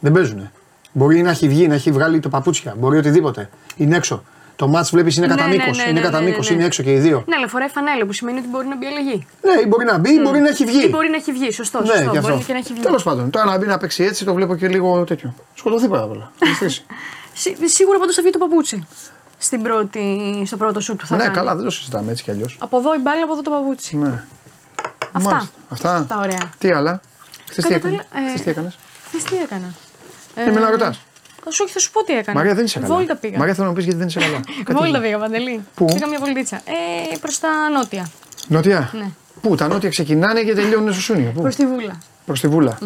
Δεν 0.00 0.12
παίζουν. 0.12 0.50
Μπορεί 0.92 1.22
να 1.22 1.30
έχει 1.30 1.48
βγει, 1.48 1.68
να 1.68 1.74
έχει 1.74 1.90
βγάλει 1.92 2.20
το 2.20 2.28
παπούτσια, 2.28 2.74
μπορεί 2.78 2.98
οτιδήποτε. 2.98 3.50
Είναι 3.76 3.96
έξω. 3.96 4.24
Το 4.60 4.68
μάτς 4.68 4.90
βλέπεις 4.90 5.16
είναι 5.16 5.26
Ναι, 5.26 5.34
κατά 5.34 5.48
ναι, 5.48 5.56
μήκος, 5.56 5.76
ναι, 5.76 5.82
είναι 5.82 5.92
ναι, 5.92 6.00
κατά 6.00 6.20
ναι, 6.20 6.24
μήκος, 6.28 6.48
ναι. 6.48 6.54
είναι 6.54 6.64
έξω 6.64 6.82
και 6.82 6.92
οι 6.92 6.98
δύο. 6.98 7.24
Ναι, 7.26 7.36
αλλά 7.36 7.48
φοράει 7.48 7.68
φανέλα 7.68 8.04
που 8.06 8.12
σημαίνει 8.12 8.38
ότι 8.38 8.48
μπορεί 8.48 8.66
να 8.66 8.76
μπει 8.76 8.86
αλλαγή. 8.86 9.26
Ναι, 9.42 9.66
μπορεί 9.66 9.84
να 9.84 9.98
μπει, 9.98 10.20
μπορεί 10.20 10.38
να 10.38 10.48
έχει 10.48 10.64
βγει. 10.64 10.84
Ή 10.84 10.88
μπορεί 10.88 11.08
να 11.08 11.16
έχει 11.16 11.32
βγει, 11.32 11.52
σωστό. 11.52 11.80
Ναι, 11.80 11.86
σωστό. 11.86 12.10
και 12.10 12.20
μπορεί 12.20 12.32
αυτό. 12.32 12.44
και 12.46 12.52
να 12.52 12.58
έχει 12.58 12.72
βγει. 12.72 12.82
Τέλος 12.82 13.02
πάντων, 13.02 13.30
τώρα 13.30 13.44
να 13.46 13.58
μπει 13.58 13.66
να 13.66 13.78
παίξει 13.78 14.04
έτσι 14.04 14.24
το 14.24 14.34
βλέπω 14.34 14.56
και 14.56 14.68
λίγο 14.68 15.04
τέτοιο. 15.04 15.34
Σκοτωθεί 15.54 15.88
πάρα 15.88 16.06
πολλά. 16.06 16.30
Θα 16.38 16.54
στήσει. 16.54 16.84
Σί- 17.32 17.56
Σίγουρα 17.64 17.98
πάντως 17.98 18.14
θα 18.14 18.22
βγει 18.22 18.30
το 18.30 18.38
παπούτσι. 18.38 18.86
Στην 19.38 19.62
πρώτη, 19.62 20.42
στο 20.46 20.56
πρώτο 20.56 20.80
σου 20.80 20.96
που 20.96 21.06
θα 21.06 21.16
ναι, 21.16 21.22
κάνει. 21.22 21.34
καλά, 21.34 21.54
δεν 21.54 21.64
το 21.64 21.70
συζητάμε 21.70 22.10
έτσι 22.10 22.22
κι 22.22 22.30
αλλιώς. 22.30 22.56
Από 22.60 22.78
εδώ 22.78 22.94
η 22.94 22.98
μπάλα, 22.98 23.22
από 23.22 23.32
εδώ 23.32 23.42
το 23.42 23.50
παπούτσι. 23.50 23.96
Ναι. 23.96 24.24
Αυτά. 25.12 25.30
Μάλιστα. 25.30 25.50
Αυτά. 25.68 26.04
Τα 26.08 26.16
ωραία. 26.16 26.50
Τι 26.58 26.70
άλλα; 26.70 27.00
Χθες 27.50 27.64
τι 27.64 27.72
Κατά 27.72 27.80
τα 27.80 27.88
έκανες; 27.88 28.06
άλλα, 28.14 28.26
ε, 28.26 28.28
Χθες 28.28 28.42
τι 28.42 28.50
έκανες; 28.50 28.78
Χθες 29.06 29.22
τι 29.22 29.36
έκανα. 29.36 29.74
Ε, 30.34 30.50
με 30.50 30.60
να 30.60 30.70
ρωτάς. 30.70 31.00
Θα 31.44 31.50
σου, 31.50 31.62
όχι, 31.64 31.72
θα 31.72 31.78
σου 31.78 31.90
πω 31.90 32.04
τι 32.04 32.12
έκανα. 32.12 32.38
Μαρία 32.38 32.54
δεν 32.54 32.64
είσαι 32.64 32.78
καλά. 32.80 32.94
Βόλτα 32.94 33.16
πήγα. 33.16 33.38
Μαρία 33.38 33.54
θέλω 33.54 33.64
να 33.66 33.70
μου 33.72 33.76
πεις 33.76 33.84
γιατί 33.84 33.98
δεν 33.98 34.08
είσαι 34.08 34.20
καλά. 34.20 34.40
Κάτι 34.64 34.72
Βόλτα 34.72 34.86
έγινε. 34.86 34.98
πήγα, 34.98 35.18
Παντελή. 35.18 35.64
Πού; 35.74 35.84
Πήγα 35.84 36.06
μια 36.08 36.18
βολτίτσα. 36.18 36.56
Ε, 36.56 37.16
προς 37.20 37.38
τα 37.38 37.48
νότια. 37.72 38.08
Νότια; 38.48 38.90
Ναι. 38.92 39.10
Πού, 39.40 39.54
τα 39.54 39.68
νότια 39.68 39.88
ξεκινάνε 39.88 40.42
και 40.42 40.54
τελειώνουν 40.54 40.92
στο 40.92 41.02
Σούνιο. 41.02 41.30
Πού; 41.34 41.40
Προς 41.40 41.56
τη 41.56 41.66
βούλα. 41.66 41.98
Προς 42.26 42.40
τη 42.40 42.48
Βούλα. 42.48 42.78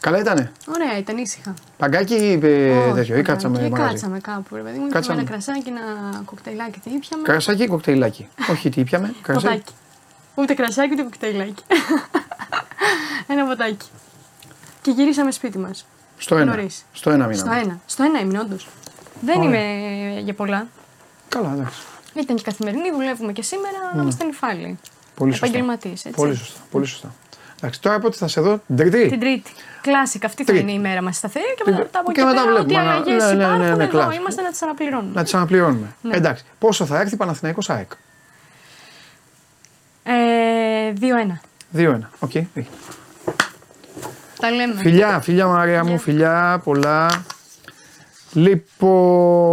Καλά 0.00 0.18
ήτανε; 0.18 0.52
Ωραία, 0.66 0.98
ήταν 0.98 1.16
ήσυχα. 1.18 1.54
Παγκάκι 1.76 2.14
ή 2.14 2.30
είπε 2.32 2.70
Όχι, 2.84 2.94
τέτοιο, 2.94 3.16
ή 3.18 3.22
κάτσαμε 3.22 3.58
και 3.58 3.68
μαγαζί; 3.68 3.90
κάτσαμε 3.90 4.18
κάπου, 4.20 4.56
ρε 4.56 4.62
παιδί 4.62 4.78
μου. 4.78 4.88
Κάτσαμε. 4.88 4.90
Κάτσαμε. 4.90 5.20
Ένα 5.20 5.30
κρασάκι, 5.30 5.68
ένα 5.68 6.22
κοκτέιλάκι, 6.24 6.78
τι 6.78 6.90
ήπιαμε. 6.90 7.22
Κρασάκι 7.22 7.62
ή 7.62 7.66
κοκτέιλάκι; 7.66 8.28
Όχι, 8.52 8.68
τι 8.70 8.80
ήπιαμε. 8.80 9.14
Κρασάκι. 9.22 9.46
Ποτάκι. 9.46 9.72
Ούτε 10.34 10.54
κρασάκι 10.54 10.92
ούτε 10.92 11.02
κοκτέιλάκι. 11.02 11.62
ένα 13.32 13.46
ποτάκι. 13.46 13.86
Και 14.82 14.90
γυρίσαμε 14.90 15.30
σπίτι 15.30 15.58
μας. 15.58 15.86
Στο 16.20 16.36
ένα. 16.36 16.44
Νωρίς. 16.54 16.84
Στο 16.92 17.10
ένα 17.10 17.32
Στο 17.32 17.46
μήνα. 17.48 17.60
ένα. 17.60 17.80
Στο 17.86 18.02
ένα 18.02 18.20
ήμουν, 18.20 18.36
όντως. 18.36 18.68
Δεν 19.20 19.40
Ωραία. 19.40 19.60
είμαι 19.60 20.20
για 20.20 20.34
πολλά. 20.34 20.66
Καλά, 21.28 21.52
εντάξει. 21.52 21.80
Ήταν 22.14 22.36
και 22.36 22.42
καθημερινή, 22.42 22.90
δουλεύουμε 22.90 23.32
και 23.32 23.42
σήμερα 23.42 23.76
να 23.94 24.02
είμαστε 24.02 24.24
νυφάλοι. 24.24 24.78
Πολύ 25.14 25.30
σωστά. 25.32 25.46
Επαγγελματίες, 25.46 26.04
έτσι. 26.04 26.20
Πολύ 26.20 26.34
σωστά. 26.34 26.60
Πολύ 26.70 26.86
σωστά. 26.86 27.14
Εντάξει, 27.58 27.80
τώρα 27.80 27.98
πότε 27.98 28.16
θα 28.16 28.28
σε 28.28 28.40
δω, 28.40 28.60
την 28.66 28.76
Τρίτη. 28.76 29.08
Την 29.08 29.20
Τρίτη. 29.20 29.50
Κλάσικα, 29.80 30.26
αυτή 30.26 30.44
θα 30.44 30.52
Τρίτη. 30.52 30.62
είναι 30.62 30.72
η 30.72 30.78
μέρα 30.78 31.02
μας 31.02 31.16
σταθερή 31.16 31.54
και 31.56 31.62
Την- 31.64 31.72
μετά 31.74 31.98
από 32.00 32.12
και 32.12 32.20
εκεί 32.20 32.30
μετά 32.30 32.42
πέρα 32.42 32.52
βλέπουμε, 32.54 32.80
ό,τι 32.80 32.86
να- 32.86 32.92
αλλαγές 32.92 33.24
ναι, 33.24 33.30
ναι, 33.32 33.36
ναι, 33.36 33.42
υπάρχουν 33.44 33.76
ναι, 33.76 33.82
εδώ 33.84 33.86
κλάσικα. 33.88 34.14
είμαστε 34.20 34.42
να 34.42 34.50
τις 34.50 34.62
αναπληρώνουμε. 34.62 35.12
Να 35.14 35.22
τις 35.22 35.34
αναπληρώνουμε. 35.34 35.86
Ναι. 36.02 36.16
Εντάξει. 36.16 36.44
Πόσο 36.58 36.84
θα 36.86 37.00
έρθει 37.00 37.16
Παναθηναϊκός 37.16 37.70
ΑΕΚ; 37.70 37.90
Ε, 40.02 40.92
2-1. 40.92 41.40
2-1. 41.76 41.98
Οκ. 42.18 42.34
έχει. 42.34 42.68
Τα 44.40 44.50
λέμε. 44.50 44.74
Φιλιά, 44.74 45.20
φιλιά 45.20 45.46
Μαρία 45.46 45.84
μου, 45.84 45.98
φιλιά 45.98 46.60
πολλά. 46.64 47.24
Λοιπόν. 48.32 49.50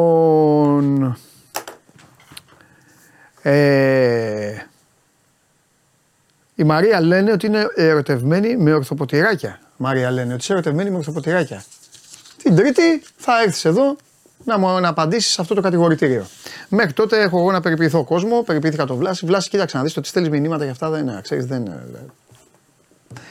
Ε, 3.41 4.51
η 6.55 6.63
Μαρία 6.63 7.01
λένε 7.01 7.31
ότι 7.31 7.45
είναι 7.45 7.67
ερωτευμένη 7.75 8.57
με 8.57 8.73
ορθοποτηράκια. 8.73 9.59
Μαρία 9.77 10.11
λένε 10.11 10.33
ότι 10.33 10.41
είσαι 10.41 10.53
ερωτευμένη 10.53 10.89
με 10.89 10.97
ορθοποτηράκια. 10.97 11.63
Την 12.43 12.55
Τρίτη 12.55 13.03
θα 13.17 13.41
έρθεις 13.45 13.65
εδώ 13.65 13.95
να 14.43 14.57
μου 14.57 14.79
να 14.79 14.87
απαντήσεις 14.87 15.31
σε 15.31 15.41
αυτό 15.41 15.53
το 15.53 15.61
κατηγορητήριο. 15.61 16.25
Μέχρι 16.69 16.93
τότε 16.93 17.21
έχω 17.21 17.39
εγώ 17.39 17.51
να 17.51 17.61
περιποιηθώ 17.61 18.03
κόσμο, 18.03 18.41
περιποιήθηκα 18.41 18.85
το 18.85 18.95
Βλάση. 18.95 19.25
Βλάση, 19.25 19.49
κοίταξε 19.49 19.77
να 19.77 19.83
δεις 19.83 19.97
ότι 19.97 20.07
στέλνεις 20.07 20.31
μηνύματα 20.31 20.63
για 20.63 20.71
αυτά 20.71 20.89
δεν 20.89 21.01
είναι, 21.01 21.19
ξέρεις, 21.23 21.45
δεν 21.45 21.61
είναι. 21.61 21.83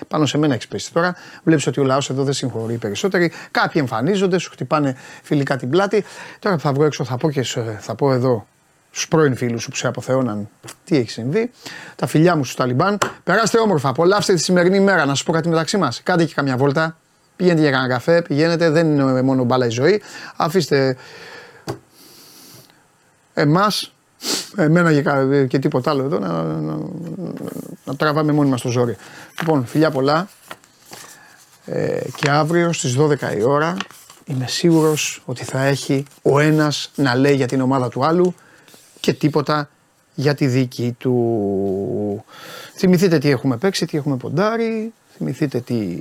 Πάνω 0.08 0.26
σε 0.26 0.38
μένα 0.38 0.54
έχεις 0.54 0.68
πέσει 0.68 0.92
τώρα. 0.92 1.16
Βλέπεις 1.44 1.66
ότι 1.66 1.80
ο 1.80 1.84
λαός 1.84 2.10
εδώ 2.10 2.22
δεν 2.24 2.32
συγχωρεί 2.32 2.74
οι 2.74 2.78
περισσότεροι. 2.78 3.32
Κάποιοι 3.50 3.80
εμφανίζονται, 3.84 4.38
σου 4.38 4.50
χτυπάνε 4.50 4.96
φιλικά 5.22 5.56
την 5.56 5.70
πλάτη. 5.70 6.04
Τώρα 6.38 6.54
που 6.56 6.60
θα 6.62 6.72
βγω 6.72 6.84
έξω 6.84 7.04
θα 7.04 7.16
πω 7.16 7.30
και 7.30 7.42
σε- 7.42 7.78
θα 7.80 7.94
πω 7.94 8.12
εδώ 8.12 8.46
στους 8.90 9.08
πρώην 9.08 9.36
φίλους 9.36 9.62
σου 9.62 9.70
που 9.70 9.76
σε 9.76 9.86
αποθεώναν 9.86 10.48
τι 10.84 10.96
έχει 10.96 11.10
συμβεί. 11.10 11.50
Τα 11.96 12.06
φιλιά 12.06 12.36
μου 12.36 12.44
στους 12.44 12.56
Ταλιμπάν. 12.56 12.98
Περάστε 13.24 13.58
όμορφα, 13.58 13.88
απολαύστε 13.88 14.34
τη 14.34 14.40
σημερινή 14.40 14.80
μέρα. 14.80 15.04
Να 15.04 15.14
σα 15.14 15.24
πω 15.24 15.32
κάτι 15.32 15.48
μεταξύ 15.48 15.76
μας. 15.76 16.02
Κάντε 16.02 16.24
και 16.24 16.34
καμιά 16.34 16.56
βόλτα. 16.56 16.96
Πηγαίνετε 17.36 17.62
για 17.62 17.70
κανένα 17.70 17.92
καφέ, 17.92 18.22
πηγαίνετε. 18.22 18.70
Δεν 18.70 18.86
είναι 18.98 19.22
μόνο 19.22 19.44
μπάλα 19.44 19.66
η 19.66 19.70
ζωή. 19.70 20.02
Αφήστε 20.36 20.96
εμάς, 23.34 23.94
εμένα 24.56 24.92
και, 24.92 25.02
κα- 25.02 25.46
και 25.46 25.58
τίποτα 25.58 25.90
άλλο 25.90 26.02
εδώ, 26.04 26.18
να, 26.18 26.42
να, 26.42 26.78
να 27.84 27.96
τραβάμε 27.96 28.32
μόνοι 28.32 28.48
μας 28.50 28.60
το 28.60 28.68
ζόρι. 28.70 28.96
Λοιπόν, 29.40 29.66
φιλιά 29.66 29.90
πολλά 29.90 30.28
ε, 31.64 32.00
και 32.16 32.30
αύριο 32.30 32.72
στις 32.72 32.96
12 32.98 33.36
η 33.38 33.42
ώρα 33.42 33.76
είμαι 34.24 34.46
σίγουρος 34.46 35.22
ότι 35.24 35.44
θα 35.44 35.64
έχει 35.64 36.04
ο 36.22 36.38
ένας 36.38 36.90
να 36.94 37.14
λέει 37.14 37.34
για 37.34 37.46
την 37.46 37.60
ομάδα 37.60 37.88
του 37.88 38.04
άλλου 38.04 38.34
και 39.00 39.12
τίποτα 39.12 39.68
για 40.14 40.34
τη 40.34 40.46
δική 40.46 40.94
του. 40.98 42.24
Θυμηθείτε 42.76 43.18
τι 43.18 43.30
έχουμε 43.30 43.56
παίξει, 43.56 43.86
τι 43.86 43.96
έχουμε 43.96 44.16
ποντάρει, 44.16 44.92
θυμηθείτε 45.16 45.60
τι 45.60 45.98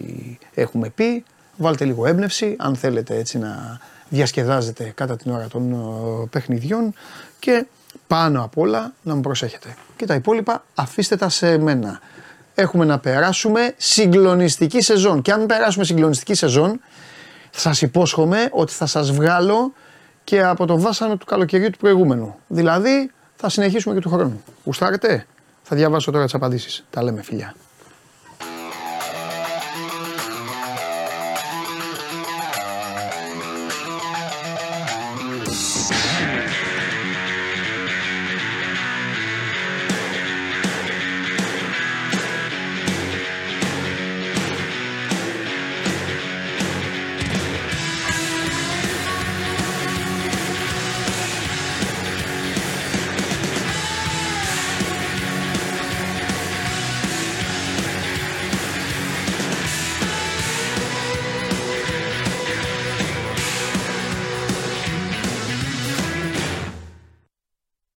έχουμε 0.54 0.90
πει, 0.90 1.24
βάλτε 1.58 1.86
λίγο 1.86 2.06
έμπνευση 2.06 2.56
αν 2.58 2.76
θέλετε 2.76 3.16
έτσι 3.18 3.38
να 3.38 3.80
διασκεδάζετε 4.10 4.92
κατά 4.96 5.16
την 5.16 5.32
ώρα 5.32 5.48
των 5.48 5.72
ε, 5.72 6.28
παιχνιδιών 6.30 6.94
και 7.40 7.66
πάνω 8.08 8.44
απ' 8.44 8.58
όλα 8.58 8.94
να 9.02 9.16
μου 9.16 9.22
προσέχετε. 9.22 9.76
Και 9.96 10.06
τα 10.06 10.14
υπόλοιπα 10.14 10.64
αφήστε 10.76 11.16
τα 11.16 11.30
σε 11.30 11.58
μένα. 11.58 12.00
Έχουμε 12.56 12.86
να 12.86 13.00
περάσουμε 13.00 13.74
συγκλονιστική 13.78 14.82
σεζόν 14.82 15.22
και 15.22 15.32
αν 15.32 15.46
περάσουμε 15.46 15.86
συγκλονιστική 15.86 16.34
σεζόν 16.34 16.80
σας 17.52 17.82
υπόσχομαι 17.82 18.50
ότι 18.52 18.74
θα 18.74 18.86
σας 18.86 19.12
βγάλω 19.12 19.74
και 20.24 20.44
από 20.44 20.66
το 20.66 20.80
βάσανο 20.80 21.18
του 21.18 21.26
καλοκαιριού 21.26 21.70
του 21.70 21.78
προηγούμενου. 21.78 22.36
Δηλαδή 22.48 23.12
θα 23.36 23.50
συνεχίσουμε 23.50 23.96
και 23.96 24.02
του 24.02 24.10
χρόνου. 24.10 24.44
Γουστάρετε, 24.64 25.26
θα 25.64 25.76
διαβάσω 25.76 26.12
τώρα 26.12 26.24
τις 26.24 26.34
απαντήσεις. 26.34 26.86
Τα 26.90 27.04
λέμε 27.04 27.22
φιλιά. 27.22 27.56